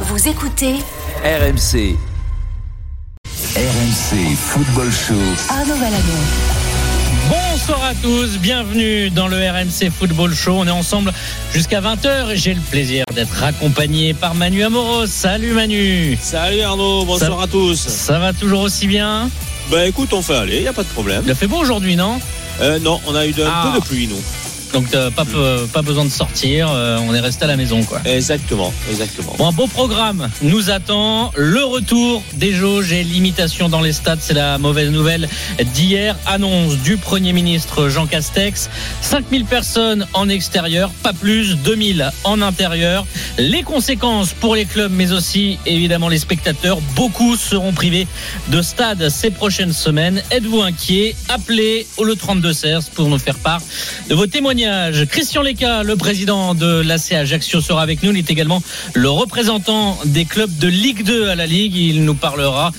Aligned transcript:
Vous 0.00 0.28
écoutez 0.28 0.74
RMC. 1.24 1.96
RMC 3.56 4.36
Football 4.36 4.90
Show. 4.92 5.14
Arnaud 5.48 5.74
Valadon. 5.76 6.20
Bonsoir 7.30 7.82
à 7.82 7.94
tous, 7.94 8.38
bienvenue 8.38 9.10
dans 9.10 9.26
le 9.26 9.36
RMC 9.38 9.90
Football 9.90 10.34
Show. 10.34 10.52
On 10.58 10.66
est 10.66 10.70
ensemble 10.70 11.12
jusqu'à 11.52 11.80
20h 11.80 12.30
et 12.32 12.36
j'ai 12.36 12.54
le 12.54 12.60
plaisir 12.60 13.04
d'être 13.14 13.42
accompagné 13.42 14.12
par 14.14 14.34
Manu 14.34 14.62
Amoros. 14.64 15.06
Salut 15.06 15.52
Manu. 15.52 16.18
Salut 16.20 16.60
Arnaud, 16.60 17.04
bonsoir 17.04 17.38
Ça- 17.38 17.44
à 17.44 17.46
tous. 17.46 17.76
Ça 17.78 18.18
va 18.18 18.32
toujours 18.32 18.60
aussi 18.60 18.86
bien? 18.86 19.30
Bah 19.70 19.86
écoute, 19.86 20.12
on 20.12 20.22
fait 20.22 20.36
aller, 20.36 20.62
y 20.62 20.68
a 20.68 20.72
pas 20.72 20.84
de 20.84 20.88
problème. 20.88 21.22
Il 21.24 21.30
a 21.30 21.34
fait 21.34 21.46
beau 21.48 21.56
aujourd'hui, 21.58 21.96
non? 21.96 22.20
Euh, 22.60 22.78
non, 22.78 23.00
on 23.06 23.14
a 23.14 23.26
eu 23.26 23.32
de- 23.32 23.42
un 23.44 23.50
Ah. 23.52 23.70
peu 23.72 23.80
de 23.80 23.84
pluie, 23.84 24.06
nous. 24.06 24.20
Donc 24.72 24.94
euh, 24.94 25.10
pas, 25.10 25.24
pas 25.72 25.82
besoin 25.82 26.04
de 26.04 26.10
sortir, 26.10 26.68
euh, 26.70 26.98
on 27.06 27.14
est 27.14 27.20
resté 27.20 27.44
à 27.44 27.46
la 27.46 27.56
maison 27.56 27.82
quoi. 27.82 28.00
Exactement, 28.04 28.72
exactement. 28.90 29.34
Bon, 29.38 29.48
un 29.48 29.52
beau 29.52 29.66
programme 29.66 30.28
nous 30.42 30.70
attend. 30.70 31.30
Le 31.36 31.64
retour 31.64 32.22
des 32.34 32.52
jauges 32.52 32.92
et 32.92 33.04
limitations 33.04 33.68
dans 33.68 33.80
les 33.80 33.92
stades, 33.92 34.18
c'est 34.20 34.34
la 34.34 34.58
mauvaise 34.58 34.90
nouvelle 34.90 35.28
d'hier. 35.74 36.16
Annonce 36.26 36.76
du 36.78 36.96
Premier 36.96 37.32
ministre 37.32 37.88
Jean 37.88 38.06
Castex. 38.06 38.68
5000 39.02 39.44
personnes 39.44 40.06
en 40.12 40.28
extérieur, 40.28 40.90
pas 41.02 41.12
plus, 41.12 41.56
2000 41.56 42.10
en 42.24 42.42
intérieur. 42.42 43.06
Les 43.38 43.62
conséquences 43.62 44.32
pour 44.32 44.54
les 44.54 44.64
clubs, 44.64 44.92
mais 44.92 45.12
aussi 45.12 45.58
évidemment 45.66 46.08
les 46.08 46.18
spectateurs. 46.18 46.78
Beaucoup 46.94 47.36
seront 47.36 47.72
privés 47.72 48.06
de 48.48 48.62
stade 48.62 49.08
ces 49.08 49.30
prochaines 49.30 49.72
semaines. 49.72 50.22
Êtes-vous 50.30 50.62
inquiet? 50.62 51.14
Appelez 51.28 51.86
au 51.96 52.04
le 52.04 52.14
32-16 52.14 52.90
pour 52.94 53.08
nous 53.08 53.18
faire 53.18 53.38
part 53.38 53.60
de 54.08 54.14
vos 54.14 54.26
témoignages. 54.26 54.55
Christian 55.10 55.42
Leca, 55.42 55.82
le 55.82 55.96
président 55.96 56.54
de 56.54 56.80
l'AC 56.80 57.12
Ajaccio, 57.12 57.60
sera 57.60 57.82
avec 57.82 58.02
nous. 58.02 58.10
Il 58.12 58.18
est 58.18 58.30
également 58.30 58.62
le 58.94 59.10
représentant 59.10 59.98
des 60.06 60.24
clubs 60.24 60.56
de 60.58 60.68
Ligue 60.68 61.04
2 61.04 61.28
à 61.28 61.34
la 61.34 61.46
Ligue. 61.46 61.76
Il 61.76 62.04
nous 62.04 62.14
parlera 62.14 62.72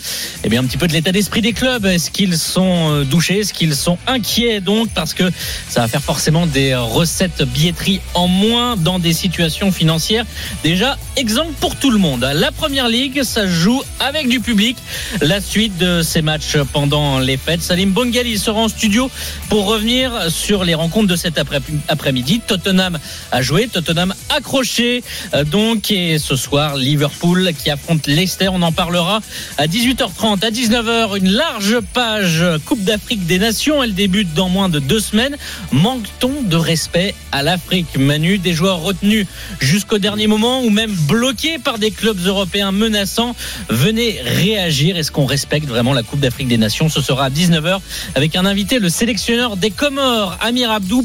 eh 0.43 0.49
bien, 0.49 0.61
un 0.61 0.65
petit 0.65 0.77
peu 0.77 0.87
de 0.87 0.93
l'état 0.93 1.11
d'esprit 1.11 1.41
des 1.41 1.53
clubs. 1.53 1.85
Est-ce 1.85 2.09
qu'ils 2.09 2.37
sont 2.37 2.91
euh, 2.91 3.03
douchés? 3.03 3.39
Est-ce 3.39 3.53
qu'ils 3.53 3.75
sont 3.75 3.97
inquiets 4.07 4.59
donc? 4.59 4.89
Parce 4.95 5.13
que 5.13 5.29
ça 5.69 5.81
va 5.81 5.87
faire 5.87 6.01
forcément 6.01 6.47
des 6.47 6.73
recettes 6.75 7.43
billetterie 7.43 8.01
en 8.15 8.27
moins 8.27 8.75
dans 8.75 8.97
des 8.97 9.13
situations 9.13 9.71
financières 9.71 10.25
déjà 10.63 10.97
exemple 11.15 11.53
pour 11.59 11.75
tout 11.75 11.91
le 11.91 11.99
monde. 11.99 12.27
La 12.33 12.51
première 12.51 12.87
ligue, 12.89 13.23
ça 13.23 13.47
joue 13.47 13.81
avec 13.99 14.27
du 14.29 14.39
public. 14.39 14.77
La 15.21 15.41
suite 15.41 15.77
de 15.77 16.01
ces 16.01 16.21
matchs 16.21 16.57
pendant 16.73 17.19
les 17.19 17.37
fêtes. 17.37 17.61
Salim 17.61 17.91
Bongali 17.91 18.37
sera 18.37 18.61
en 18.61 18.67
studio 18.67 19.09
pour 19.49 19.65
revenir 19.67 20.31
sur 20.31 20.63
les 20.63 20.73
rencontres 20.75 21.07
de 21.07 21.15
cet 21.15 21.37
après- 21.37 21.61
après-midi. 21.87 22.41
Tottenham 22.45 22.97
a 23.31 23.41
joué, 23.41 23.67
Tottenham 23.67 24.13
accroché. 24.35 25.03
euh, 25.33 25.43
Donc, 25.43 25.91
et 25.91 26.19
ce 26.19 26.35
soir, 26.35 26.75
Liverpool 26.75 27.51
qui 27.61 27.69
affronte 27.69 28.07
Leicester. 28.07 28.49
On 28.49 28.61
en 28.61 28.71
parlera 28.71 29.21
à 29.57 29.67
18h30. 29.67 30.43
À 30.45 30.51
19h, 30.51 31.17
une 31.17 31.29
large 31.29 31.79
page 31.93 32.43
Coupe 32.65 32.83
d'Afrique 32.83 33.25
des 33.25 33.39
Nations. 33.39 33.83
Elle 33.83 33.93
débute 33.93 34.33
dans 34.33 34.49
moins 34.49 34.69
de 34.69 34.79
deux 34.79 34.99
semaines. 34.99 35.35
Manque-t-on 35.71 36.43
de 36.43 36.55
respect 36.55 37.13
à 37.31 37.43
l'Afrique 37.43 37.97
Manu, 37.97 38.37
des 38.37 38.53
joueurs 38.53 38.81
retenus 38.81 39.27
jusqu'au 39.59 39.97
dernier 39.97 40.27
moment 40.27 40.61
ou 40.61 40.69
même 40.69 40.91
bloqués 40.91 41.57
par 41.59 41.79
des 41.79 41.91
clubs 41.91 42.19
européens 42.25 42.71
menaçants? 42.71 43.35
Venez 43.69 44.19
réagir. 44.23 44.97
Est-ce 44.97 45.11
qu'on 45.11 45.25
respecte 45.25 45.67
vraiment 45.67 45.93
la 45.93 46.03
Coupe 46.03 46.19
d'Afrique 46.19 46.47
des 46.47 46.57
Nations? 46.57 46.89
Ce 46.89 47.01
sera 47.01 47.25
à 47.25 47.29
19h 47.29 47.79
avec 48.15 48.35
un 48.35 48.45
invité, 48.45 48.79
le 48.79 48.89
sélectionneur 48.89 49.57
des 49.57 49.71
Comores, 49.71 50.37
Amir 50.41 50.71
Abdou. 50.71 51.03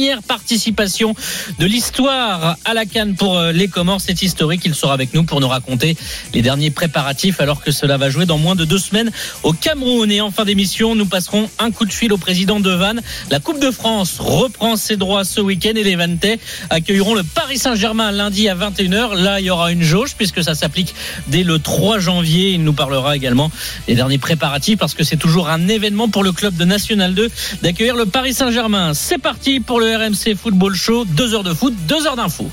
Première 0.00 0.22
participation 0.22 1.14
de 1.58 1.66
l'histoire 1.66 2.56
à 2.64 2.72
la 2.72 2.86
Cannes 2.86 3.16
pour 3.16 3.36
euh, 3.36 3.52
les 3.52 3.68
Comores. 3.68 4.00
C'est 4.00 4.22
historique. 4.22 4.62
Il 4.64 4.74
sera 4.74 4.94
avec 4.94 5.12
nous 5.12 5.24
pour 5.24 5.42
nous 5.42 5.48
raconter 5.48 5.94
les 6.32 6.40
derniers 6.40 6.70
préparatifs 6.70 7.38
alors 7.38 7.62
que 7.62 7.70
cela 7.70 7.98
va 7.98 8.08
jouer 8.08 8.24
dans 8.24 8.38
moins 8.38 8.54
de 8.54 8.64
deux 8.64 8.78
semaines 8.78 9.12
au 9.42 9.52
Cameroun. 9.52 10.10
Et 10.10 10.22
en 10.22 10.30
fin 10.30 10.46
d'émission, 10.46 10.94
nous 10.94 11.04
passerons 11.04 11.50
un 11.58 11.70
coup 11.70 11.84
de 11.84 11.92
fil 11.92 12.14
au 12.14 12.16
président 12.16 12.60
de 12.60 12.70
Vannes. 12.70 13.02
La 13.30 13.40
Coupe 13.40 13.60
de 13.60 13.70
France 13.70 14.16
reprend 14.20 14.76
ses 14.76 14.96
droits 14.96 15.24
ce 15.24 15.42
week-end 15.42 15.72
et 15.76 15.84
les 15.84 15.96
Vannetais 15.96 16.40
accueilleront 16.70 17.14
le 17.14 17.22
Paris 17.22 17.58
Saint-Germain 17.58 18.10
lundi 18.10 18.48
à 18.48 18.54
21h. 18.54 19.16
Là, 19.16 19.38
il 19.40 19.44
y 19.44 19.50
aura 19.50 19.70
une 19.70 19.82
jauge 19.82 20.14
puisque 20.16 20.42
ça 20.42 20.54
s'applique 20.54 20.94
dès 21.26 21.42
le 21.42 21.58
3 21.58 21.98
janvier. 21.98 22.52
Il 22.52 22.64
nous 22.64 22.72
parlera 22.72 23.16
également 23.16 23.50
des 23.86 23.96
derniers 23.96 24.16
préparatifs 24.16 24.78
parce 24.78 24.94
que 24.94 25.04
c'est 25.04 25.18
toujours 25.18 25.50
un 25.50 25.68
événement 25.68 26.08
pour 26.08 26.22
le 26.22 26.32
club 26.32 26.56
de 26.56 26.64
National 26.64 27.12
2 27.12 27.30
d'accueillir 27.60 27.96
le 27.96 28.06
Paris 28.06 28.32
Saint-Germain. 28.32 28.94
C'est 28.94 29.18
parti 29.18 29.60
pour 29.60 29.78
le 29.78 29.89
RMC 29.96 30.36
Football 30.36 30.74
Show. 30.74 31.04
Deux 31.04 31.34
heures 31.34 31.44
de 31.44 31.54
foot, 31.54 31.74
deux 31.86 32.06
heures 32.06 32.16
d'info. 32.16 32.50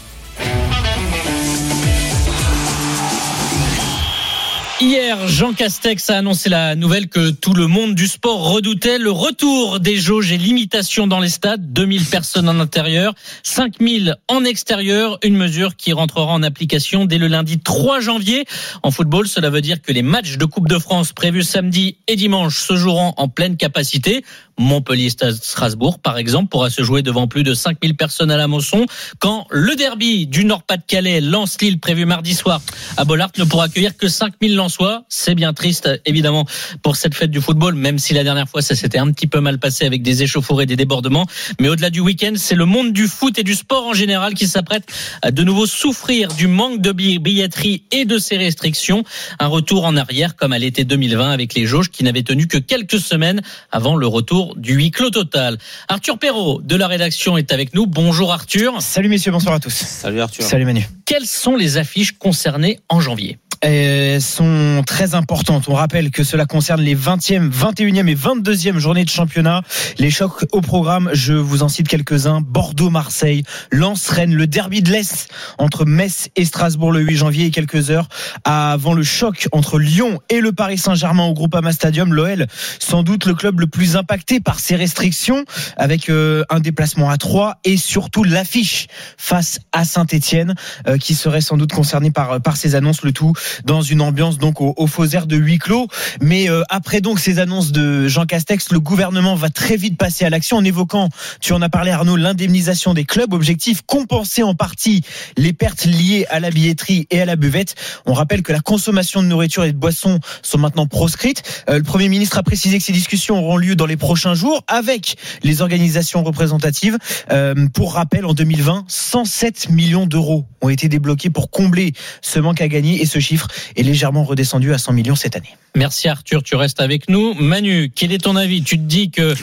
Hier, 4.79 5.27
Jean 5.27 5.53
Castex 5.53 6.11
a 6.11 6.17
annoncé 6.17 6.49
la 6.49 6.75
nouvelle 6.75 7.09
que 7.09 7.31
tout 7.31 7.55
le 7.55 7.65
monde 7.65 7.95
du 7.95 8.05
sport 8.05 8.51
redoutait, 8.51 8.99
le 8.99 9.09
retour 9.09 9.79
des 9.79 9.97
jauges 9.97 10.31
et 10.31 10.37
limitations 10.37 11.07
dans 11.07 11.19
les 11.19 11.29
stades, 11.29 11.73
2000 11.73 12.05
personnes 12.05 12.47
en 12.47 12.59
intérieur, 12.59 13.15
5000 13.41 14.17
en 14.27 14.45
extérieur, 14.45 15.17
une 15.23 15.35
mesure 15.35 15.77
qui 15.77 15.93
rentrera 15.93 16.31
en 16.31 16.43
application 16.43 17.05
dès 17.05 17.17
le 17.17 17.25
lundi 17.25 17.57
3 17.57 18.01
janvier. 18.01 18.45
En 18.83 18.91
football, 18.91 19.27
cela 19.27 19.49
veut 19.49 19.61
dire 19.61 19.81
que 19.81 19.91
les 19.91 20.03
matchs 20.03 20.37
de 20.37 20.45
Coupe 20.45 20.67
de 20.67 20.77
France 20.77 21.11
prévus 21.11 21.41
samedi 21.41 21.97
et 22.07 22.15
dimanche 22.15 22.59
se 22.59 22.75
joueront 22.75 23.15
en 23.17 23.29
pleine 23.29 23.57
capacité. 23.57 24.23
Montpellier-Strasbourg, 24.57 25.99
par 25.99 26.17
exemple, 26.17 26.49
pourra 26.49 26.69
se 26.69 26.83
jouer 26.83 27.01
devant 27.01 27.27
plus 27.27 27.43
de 27.43 27.53
5000 27.53 27.95
personnes 27.95 28.31
à 28.31 28.37
la 28.37 28.47
Mosson, 28.47 28.85
quand 29.19 29.47
le 29.49 29.75
derby 29.75 30.27
du 30.27 30.45
Nord-Pas-de-Calais 30.45 31.21
lance 31.21 31.61
Lille 31.61 31.79
prévu 31.79 32.05
mardi 32.05 32.33
soir 32.33 32.61
à 32.97 33.05
Bollard 33.05 33.31
ne 33.37 33.43
pourra 33.43 33.65
accueillir 33.65 33.95
que 33.95 34.07
5000 34.07 34.55
Lensois. 34.55 35.03
C'est 35.09 35.35
bien 35.35 35.53
triste, 35.53 35.89
évidemment, 36.05 36.45
pour 36.81 36.95
cette 36.95 37.15
fête 37.15 37.31
du 37.31 37.41
football, 37.41 37.75
même 37.75 37.99
si 37.99 38.13
la 38.13 38.23
dernière 38.23 38.49
fois, 38.49 38.61
ça 38.61 38.75
s'était 38.75 38.97
un 38.97 39.11
petit 39.11 39.27
peu 39.27 39.39
mal 39.39 39.59
passé 39.59 39.85
avec 39.85 40.01
des 40.01 40.23
échauffourées, 40.23 40.65
des 40.65 40.75
débordements. 40.75 41.25
Mais 41.59 41.69
au-delà 41.69 41.89
du 41.89 41.99
week-end, 41.99 42.33
c'est 42.35 42.55
le 42.55 42.65
monde 42.65 42.93
du 42.93 43.07
foot 43.07 43.37
et 43.39 43.43
du 43.43 43.55
sport 43.55 43.85
en 43.85 43.93
général 43.93 44.33
qui 44.33 44.47
s'apprête 44.47 44.83
à 45.21 45.31
de 45.31 45.43
nouveau 45.43 45.65
souffrir 45.65 46.33
du 46.33 46.47
manque 46.47 46.81
de 46.81 46.91
billetterie 46.91 47.83
et 47.91 48.05
de 48.05 48.17
ces 48.17 48.37
restrictions. 48.37 49.03
Un 49.39 49.47
retour 49.47 49.85
en 49.85 49.95
arrière 49.95 50.35
comme 50.35 50.53
à 50.53 50.59
l'été 50.59 50.83
2020 50.83 51.29
avec 51.31 51.53
les 51.53 51.65
jauges 51.65 51.89
qui 51.89 52.03
n'avaient 52.03 52.23
tenu 52.23 52.47
que 52.47 52.57
quelques 52.57 52.99
semaines 52.99 53.41
avant 53.71 53.95
le 53.95 54.07
retour 54.07 54.46
du 54.55 54.75
huis 54.75 54.91
clos 54.91 55.09
total. 55.09 55.57
Arthur 55.87 56.17
Perrault 56.19 56.61
de 56.63 56.75
la 56.75 56.87
rédaction 56.87 57.37
est 57.37 57.51
avec 57.51 57.73
nous. 57.73 57.85
Bonjour 57.85 58.31
Arthur. 58.33 58.81
Salut 58.81 59.09
messieurs, 59.09 59.31
bonsoir 59.31 59.55
à 59.55 59.59
tous. 59.59 59.73
Salut 59.73 60.21
Arthur. 60.21 60.43
Salut 60.43 60.65
Manu. 60.65 60.87
Quelles 61.05 61.25
sont 61.25 61.55
les 61.55 61.77
affiches 61.77 62.13
concernées 62.13 62.79
en 62.89 62.99
janvier? 62.99 63.37
Elles 63.61 64.21
sont 64.21 64.83
très 64.85 65.15
importantes. 65.15 65.67
On 65.67 65.73
rappelle 65.73 66.11
que 66.11 66.23
cela 66.23 66.45
concerne 66.45 66.81
les 66.81 66.95
20e, 66.95 67.49
21e 67.49 68.07
et 68.07 68.15
22e 68.15 68.77
journées 68.77 69.03
de 69.03 69.09
championnat. 69.09 69.63
Les 69.97 70.11
chocs 70.11 70.45
au 70.51 70.61
programme, 70.61 71.09
je 71.13 71.33
vous 71.33 71.63
en 71.63 71.69
cite 71.69 71.87
quelques-uns. 71.87 72.41
Bordeaux-Marseille, 72.41 73.43
Lens-Rennes, 73.71 74.35
le 74.35 74.47
derby 74.47 74.81
de 74.81 74.91
l'Est 74.91 75.29
entre 75.57 75.85
Metz 75.85 76.29
et 76.35 76.45
Strasbourg 76.45 76.91
le 76.91 76.99
8 76.99 77.15
janvier 77.15 77.45
et 77.45 77.51
quelques 77.51 77.89
heures 77.89 78.07
avant 78.43 78.93
le 78.93 79.03
choc 79.03 79.47
entre 79.51 79.79
Lyon 79.79 80.19
et 80.29 80.39
le 80.39 80.51
Paris 80.51 80.77
Saint-Germain 80.77 81.25
au 81.25 81.33
Groupama 81.33 81.71
Stadium. 81.71 82.13
L'OL, 82.13 82.45
sans 82.79 83.03
doute 83.03 83.25
le 83.25 83.33
club 83.33 83.59
le 83.59 83.67
plus 83.67 83.95
impacté 83.95 84.39
par 84.39 84.59
ces 84.59 84.75
restrictions 84.75 85.45
avec 85.77 86.09
euh, 86.09 86.43
un 86.49 86.59
déplacement 86.59 87.09
à 87.09 87.17
3 87.17 87.59
et 87.63 87.77
surtout 87.77 88.23
l'affiche 88.23 88.87
face 89.17 89.59
à 89.71 89.83
Saint-Etienne 89.83 90.55
euh, 90.87 90.97
qui 90.97 91.15
serait 91.15 91.41
sans 91.41 91.57
doute 91.57 91.73
concerné 91.73 92.11
par, 92.11 92.41
par 92.41 92.55
ces 92.55 92.75
annonces, 92.75 93.01
le 93.01 93.11
tout 93.11 93.33
dans 93.65 93.81
une 93.81 94.01
ambiance 94.01 94.37
donc 94.37 94.61
au, 94.61 94.73
au 94.77 94.87
faux 94.87 95.05
air 95.05 95.27
de 95.27 95.35
huis 95.35 95.59
clos. 95.59 95.87
Mais 96.21 96.49
euh, 96.49 96.63
après 96.69 97.01
donc 97.01 97.19
ces 97.19 97.39
annonces 97.39 97.71
de 97.71 98.07
Jean 98.07 98.25
Castex, 98.25 98.71
le 98.71 98.79
gouvernement 98.79 99.35
va 99.35 99.49
très 99.49 99.77
vite 99.77 99.97
passer 99.97 100.25
à 100.25 100.29
l'action 100.29 100.57
en 100.57 100.63
évoquant, 100.63 101.09
tu 101.39 101.53
en 101.53 101.61
as 101.61 101.69
parlé 101.69 101.91
Arnaud, 101.91 102.15
l'indemnisation 102.15 102.93
des 102.93 103.05
clubs. 103.05 103.33
Objectif 103.33 103.81
compenser 103.85 104.43
en 104.43 104.55
partie 104.55 105.03
les 105.37 105.53
pertes 105.53 105.85
liées 105.85 106.25
à 106.29 106.39
la 106.39 106.49
billetterie 106.49 107.07
et 107.11 107.21
à 107.21 107.25
la 107.25 107.35
buvette. 107.35 107.75
On 108.05 108.13
rappelle 108.13 108.41
que 108.41 108.51
la 108.51 108.59
consommation 108.59 109.21
de 109.21 109.27
nourriture 109.27 109.63
et 109.63 109.71
de 109.71 109.77
boissons 109.77 110.19
sont 110.41 110.57
maintenant 110.57 110.87
proscrites. 110.87 111.43
Euh, 111.69 111.77
le 111.77 111.83
Premier 111.83 112.09
ministre 112.09 112.37
a 112.37 112.43
précisé 112.43 112.77
que 112.77 112.83
ces 112.83 112.93
discussions 112.93 113.37
auront 113.37 113.57
lieu 113.57 113.75
dans 113.75 113.85
les 113.85 113.97
prochains 113.97 114.33
jours 114.33 114.63
avec 114.67 115.17
les 115.43 115.61
organisations 115.61 116.23
représentatives. 116.23 116.97
Euh, 117.31 117.67
pour 117.73 117.93
rappel, 117.93 118.25
en 118.25 118.33
2020, 118.33 118.85
107 118.87 119.69
millions 119.69 120.05
d'euros 120.05 120.45
ont 120.61 120.69
été 120.69 120.89
débloqués 120.89 121.29
pour 121.29 121.49
combler 121.49 121.93
ce 122.21 122.39
manque 122.39 122.61
à 122.61 122.67
gagner 122.67 123.01
et 123.01 123.05
ce 123.05 123.19
chiffre 123.19 123.36
est 123.75 123.83
légèrement 123.83 124.23
redescendu 124.23 124.73
à 124.73 124.77
100 124.77 124.93
millions 124.93 125.15
cette 125.15 125.35
année. 125.35 125.55
Merci 125.75 126.07
Arthur, 126.07 126.41
tu 126.43 126.55
restes 126.55 126.81
avec 126.81 127.07
nous. 127.09 127.33
Manu, 127.35 127.91
quel 127.93 128.11
est 128.11 128.17
ton 128.23 128.35
avis? 128.35 128.63
Tu 128.63 128.77
te 128.77 128.83
dis 128.83 129.11
que 129.11 129.35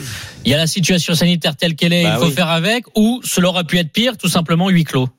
il 0.43 0.51
y 0.51 0.53
a 0.53 0.57
la 0.57 0.67
situation 0.67 1.15
sanitaire 1.15 1.55
telle 1.55 1.75
qu'elle 1.75 1.93
est, 1.93 2.03
Bah 2.03 2.15
il 2.15 2.19
faut 2.19 2.25
oui. 2.27 2.33
faire 2.33 2.49
avec, 2.49 2.85
ou 2.95 3.21
cela 3.23 3.49
aurait 3.49 3.63
pu 3.63 3.77
être 3.77 3.91
pire, 3.91 4.17
tout 4.17 4.27
simplement 4.29 4.69
huis 4.69 4.83
clos? 4.83 5.09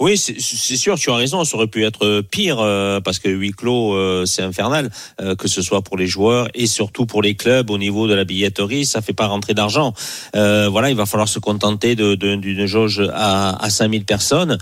Oui, 0.00 0.16
c'est 0.16 0.76
sûr, 0.76 0.98
tu 0.98 1.10
as 1.10 1.14
raison, 1.16 1.44
ça 1.44 1.56
aurait 1.56 1.66
pu 1.66 1.84
être 1.84 2.22
pire 2.30 2.58
euh, 2.60 3.00
parce 3.00 3.18
que 3.18 3.28
huis 3.28 3.52
clos, 3.52 3.94
euh, 3.94 4.24
c'est 4.26 4.42
infernal, 4.42 4.90
euh, 5.20 5.34
que 5.34 5.48
ce 5.48 5.62
soit 5.62 5.82
pour 5.82 5.96
les 5.96 6.06
joueurs 6.06 6.48
et 6.54 6.66
surtout 6.66 7.06
pour 7.06 7.22
les 7.22 7.34
clubs 7.34 7.70
au 7.70 7.78
niveau 7.78 8.06
de 8.08 8.14
la 8.14 8.24
billetterie, 8.24 8.84
ça 8.86 9.02
fait 9.02 9.12
pas 9.12 9.26
rentrer 9.26 9.54
d'argent. 9.54 9.94
Euh, 10.36 10.68
voilà, 10.68 10.90
il 10.90 10.96
va 10.96 11.06
falloir 11.06 11.28
se 11.28 11.38
contenter 11.38 11.94
de- 11.96 12.14
de- 12.14 12.36
d'une 12.36 12.66
jauge 12.66 13.02
à, 13.14 13.62
à 13.64 13.70
5000 13.70 14.04
personnes. 14.04 14.58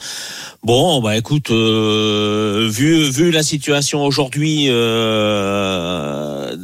Bon, 0.62 1.00
bah 1.00 1.16
écoute, 1.16 1.50
euh, 1.50 2.68
vu 2.70 3.10
vu 3.10 3.30
la 3.30 3.42
situation 3.42 4.04
aujourd'hui 4.04 4.66
euh, 4.68 6.56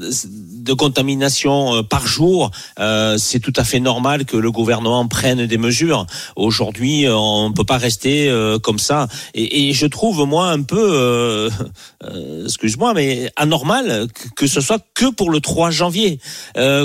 de 0.69 0.75
contamination 0.75 1.76
euh, 1.76 1.82
par 1.82 2.06
jour, 2.06 2.50
euh, 2.79 3.17
c'est 3.19 3.41
tout 3.41 3.55
à 3.56 3.65
fait 3.65 3.81
normal 3.81 4.26
que 4.26 4.37
le 4.37 4.53
gouvernement 4.53 5.09
prenne 5.09 5.47
des 5.47 5.59
mesures. 5.59 6.06
Aujourd'hui, 6.37 7.06
euh, 7.06 7.17
on 7.17 7.49
ne 7.49 7.55
peut 7.55 7.65
pas 7.65 7.79
rester 7.79 8.31
comme 8.62 8.79
ça. 8.79 9.09
Et, 9.35 9.69
et 9.69 9.73
je 9.73 9.87
trouve 9.87 10.26
moi 10.26 10.50
un 10.50 10.62
peu, 10.62 11.49
excuse-moi, 12.44 12.93
mais 12.93 13.31
anormal 13.37 14.06
que, 14.37 14.47
ce 14.47 14.61
soit 14.61 14.85
que 14.94 15.11
pour 15.11 15.31
le 15.31 15.41
3 15.41 15.70
janvier. 15.70 16.20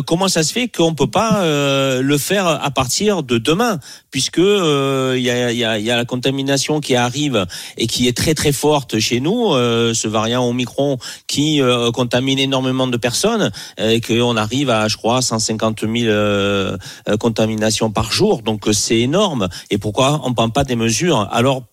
Comment 0.05 0.29
ça 0.29 0.43
se 0.43 0.53
fait 0.53 0.69
qu'on 0.69 0.93
peut 0.93 1.09
pas 1.09 1.41
le 1.43 2.17
faire 2.17 2.47
à 2.47 2.71
partir 2.71 3.23
de 3.23 3.37
demain, 3.37 3.79
puisque 4.11 4.37
il 4.37 5.21
y, 5.21 5.29
a, 5.29 5.51
y, 5.51 5.63
a, 5.65 5.79
y 5.79 5.91
a 5.91 5.97
la 5.97 6.05
contamination 6.05 6.79
qui 6.79 6.95
arrive 6.95 7.45
et 7.77 7.87
qui 7.87 8.07
est 8.07 8.15
très 8.15 8.33
très 8.33 8.53
forte 8.53 8.99
chez 8.99 9.19
nous, 9.19 9.51
ce 9.51 10.07
variant 10.07 10.47
Omicron 10.47 10.97
qui 11.27 11.61
contamine 11.93 12.39
énormément 12.39 12.87
de 12.87 12.97
personnes, 12.97 13.51
et 13.77 14.01
qu'on 14.01 14.37
arrive 14.37 14.69
à, 14.69 14.87
je 14.87 14.97
crois, 14.97 15.21
150 15.21 15.81
000 15.81 15.93
euh, 16.05 16.77
euh, 17.09 17.17
contaminations 17.17 17.91
par 17.91 18.11
jour. 18.11 18.41
Donc 18.41 18.67
euh, 18.67 18.73
c'est 18.73 18.99
énorme. 18.99 19.49
Et 19.69 19.77
pourquoi 19.77 20.21
on 20.23 20.29
ne 20.29 20.35
prend 20.35 20.49
pas 20.49 20.63
des 20.63 20.75
mesures? 20.75 21.27
Alors 21.31 21.63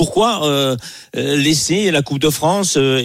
pourquoi 0.00 0.30
euh, 0.46 0.76
euh, 1.16 1.36
laisser 1.36 1.90
la 1.90 2.00
Coupe 2.00 2.20
de 2.20 2.30
France 2.30 2.76
euh, 2.78 3.02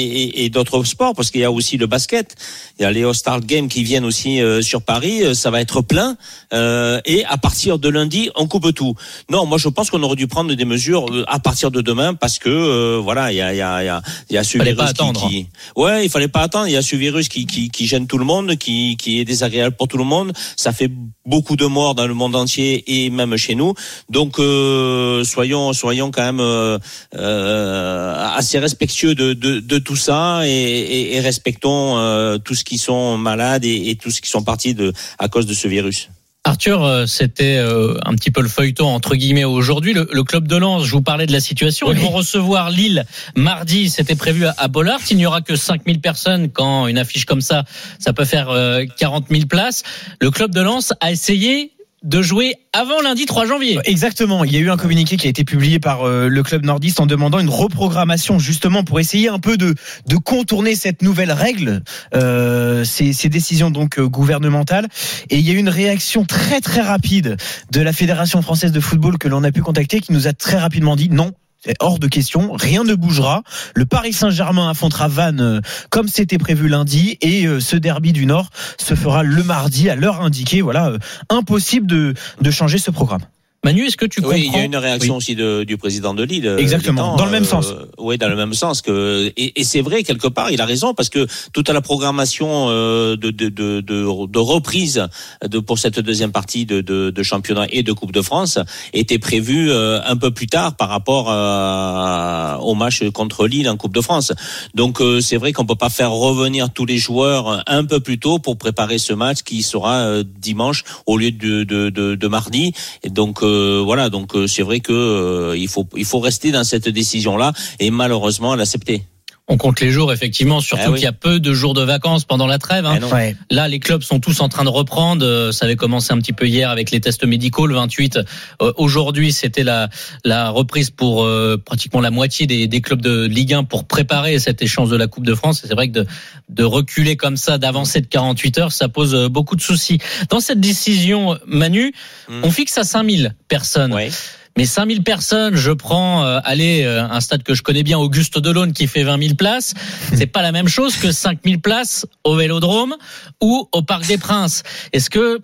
et- 0.00 0.44
et- 0.44 0.48
d'autres 0.54 0.84
sports? 0.84 1.12
Parce 1.16 1.32
qu'il 1.32 1.40
y 1.40 1.44
a 1.44 1.50
aussi 1.50 1.76
le 1.76 1.88
basket, 1.88 2.36
il 2.78 2.82
y 2.82 2.84
a 2.84 2.92
les 2.92 3.02
All-Star 3.02 3.40
Games 3.40 3.66
qui 3.74 3.82
viennent 3.82 4.04
aussi 4.04 4.40
euh, 4.40 4.62
sur 4.62 4.80
Paris, 4.82 5.34
ça 5.34 5.50
va 5.50 5.60
être 5.60 5.80
plein. 5.82 6.16
euh, 6.52 7.00
et 7.04 7.24
à 7.24 7.36
partir 7.36 7.80
de 7.80 7.88
lundi, 7.88 8.30
on 8.36 8.46
coupe 8.46 8.72
tout. 8.80 8.94
Non, 9.28 9.42
moi 9.44 9.58
je 9.58 9.68
pense 9.68 9.90
qu'on 9.90 10.02
aurait 10.04 10.14
dû 10.14 10.28
prendre 10.28 10.54
des 10.54 10.64
mesures 10.64 11.04
à 11.26 11.38
partir 11.40 11.72
de 11.72 11.80
demain 11.80 12.14
parce 12.14 12.38
que 12.38 12.48
euh, 12.48 13.00
voilà, 13.02 13.32
il 13.32 13.36
y 13.36 13.40
a, 13.40 13.52
il 13.52 13.58
y, 13.58 13.60
a, 13.62 13.82
il 13.82 13.86
y, 13.86 13.88
a, 13.88 14.02
y 14.30 14.36
a 14.36 14.44
ce 14.44 14.56
Fallait 14.58 14.70
virus 14.74 14.86
pas 14.86 14.92
qui- 14.92 15.00
attendre. 15.00 15.28
qui, 15.28 15.46
Ouais, 15.74 16.04
il 16.06 16.10
fallait 16.10 16.28
pas 16.36 16.42
attendre. 16.42 16.68
Il 16.68 16.74
y 16.74 16.76
a 16.76 16.82
ce 16.82 16.94
virus 16.94 17.28
qui, 17.28 17.44
qui, 17.46 17.70
qui 17.70 17.86
gêne 17.88 18.06
tout 18.06 18.18
le 18.18 18.24
monde, 18.32 18.54
qui, 18.56 18.96
qui 18.96 19.18
est 19.18 19.24
désagréable 19.24 19.74
pour 19.76 19.88
tout 19.88 19.98
le 19.98 20.04
monde. 20.14 20.32
Ça 20.56 20.70
fait 20.72 20.90
beaucoup 21.24 21.56
de 21.56 21.66
morts 21.66 21.96
dans 21.96 22.06
le 22.06 22.14
monde 22.14 22.36
entier 22.36 22.84
et 22.86 23.10
même 23.10 23.36
chez 23.36 23.56
nous. 23.56 23.74
Donc 24.16 24.38
euh, 24.38 25.24
soyons 25.24 25.72
soyons 25.72 26.10
quand 26.12 26.22
même 26.22 26.35
euh, 26.40 26.78
euh, 27.14 28.28
assez 28.36 28.58
respectueux 28.58 29.14
de, 29.14 29.32
de, 29.32 29.60
de 29.60 29.78
tout 29.78 29.96
ça 29.96 30.40
et, 30.44 30.50
et, 30.50 31.16
et 31.16 31.20
respectons 31.20 31.98
euh, 31.98 32.38
tous 32.38 32.54
ceux 32.54 32.64
qui 32.64 32.78
sont 32.78 33.16
malades 33.18 33.64
et, 33.64 33.90
et 33.90 33.96
tous 33.96 34.10
ceux 34.10 34.20
qui 34.20 34.30
sont 34.30 34.42
partis 34.42 34.74
de 34.74 34.92
à 35.18 35.28
cause 35.28 35.46
de 35.46 35.54
ce 35.54 35.68
virus. 35.68 36.08
Arthur, 36.44 37.08
c'était 37.08 37.58
un 37.58 38.14
petit 38.14 38.30
peu 38.30 38.40
le 38.40 38.48
feuilleton 38.48 38.86
entre 38.86 39.16
guillemets 39.16 39.42
aujourd'hui. 39.42 39.94
Le, 39.94 40.08
le 40.12 40.22
club 40.22 40.46
de 40.46 40.54
Lens, 40.54 40.84
je 40.84 40.92
vous 40.92 41.02
parlais 41.02 41.26
de 41.26 41.32
la 41.32 41.40
situation. 41.40 41.90
Ils 41.90 41.98
vont 41.98 42.10
recevoir 42.10 42.70
Lille 42.70 43.04
mardi. 43.34 43.90
C'était 43.90 44.14
prévu 44.14 44.46
à, 44.46 44.54
à 44.56 44.68
Bollard. 44.68 45.00
Il 45.10 45.16
n'y 45.16 45.26
aura 45.26 45.40
que 45.40 45.56
5000 45.56 46.00
personnes 46.00 46.50
quand 46.52 46.86
une 46.86 46.98
affiche 46.98 47.24
comme 47.24 47.40
ça, 47.40 47.64
ça 47.98 48.12
peut 48.12 48.24
faire 48.24 48.50
euh, 48.50 48.84
40 48.96 49.26
000 49.28 49.46
places. 49.46 49.82
Le 50.20 50.30
club 50.30 50.54
de 50.54 50.60
Lens 50.60 50.92
a 51.00 51.10
essayé 51.10 51.72
de 52.06 52.22
jouer 52.22 52.54
avant 52.72 53.02
lundi 53.02 53.26
3 53.26 53.46
janvier. 53.46 53.78
Exactement. 53.84 54.44
Il 54.44 54.52
y 54.52 54.56
a 54.56 54.60
eu 54.60 54.70
un 54.70 54.76
communiqué 54.76 55.16
qui 55.16 55.26
a 55.26 55.30
été 55.30 55.44
publié 55.44 55.80
par 55.80 56.06
euh, 56.06 56.28
le 56.28 56.42
club 56.44 56.64
nordiste 56.64 57.00
en 57.00 57.06
demandant 57.06 57.40
une 57.40 57.48
reprogrammation 57.48 58.38
justement 58.38 58.84
pour 58.84 59.00
essayer 59.00 59.28
un 59.28 59.40
peu 59.40 59.56
de, 59.56 59.74
de 60.06 60.16
contourner 60.16 60.76
cette 60.76 61.02
nouvelle 61.02 61.32
règle, 61.32 61.82
euh, 62.14 62.84
ces, 62.84 63.12
ces 63.12 63.28
décisions 63.28 63.70
donc 63.70 63.98
euh, 63.98 64.06
gouvernementales. 64.06 64.86
Et 65.30 65.38
il 65.38 65.46
y 65.46 65.50
a 65.50 65.54
eu 65.54 65.58
une 65.58 65.68
réaction 65.68 66.24
très 66.24 66.60
très 66.60 66.80
rapide 66.80 67.36
de 67.72 67.80
la 67.80 67.92
Fédération 67.92 68.40
française 68.40 68.70
de 68.70 68.80
football 68.80 69.18
que 69.18 69.26
l'on 69.26 69.42
a 69.42 69.50
pu 69.50 69.62
contacter 69.62 70.00
qui 70.00 70.12
nous 70.12 70.28
a 70.28 70.32
très 70.32 70.58
rapidement 70.58 70.94
dit 70.94 71.10
non. 71.10 71.32
Hors 71.80 71.98
de 71.98 72.06
question, 72.06 72.52
rien 72.52 72.84
ne 72.84 72.94
bougera. 72.94 73.42
Le 73.74 73.86
Paris 73.86 74.12
Saint-Germain 74.12 74.70
affrontera 74.70 75.08
Vannes 75.08 75.40
euh, 75.40 75.60
comme 75.90 76.08
c'était 76.08 76.38
prévu 76.38 76.68
lundi 76.68 77.18
et 77.20 77.46
euh, 77.46 77.60
ce 77.60 77.76
derby 77.76 78.12
du 78.12 78.26
Nord 78.26 78.50
se 78.78 78.94
fera 78.94 79.22
le 79.22 79.42
mardi 79.42 79.88
à 79.90 79.96
l'heure 79.96 80.20
indiquée. 80.20 80.62
Voilà, 80.62 80.88
euh, 80.88 80.98
impossible 81.30 81.86
de, 81.86 82.14
de 82.40 82.50
changer 82.50 82.78
ce 82.78 82.90
programme. 82.90 83.22
Manu, 83.66 83.86
est-ce 83.86 83.96
que 83.96 84.06
tu 84.06 84.20
Oui, 84.24 84.34
il 84.38 84.42
y 84.42 84.46
comprends 84.46 84.60
a 84.60 84.64
une 84.64 84.76
réaction 84.76 85.16
aussi 85.16 85.34
de, 85.34 85.64
du 85.64 85.76
président 85.76 86.14
de 86.14 86.22
Lille. 86.22 86.46
euh, 86.46 86.58
Exactement, 86.58 87.16
dans 87.16 87.24
le 87.24 87.30
même 87.32 87.42
euh, 87.42 87.46
sens. 87.46 87.74
Oui, 87.98 88.16
dans 88.18 88.28
le 88.28 88.36
même 88.36 88.54
sens 88.54 88.80
que 88.82 89.32
et, 89.36 89.60
et 89.60 89.64
c'est 89.64 89.80
vrai 89.82 90.02
quelque 90.02 90.28
part, 90.28 90.50
il 90.50 90.60
a 90.60 90.66
raison 90.66 90.94
parce 90.94 91.08
que 91.08 91.26
toute 91.52 91.68
la 91.68 91.80
programmation 91.80 92.66
euh, 92.70 93.16
de, 93.16 93.30
de, 93.30 93.48
de, 93.48 93.80
de, 93.80 94.26
de 94.26 94.38
reprise 94.38 95.06
de 95.46 95.58
pour 95.58 95.78
cette 95.78 95.98
deuxième 96.00 96.32
partie 96.32 96.64
de, 96.66 96.80
de, 96.80 97.10
de 97.10 97.22
championnat 97.22 97.66
et 97.70 97.82
de 97.82 97.92
Coupe 97.92 98.12
de 98.12 98.22
France 98.22 98.58
était 98.92 99.18
prévue 99.18 99.70
euh, 99.70 100.00
un 100.06 100.16
peu 100.16 100.30
plus 100.30 100.46
tard 100.46 100.76
par 100.76 100.88
rapport 100.88 101.26
à- 101.30 102.58
au 102.62 102.74
match 102.74 103.02
contre 103.10 103.46
Lille 103.46 103.68
en 103.68 103.76
Coupe 103.76 103.94
de 103.94 104.00
France. 104.00 104.32
Donc 104.74 105.00
euh, 105.00 105.20
c'est 105.20 105.36
vrai 105.36 105.52
qu'on 105.52 105.66
peut 105.66 105.74
pas 105.74 105.90
faire 105.90 106.12
revenir 106.12 106.70
tous 106.72 106.86
les 106.86 106.98
joueurs 106.98 107.62
un 107.66 107.84
peu 107.84 108.00
plus 108.00 108.18
tôt 108.18 108.38
pour 108.38 108.56
préparer 108.58 108.98
ce 108.98 109.12
match 109.12 109.42
qui 109.42 109.62
sera 109.62 109.96
euh, 109.96 110.24
dimanche 110.40 110.84
au 111.06 111.16
lieu 111.16 111.30
de, 111.32 111.64
de, 111.64 111.90
de, 111.90 112.14
de 112.14 112.28
mardi. 112.28 112.72
Et 113.02 113.10
donc 113.10 113.42
euh, 113.56 113.82
voilà, 113.84 114.10
donc 114.10 114.34
euh, 114.34 114.46
c'est 114.46 114.62
vrai 114.62 114.80
que 114.80 114.92
euh, 114.92 115.66
faut 115.68 115.86
il 115.96 116.04
faut 116.04 116.20
rester 116.20 116.52
dans 116.52 116.64
cette 116.64 116.88
décision 116.88 117.36
là 117.36 117.52
et 117.80 117.90
malheureusement 117.90 118.54
l'accepter. 118.54 119.02
On 119.48 119.58
compte 119.58 119.80
les 119.80 119.92
jours, 119.92 120.12
effectivement, 120.12 120.60
surtout 120.60 120.82
Ah 120.86 120.90
oui. 120.90 120.96
qu'il 120.96 121.04
y 121.04 121.08
a 121.08 121.12
peu 121.12 121.38
de 121.38 121.52
jours 121.52 121.72
de 121.72 121.82
vacances 121.82 122.24
pendant 122.24 122.48
la 122.48 122.58
trêve. 122.58 122.84
hein. 122.84 122.98
Eh. 123.00 123.04
Ouais. 123.14 123.36
Là, 123.48 123.68
les 123.68 123.78
clubs 123.78 124.02
sont 124.02 124.18
tous 124.18 124.40
en 124.40 124.48
train 124.48 124.64
de 124.64 124.68
reprendre. 124.70 125.24
Euh, 125.24 125.52
Ça 125.52 125.66
avait 125.66 125.76
commencé 125.76 126.12
un 126.12 126.18
petit 126.18 126.32
peu 126.32 126.48
hier 126.48 126.68
avec 126.68 126.90
les 126.90 127.00
tests 127.00 127.24
médicaux, 127.24 127.68
le 127.68 127.76
28. 127.76 128.18
Euh, 128.60 128.72
Aujourd'hui, 128.76 129.30
c'était 129.30 129.62
la, 129.62 129.88
la 130.24 130.50
reprise 130.50 130.90
pour 130.90 131.22
euh, 131.22 131.56
pratiquement 131.64 132.00
la 132.00 132.10
moitié 132.10 132.48
des, 132.48 132.66
des 132.66 132.80
clubs 132.80 133.00
de 133.00 133.24
Ligue 133.26 133.54
1 133.54 133.62
pour 133.64 133.84
préparer 133.84 134.40
cette 134.40 134.62
échéance 134.62 134.88
de 134.88 134.96
la 134.96 135.06
Coupe 135.06 135.24
de 135.26 135.34
France. 135.36 135.62
Et 135.62 135.68
c'est 135.68 135.74
vrai 135.74 135.86
que 135.88 135.92
de, 136.00 136.06
de 136.48 136.64
reculer 136.64 137.16
comme 137.16 137.36
ça, 137.36 137.56
d'avancer 137.56 138.00
de 138.00 138.06
48 138.08 138.58
heures, 138.58 138.72
ça 138.72 138.88
pose 138.88 139.14
euh, 139.14 139.28
beaucoup 139.28 139.54
de 139.54 139.62
soucis. 139.62 139.98
Dans 140.28 140.40
cette 140.40 140.60
décision, 140.60 141.38
Manu, 141.46 141.92
Mm. 142.28 142.40
on 142.42 142.50
fixe 142.50 142.76
à 142.78 142.82
5000 142.82 143.36
personnes. 143.46 143.92
Ouais. 143.94 144.10
Mais 144.56 144.64
5000 144.64 145.02
personnes, 145.02 145.54
je 145.54 145.70
prends, 145.70 146.24
euh, 146.24 146.40
allez, 146.44 146.82
euh, 146.84 147.04
un 147.04 147.20
stade 147.20 147.42
que 147.42 147.52
je 147.52 147.62
connais 147.62 147.82
bien, 147.82 147.98
Auguste 147.98 148.38
Delaune, 148.38 148.72
qui 148.72 148.86
fait 148.86 149.02
20 149.02 149.22
000 149.22 149.34
places. 149.34 149.74
C'est 150.14 150.26
pas 150.26 150.40
la 150.40 150.50
même 150.50 150.68
chose 150.68 150.96
que 150.96 151.12
5000 151.12 151.60
places 151.60 152.06
au 152.24 152.36
Vélodrome 152.36 152.96
ou 153.42 153.68
au 153.72 153.82
Parc 153.82 154.06
des 154.06 154.16
Princes. 154.16 154.62
Est-ce 154.92 155.10
que 155.10 155.40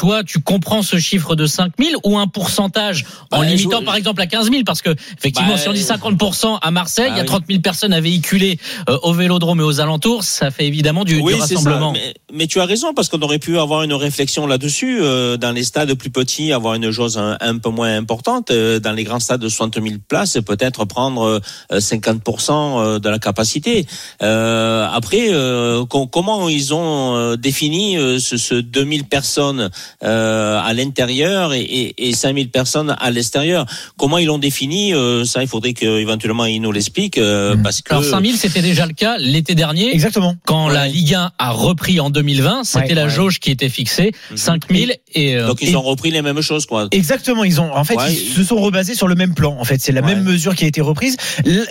toi, 0.00 0.24
tu 0.24 0.40
comprends 0.40 0.80
ce 0.82 0.98
chiffre 0.98 1.36
de 1.36 1.44
5000 1.44 1.94
ou 2.04 2.16
un 2.16 2.26
pourcentage 2.26 3.04
en 3.30 3.40
Bah, 3.40 3.44
limitant 3.44 3.80
je- 3.80 3.84
par 3.84 3.96
exemple 3.96 4.22
à 4.22 4.26
15 4.26 4.50
000 4.50 4.62
Parce 4.64 4.80
que 4.80 4.88
effectivement, 5.18 5.52
Bah, 5.52 5.58
si 5.58 5.68
on 5.68 5.74
dit 5.74 5.82
50% 5.82 6.58
à 6.62 6.70
Marseille, 6.70 7.08
bah 7.08 7.14
il 7.14 7.16
y 7.18 7.20
a 7.20 7.22
oui. 7.24 7.26
30 7.28 7.44
000 7.46 7.60
personnes 7.60 7.92
à 7.92 8.00
véhiculer 8.00 8.58
euh, 8.88 8.96
au 9.02 9.12
Vélodrome 9.12 9.60
et 9.60 9.62
aux 9.62 9.78
alentours, 9.78 10.24
ça 10.24 10.50
fait 10.50 10.66
évidemment 10.66 11.04
du, 11.04 11.20
Oui, 11.20 11.34
rassemblement. 11.34 11.92
Mais, 11.92 12.14
mais 12.32 12.46
tu 12.46 12.60
as 12.60 12.64
raison 12.64 12.94
parce 12.94 13.10
qu'on 13.10 13.20
aurait 13.20 13.38
pu 13.38 13.58
avoir 13.58 13.82
une 13.82 13.92
réflexion 13.92 14.46
là-dessus 14.46 15.00
euh, 15.02 15.36
dans 15.36 15.52
les 15.52 15.64
stades 15.64 15.92
plus 15.92 16.08
petits, 16.10 16.50
avoir 16.54 16.74
une 16.76 16.90
chose 16.90 17.18
un, 17.18 17.36
un 17.42 17.58
peu 17.58 17.68
moins 17.68 17.94
importante. 17.94 18.50
Euh, 18.50 18.80
dans 18.80 18.92
les 18.92 19.04
grands 19.04 19.20
stades 19.20 19.42
de 19.42 19.50
60 19.50 19.74
000 19.74 19.96
places, 20.08 20.38
peut-être 20.46 20.86
prendre 20.86 21.40
euh, 21.72 21.78
50% 21.78 22.98
de 23.00 23.08
la 23.10 23.18
capacité. 23.18 23.86
Euh, 24.22 24.88
après, 24.90 25.28
euh, 25.30 25.84
com- 25.84 26.08
comment 26.10 26.48
ils 26.48 26.72
ont 26.74 27.16
euh, 27.16 27.36
défini 27.36 27.96
euh, 27.98 28.18
ce, 28.18 28.36
ce 28.36 28.54
2000 28.54 29.04
personnes 29.04 29.68
euh, 30.02 30.58
à 30.62 30.72
l'intérieur 30.74 31.52
et, 31.52 31.60
et, 31.60 32.08
et 32.08 32.12
5000 32.14 32.50
personnes 32.50 32.94
à 32.98 33.10
l'extérieur 33.10 33.66
Comment 33.96 34.18
ils 34.18 34.26
l'ont 34.26 34.38
défini 34.38 34.94
euh, 34.94 35.24
Ça, 35.24 35.42
il 35.42 35.48
faudrait 35.48 35.72
qu'éventuellement 35.72 36.44
ils 36.46 36.60
nous 36.60 36.72
l'expliquent 36.72 37.18
euh, 37.18 37.54
Mhm. 37.56 37.62
parce 37.62 37.80
que. 37.82 37.92
Alors 37.92 38.04
5000, 38.04 38.36
c'était 38.36 38.62
déjà 38.62 38.86
le 38.86 38.92
cas 38.92 39.16
l'été 39.18 39.54
dernier. 39.54 39.92
Exactement. 39.92 40.34
Quand 40.46 40.68
Ouais. 40.68 40.74
la 40.74 40.86
Ligue 40.88 41.14
1 41.14 41.30
a 41.38 41.50
repris 41.50 42.00
en 42.00 42.10
2020, 42.10 42.64
c'était 42.64 42.88
Ouais, 42.88 42.94
la 42.94 43.04
ouais. 43.04 43.10
jauge 43.10 43.38
qui 43.40 43.50
était 43.50 43.68
fixée, 43.68 44.12
Mhm. 44.30 44.36
5000 44.36 44.94
et 45.14 45.36
euh, 45.36 45.46
Donc 45.48 45.58
ils 45.62 45.70
Et- 45.70 45.76
ont 45.76 45.82
repris 45.82 46.10
les 46.10 46.22
mêmes 46.22 46.40
choses, 46.40 46.66
quoi. 46.66 46.88
Exactement, 46.90 47.44
ils 47.44 47.60
ont 47.60 47.74
en 47.74 47.84
fait 47.84 47.96
Ouais. 47.96 48.12
ils 48.12 48.32
se 48.34 48.44
sont 48.44 48.56
rebasés 48.60 48.94
sur 48.94 49.08
le 49.08 49.14
même 49.14 49.34
plan. 49.34 49.56
En 49.58 49.64
fait, 49.64 49.80
c'est 49.80 49.92
la 49.92 50.00
Ouais. 50.02 50.14
même 50.14 50.24
mesure 50.24 50.54
qui 50.54 50.64
a 50.64 50.68
été 50.68 50.80
reprise. 50.80 51.16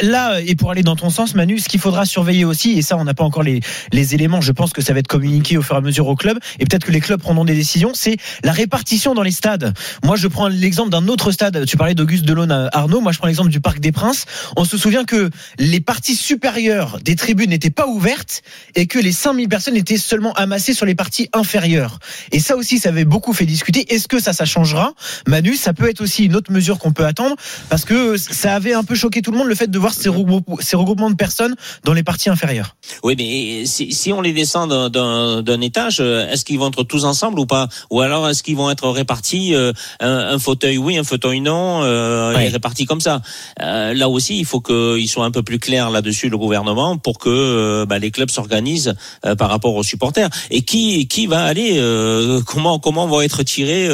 Là, 0.01 0.39
et 0.41 0.55
pour 0.55 0.71
aller 0.71 0.83
dans 0.83 0.95
ton 0.95 1.09
sens, 1.09 1.35
Manu, 1.35 1.59
ce 1.59 1.69
qu'il 1.69 1.79
faudra 1.79 2.05
surveiller 2.05 2.45
aussi, 2.45 2.71
et 2.77 2.81
ça, 2.81 2.97
on 2.97 3.03
n'a 3.03 3.13
pas 3.13 3.23
encore 3.23 3.43
les 3.43 3.59
les 3.93 4.15
éléments. 4.15 4.41
Je 4.41 4.51
pense 4.51 4.73
que 4.73 4.81
ça 4.81 4.93
va 4.93 4.99
être 4.99 5.07
communiqué 5.07 5.57
au 5.57 5.61
fur 5.61 5.75
et 5.75 5.77
à 5.77 5.81
mesure 5.81 6.07
au 6.07 6.15
club, 6.15 6.37
et 6.59 6.65
peut-être 6.65 6.85
que 6.85 6.91
les 6.91 6.99
clubs 7.01 7.21
prendront 7.21 7.45
des 7.45 7.55
décisions. 7.55 7.91
C'est 7.99 8.17
la 8.43 8.53
répartition 8.53 9.13
dans 9.13 9.23
les 9.23 9.31
stades. 9.31 9.73
Moi, 10.03 10.15
je 10.15 10.27
prends 10.27 10.47
l'exemple 10.47 10.89
d'un 10.89 11.07
autre 11.07 11.31
stade. 11.31 11.65
Tu 11.65 11.75
parlais 11.75 11.95
d'Auguste 11.95 12.23
Delaune, 12.23 12.69
Arnaud. 12.71 13.01
Moi, 13.01 13.11
je 13.11 13.17
prends 13.17 13.27
l'exemple 13.27 13.49
du 13.49 13.59
Parc 13.59 13.79
des 13.79 13.91
Princes. 13.91 14.25
On 14.55 14.63
se 14.63 14.77
souvient 14.77 15.03
que 15.03 15.29
les 15.57 15.81
parties 15.81 16.15
supérieures 16.15 16.99
des 17.03 17.15
tribunes 17.15 17.49
n'étaient 17.49 17.69
pas 17.69 17.87
ouvertes 17.87 18.41
et 18.75 18.87
que 18.87 18.99
les 18.99 19.11
5000 19.11 19.49
personnes 19.49 19.75
étaient 19.75 19.97
seulement 19.97 20.33
amassées 20.33 20.73
sur 20.73 20.85
les 20.85 20.95
parties 20.95 21.29
inférieures. 21.33 21.99
Et 22.31 22.39
ça 22.39 22.55
aussi, 22.55 22.79
ça 22.79 22.89
avait 22.89 23.05
beaucoup 23.05 23.33
fait 23.33 23.45
discuter. 23.45 23.93
Est-ce 23.93 24.07
que 24.07 24.19
ça, 24.19 24.31
ça 24.31 24.45
changera? 24.45 24.93
Manu, 25.27 25.55
ça 25.55 25.73
peut 25.73 25.89
être 25.89 26.01
aussi 26.01 26.25
une 26.25 26.35
autre 26.35 26.51
mesure 26.51 26.79
qu'on 26.79 26.93
peut 26.93 27.05
attendre 27.05 27.35
parce 27.69 27.83
que 27.83 28.15
ça 28.17 28.55
avait 28.55 28.73
un 28.73 28.83
peu 28.83 28.95
choqué 28.95 29.21
tout 29.21 29.31
le 29.31 29.37
monde 29.37 29.47
le 29.47 29.55
fait 29.55 29.69
de 29.69 29.79
voir 29.79 29.93
ces 29.93 30.09
regroupements 30.09 31.09
de 31.09 31.15
personnes 31.15 31.55
dans 31.83 31.93
les 31.93 32.03
parties 32.03 32.29
inférieures. 32.29 32.77
Oui, 33.03 33.15
mais 33.17 33.65
si, 33.65 33.91
si 33.91 34.13
on 34.13 34.21
les 34.21 34.31
descend 34.31 34.89
d'un 34.89 35.61
étage, 35.61 35.99
est-ce 35.99 36.45
qu'ils 36.45 36.59
vont 36.59 36.69
être 36.69 36.83
tous 36.83 37.03
ensemble 37.03 37.39
ou 37.39 37.45
pas? 37.45 37.67
Ou 37.89 38.01
alors 38.01 38.27
est-ce 38.29 38.43
qu'ils 38.43 38.55
vont 38.55 38.69
être 38.69 38.87
répartis 38.89 39.55
euh, 39.55 39.73
un, 39.99 40.37
fauteuil 40.39 40.77
oui, 40.77 40.97
un 40.97 41.03
fauteuil 41.03 41.41
non, 41.41 41.81
euh, 41.83 42.33
répartis 42.35 42.85
comme 42.85 43.01
ça 43.01 43.21
euh, 43.61 43.93
Là 43.93 44.09
aussi, 44.09 44.37
il 44.37 44.45
faut 44.45 44.61
qu'ils 44.61 45.09
soient 45.09 45.25
un 45.25 45.31
peu 45.31 45.43
plus 45.43 45.59
clairs 45.59 45.89
là-dessus, 45.89 46.29
le 46.29 46.37
gouvernement, 46.37 46.97
pour 46.97 47.17
que 47.17 47.29
euh, 47.29 47.85
bah, 47.85 47.99
les 47.99 48.11
clubs 48.11 48.29
s'organisent 48.29 48.95
euh, 49.25 49.35
par 49.35 49.49
rapport 49.49 49.75
aux 49.75 49.83
supporters. 49.83 50.29
Et 50.51 50.61
qui 50.61 51.07
qui 51.07 51.27
va 51.27 51.43
aller 51.43 51.79
Comment 52.45 52.79
comment 52.79 53.07
vont 53.07 53.21
être 53.21 53.43
tirés 53.43 53.85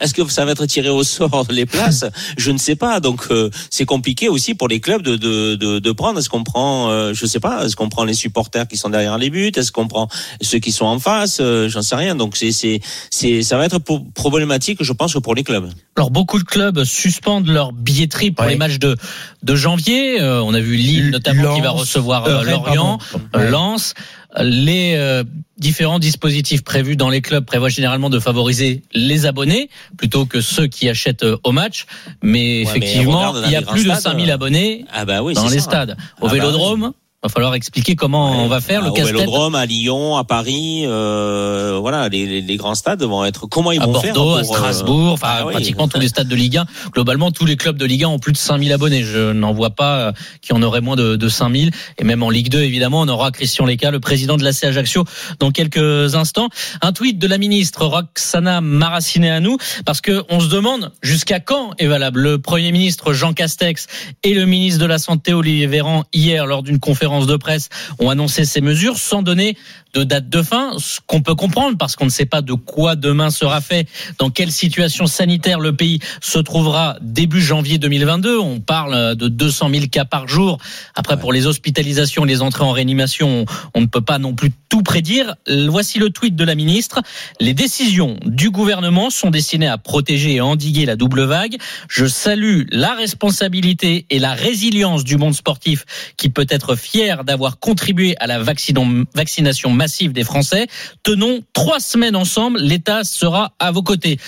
Est-ce 0.00 0.14
que 0.14 0.26
ça 0.28 0.44
va 0.44 0.52
être 0.52 0.66
tiré 0.66 0.88
au 0.88 1.04
sort 1.04 1.46
les 1.50 1.66
places? 1.66 2.04
Je 2.36 2.50
ne 2.50 2.58
sais 2.58 2.76
pas. 2.76 3.00
Donc 3.00 3.28
c'est 3.70 3.84
compliqué 3.84 4.28
aussi 4.28 4.54
pour 4.54 4.68
les 4.68 4.80
clubs 4.80 5.02
de 5.02 5.16
de, 5.16 5.54
de, 5.54 5.78
de 5.78 5.92
prendre. 5.92 6.18
Est-ce 6.18 6.28
qu'on 6.28 6.44
prend, 6.44 7.12
je 7.12 7.26
sais 7.26 7.40
pas, 7.40 7.64
est-ce 7.64 7.76
qu'on 7.76 7.88
prend 7.88 8.04
les 8.04 8.14
supporters 8.14 8.66
qui 8.66 8.76
sont 8.76 8.90
derrière 8.90 9.18
les 9.18 9.30
buts? 9.30 9.52
Est-ce 9.54 9.72
qu'on 9.72 9.88
prend 9.88 10.08
ceux 10.40 10.58
qui 10.58 10.72
sont 10.72 10.86
en 10.86 10.98
face? 10.98 11.40
J'en 11.68 11.82
sais 11.82 11.96
rien. 11.96 12.14
Donc 12.14 12.36
c'est 12.36 12.52
c'est 12.52 13.25
c'est 13.26 13.42
ça 13.42 13.56
va 13.56 13.64
être 13.64 13.78
problématique, 14.14 14.82
je 14.82 14.92
pense, 14.92 15.14
pour 15.14 15.34
les 15.34 15.44
clubs. 15.44 15.68
Alors 15.96 16.10
beaucoup 16.10 16.38
de 16.38 16.44
clubs 16.44 16.84
suspendent 16.84 17.48
leur 17.48 17.72
billetterie 17.72 18.30
pour 18.30 18.44
les 18.44 18.56
matchs 18.56 18.78
de 18.78 18.96
de 19.42 19.54
janvier. 19.54 20.20
Euh, 20.20 20.42
on 20.42 20.54
a 20.54 20.60
vu 20.60 20.76
Lille 20.76 21.10
notamment 21.10 21.54
qui 21.54 21.60
va 21.60 21.70
recevoir 21.70 22.26
euh, 22.26 22.42
Lorient, 22.44 22.98
Lens. 23.34 23.94
Les 24.38 24.94
euh, 24.96 25.24
différents 25.56 25.98
dispositifs 25.98 26.62
prévus 26.62 26.96
dans 26.96 27.08
les 27.08 27.22
clubs 27.22 27.44
prévoient 27.44 27.70
généralement 27.70 28.10
de 28.10 28.18
favoriser 28.18 28.82
les 28.92 29.24
abonnés 29.24 29.70
plutôt 29.96 30.26
que 30.26 30.42
ceux 30.42 30.66
qui 30.66 30.90
achètent 30.90 31.24
au 31.42 31.52
match. 31.52 31.86
Mais 32.22 32.60
effectivement, 32.60 33.34
il 33.44 33.50
y 33.50 33.56
a 33.56 33.62
plus 33.62 33.84
de 33.84 33.94
5000 33.94 34.30
abonnés 34.30 34.84
ah 34.92 35.06
bah 35.06 35.22
oui, 35.22 35.32
dans 35.34 35.48
les 35.48 35.60
stades. 35.60 35.96
Au 36.20 36.26
ah 36.26 36.28
bah 36.28 36.34
Vélodrome, 36.34 36.92
va 37.22 37.28
falloir 37.28 37.54
expliquer 37.54 37.96
comment 37.96 38.44
on 38.44 38.48
va 38.48 38.60
faire 38.60 38.82
le 38.82 38.90
casse-tête. 38.90 39.14
Au 39.14 39.18
Vélodrome, 39.18 39.54
à 39.54 39.66
Lyon, 39.66 40.16
à 40.16 40.24
Paris, 40.24 40.82
euh, 40.84 41.78
voilà, 41.80 42.08
les, 42.08 42.40
les, 42.40 42.56
grands 42.56 42.74
stades 42.74 43.02
vont 43.02 43.24
être. 43.24 43.46
Comment 43.46 43.72
ils 43.72 43.80
à 43.80 43.86
vont 43.86 43.92
Bordeaux, 43.92 44.06
faire 44.06 44.14
Bordeaux, 44.14 44.36
à 44.36 44.44
Strasbourg, 44.44 45.12
enfin 45.12 45.28
ah 45.40 45.44
pratiquement 45.50 45.88
tous 45.88 45.98
les 45.98 46.08
stades 46.08 46.28
de 46.28 46.36
Ligue 46.36 46.58
1. 46.58 46.66
Globalement, 46.92 47.30
tous 47.30 47.46
les 47.46 47.56
clubs 47.56 47.76
de 47.76 47.84
Ligue 47.84 48.04
1 48.04 48.08
ont 48.08 48.18
plus 48.18 48.32
de 48.32 48.36
5000 48.36 48.72
abonnés. 48.72 49.02
Je 49.02 49.32
n'en 49.32 49.52
vois 49.52 49.70
pas 49.70 49.98
euh, 49.98 50.12
qui 50.42 50.52
en 50.52 50.62
aurait 50.62 50.80
moins 50.80 50.96
de, 50.96 51.16
de 51.16 51.28
5000. 51.28 51.70
Et 51.98 52.04
même 52.04 52.22
en 52.22 52.30
Ligue 52.30 52.50
2, 52.50 52.60
évidemment, 52.60 53.00
on 53.00 53.08
aura 53.08 53.30
Christian 53.30 53.64
Leca, 53.64 53.90
le 53.90 54.00
président 54.00 54.36
de 54.36 54.44
la 54.44 54.50
Ajaccio, 54.62 55.04
dans 55.38 55.50
quelques 55.50 56.14
instants. 56.14 56.48
Un 56.82 56.92
tweet 56.92 57.18
de 57.18 57.26
la 57.26 57.38
ministre 57.38 57.86
Roxana 57.86 58.60
Maracineanu, 58.60 59.56
parce 59.84 60.00
que 60.00 60.24
on 60.28 60.40
se 60.40 60.48
demande 60.48 60.92
jusqu'à 61.02 61.40
quand 61.40 61.72
est 61.78 61.86
valable. 61.86 62.20
Le 62.20 62.38
Premier 62.38 62.72
ministre 62.72 63.12
Jean 63.12 63.32
Castex 63.32 63.86
et 64.22 64.34
le 64.34 64.46
ministre 64.46 64.80
de 64.80 64.86
la 64.86 64.98
Santé 64.98 65.34
Olivier 65.34 65.66
Véran 65.66 66.04
hier 66.12 66.46
lors 66.46 66.62
d'une 66.62 66.78
conférence 66.78 67.05
de 67.06 67.36
presse 67.36 67.68
ont 67.98 68.10
annoncé 68.10 68.44
ces 68.44 68.60
mesures 68.60 68.98
sans 68.98 69.22
donner 69.22 69.56
de 69.94 70.04
date 70.04 70.28
de 70.28 70.42
fin, 70.42 70.72
ce 70.78 71.00
qu'on 71.06 71.22
peut 71.22 71.34
comprendre 71.34 71.78
parce 71.78 71.96
qu'on 71.96 72.04
ne 72.04 72.10
sait 72.10 72.26
pas 72.26 72.42
de 72.42 72.52
quoi 72.52 72.96
demain 72.96 73.30
sera 73.30 73.62
fait, 73.62 73.88
dans 74.18 74.28
quelle 74.28 74.52
situation 74.52 75.06
sanitaire 75.06 75.58
le 75.58 75.74
pays 75.74 76.00
se 76.20 76.38
trouvera 76.38 76.96
début 77.00 77.40
janvier 77.40 77.78
2022. 77.78 78.38
On 78.38 78.60
parle 78.60 79.16
de 79.16 79.28
200 79.28 79.70
000 79.70 79.86
cas 79.86 80.04
par 80.04 80.28
jour. 80.28 80.58
Après, 80.94 81.18
pour 81.18 81.32
les 81.32 81.46
hospitalisations, 81.46 82.24
les 82.24 82.42
entrées 82.42 82.64
en 82.64 82.72
réanimation, 82.72 83.46
on 83.74 83.80
ne 83.80 83.86
peut 83.86 84.02
pas 84.02 84.18
non 84.18 84.34
plus 84.34 84.52
tout 84.68 84.82
prédire. 84.82 85.36
Voici 85.68 85.98
le 85.98 86.10
tweet 86.10 86.36
de 86.36 86.44
la 86.44 86.54
ministre. 86.54 87.00
Les 87.40 87.54
décisions 87.54 88.18
du 88.26 88.50
gouvernement 88.50 89.08
sont 89.08 89.30
destinées 89.30 89.68
à 89.68 89.78
protéger 89.78 90.34
et 90.34 90.40
endiguer 90.42 90.84
la 90.84 90.96
double 90.96 91.22
vague. 91.22 91.56
Je 91.88 92.04
salue 92.04 92.64
la 92.70 92.94
responsabilité 92.94 94.04
et 94.10 94.18
la 94.18 94.34
résilience 94.34 95.04
du 95.04 95.16
monde 95.16 95.34
sportif 95.34 95.84
qui 96.18 96.28
peut 96.28 96.46
être 96.50 96.76
fier 96.76 96.95
d'avoir 97.24 97.58
contribué 97.58 98.16
à 98.20 98.26
la 98.26 98.42
vaccination 98.42 99.70
massive 99.70 100.12
des 100.12 100.24
Français. 100.24 100.66
Tenons 101.02 101.40
trois 101.52 101.80
semaines 101.80 102.16
ensemble, 102.16 102.58
l'État 102.60 103.04
sera 103.04 103.54
à 103.58 103.70
vos 103.70 103.82
côtés. 103.82 104.18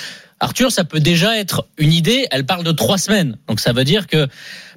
Arthur, 0.41 0.71
ça 0.71 0.85
peut 0.85 1.01
déjà 1.01 1.37
être 1.37 1.67
une 1.79 1.93
idée. 1.93 2.27
Elle 2.31 2.47
parle 2.47 2.65
de 2.65 2.73
trois 2.73 2.99
semaines. 2.99 3.39
Donc 3.49 3.59
ça 3.59 3.73
veut 3.73 3.85
dire 3.85 4.07
que 4.07 4.29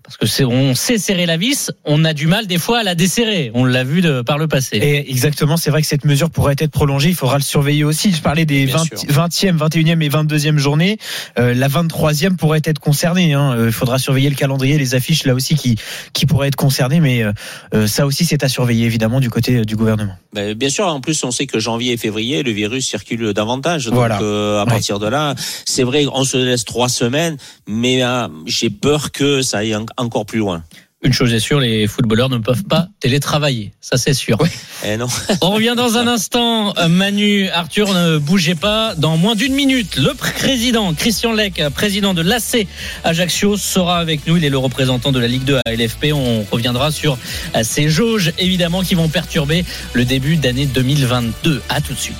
parce 0.03 0.17
que 0.17 0.25
c'est 0.25 0.43
on 0.43 0.73
sait 0.75 0.97
serrer 0.97 1.25
la 1.25 1.37
vis, 1.37 1.71
on 1.85 2.03
a 2.05 2.13
du 2.13 2.27
mal 2.27 2.47
des 2.47 2.57
fois 2.57 2.79
à 2.79 2.83
la 2.83 2.95
desserrer. 2.95 3.51
On 3.53 3.65
l'a 3.65 3.83
vu 3.83 4.01
de, 4.01 4.21
par 4.21 4.37
le 4.37 4.47
passé. 4.47 4.77
Et 4.77 5.11
exactement, 5.11 5.57
c'est 5.57 5.69
vrai 5.69 5.81
que 5.81 5.87
cette 5.87 6.05
mesure 6.05 6.29
pourrait 6.29 6.55
être 6.57 6.71
prolongée. 6.71 7.09
Il 7.09 7.15
faudra 7.15 7.37
le 7.37 7.43
surveiller 7.43 7.83
aussi. 7.83 8.11
Je 8.11 8.21
parlais 8.21 8.45
des 8.45 8.65
20, 8.65 8.83
20e, 9.09 9.57
21e 9.57 10.01
et 10.01 10.09
22e 10.09 10.57
journées. 10.57 10.97
Euh, 11.39 11.53
la 11.53 11.67
23e 11.67 12.35
pourrait 12.35 12.61
être 12.63 12.79
concernée. 12.79 13.33
Hein. 13.33 13.53
Euh, 13.55 13.65
il 13.67 13.71
faudra 13.71 13.99
surveiller 13.99 14.29
le 14.29 14.35
calendrier, 14.35 14.77
les 14.77 14.95
affiches 14.95 15.25
là 15.25 15.33
aussi 15.33 15.55
qui 15.55 15.77
qui 16.13 16.25
pourraient 16.25 16.47
être 16.47 16.55
concernées. 16.55 16.99
Mais 16.99 17.23
euh, 17.23 17.87
ça 17.87 18.05
aussi, 18.05 18.25
c'est 18.25 18.43
à 18.43 18.49
surveiller 18.49 18.85
évidemment 18.85 19.19
du 19.19 19.29
côté 19.29 19.63
du 19.65 19.75
gouvernement. 19.75 20.15
Ben, 20.33 20.53
bien 20.53 20.69
sûr. 20.69 20.87
En 20.87 20.99
plus, 20.99 21.23
on 21.23 21.31
sait 21.31 21.45
que 21.45 21.59
janvier 21.59 21.93
et 21.93 21.97
février, 21.97 22.43
le 22.43 22.51
virus 22.51 22.87
circule 22.87 23.33
davantage. 23.33 23.85
Donc 23.85 23.95
voilà. 23.95 24.17
à 24.61 24.65
partir 24.65 24.99
de 24.99 25.07
là, 25.07 25.35
c'est 25.65 25.83
vrai, 25.83 26.05
on 26.11 26.23
se 26.23 26.37
laisse 26.37 26.65
trois 26.65 26.89
semaines, 26.89 27.37
mais 27.67 28.01
j'ai 28.45 28.69
peur 28.69 29.11
que 29.11 29.41
ça 29.41 29.59
aille 29.59 29.75
encore 29.75 29.90
plus 30.25 30.39
loin. 30.39 30.63
Une 31.03 31.13
chose 31.13 31.33
est 31.33 31.39
sûre, 31.39 31.59
les 31.59 31.87
footballeurs 31.87 32.29
ne 32.29 32.37
peuvent 32.37 32.63
pas 32.65 32.87
télétravailler. 32.99 33.73
Ça, 33.81 33.97
c'est 33.97 34.13
sûr. 34.13 34.37
Eh 34.85 34.97
non. 34.97 35.07
On 35.41 35.49
revient 35.49 35.73
dans 35.75 35.97
un 35.97 36.05
instant. 36.05 36.75
Manu, 36.87 37.49
Arthur, 37.49 37.91
ne 37.91 38.19
bougez 38.19 38.53
pas. 38.53 38.93
Dans 38.93 39.17
moins 39.17 39.33
d'une 39.33 39.55
minute, 39.55 39.95
le 39.95 40.13
président 40.13 40.93
Christian 40.93 41.31
Lec, 41.33 41.59
président 41.73 42.13
de 42.13 42.21
l'AC 42.21 42.67
Ajaccio, 43.03 43.57
sera 43.57 43.97
avec 43.97 44.27
nous. 44.27 44.37
Il 44.37 44.45
est 44.45 44.49
le 44.49 44.59
représentant 44.59 45.11
de 45.11 45.19
la 45.19 45.27
Ligue 45.27 45.43
2 45.43 45.57
à 45.65 45.73
LFP. 45.73 46.13
On 46.13 46.45
reviendra 46.51 46.91
sur 46.91 47.17
ces 47.63 47.89
jauges, 47.89 48.31
évidemment, 48.37 48.83
qui 48.83 48.93
vont 48.93 49.09
perturber 49.09 49.65
le 49.93 50.05
début 50.05 50.35
d'année 50.35 50.67
2022. 50.67 51.63
À 51.69 51.81
tout 51.81 51.93
de 51.93 51.99
suite. 51.99 52.15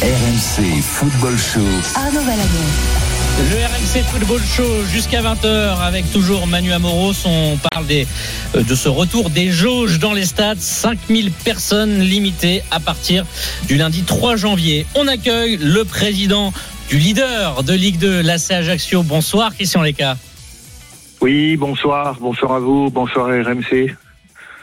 RMC 0.00 0.80
Football 0.80 1.36
Show. 1.36 1.60
Arnaud 1.96 2.20
le 3.48 3.56
RMC 3.56 4.04
Football 4.04 4.40
Show 4.42 4.84
jusqu'à 4.92 5.22
20h 5.22 5.80
avec 5.80 6.10
toujours 6.12 6.46
Manu 6.46 6.72
Amoros. 6.72 7.14
On 7.24 7.56
parle 7.70 7.86
des, 7.86 8.06
euh, 8.54 8.62
de 8.62 8.74
ce 8.74 8.88
retour 8.88 9.30
des 9.30 9.50
jauges 9.50 9.98
dans 9.98 10.12
les 10.12 10.26
stades. 10.26 10.60
5000 10.60 11.32
personnes 11.32 12.00
limitées 12.00 12.62
à 12.70 12.80
partir 12.80 13.24
du 13.66 13.76
lundi 13.76 14.02
3 14.02 14.36
janvier. 14.36 14.84
On 14.94 15.08
accueille 15.08 15.56
le 15.56 15.84
président 15.84 16.52
du 16.90 16.98
leader 16.98 17.62
de 17.62 17.72
Ligue 17.72 17.98
2, 17.98 18.20
l'AC 18.20 18.50
Ajaccio. 18.50 19.02
Bonsoir 19.02 19.54
Christian 19.54 19.82
Leca. 19.82 20.18
Oui, 21.22 21.56
bonsoir. 21.56 22.18
Bonsoir 22.20 22.52
à 22.52 22.60
vous. 22.60 22.90
Bonsoir 22.90 23.28
RMC 23.28 23.96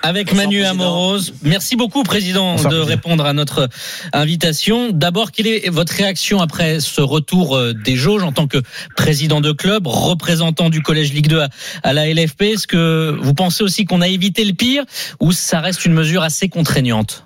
avec 0.04 0.34
Manu 0.34 0.64
Amoros. 0.64 1.32
Merci 1.44 1.76
beaucoup, 1.76 2.04
Président, 2.04 2.56
de 2.56 2.78
répondre 2.78 3.26
à 3.26 3.34
notre 3.34 3.70
invitation. 4.14 4.92
D'abord, 4.92 5.32
quelle 5.32 5.48
est 5.48 5.70
votre 5.70 5.94
réaction 5.94 6.40
après 6.40 6.80
ce 6.80 7.02
retour 7.02 7.56
euh, 7.56 7.74
des 7.74 7.96
jauges 7.96 8.24
en 8.24 8.32
tant 8.32 8.48
que 8.48 8.58
président 8.96 9.42
de 9.42 9.52
club, 9.52 9.88
représentant 9.88 10.70
du 10.70 10.82
Collège 10.82 11.14
Ligue 11.14 11.28
2 11.28 11.42
à 11.84 11.94
la 11.94 12.12
LFP 12.14 12.42
Est-ce 12.44 12.68
que 12.68 13.16
vous 13.20 13.34
pensez 13.34 13.64
aussi 13.64 13.86
qu'on 13.86 14.02
a 14.02 14.08
évité 14.08 14.46
le 14.46 14.54
pire 14.54 14.84
ou 15.20 15.32
ça 15.32 15.60
reste 15.60 15.86
une 15.86 15.94
mesure 15.94 16.22
assez 16.24 16.50
contraignante? 16.50 17.26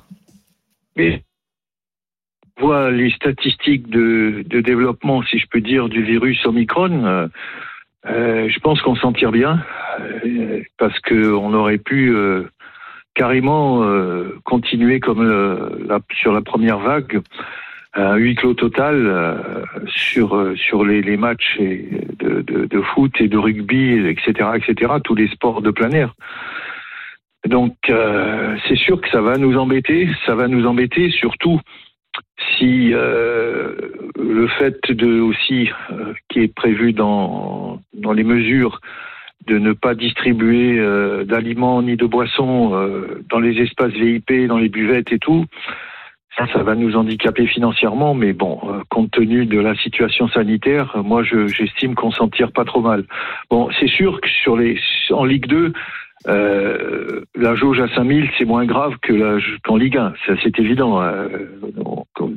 Mais 0.95 1.23
voit 2.57 2.91
les 2.91 3.09
statistiques 3.11 3.89
de, 3.89 4.43
développement, 4.61 5.23
si 5.23 5.39
je 5.39 5.45
peux 5.49 5.61
dire, 5.61 5.89
du 5.89 6.03
virus 6.03 6.45
Omicron. 6.45 7.05
Euh, 7.05 7.27
euh, 8.07 8.49
je 8.49 8.59
pense 8.59 8.81
qu'on 8.81 8.95
s'en 8.95 9.13
tire 9.13 9.31
bien 9.31 9.63
parce 10.77 10.99
qu'on 11.01 11.53
aurait 11.53 11.77
pu 11.77 12.15
carrément 13.15 13.84
euh, 13.84 14.39
continuer 14.44 15.00
comme 15.00 15.27
la, 15.88 16.00
sur 16.13 16.34
la 16.34 16.41
première 16.41 16.80
vague, 16.80 17.22
un 17.94 18.15
huis 18.15 18.36
clos 18.36 18.53
total 18.53 19.06
euh, 19.06 19.36
sur 19.88 20.36
euh, 20.36 20.56
sur 20.56 20.86
les, 20.86 21.18
matchs 21.18 21.60
de, 21.60 22.41
de, 22.41 22.65
de, 22.65 22.82
foot 22.82 23.12
et 23.20 23.27
de 23.27 23.38
rugby, 23.38 24.08
etc., 24.08 24.50
etc., 24.56 24.94
tous 25.03 25.15
les 25.15 25.27
sports 25.27 25.62
de 25.62 25.72
plein 25.72 25.91
air. 25.91 26.13
Donc 27.48 27.75
c'est 28.68 28.75
sûr 28.75 29.01
que 29.01 29.10
ça 29.10 29.20
va 29.20 29.38
nous 29.38 29.58
embêter, 29.58 30.08
ça 30.27 30.36
va 30.36 30.48
nous 30.48 30.68
embêter 30.68 31.10
surtout 31.10 31.60
si 32.56 32.89
le 32.91 34.48
fait 34.60 34.80
de 34.91 35.20
aussi 35.20 35.72
qui 36.30 36.41
est 36.41 36.53
prévu 36.53 36.94
dans 36.94 37.82
dans 37.96 38.13
les 38.13 38.24
mesures 38.24 38.80
de 39.48 39.57
ne 39.57 39.74
pas 39.74 39.95
distribuer 39.95 40.77
euh, 40.79 41.24
d'aliments 41.24 41.81
ni 41.81 41.95
de 41.98 42.05
boissons 42.05 42.71
euh, 42.74 43.24
dans 43.29 43.39
les 43.39 43.60
espaces 43.62 43.93
VIP, 43.93 44.48
dans 44.48 44.57
les 44.57 44.69
buvettes 44.69 45.12
et 45.12 45.19
tout, 45.19 45.45
ça, 46.38 46.48
ça 46.53 46.63
va 46.63 46.75
nous 46.75 46.95
handicaper 46.95 47.45
financièrement, 47.48 48.13
mais 48.13 48.31
bon, 48.33 48.60
euh, 48.63 48.79
compte 48.89 49.12
tenu 49.12 49.45
de 49.45 49.60
la 49.60 49.75
situation 49.75 50.27
sanitaire, 50.29 50.95
moi, 51.03 51.24
je- 51.24 51.48
j'estime 51.48 51.93
qu'on 51.95 52.12
s'en 52.12 52.29
tire 52.29 52.51
pas 52.53 52.63
trop 52.65 52.81
mal. 52.81 53.03
Bon, 53.50 53.69
c'est 53.79 53.89
sûr 53.89 54.21
que 54.21 54.29
sur 54.29 54.55
les, 54.55 54.79
en 55.12 55.25
Ligue 55.25 55.48
2, 55.48 55.74
euh, 56.27 57.21
la 57.36 57.55
jauge 57.55 57.79
à 57.81 57.88
5000, 57.95 58.29
c'est 58.38 58.45
moins 58.45 58.65
grave 58.65 58.95
que 59.01 59.39
qu'en 59.63 59.75
Ligue 59.75 59.98
1. 59.98 60.13
Ça, 60.25 60.33
c'est 60.41 60.57
évident. 60.60 61.01
Euh, 61.01 61.27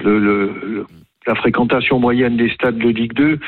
le- 0.04 0.18
le- 0.18 0.52
le- 0.66 0.86
la 1.26 1.34
fréquentation 1.34 1.98
moyenne 2.00 2.36
des 2.36 2.48
stades 2.50 2.78
de 2.78 2.88
Ligue 2.88 3.12
2, 3.14 3.38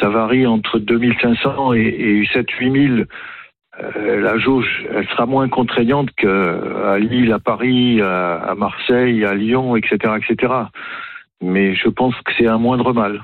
ça 0.00 0.08
varie 0.08 0.46
entre 0.46 0.78
2500 0.78 1.74
et, 1.74 1.80
et 1.80 2.22
7-8000. 2.24 3.06
Euh, 3.80 4.20
la 4.20 4.38
jauge, 4.38 4.86
elle 4.92 5.06
sera 5.08 5.26
moins 5.26 5.48
contraignante 5.48 6.10
qu'à 6.12 6.98
Lille, 6.98 7.32
à 7.32 7.38
Paris, 7.38 8.00
à, 8.00 8.36
à 8.36 8.54
Marseille, 8.54 9.24
à 9.24 9.34
Lyon, 9.34 9.76
etc., 9.76 10.14
etc. 10.16 10.52
Mais 11.40 11.74
je 11.74 11.88
pense 11.88 12.14
que 12.22 12.32
c'est 12.36 12.48
un 12.48 12.58
moindre 12.58 12.92
mal. 12.92 13.22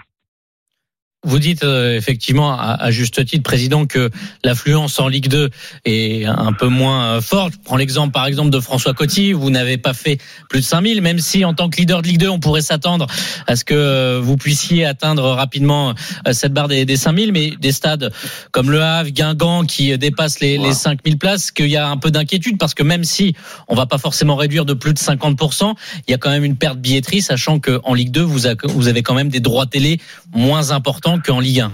Vous 1.24 1.38
dites 1.38 1.64
euh, 1.64 1.96
effectivement 1.96 2.52
à, 2.52 2.76
à 2.80 2.90
juste 2.90 3.24
titre, 3.24 3.42
président, 3.42 3.86
que 3.86 4.10
l'affluence 4.44 4.98
en 5.00 5.08
Ligue 5.08 5.28
2 5.28 5.50
est 5.86 6.24
un 6.26 6.52
peu 6.52 6.68
moins 6.68 7.04
euh, 7.16 7.20
forte. 7.20 7.54
Je 7.54 7.58
prends 7.64 7.76
l'exemple 7.76 8.12
par 8.12 8.26
exemple 8.26 8.50
de 8.50 8.60
François 8.60 8.94
Coty. 8.94 9.32
Vous 9.32 9.50
n'avez 9.50 9.76
pas 9.78 9.94
fait 9.94 10.18
plus 10.48 10.60
de 10.60 10.64
5000, 10.64 11.00
même 11.00 11.18
si 11.18 11.44
en 11.44 11.54
tant 11.54 11.68
que 11.70 11.78
leader 11.78 12.02
de 12.02 12.08
Ligue 12.08 12.18
2, 12.18 12.28
on 12.28 12.40
pourrait 12.40 12.62
s'attendre 12.62 13.06
à 13.46 13.56
ce 13.56 13.64
que 13.64 13.74
euh, 13.74 14.20
vous 14.22 14.36
puissiez 14.36 14.84
atteindre 14.84 15.24
rapidement 15.30 15.94
euh, 16.28 16.32
cette 16.32 16.52
barre 16.52 16.68
des, 16.68 16.84
des 16.84 16.96
5000. 16.96 17.32
Mais 17.32 17.52
des 17.58 17.72
stades 17.72 18.12
comme 18.50 18.70
Le 18.70 18.82
Havre, 18.82 19.10
Guingamp, 19.10 19.64
qui 19.64 19.96
dépassent 19.96 20.40
les, 20.40 20.58
les 20.58 20.72
5000 20.74 21.18
places, 21.18 21.50
qu'il 21.50 21.68
y 21.68 21.76
a 21.76 21.88
un 21.88 21.96
peu 21.96 22.10
d'inquiétude 22.10 22.58
parce 22.58 22.74
que 22.74 22.82
même 22.82 23.04
si 23.04 23.34
on 23.68 23.74
va 23.74 23.86
pas 23.86 23.98
forcément 23.98 24.36
réduire 24.36 24.64
de 24.64 24.74
plus 24.74 24.92
de 24.92 24.98
50%, 24.98 25.74
il 26.06 26.10
y 26.10 26.14
a 26.14 26.18
quand 26.18 26.30
même 26.30 26.44
une 26.44 26.56
perte 26.56 26.76
de 26.76 26.80
billetterie, 26.82 27.22
sachant 27.22 27.60
qu'en 27.60 27.94
Ligue 27.94 28.10
2, 28.10 28.20
vous, 28.22 28.46
a- 28.46 28.54
vous 28.64 28.88
avez 28.88 29.02
quand 29.02 29.14
même 29.14 29.28
des 29.30 29.40
droits 29.40 29.66
télé 29.66 30.00
moins 30.34 30.70
importants 30.70 31.13
qu'en 31.18 31.40
Ligue 31.40 31.60
1. 31.60 31.72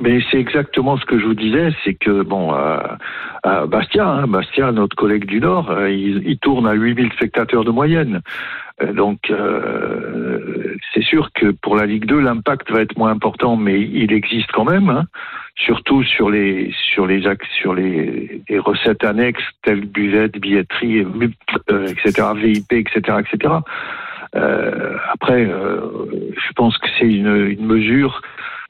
Mais 0.00 0.20
c'est 0.30 0.38
exactement 0.38 0.96
ce 0.96 1.04
que 1.04 1.18
je 1.18 1.24
vous 1.24 1.34
disais, 1.34 1.70
c'est 1.84 1.94
que 1.94 2.22
bon, 2.22 2.54
euh, 2.54 2.78
à 3.42 3.66
Bastia, 3.66 4.06
hein, 4.06 4.72
notre 4.72 4.94
collègue 4.96 5.24
du 5.24 5.40
Nord, 5.40 5.70
euh, 5.70 5.90
il, 5.90 6.38
tourne 6.38 6.68
à 6.68 6.72
8000 6.72 7.12
spectateurs 7.12 7.64
de 7.64 7.70
moyenne. 7.70 8.20
Euh, 8.80 8.92
Donc 8.92 9.30
euh, 9.30 10.76
c'est 10.94 11.02
sûr 11.02 11.30
que 11.34 11.50
pour 11.50 11.74
la 11.74 11.86
Ligue 11.86 12.06
2, 12.06 12.20
l'impact 12.20 12.70
va 12.70 12.82
être 12.82 12.96
moins 12.96 13.10
important, 13.10 13.56
mais 13.56 13.80
il 13.80 14.12
existe 14.12 14.52
quand 14.52 14.64
même, 14.64 14.88
hein, 14.88 15.04
surtout 15.56 16.04
sur 16.04 16.30
les 16.30 16.72
sur 16.92 17.06
les 17.06 17.22
sur 17.60 17.74
les, 17.74 18.42
les 18.48 18.58
recettes 18.58 19.04
annexes 19.04 19.42
telles 19.62 19.86
buvette, 19.86 20.38
billetterie, 20.38 21.04
euh, 21.70 21.88
etc., 21.88 22.28
VIP, 22.36 22.72
etc., 22.72 23.18
etc. 23.20 23.54
Euh, 24.36 24.96
après, 25.12 25.44
euh, 25.46 25.80
je 26.36 26.52
pense 26.54 26.76
que 26.78 26.86
c'est 26.98 27.06
une, 27.06 27.46
une 27.46 27.64
mesure 27.66 28.20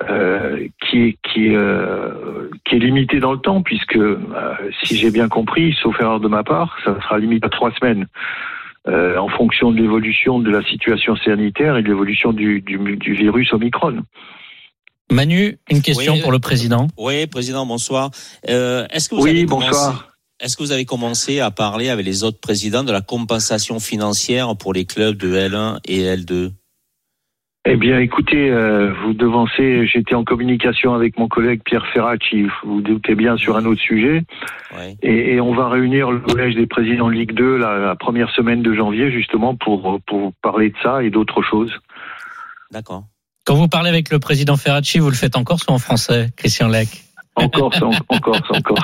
euh, 0.09 0.67
qui 0.89 1.03
est 1.03 1.19
qui 1.25 1.47
est, 1.49 1.57
euh, 1.57 2.49
qui 2.65 2.77
est 2.77 2.79
limitée 2.79 3.19
dans 3.21 3.33
le 3.33 3.39
temps, 3.41 3.63
puisque 3.63 3.97
euh, 3.97 4.19
si 4.85 4.97
j'ai 4.97 5.11
bien 5.11 5.29
compris, 5.29 5.77
sauf 5.83 5.99
erreur 6.01 6.21
de 6.21 6.29
ma 6.29 6.45
part, 6.45 6.77
ça 6.85 6.95
sera 7.03 7.19
limité 7.19 7.47
à 7.47 7.51
trois 7.51 7.73
semaines. 7.73 8.07
euh, 8.87 9.19
en 9.19 9.29
fonction 9.29 9.71
de 9.73 9.77
l'évolution 9.77 10.39
de 10.39 10.51
la 10.51 10.63
situation 10.63 11.15
sanitaire 11.17 11.77
et 11.77 11.83
de 11.83 11.89
l'évolution 11.89 12.33
du, 12.33 12.61
du, 12.63 12.79
du 12.97 13.13
virus 13.13 13.53
Omicron. 13.53 14.03
Manu, 15.11 15.59
une 15.71 15.83
question 15.83 16.15
Oui. 16.15 16.21
pour 16.23 16.33
le 16.33 16.39
président. 16.39 16.87
Oui, 16.97 17.27
président, 17.27 17.67
bonsoir. 17.67 18.11
Euh, 18.49 18.87
est-ce 18.91 19.09
que 19.09 19.15
vous 19.15 19.23
Oui, 19.23 19.31
avez 19.31 19.47
bonsoir. 19.47 20.09
Est-ce 20.41 20.57
que 20.57 20.63
vous 20.63 20.73
avez 20.73 20.85
commencé 20.85 21.41
à 21.41 21.51
parler 21.51 21.89
avec 21.89 22.07
les 22.07 22.23
autres 22.23 22.41
présidents 22.41 22.85
de 22.85 22.93
la 22.93 23.01
compensation 23.01 23.81
financière 23.81 24.57
pour 24.57 24.73
les 24.73 24.85
clubs 24.85 25.17
de 25.17 25.35
L1 25.35 25.81
et 25.85 26.05
L2 26.17 26.53
Eh 27.65 27.77
bien, 27.77 27.99
écoutez, 27.99 28.49
euh, 28.49 28.93
vous 29.03 29.15
devancez, 29.15 29.87
j'étais 29.89 30.15
en 30.15 30.23
communication 30.23 30.95
avec 30.95 31.19
mon 31.19 31.27
collègue 31.27 31.63
Pierre 31.65 31.87
Ferracci, 31.93 32.45
vous 32.45 32.75
vous 32.75 32.81
doutez 32.83 33.17
bien, 33.17 33.37
sur 33.37 33.57
un 33.57 33.65
autre 33.65 33.81
sujet. 33.81 34.23
Ouais. 34.77 34.97
Et, 35.03 35.35
et 35.35 35.41
on 35.41 35.55
va 35.55 35.69
réunir 35.69 36.13
le 36.13 36.21
collège 36.21 36.55
des 36.55 36.67
présidents 36.67 37.09
de 37.09 37.15
Ligue 37.15 37.33
2 37.33 37.57
la, 37.57 37.79
la 37.79 37.97
première 37.97 38.31
semaine 38.31 38.63
de 38.63 38.73
janvier, 38.75 39.11
justement, 39.11 39.57
pour, 39.57 39.99
pour 40.07 40.33
parler 40.41 40.71
de 40.71 40.77
ça 40.85 41.03
et 41.03 41.11
d'autres 41.11 41.43
choses. 41.43 41.73
D'accord. 42.71 43.05
Quand 43.45 43.55
vous 43.57 43.67
parlez 43.67 43.89
avec 43.89 44.11
le 44.11 44.21
président 44.21 44.57
Ferracci, 44.57 45.01
vous 45.01 45.11
le 45.11 45.17
faites 45.17 45.37
en 45.37 45.43
corse 45.43 45.65
ou 45.69 45.73
en 45.73 45.79
français, 45.79 46.29
Christian 46.37 46.69
Lec 46.69 47.08
En 47.39 47.49
Corse, 47.49 47.81
en, 47.83 48.19
Corse, 48.19 48.41
en 48.51 48.61
Corse. 48.63 48.83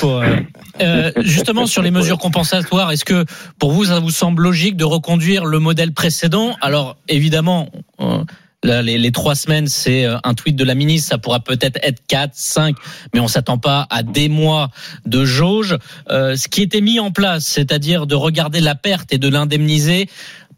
Pour, 0.00 0.16
euh, 0.20 0.36
euh, 0.80 1.12
justement, 1.18 1.66
sur 1.66 1.82
les 1.82 1.90
mesures 1.90 2.18
compensatoires, 2.18 2.90
est-ce 2.92 3.04
que 3.04 3.24
pour 3.58 3.72
vous, 3.72 3.86
ça 3.86 4.00
vous 4.00 4.10
semble 4.10 4.42
logique 4.42 4.76
de 4.76 4.84
reconduire 4.84 5.44
le 5.44 5.58
modèle 5.58 5.92
précédent? 5.92 6.56
Alors, 6.60 6.96
évidemment, 7.08 7.68
euh, 8.00 8.24
là, 8.62 8.82
les, 8.82 8.98
les 8.98 9.12
trois 9.12 9.34
semaines, 9.34 9.68
c'est 9.68 10.04
euh, 10.04 10.16
un 10.24 10.34
tweet 10.34 10.56
de 10.56 10.64
la 10.64 10.74
ministre, 10.74 11.08
ça 11.08 11.18
pourra 11.18 11.40
peut-être 11.40 11.78
être 11.82 12.02
quatre, 12.06 12.34
cinq, 12.34 12.76
mais 13.14 13.20
on 13.20 13.28
s'attend 13.28 13.58
pas 13.58 13.86
à 13.90 14.02
des 14.02 14.28
mois 14.28 14.70
de 15.06 15.24
jauge. 15.24 15.76
Euh, 16.10 16.36
ce 16.36 16.48
qui 16.48 16.62
était 16.62 16.80
mis 16.80 17.00
en 17.00 17.10
place, 17.10 17.46
c'est-à-dire 17.46 18.06
de 18.06 18.14
regarder 18.14 18.60
la 18.60 18.74
perte 18.74 19.12
et 19.12 19.18
de 19.18 19.28
l'indemniser, 19.28 20.08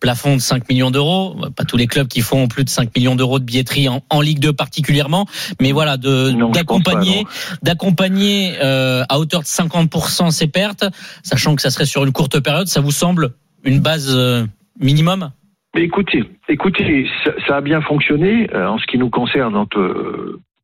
plafond 0.01 0.37
de 0.37 0.41
5 0.41 0.69
millions 0.69 0.91
d'euros, 0.91 1.37
pas 1.57 1.65
tous 1.65 1.77
les 1.77 1.87
clubs 1.87 2.09
qui 2.09 2.21
font 2.21 2.49
plus 2.49 2.65
de 2.65 2.69
5 2.69 2.95
millions 2.97 3.17
d'euros 3.17 3.39
de 3.39 3.45
billetterie 3.45 3.89
en, 3.89 4.03
en 4.11 4.21
Ligue 4.21 4.39
2 4.41 4.53
particulièrement, 4.53 5.27
mais 5.61 5.73
voilà, 5.73 5.97
d'accompagner 5.97 7.25
d'accompagner 7.63 8.55
euh, 8.63 9.03
à 9.09 9.19
hauteur 9.19 9.41
de 9.41 9.47
50% 9.47 10.31
ces 10.31 10.49
pertes, 10.49 10.85
sachant 11.23 11.57
que 11.57 11.63
ça 11.63 11.71
serait 11.71 11.87
sur 11.87 12.05
une 12.05 12.13
courte 12.13 12.41
période, 12.41 12.67
ça 12.67 12.81
vous 12.81 12.91
semble 12.91 13.31
une 13.65 13.81
base 13.81 14.15
euh, 14.15 14.45
minimum? 14.81 15.31
Mais 15.75 15.83
écoutez, 15.83 16.25
écoutez, 16.49 17.09
ça, 17.25 17.31
ça 17.47 17.57
a 17.57 17.61
bien 17.61 17.81
fonctionné 17.81 18.49
euh, 18.55 18.67
en 18.69 18.79
ce 18.79 18.87
qui 18.87 18.99
nous 18.99 19.11
concerne. 19.11 19.67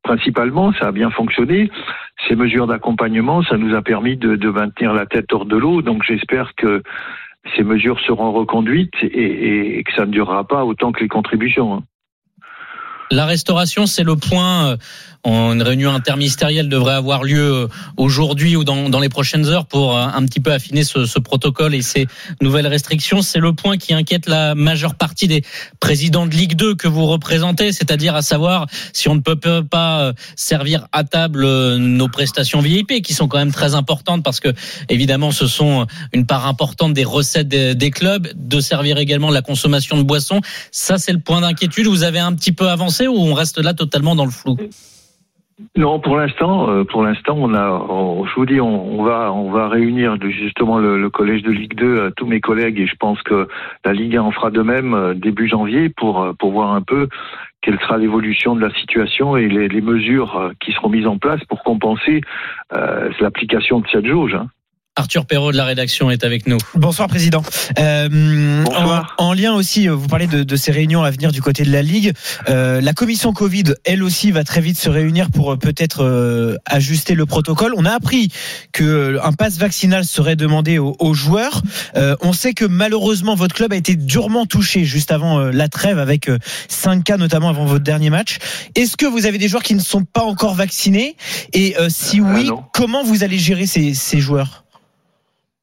principalement, 0.02 0.72
ça 0.74 0.88
a 0.88 0.92
bien 0.92 1.10
fonctionné. 1.10 1.70
Ces 2.28 2.36
mesures 2.36 2.66
d'accompagnement, 2.66 3.42
ça 3.42 3.56
nous 3.56 3.74
a 3.74 3.82
permis 3.82 4.16
de, 4.16 4.36
de 4.36 4.50
maintenir 4.50 4.92
la 4.94 5.06
tête 5.06 5.32
hors 5.32 5.46
de 5.46 5.56
l'eau. 5.56 5.82
Donc, 5.82 6.02
j'espère 6.06 6.54
que 6.56 6.82
ces 7.56 7.62
mesures 7.62 8.00
seront 8.00 8.32
reconduites 8.32 8.94
et, 9.02 9.78
et- 9.78 9.84
que 9.84 9.92
ça 9.94 10.06
ne 10.06 10.10
durera 10.10 10.46
pas 10.46 10.64
autant 10.64 10.92
que 10.92 11.00
les 11.00 11.08
contributions. 11.08 11.74
hein. 11.74 11.82
La 13.10 13.26
restauration, 13.26 13.86
c'est 13.86 14.02
le 14.02 14.16
point. 14.16 14.76
Une 15.24 15.62
réunion 15.62 15.94
interministérielle 15.94 16.68
devrait 16.68 16.94
avoir 16.94 17.24
lieu 17.24 17.52
euh, 17.52 17.68
aujourd'hui 17.96 18.56
ou 18.56 18.64
dans, 18.64 19.00
les 19.00 19.08
prochaines 19.08 19.46
heures 19.46 19.64
pour 19.64 19.96
euh, 19.96 20.02
un 20.02 20.26
petit 20.26 20.40
peu 20.40 20.52
affiner 20.52 20.84
ce, 20.84 21.18
protocole 21.18 21.74
et 21.74 21.80
ces 21.80 22.06
nouvelles 22.42 22.66
restrictions. 22.66 23.22
C'est 23.22 23.38
le 23.38 23.54
point 23.54 23.78
qui 23.78 23.94
inquiète 23.94 24.26
la 24.26 24.54
majeure 24.54 24.94
partie 24.96 25.26
des 25.26 25.42
présidents 25.80 26.26
de 26.26 26.34
Ligue 26.34 26.56
2 26.56 26.74
que 26.74 26.88
vous 26.88 27.06
représentez, 27.06 27.72
c'est-à-dire 27.72 28.14
à 28.14 28.22
savoir 28.22 28.66
si 28.92 29.08
on 29.08 29.14
ne 29.14 29.20
peut 29.20 29.64
pas 29.64 30.00
euh, 30.00 30.12
servir 30.36 30.88
à 30.92 31.04
table 31.04 31.46
nos 31.76 32.08
prestations 32.08 32.60
VIP 32.60 33.02
qui 33.02 33.14
sont 33.14 33.26
quand 33.26 33.38
même 33.38 33.52
très 33.52 33.74
importantes 33.74 34.22
parce 34.22 34.40
que 34.40 34.52
évidemment 34.88 35.30
ce 35.30 35.46
sont 35.46 35.86
une 36.12 36.26
part 36.26 36.46
importante 36.46 36.92
des 36.92 37.04
recettes 37.04 37.48
des, 37.48 37.74
des 37.74 37.90
clubs, 37.90 38.28
de 38.34 38.60
servir 38.60 38.98
également 38.98 39.30
la 39.30 39.42
consommation 39.42 39.96
de 39.96 40.02
boissons. 40.02 40.40
Ça, 40.70 40.98
c'est 40.98 41.12
le 41.12 41.20
point 41.20 41.40
d'inquiétude. 41.40 41.86
Vous 41.86 42.02
avez 42.02 42.18
un 42.18 42.34
petit 42.34 42.52
peu 42.52 42.68
avancé 42.68 43.06
ou 43.06 43.16
on 43.16 43.34
reste 43.34 43.58
là 43.58 43.74
totalement 43.74 44.14
dans 44.14 44.24
le 44.24 44.30
flou? 44.30 44.56
Non, 45.76 46.00
pour 46.00 46.16
l'instant, 46.16 46.68
euh, 46.68 46.84
pour 46.84 47.04
l'instant, 47.04 47.36
on 47.38 47.54
a, 47.54 48.26
je 48.26 48.34
vous 48.34 48.46
dis, 48.46 48.60
on, 48.60 49.04
va, 49.04 49.32
on 49.32 49.52
va 49.52 49.68
réunir 49.68 50.16
justement 50.20 50.78
le, 50.78 51.08
collège 51.10 51.42
de 51.42 51.52
Ligue 51.52 51.74
2, 51.74 51.86
euh, 51.86 52.10
tous 52.16 52.26
mes 52.26 52.40
collègues, 52.40 52.80
et 52.80 52.86
je 52.86 52.96
pense 52.96 53.22
que 53.22 53.46
la 53.84 53.92
Ligue 53.92 54.16
1 54.16 54.22
en 54.22 54.30
fera 54.32 54.50
de 54.50 54.62
même 54.62 54.94
euh, 54.94 55.14
début 55.14 55.48
janvier 55.48 55.90
pour 55.90 56.22
euh, 56.22 56.32
pour 56.32 56.50
voir 56.50 56.72
un 56.72 56.82
peu 56.82 57.08
quelle 57.62 57.78
sera 57.78 57.98
l'évolution 57.98 58.56
de 58.56 58.60
la 58.60 58.74
situation 58.74 59.36
et 59.36 59.48
les, 59.48 59.80
mesures 59.80 60.52
qui 60.60 60.72
seront 60.72 60.90
mises 60.90 61.06
en 61.06 61.16
place 61.16 61.42
pour 61.44 61.62
compenser 61.62 62.20
l'application 63.20 63.80
de 63.80 63.86
cette 63.88 64.04
jauge. 64.04 64.34
hein. 64.34 64.48
Arthur 64.96 65.26
Perrault 65.26 65.50
de 65.50 65.56
la 65.56 65.64
rédaction 65.64 66.08
est 66.12 66.22
avec 66.22 66.46
nous. 66.46 66.58
Bonsoir 66.76 67.08
président. 67.08 67.42
Euh, 67.80 68.62
Bonsoir. 68.64 69.14
En, 69.18 69.24
en 69.26 69.32
lien 69.32 69.52
aussi, 69.52 69.88
euh, 69.88 69.94
vous 69.94 70.06
parlez 70.06 70.28
de, 70.28 70.44
de 70.44 70.56
ces 70.56 70.70
réunions 70.70 71.02
à 71.02 71.10
venir 71.10 71.32
du 71.32 71.42
côté 71.42 71.64
de 71.64 71.72
la 71.72 71.82
Ligue. 71.82 72.12
Euh, 72.48 72.80
la 72.80 72.92
commission 72.92 73.32
Covid, 73.32 73.74
elle 73.84 74.04
aussi, 74.04 74.30
va 74.30 74.44
très 74.44 74.60
vite 74.60 74.78
se 74.78 74.88
réunir 74.88 75.30
pour 75.30 75.52
euh, 75.52 75.56
peut-être 75.56 76.04
euh, 76.04 76.56
ajuster 76.64 77.14
le 77.16 77.26
protocole. 77.26 77.74
On 77.76 77.84
a 77.84 77.90
appris 77.92 78.30
que 78.70 78.84
euh, 78.84 79.24
un 79.24 79.32
pass 79.32 79.58
vaccinal 79.58 80.04
serait 80.04 80.36
demandé 80.36 80.78
aux, 80.78 80.94
aux 81.00 81.12
joueurs. 81.14 81.62
Euh, 81.96 82.14
on 82.20 82.32
sait 82.32 82.54
que 82.54 82.64
malheureusement 82.64 83.34
votre 83.34 83.56
club 83.56 83.72
a 83.72 83.76
été 83.76 83.96
durement 83.96 84.46
touché 84.46 84.84
juste 84.84 85.10
avant 85.10 85.40
euh, 85.40 85.50
la 85.50 85.68
trêve 85.68 85.98
avec 85.98 86.28
euh, 86.28 86.38
5 86.68 87.02
cas 87.02 87.16
notamment 87.16 87.48
avant 87.48 87.64
votre 87.64 87.82
dernier 87.82 88.10
match. 88.10 88.38
Est-ce 88.76 88.96
que 88.96 89.06
vous 89.06 89.26
avez 89.26 89.38
des 89.38 89.48
joueurs 89.48 89.64
qui 89.64 89.74
ne 89.74 89.80
sont 89.80 90.04
pas 90.04 90.22
encore 90.22 90.54
vaccinés? 90.54 91.16
Et 91.52 91.76
euh, 91.80 91.88
si 91.90 92.20
oui, 92.20 92.48
comment 92.72 93.02
vous 93.02 93.24
allez 93.24 93.38
gérer 93.38 93.66
ces, 93.66 93.92
ces 93.92 94.20
joueurs? 94.20 94.63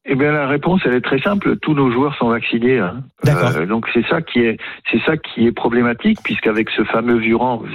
Eh 0.03 0.15
bien, 0.15 0.31
la 0.31 0.47
réponse, 0.47 0.81
elle 0.85 0.95
est 0.95 1.01
très 1.01 1.19
simple. 1.19 1.57
Tous 1.57 1.75
nos 1.75 1.91
joueurs 1.91 2.15
sont 2.15 2.29
vaccinés. 2.29 2.79
hein. 2.79 3.03
D'accord. 3.23 3.55
Euh, 3.55 3.65
donc 3.67 3.87
c'est 3.93 4.05
ça 4.07 4.21
qui 4.21 4.39
est, 4.39 4.57
c'est 4.89 4.99
ça 5.01 5.15
qui 5.15 5.45
est 5.45 5.51
problématique, 5.51 6.17
puisqu'avec 6.23 6.69
ce 6.71 6.83
fameux 6.83 7.17
virus, 7.17 7.69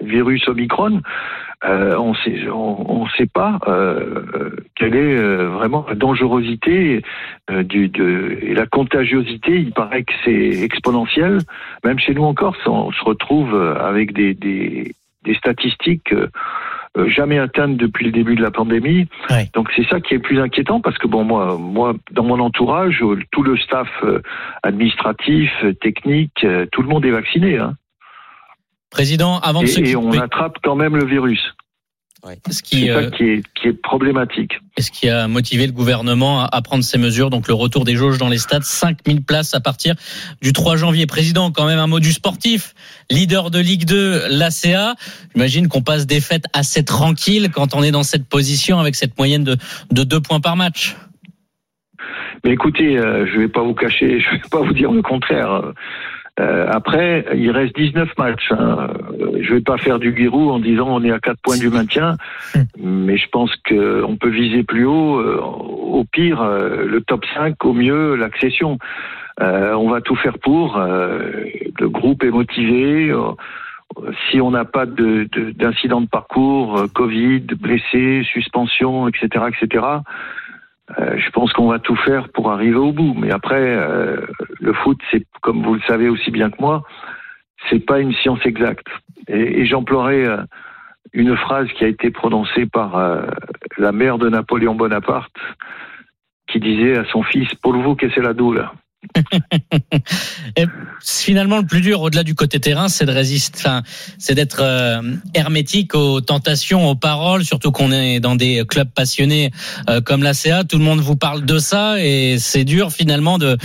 virus 0.00 0.48
Omicron, 0.48 1.02
euh, 1.64 1.94
on 1.98 2.14
sait, 2.14 2.48
on, 2.48 3.02
on 3.02 3.06
sait 3.08 3.26
pas 3.26 3.60
euh, 3.68 4.50
quel 4.76 4.92
révélé 4.92 5.16
euh, 5.18 5.48
vraiment 5.48 5.84
la 5.86 5.94
dangerosité 5.94 7.02
euh, 7.50 7.62
du, 7.62 7.88
de, 7.88 8.38
et 8.40 8.54
la 8.54 8.66
contagiosité. 8.66 9.58
Il 9.60 9.72
paraît 9.72 10.04
que 10.04 10.14
c'est 10.24 10.62
exponentiel. 10.64 11.38
Même 11.84 11.98
chez 11.98 12.14
nous 12.14 12.24
en 12.24 12.34
Corse, 12.34 12.58
on 12.66 12.90
se 12.92 13.04
retrouve 13.04 13.54
avec 13.78 14.14
des, 14.14 14.32
des, 14.34 14.94
des 15.24 15.34
statistiques 15.34 16.14
jamais 17.06 17.38
atteintes 17.38 17.76
depuis 17.76 18.06
le 18.06 18.12
début 18.12 18.34
de 18.34 18.42
la 18.42 18.50
pandémie. 18.50 19.08
Donc 19.54 19.68
c'est 19.76 19.86
ça 19.88 20.00
qui 20.00 20.14
est 20.14 20.18
plus 20.18 20.40
inquiétant 20.40 20.80
parce 20.80 20.98
que 20.98 21.06
bon 21.06 21.24
moi 21.24 21.56
moi 21.58 21.94
dans 22.10 22.24
mon 22.24 22.38
entourage 22.40 23.02
tout 23.30 23.42
le 23.42 23.56
staff 23.56 23.88
administratif 24.62 25.50
technique 25.80 26.46
tout 26.70 26.82
le 26.82 26.88
monde 26.88 27.04
est 27.04 27.10
vacciné. 27.10 27.58
Hein. 27.58 27.74
Président, 28.90 29.38
avant 29.38 29.62
de 29.62 29.66
et, 29.66 29.90
et 29.90 29.96
on 29.96 30.12
attrape 30.12 30.58
quand 30.62 30.76
même 30.76 30.96
le 30.96 31.06
virus. 31.06 31.54
Ouais. 32.24 32.38
Ce 32.48 32.62
qui, 32.62 32.88
euh, 32.88 33.10
qui, 33.10 33.24
est, 33.24 33.42
qui 33.54 33.66
est 33.66 33.72
problématique. 33.72 34.52
est 34.76 34.82
ce 34.82 34.92
qui 34.92 35.08
a 35.08 35.26
motivé 35.26 35.66
le 35.66 35.72
gouvernement 35.72 36.44
à 36.44 36.62
prendre 36.62 36.84
ces 36.84 36.96
mesures, 36.96 37.30
donc 37.30 37.48
le 37.48 37.54
retour 37.54 37.84
des 37.84 37.96
jauges 37.96 38.18
dans 38.18 38.28
les 38.28 38.38
stades, 38.38 38.62
5000 38.62 39.24
places 39.24 39.54
à 39.54 39.60
partir 39.60 39.96
du 40.40 40.52
3 40.52 40.76
janvier. 40.76 41.06
Président, 41.06 41.50
quand 41.50 41.66
même 41.66 41.80
un 41.80 41.88
mot 41.88 41.98
du 41.98 42.12
sportif, 42.12 42.74
leader 43.10 43.50
de 43.50 43.58
Ligue 43.58 43.86
2, 43.86 44.28
l'ACA. 44.28 44.94
J'imagine 45.34 45.66
qu'on 45.66 45.82
passe 45.82 46.06
des 46.06 46.20
fêtes 46.20 46.44
assez 46.52 46.84
tranquilles 46.84 47.50
quand 47.52 47.74
on 47.74 47.82
est 47.82 47.90
dans 47.90 48.04
cette 48.04 48.28
position 48.28 48.78
avec 48.78 48.94
cette 48.94 49.18
moyenne 49.18 49.42
de, 49.42 49.56
de 49.90 50.04
deux 50.04 50.20
points 50.20 50.40
par 50.40 50.54
match. 50.54 50.94
Mais 52.44 52.52
écoutez, 52.52 52.98
euh, 52.98 53.26
je 53.26 53.40
vais 53.40 53.48
pas 53.48 53.62
vous 53.62 53.74
cacher, 53.74 54.20
je 54.24 54.30
vais 54.30 54.48
pas 54.48 54.62
vous 54.62 54.74
dire 54.74 54.92
le 54.92 55.02
contraire. 55.02 55.72
Euh, 56.40 56.66
après, 56.70 57.26
il 57.34 57.50
reste 57.50 57.76
19 57.76 58.08
matchs. 58.16 58.52
Hein. 58.52 58.88
Je 59.40 59.54
vais 59.54 59.60
pas 59.60 59.76
faire 59.76 59.98
du 59.98 60.12
guirou 60.12 60.50
en 60.50 60.58
disant 60.58 60.88
on 60.88 61.04
est 61.04 61.12
à 61.12 61.18
4 61.18 61.38
points 61.42 61.58
du 61.58 61.68
maintien, 61.68 62.16
mais 62.78 63.18
je 63.18 63.28
pense 63.28 63.54
qu'on 63.68 64.16
peut 64.16 64.30
viser 64.30 64.62
plus 64.62 64.86
haut. 64.86 65.18
Euh, 65.18 65.38
au 65.40 66.04
pire, 66.10 66.40
euh, 66.40 66.86
le 66.86 67.00
top 67.02 67.24
5, 67.34 67.62
au 67.64 67.74
mieux, 67.74 68.14
l'accession. 68.14 68.78
Euh, 69.40 69.74
on 69.74 69.90
va 69.90 70.00
tout 70.00 70.16
faire 70.16 70.38
pour. 70.38 70.78
le 70.78 71.88
groupe 71.88 72.22
est 72.22 72.30
motivé. 72.30 73.14
Si 74.30 74.40
on 74.40 74.50
n'a 74.50 74.64
pas 74.64 74.86
d'incident 74.86 76.00
de, 76.00 76.06
de, 76.06 76.10
parcours, 76.10 76.84
Covid, 76.94 77.40
blessés, 77.60 78.22
suspension, 78.24 79.06
etc., 79.08 79.44
etc., 79.48 79.84
euh, 80.98 81.16
je 81.16 81.30
pense 81.30 81.52
qu'on 81.52 81.68
va 81.68 81.78
tout 81.78 81.96
faire 81.96 82.28
pour 82.30 82.50
arriver 82.50 82.76
au 82.76 82.92
bout. 82.92 83.14
Mais 83.14 83.30
après, 83.30 83.60
euh, 83.60 84.26
le 84.60 84.72
foot, 84.72 84.98
c'est 85.10 85.26
comme 85.40 85.62
vous 85.62 85.74
le 85.74 85.80
savez 85.86 86.08
aussi 86.08 86.30
bien 86.30 86.50
que 86.50 86.60
moi, 86.60 86.82
c'est 87.70 87.84
pas 87.84 88.00
une 88.00 88.12
science 88.12 88.44
exacte. 88.44 88.86
Et, 89.28 89.64
j'emploierai 89.64 90.26
euh, 90.26 90.42
une 91.12 91.36
phrase 91.36 91.68
qui 91.72 91.84
a 91.84 91.88
été 91.88 92.10
prononcée 92.10 92.66
par 92.66 92.98
la 93.76 93.92
mère 93.92 94.16
de 94.16 94.30
Napoléon 94.30 94.74
Bonaparte, 94.74 95.36
qui 96.46 96.58
disait 96.58 96.96
à 96.96 97.04
son 97.04 97.22
fils 97.22 97.54
"Pour 97.56 97.74
vous, 97.74 97.94
qu'est-ce 97.94 98.20
la 98.20 98.32
doule 98.32 98.66
Et 100.56 100.64
finalement, 101.02 101.58
le 101.58 101.66
plus 101.66 101.80
dur, 101.80 102.00
au-delà 102.00 102.22
du 102.22 102.34
côté 102.34 102.60
terrain, 102.60 102.88
c'est 102.88 103.04
de 103.04 103.12
résister, 103.12 103.68
c'est 104.18 104.34
d'être 104.34 104.60
euh, 104.60 105.00
hermétique 105.34 105.94
aux 105.94 106.20
tentations, 106.20 106.88
aux 106.88 106.94
paroles, 106.94 107.44
surtout 107.44 107.72
qu'on 107.72 107.92
est 107.92 108.20
dans 108.20 108.36
des 108.36 108.64
clubs 108.68 108.88
passionnés 108.88 109.50
euh, 109.88 110.00
comme 110.00 110.22
l'ACA. 110.22 110.64
Tout 110.64 110.78
le 110.78 110.84
monde 110.84 111.00
vous 111.00 111.16
parle 111.16 111.44
de 111.44 111.58
ça 111.58 112.02
et 112.02 112.36
c'est 112.38 112.64
dur 112.64 112.90
finalement 112.90 113.38
de, 113.38 113.56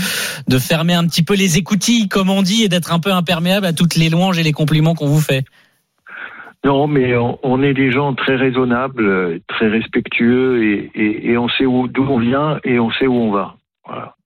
de 0.48 0.58
fermer 0.58 0.94
un 0.94 1.06
petit 1.06 1.24
peu 1.24 1.36
les 1.36 1.58
écoutilles, 1.58 2.08
comme 2.08 2.30
on 2.30 2.42
dit, 2.42 2.64
et 2.64 2.70
d'être 2.70 2.92
un 2.92 3.00
peu 3.00 3.12
imperméable 3.12 3.66
à 3.66 3.74
toutes 3.74 3.96
les 3.96 4.10
louanges 4.10 4.40
et 4.40 4.44
les 4.44 4.54
compliments 4.54 4.96
qu'on 4.96 5.08
vous 5.08 5.22
fait. 5.22 5.46
Non, 6.66 6.88
mais 6.88 7.16
on, 7.16 7.62
est 7.62 7.74
des 7.74 7.92
gens 7.92 8.14
très 8.14 8.36
raisonnables, 8.36 9.40
très 9.48 9.70
respectueux 9.70 10.64
et, 10.64 10.92
et, 10.96 11.32
et 11.32 11.38
on 11.38 11.48
sait 11.48 11.64
d'où 11.64 12.04
on 12.10 12.20
vient 12.20 12.60
et 12.66 12.80
on 12.80 12.92
sait 12.92 13.08
où 13.08 13.14
on 13.14 13.32
va. 13.32 13.56
Voilà. 13.88 14.17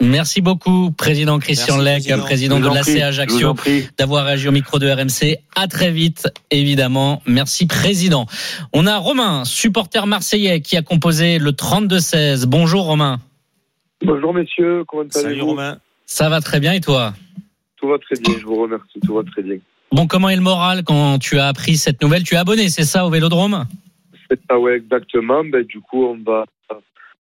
Merci 0.00 0.40
beaucoup, 0.40 0.90
président 0.92 1.38
Christian 1.38 1.76
Lec, 1.76 2.10
président, 2.20 2.58
de 2.58 2.66
l'ACA 2.66 3.08
Ajaccio, 3.08 3.54
d'avoir 3.98 4.24
réagi 4.24 4.48
au 4.48 4.52
micro 4.52 4.78
de 4.78 4.88
RMC. 4.90 5.38
À 5.54 5.68
très 5.68 5.90
vite, 5.90 6.28
évidemment. 6.50 7.22
Merci, 7.26 7.66
président. 7.66 8.26
On 8.72 8.86
a 8.86 8.96
Romain, 8.96 9.44
supporter 9.44 10.06
marseillais, 10.06 10.62
qui 10.62 10.78
a 10.78 10.82
composé 10.82 11.38
le 11.38 11.52
32-16. 11.52 12.46
Bonjour, 12.46 12.84
Romain. 12.84 13.18
Bonjour, 14.02 14.32
messieurs. 14.32 14.84
Comment 14.86 15.02
allez-vous 15.02 15.20
Salut, 15.20 15.42
Romain. 15.42 15.78
Ça 16.06 16.30
va 16.30 16.40
très 16.40 16.60
bien, 16.60 16.72
et 16.72 16.80
toi? 16.80 17.12
Tout 17.76 17.88
va 17.88 17.98
très 17.98 18.16
bien, 18.20 18.34
je 18.40 18.46
vous 18.46 18.62
remercie. 18.62 19.00
Tout 19.06 19.14
va 19.14 19.22
très 19.22 19.42
bien. 19.42 19.56
Bon, 19.92 20.06
comment 20.06 20.30
est 20.30 20.36
le 20.36 20.42
moral 20.42 20.82
quand 20.82 21.18
tu 21.18 21.38
as 21.38 21.46
appris 21.48 21.76
cette 21.76 22.00
nouvelle? 22.02 22.22
Tu 22.22 22.34
es 22.34 22.38
abonné, 22.38 22.70
c'est 22.70 22.84
ça, 22.84 23.04
au 23.04 23.10
Vélodrome? 23.10 23.66
C'est 24.30 24.40
ça, 24.48 24.58
ouais, 24.58 24.76
exactement. 24.76 25.44
Ben, 25.44 25.62
du 25.64 25.80
coup, 25.80 26.04
on 26.04 26.18
va 26.24 26.46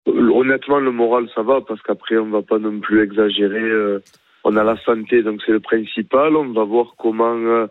Honnêtement, 0.06 0.80
le 0.80 0.90
moral, 0.90 1.28
ça 1.34 1.42
va, 1.42 1.60
parce 1.60 1.80
qu'après, 1.82 2.18
on 2.18 2.30
va 2.30 2.42
pas 2.42 2.58
non 2.58 2.80
plus 2.80 3.02
exagérer. 3.02 3.62
Euh, 3.62 4.00
on 4.42 4.56
a 4.56 4.64
la 4.64 4.76
santé, 4.78 5.22
donc 5.22 5.40
c'est 5.46 5.52
le 5.52 5.60
principal. 5.60 6.34
On 6.36 6.52
va 6.52 6.64
voir 6.64 6.94
comment 6.98 7.36
euh, 7.36 7.66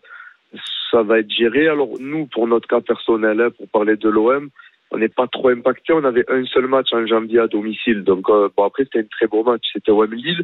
ça 0.89 1.03
va 1.03 1.19
être 1.19 1.29
géré. 1.29 1.67
Alors, 1.67 1.89
nous, 1.99 2.27
pour 2.27 2.47
notre 2.47 2.67
cas 2.67 2.79
personnel, 2.79 3.41
hein, 3.41 3.49
pour 3.57 3.67
parler 3.67 3.97
de 3.97 4.07
l'OM, 4.07 4.49
on 4.91 4.97
n'est 4.97 5.09
pas 5.09 5.27
trop 5.27 5.49
impacté. 5.49 5.91
On 5.91 6.05
avait 6.05 6.25
un 6.31 6.45
seul 6.45 6.67
match 6.67 6.93
en 6.93 7.05
janvier 7.05 7.39
à 7.39 7.47
domicile. 7.47 8.03
Donc, 8.03 8.29
euh, 8.29 8.47
bon, 8.55 8.63
après, 8.63 8.85
c'était 8.85 8.99
un 8.99 9.03
très 9.11 9.27
beau 9.27 9.43
match. 9.43 9.63
C'était 9.73 9.91
OM 9.91 10.13
Lille. 10.13 10.43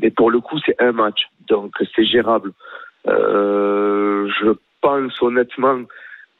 Mais 0.00 0.10
pour 0.10 0.30
le 0.30 0.38
coup, 0.38 0.58
c'est 0.64 0.80
un 0.80 0.92
match. 0.92 1.28
Donc, 1.48 1.74
c'est 1.96 2.04
gérable. 2.04 2.52
je 3.06 4.52
pense 4.80 5.20
honnêtement 5.20 5.80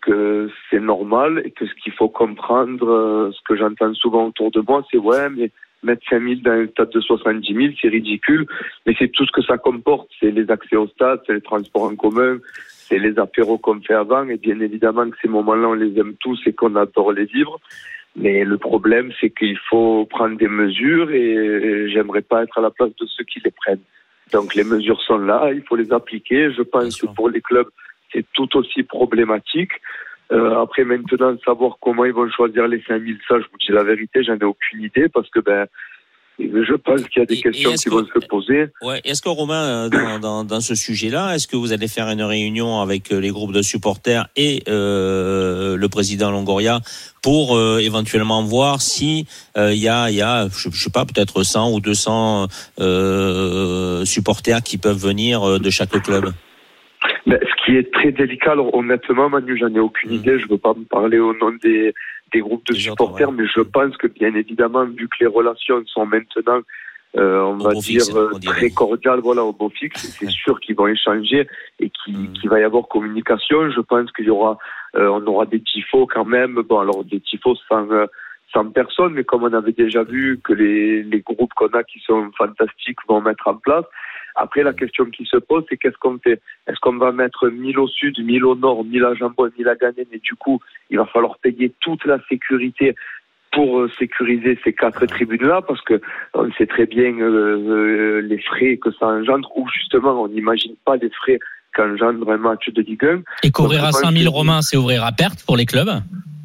que 0.05 0.51
c'est 0.71 0.81
normal 0.81 1.43
et 1.45 1.51
que 1.51 1.67
ce 1.67 1.75
qu'il 1.83 1.93
faut 1.93 2.09
comprendre, 2.09 2.87
euh, 2.89 3.33
ce 3.33 3.41
que 3.47 3.57
j'entends 3.57 3.95
souvent 3.95 4.27
autour 4.27 4.51
de 4.51 4.61
moi, 4.61 4.85
c'est 4.91 4.99
ouais, 4.99 5.29
mais 5.31 5.51
mettre 5.83 6.03
5 6.09 6.23
000 6.23 6.35
dans 6.43 6.53
un 6.53 6.67
stade 6.69 6.91
de 6.91 7.01
70 7.01 7.55
000, 7.55 7.69
c'est 7.81 7.89
ridicule, 7.89 8.47
mais 8.87 8.95
c'est 8.99 9.09
tout 9.09 9.27
ce 9.27 9.33
que 9.33 9.43
ça 9.43 9.59
comporte. 9.59 10.09
C'est 10.21 10.31
les 10.31 10.51
accès 10.51 10.77
au 10.77 10.87
stade, 10.89 11.21
c'est 11.27 11.35
les 11.35 11.41
transports 11.41 11.85
en 11.85 11.97
commun, 11.97 12.39
c'est 12.67 12.99
les 12.99 13.19
apéros 13.19 13.59
qu'on 13.59 13.81
fait 13.81 13.95
avant, 13.95 14.29
et 14.29 14.37
bien 14.37 14.61
évidemment 14.61 15.09
que 15.09 15.17
ces 15.23 15.29
moments-là, 15.29 15.69
on 15.69 15.75
les 15.75 15.99
aime 15.99 16.15
tous 16.21 16.41
et 16.47 16.53
qu'on 16.53 16.77
adore 16.77 17.13
les 17.13 17.25
vivre. 17.25 17.59
Mais 18.17 18.45
le 18.45 18.59
problème, 18.59 19.11
c'est 19.21 19.31
qu'il 19.31 19.59
faut 19.71 20.07
prendre 20.07 20.37
des 20.37 20.49
mesures 20.49 21.11
et 21.11 21.91
j'aimerais 21.91 22.23
pas 22.23 22.45
être 22.45 22.59
à 22.59 22.61
la 22.61 22.71
place 22.71 22.95
de 23.01 23.07
ceux 23.07 23.25
qui 23.25 23.41
les 23.45 23.51
prennent. 23.51 23.83
Donc 24.33 24.55
les 24.55 24.65
mesures 24.65 25.01
sont 25.03 25.19
là, 25.19 25.51
il 25.53 25.63
faut 25.63 25.77
les 25.77 25.93
appliquer. 25.93 26.53
Je 26.53 26.63
pense 26.63 27.01
que 27.01 27.07
pour 27.07 27.29
les 27.29 27.41
clubs, 27.41 27.69
c'est 28.15 28.25
tout 28.33 28.57
aussi 28.57 28.83
problématique. 28.83 29.73
Euh, 30.33 30.63
après, 30.63 30.85
maintenant, 30.85 31.37
savoir 31.45 31.77
comment 31.81 32.05
ils 32.05 32.13
vont 32.13 32.31
choisir 32.31 32.67
les 32.67 32.83
5000, 32.87 33.19
ça, 33.29 33.37
je 33.39 33.45
vous 33.45 33.59
dis 33.59 33.73
la 33.73 33.85
vérité, 33.85 34.23
j'en 34.25 34.39
ai 34.39 34.45
aucune 34.45 34.83
idée 34.83 35.09
parce 35.09 35.29
que 35.29 35.41
ben, 35.41 35.67
je 36.39 36.75
pense 36.75 37.03
qu'il 37.05 37.21
y 37.21 37.23
a 37.23 37.27
des 37.27 37.41
questions 37.41 37.73
qui 37.73 37.89
vont 37.89 38.05
se 38.05 38.27
poser. 38.27 38.67
Ouais. 38.83 39.01
Est-ce 39.05 39.23
que 39.23 39.29
Romain, 39.29 39.87
euh, 39.87 39.89
dans, 39.89 40.19
dans, 40.19 40.45
dans 40.45 40.61
ce 40.61 40.75
sujet-là, 40.75 41.35
est-ce 41.35 41.47
que 41.47 41.57
vous 41.57 41.73
allez 41.73 41.87
faire 41.89 42.09
une 42.09 42.23
réunion 42.23 42.81
avec 42.81 43.13
euh, 43.13 43.21
les 43.21 43.31
groupes 43.31 43.53
de 43.53 43.63
supporters 43.63 44.27
et 44.35 44.63
euh, 44.69 45.77
le 45.77 45.89
président 45.89 46.31
Longoria 46.31 46.81
pour 47.23 47.57
euh, 47.57 47.79
éventuellement 47.79 48.43
voir 48.43 48.83
si 48.83 49.27
il 49.57 49.75
y 49.75 49.89
a, 49.89 50.11
y 50.11 50.23
a, 50.23 50.49
je, 50.49 50.71
je 50.71 50.83
sais 50.83 50.91
pas, 50.91 51.05
peut-être 51.05 51.43
100 51.45 51.73
ou 51.73 51.81
200 51.81 52.49
supporters 54.05 54.63
qui 54.63 54.79
peuvent 54.79 54.99
venir 54.99 55.61
de 55.61 55.71
chaque 55.71 56.03
club? 56.03 56.33
Mais 57.27 57.41
ce 57.41 57.65
qui 57.65 57.77
est 57.77 57.93
très 57.93 58.13
délicat, 58.13 58.53
alors 58.53 58.75
honnêtement, 58.75 59.29
Manu, 59.29 59.57
j'en 59.57 59.75
ai 59.75 59.81
aucune 59.81 60.11
mmh. 60.11 60.15
idée. 60.15 60.39
Je 60.39 60.47
ne 60.47 60.51
veux 60.51 60.59
pas 60.59 60.75
me 60.75 60.85
parler 60.85 61.19
au 61.19 61.35
nom 61.35 61.53
des, 61.63 61.95
des 62.33 62.41
groupes 62.41 62.67
de 62.67 62.75
supporters, 62.75 63.33
mais 63.33 63.47
je 63.47 63.61
pense 63.61 63.97
que 63.97 64.07
bien 64.07 64.35
évidemment, 64.35 64.85
vu 64.85 65.09
que 65.09 65.17
les 65.21 65.27
relations 65.27 65.83
sont 65.87 66.07
maintenant, 66.07 66.61
euh, 67.17 67.41
on 67.43 67.57
va 67.57 67.75
dire, 67.75 68.03
très 68.43 68.71
cordiales, 68.71 69.21
voilà, 69.21 69.45
au 69.45 69.53
beau 69.53 69.71
fixe, 69.71 70.03
c'est 70.19 70.31
sûr 70.31 70.61
qu'ils 70.61 70.77
vont 70.77 70.89
échanger 70.89 71.47
et 71.81 71.91
qu'il 71.91 72.19
mmh. 72.19 72.49
va 72.49 72.61
y 72.61 72.65
avoir 72.65 72.89
communication. 72.89 73.71
Je 73.71 73.81
pense 73.81 74.11
qu'il 74.13 74.27
y 74.27 74.31
aura, 74.31 74.59
euh, 74.97 75.09
on 75.09 75.25
aura 75.27 75.47
des 75.47 75.61
tifos 75.61 76.07
quand 76.07 76.25
même. 76.25 76.55
Bon, 76.69 76.81
alors 76.81 77.05
des 77.05 77.21
tifos 77.21 77.57
sans, 77.69 77.91
euh, 77.91 78.07
sans 78.53 78.67
personne, 78.67 79.15
mais 79.15 79.25
comme 79.25 79.45
on 79.45 79.53
avait 79.53 79.73
déjà 79.73 80.03
vu 80.03 80.41
que 80.43 80.53
les, 80.53 81.03
les 81.03 81.21
groupes 81.21 81.55
qu'on 81.55 81.69
a 81.69 81.85
qui 81.85 82.01
sont 82.01 82.31
fantastiques 82.37 82.99
vont 83.09 83.21
mettre 83.21 83.49
en 83.49 83.57
place. 83.57 83.85
Après, 84.35 84.63
la 84.63 84.73
question 84.73 85.05
qui 85.07 85.25
se 85.25 85.37
pose, 85.37 85.65
c'est 85.69 85.77
qu'est-ce 85.77 85.99
qu'on 85.99 86.19
fait? 86.19 86.41
Est-ce 86.67 86.81
qu'on 86.81 86.97
va 86.97 87.13
mettre 87.13 87.49
1000 87.49 87.79
au 87.79 87.87
sud, 87.87 88.19
1000 88.19 88.45
au 88.45 88.55
nord, 88.57 88.85
1000 88.85 89.05
à 89.05 89.15
Jambon, 89.15 89.51
1000 89.57 89.69
à 89.69 89.77
Ganem 89.77 90.07
Et 90.13 90.19
du 90.19 90.35
coup, 90.35 90.61
il 90.91 90.99
va 90.99 91.07
falloir 91.07 91.39
payer 91.39 91.73
toute 91.81 92.05
la 92.05 92.19
sécurité 92.29 92.95
pour 93.53 93.81
euh, 93.81 93.89
sécuriser 93.99 94.59
ces 94.65 94.73
quatre 94.73 95.07
tribunes-là, 95.07 95.63
parce 95.63 95.81
que 95.83 96.01
on 96.35 96.51
sait 96.53 96.67
très 96.67 96.87
bien 96.87 97.17
euh, 97.21 97.57
euh, 97.57 98.21
les 98.21 98.39
frais 98.39 98.77
que 98.77 98.91
ça 98.91 99.07
engendre, 99.07 99.51
ou 99.57 99.69
justement, 99.69 100.23
on 100.23 100.29
n'imagine 100.29 100.75
pas 100.85 100.97
les 100.97 101.11
frais 101.11 101.39
qu'engendre 101.75 102.31
un 102.31 102.39
match 102.39 102.69
de 102.71 102.83
Ligue 102.83 103.05
1. 103.05 103.23
Et 103.43 103.51
qu'ouvrir 103.51 103.85
à 103.85 103.93
5000 103.93 104.29
Romains, 104.29 104.63
c'est 104.63 104.77
ouvrir 104.77 105.05
à 105.05 105.13
perte 105.13 105.45
pour 105.45 105.57
les 105.57 105.67
clubs? 105.67 105.91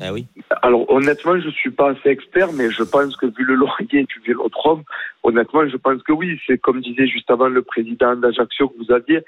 Ah 0.02 0.14
oui. 0.14 0.26
Alors 0.62 0.90
honnêtement, 0.90 1.40
je 1.40 1.50
suis 1.50 1.72
pas 1.72 1.92
assez 1.92 2.10
expert, 2.10 2.52
mais 2.54 2.72
je 2.72 2.84
pense 2.84 3.16
que 3.18 3.26
vu 3.26 3.44
le 3.44 3.56
laurier 3.64 4.04
du 4.04 4.20
Vélodrome, 4.26 4.84
honnêtement, 5.24 5.68
je 5.68 5.78
pense 5.78 6.02
que 6.04 6.14
oui. 6.14 6.40
C'est 6.48 6.58
comme 6.58 6.82
disait 6.82 7.08
juste 7.08 7.30
avant 7.30 7.50
le 7.50 7.62
président 7.62 8.16
d'Ajaccio 8.16 8.70
que 8.70 8.78
vous 8.84 8.92
aviez. 8.92 9.24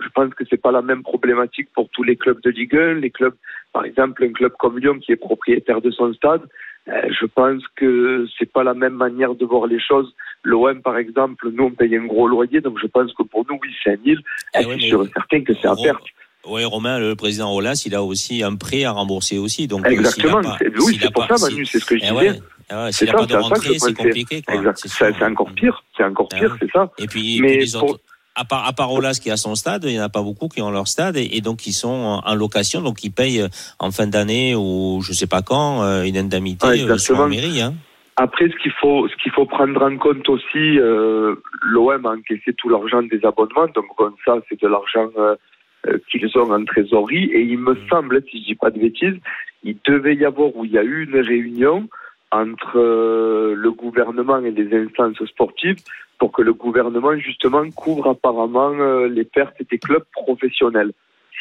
Je 0.00 0.08
pense 0.10 0.34
que 0.34 0.44
c'est 0.50 0.60
pas 0.60 0.72
la 0.72 0.82
même 0.82 1.02
problématique 1.02 1.68
pour 1.74 1.88
tous 1.90 2.02
les 2.02 2.16
clubs 2.16 2.40
de 2.42 2.50
Ligue 2.50 2.76
1. 2.76 2.94
Les 2.94 3.10
clubs, 3.10 3.34
par 3.72 3.84
exemple, 3.84 4.24
un 4.24 4.32
club 4.32 4.52
comme 4.58 4.78
Lyon 4.78 4.98
qui 4.98 5.12
est 5.12 5.16
propriétaire 5.16 5.80
de 5.80 5.90
son 5.90 6.12
stade, 6.12 6.42
je 6.86 7.26
pense 7.26 7.62
que 7.76 8.26
c'est 8.38 8.50
pas 8.52 8.62
la 8.64 8.74
même 8.74 8.94
manière 8.94 9.34
de 9.34 9.44
voir 9.44 9.66
les 9.66 9.80
choses. 9.80 10.14
L'OM, 10.44 10.80
par 10.82 10.96
exemple, 10.98 11.48
nous, 11.52 11.64
on 11.64 11.70
paye 11.70 11.96
un 11.96 12.06
gros 12.06 12.28
loyer, 12.28 12.60
donc 12.60 12.78
je 12.80 12.86
pense 12.86 13.12
que 13.14 13.22
pour 13.24 13.44
nous, 13.50 13.58
oui, 13.62 13.68
c'est 13.82 13.90
un 13.90 13.96
île. 14.04 14.20
Eh 14.54 14.60
Et 14.60 14.80
sûr 14.88 15.04
et 15.04 15.08
certain 15.12 15.42
que 15.42 15.52
c'est 15.54 15.66
à 15.68 15.74
perte. 15.74 16.04
Oui, 16.48 16.64
Romain, 16.64 17.00
le 17.00 17.16
président 17.16 17.50
Rolas, 17.50 17.82
il 17.86 17.94
a 17.96 18.04
aussi 18.04 18.44
un 18.44 18.54
prêt 18.54 18.84
à 18.84 18.92
rembourser 18.92 19.36
aussi. 19.36 19.66
Donc, 19.66 19.84
euh, 19.84 19.90
Exactement. 19.90 20.40
pas- 20.42 20.58
oui, 20.86 20.96
c'est 21.02 21.12
pour 21.12 21.26
pas- 21.26 21.36
ça, 21.36 21.48
Manu, 21.50 21.66
c'est 21.66 21.80
ce 21.80 21.84
que 21.86 21.96
je 21.98 22.04
Eh 22.04 22.08
disais. 22.12 22.16
ouais, 22.30 22.40
eh 22.70 22.74
ouais, 22.74 22.92
C'est 22.92 23.06
ça, 23.06 23.12
pas 23.14 23.22
de 23.26 23.30
c'est 23.32 23.36
rentrée, 23.36 23.74
je 23.74 23.94
compliqué. 23.94 24.42
Encore 24.48 25.50
pire. 25.54 25.82
C'est 25.96 26.04
encore 26.04 26.28
Ah 26.32 26.36
pire, 26.36 26.52
ouais. 26.52 26.56
c'est 26.60 26.70
ça. 26.70 26.88
Et 26.98 27.06
puis, 27.08 27.38
et 27.38 27.40
Mais 27.40 27.48
puis 27.58 27.66
les 27.66 27.78
pour- 27.80 27.90
autres, 27.90 28.00
à 28.36 28.44
part, 28.44 28.66
à 28.66 28.72
part 28.72 28.92
Olas 28.92 29.18
qui 29.22 29.30
a 29.30 29.36
son 29.36 29.54
stade, 29.54 29.84
il 29.84 29.92
n'y 29.92 30.00
en 30.00 30.04
a 30.04 30.08
pas 30.08 30.22
beaucoup 30.22 30.48
qui 30.48 30.60
ont 30.62 30.70
leur 30.70 30.88
stade 30.88 31.16
et, 31.16 31.28
et 31.36 31.40
donc 31.40 31.66
ils 31.66 31.72
sont 31.72 31.88
en, 31.88 32.18
en 32.30 32.34
location, 32.34 32.80
donc 32.82 33.02
ils 33.02 33.10
payent 33.10 33.40
euh, 33.42 33.48
en 33.78 33.90
fin 33.90 34.06
d'année 34.06 34.54
ou 34.54 35.00
je 35.02 35.12
sais 35.12 35.26
pas 35.26 35.42
quand 35.42 35.82
euh, 35.82 36.02
une 36.04 36.16
indemnité 36.18 36.66
Ah, 36.68 36.92
euh, 36.92 36.98
sur 36.98 37.18
la 37.18 37.26
mairie. 37.26 37.60
Hein. 37.62 37.74
Après, 38.18 38.48
ce 38.48 38.56
qu'il 38.62 38.72
faut, 38.80 39.08
ce 39.08 39.16
qu'il 39.22 39.32
faut 39.32 39.44
prendre 39.44 39.82
en 39.82 39.96
compte 39.98 40.26
aussi, 40.28 40.78
euh, 40.78 41.34
l'OM 41.62 42.06
a 42.06 42.10
encaissé 42.12 42.54
tout 42.56 42.68
l'argent 42.70 43.02
des 43.02 43.20
abonnements, 43.24 43.66
donc 43.74 43.84
bon, 43.98 44.10
ça, 44.24 44.36
c'est 44.48 44.58
de 44.62 44.68
l'argent 44.68 45.10
euh, 45.18 45.36
qu'ils 46.10 46.26
ont 46.38 46.50
en 46.50 46.64
trésorerie. 46.64 47.24
Et 47.24 47.42
il 47.42 47.58
me 47.58 47.74
Mm. 47.74 47.88
semble, 47.90 48.22
si 48.30 48.40
je 48.40 48.46
dis 48.46 48.54
pas 48.54 48.70
de 48.70 48.78
bêtises, 48.78 49.18
il 49.64 49.76
devait 49.86 50.14
y 50.16 50.24
avoir 50.24 50.56
ou 50.56 50.64
il 50.64 50.72
y 50.72 50.78
a 50.78 50.82
eu 50.82 51.04
une 51.04 51.20
réunion 51.20 51.88
entre 52.32 52.76
euh, 52.78 53.54
le 53.56 53.70
gouvernement 53.72 54.38
et 54.38 54.50
les 54.50 54.68
instances 54.76 55.24
sportives 55.28 55.76
pour 56.18 56.32
que 56.32 56.42
le 56.42 56.52
gouvernement 56.54 57.16
justement 57.18 57.68
couvre 57.70 58.08
apparemment 58.10 58.72
euh, 58.72 59.08
les 59.08 59.24
pertes 59.24 59.56
des 59.70 59.78
clubs 59.78 60.04
professionnels. 60.12 60.92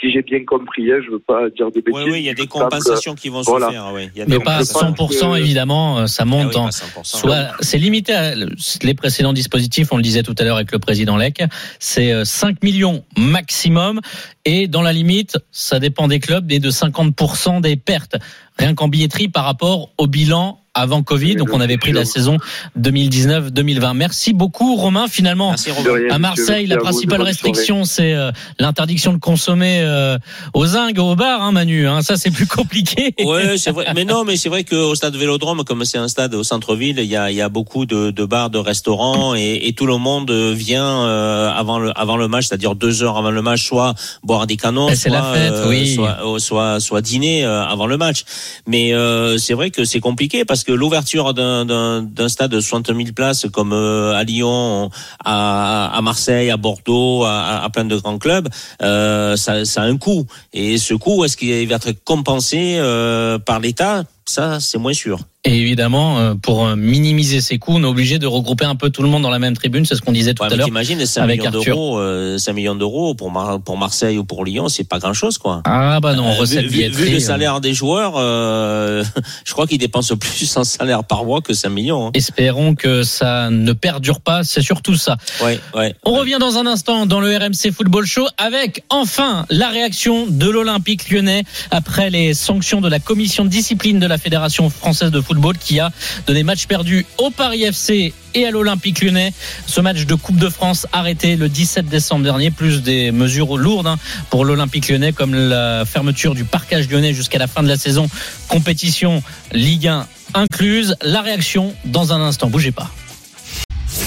Si 0.02 0.12
j'ai 0.12 0.22
bien 0.24 0.44
compris, 0.44 0.92
hein, 0.92 0.98
je 1.06 1.10
veux 1.10 1.20
pas 1.20 1.50
dire 1.50 1.72
des 1.72 1.82
bêtises. 1.82 2.04
Oui, 2.04 2.12
oui, 2.12 2.20
il 2.20 2.26
y 2.26 2.30
a 2.30 2.34
des 2.34 2.48
compensations 2.48 3.16
qui 3.16 3.30
vont 3.30 3.40
voilà. 3.44 3.68
se 3.68 3.72
faire. 3.72 3.94
Ouais. 3.94 4.10
Il 4.14 4.20
y 4.20 4.22
a 4.22 4.26
des 4.26 4.38
Mais 4.38 4.44
pas 4.44 4.58
à 4.58 4.64
je 4.64 4.70
pense 4.74 4.84
100% 4.84 5.32
que- 5.32 5.38
évidemment, 5.40 6.00
euh, 6.00 6.08
ça 6.08 6.24
Ah 6.24 6.26
monte 6.26 6.50
oui, 6.54 6.58
en 6.58 6.66
pas 6.66 6.72
100%. 6.72 7.04
Soit 7.06 7.48
c'est 7.62 7.78
limité 7.78 8.14
à 8.14 8.36
les 8.36 8.94
précédents 8.94 9.32
dispositifs, 9.32 9.94
on 9.94 9.96
le 9.96 10.04
disait 10.04 10.22
tout 10.22 10.36
à 10.38 10.44
l'heure 10.44 10.58
avec 10.58 10.74
le 10.74 10.80
président 10.80 11.16
Lec, 11.16 11.42
c'est 11.80 12.12
euh, 12.12 12.26
5 12.26 12.62
millions 12.62 13.06
maximum 13.18 14.02
et 14.44 14.68
dans 14.68 14.82
la 14.82 14.92
limite, 14.92 15.38
ça 15.52 15.80
dépend 15.80 16.10
des 16.10 16.20
clubs 16.20 16.52
et 16.52 16.60
de 16.60 16.70
50% 16.70 17.62
des 17.62 17.78
pertes 17.78 18.18
rien 18.60 18.76
qu'en 18.76 18.90
billetterie 18.90 19.30
par 19.30 19.46
rapport 19.46 19.92
au 19.98 20.08
bilan 20.08 20.60
avant 20.76 21.02
Covid. 21.02 21.36
Donc 21.36 21.50
on 21.54 21.62
avait 21.62 21.78
pris 21.78 21.92
la 21.92 22.06
saison 22.06 22.38
2019-2020. 22.80 23.94
Merci 23.96 24.34
beaucoup 24.34 24.76
Romain 24.76 25.08
finalement. 25.08 25.50
Merci 25.50 25.72
Romain. 25.72 26.02
À. 26.12 26.20
Marseille, 26.20 26.68
la 26.68 26.78
principale 26.78 27.22
restriction, 27.22 27.84
c'est 27.84 28.14
euh, 28.14 28.32
l'interdiction 28.60 29.14
de 29.14 29.20
consommer 29.20 29.82
euh, 29.82 30.18
aux 30.54 30.66
zingues, 30.66 31.00
au 31.00 31.16
bar, 31.16 31.42
hein, 31.42 31.52
Manu. 31.52 31.88
Hein, 31.88 32.02
ça, 32.02 32.18
c'est 32.18 32.32
plus 32.32 32.48
compliqué. 32.48 33.14
Ouais, 33.24 33.58
c'est 33.58 33.72
vrai. 33.72 33.88
Mais 33.96 34.06
non, 34.06 34.24
mais 34.24 34.38
c'est 34.38 34.50
vrai 34.50 34.64
qu'au 34.64 34.96
stade 34.96 35.16
Vélodrome, 35.16 35.64
comme 35.64 35.86
c'est 35.86 35.98
un 35.98 36.08
stade 36.08 36.36
au 36.36 36.44
centre-ville, 36.44 37.00
il 37.00 37.06
y 37.06 37.16
a, 37.16 37.32
il 37.32 37.38
y 37.38 37.42
a 37.42 37.50
beaucoup 37.50 37.86
de, 37.86 38.12
de 38.12 38.26
bars, 38.26 38.50
de 38.50 38.58
restaurants, 38.58 39.36
et, 39.36 39.68
et 39.68 39.74
tout 39.74 39.86
le 39.86 39.98
monde 39.98 40.32
vient 40.32 41.06
euh, 41.06 41.52
avant 41.52 41.80
le 41.80 41.98
avant 41.98 42.18
le 42.18 42.28
match, 42.28 42.48
c'est-à-dire 42.48 42.76
deux 42.76 43.04
heures 43.04 43.18
avant 43.18 43.32
le 43.32 43.42
match, 43.42 43.66
soit 43.66 43.96
boire 44.24 44.48
des 44.48 44.58
canons, 44.58 44.90
c'est 44.90 45.10
soit 45.10 45.12
la 45.12 45.34
fête, 45.34 45.54
oui. 45.68 45.96
soit, 45.96 46.40
soit 46.40 46.80
soit 46.80 47.02
dîner 47.02 47.46
euh, 47.46 47.66
avant 47.66 47.88
le 47.88 47.98
match. 47.98 48.24
Mais 48.68 48.94
euh, 48.94 49.38
c'est 49.38 49.54
vrai 49.54 49.72
que 49.72 49.86
c'est 49.86 50.00
compliqué 50.00 50.46
parce 50.46 50.64
que 50.64 50.65
l'ouverture 50.68 51.34
d'un 51.34 52.30
stade 52.30 52.52
de 52.52 52.60
60 52.60 52.88
000 52.88 53.00
places 53.16 53.46
comme 53.52 53.74
euh, 53.74 54.14
à 54.14 54.24
Lyon, 54.24 54.90
à, 55.24 56.00
Marseille, 56.04 56.50
à 56.52 56.58
Bordeaux, 56.58 57.24
à, 57.26 57.68
plein 57.74 57.86
de 57.86 57.96
grands 57.98 58.18
clubs, 58.18 58.50
euh, 58.82 59.36
ça, 59.36 59.66
ça 59.66 59.84
a 59.84 59.86
un 59.86 59.98
coût. 59.98 60.26
Et 60.54 60.78
ce 60.78 60.94
coût, 60.94 61.26
est-ce 61.26 61.38
qu'il 61.38 61.68
va 61.68 61.76
être 61.76 62.04
compensé 62.04 62.78
euh, 62.78 63.40
par 63.40 63.60
l'État? 63.60 64.04
Ça, 64.26 64.60
c'est 64.60 64.78
moins 64.78 64.94
sûr. 64.94 65.20
Et 65.48 65.60
évidemment, 65.60 66.18
euh, 66.18 66.34
pour 66.34 66.66
euh, 66.66 66.76
minimiser 66.76 67.40
ces 67.40 67.60
coûts, 67.60 67.74
on 67.76 67.84
est 67.84 67.88
obligé 67.88 68.18
de 68.18 68.26
regrouper 68.26 68.66
un 68.66 68.76
peu 68.76 68.90
tout 68.90 69.04
le 69.04 69.10
monde 69.10 69.22
dans 69.22 69.30
la 69.30 69.38
même 69.38 69.56
tribune. 69.56 69.86
C'est 69.86 69.94
ce 69.96 70.02
qu'on 70.02 70.12
disait 70.12 70.34
tout 70.34 70.42
Ouais, 70.44 70.52
à 70.52 70.56
l'heure. 70.56 70.66
t'imagines, 70.66 71.06
5 71.06 71.22
avec 71.22 71.40
millions 71.40 71.52
d'euros, 71.52 72.00
euh, 72.00 72.38
5 72.40 72.54
millions 72.54 72.74
d'euros 72.76 73.14
pour, 73.14 73.30
Mar- 73.32 73.62
pour 73.62 73.78
Marseille 73.78 74.18
ou 74.18 74.26
pour 74.26 74.44
Lyon, 74.44 74.70
c'est 74.70 74.88
pas 74.90 74.98
grand-chose, 74.98 75.38
quoi. 75.38 75.62
Ah 75.66 76.00
bah 76.00 76.16
non, 76.16 76.28
Euh, 76.30 76.34
recette 76.40 76.66
vu, 76.66 76.84
vu- 76.84 76.90
vu 76.90 77.10
le 77.12 77.18
euh, 77.18 77.20
salaire 77.20 77.62
des 77.62 77.76
joueurs, 77.76 78.14
euh, 78.18 79.04
je 79.46 79.54
crois 79.54 79.68
qu'ils 79.68 79.78
dépensent 79.78 80.16
plus 80.18 80.58
en 80.58 80.64
salaire 80.64 81.04
par 81.04 81.26
mois 81.26 81.42
que 81.42 81.54
5 81.54 81.70
millions. 81.70 82.08
hein. 82.08 82.12
Espérons 82.16 82.74
que 82.74 83.04
ça 83.04 83.52
ne 83.52 83.72
perdure 83.74 84.22
pas. 84.22 84.44
C'est 84.44 84.64
surtout 84.64 84.96
ça. 84.96 85.16
Ouais, 85.44 85.60
ouais. 85.76 85.94
On 86.06 86.14
revient 86.14 86.38
dans 86.40 86.58
un 86.58 86.66
instant 86.66 87.06
dans 87.06 87.20
le 87.20 87.28
RMC 87.38 87.72
Football 87.72 88.08
Show 88.08 88.26
avec 88.40 88.84
enfin 88.90 89.46
la 89.52 89.70
réaction 89.70 90.26
de 90.28 90.50
l'Olympique 90.50 91.10
lyonnais 91.12 91.44
après 91.70 92.10
les 92.10 92.34
sanctions 92.34 92.82
de 92.82 92.90
la 92.90 93.00
commission 93.00 93.44
de 93.46 93.50
discipline 93.50 94.00
de 94.00 94.08
la 94.08 94.18
Fédération 94.18 94.72
française 94.72 95.12
de 95.12 95.22
football 95.22 95.35
qui 95.60 95.80
a 95.80 95.92
donné 96.28 96.44
match 96.44 96.68
perdu 96.68 97.06
au 97.18 97.30
Paris 97.30 97.64
FC 97.64 98.14
et 98.34 98.46
à 98.46 98.52
l'Olympique 98.52 99.02
lyonnais. 99.02 99.34
Ce 99.68 99.82
match 99.82 100.06
de 100.06 100.16
Coupe 100.16 100.38
de 100.38 100.50
France 100.50 100.88
arrêté 100.92 101.36
le 101.36 101.50
17 101.50 101.86
décembre 101.86 102.24
dernier, 102.24 102.52
plus 102.52 102.82
des 102.82 103.12
mesures 103.12 103.58
lourdes 103.58 103.88
hein, 103.88 103.98
pour 104.30 104.46
l'Olympique 104.46 104.90
lyonnais 104.90 105.14
comme 105.14 105.34
la 105.34 105.86
fermeture 105.86 106.36
du 106.36 106.44
parcage 106.44 106.90
lyonnais 106.90 107.14
jusqu'à 107.14 107.40
la 107.40 107.48
fin 107.48 107.64
de 107.64 107.68
la 107.68 107.78
saison, 107.78 108.10
compétition 108.48 109.24
Ligue 109.52 109.88
1 109.88 110.08
incluse. 110.34 110.96
La 111.02 111.22
réaction 111.22 111.74
dans 111.86 112.14
un 112.14 112.22
instant, 112.22 112.50
bougez 112.50 112.72
pas. 112.72 112.90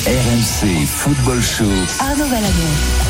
RMC 0.08 0.86
Football 0.86 1.42
Show. 1.42 1.66
Arnaud 2.00 2.24
Valadon. 2.28 2.48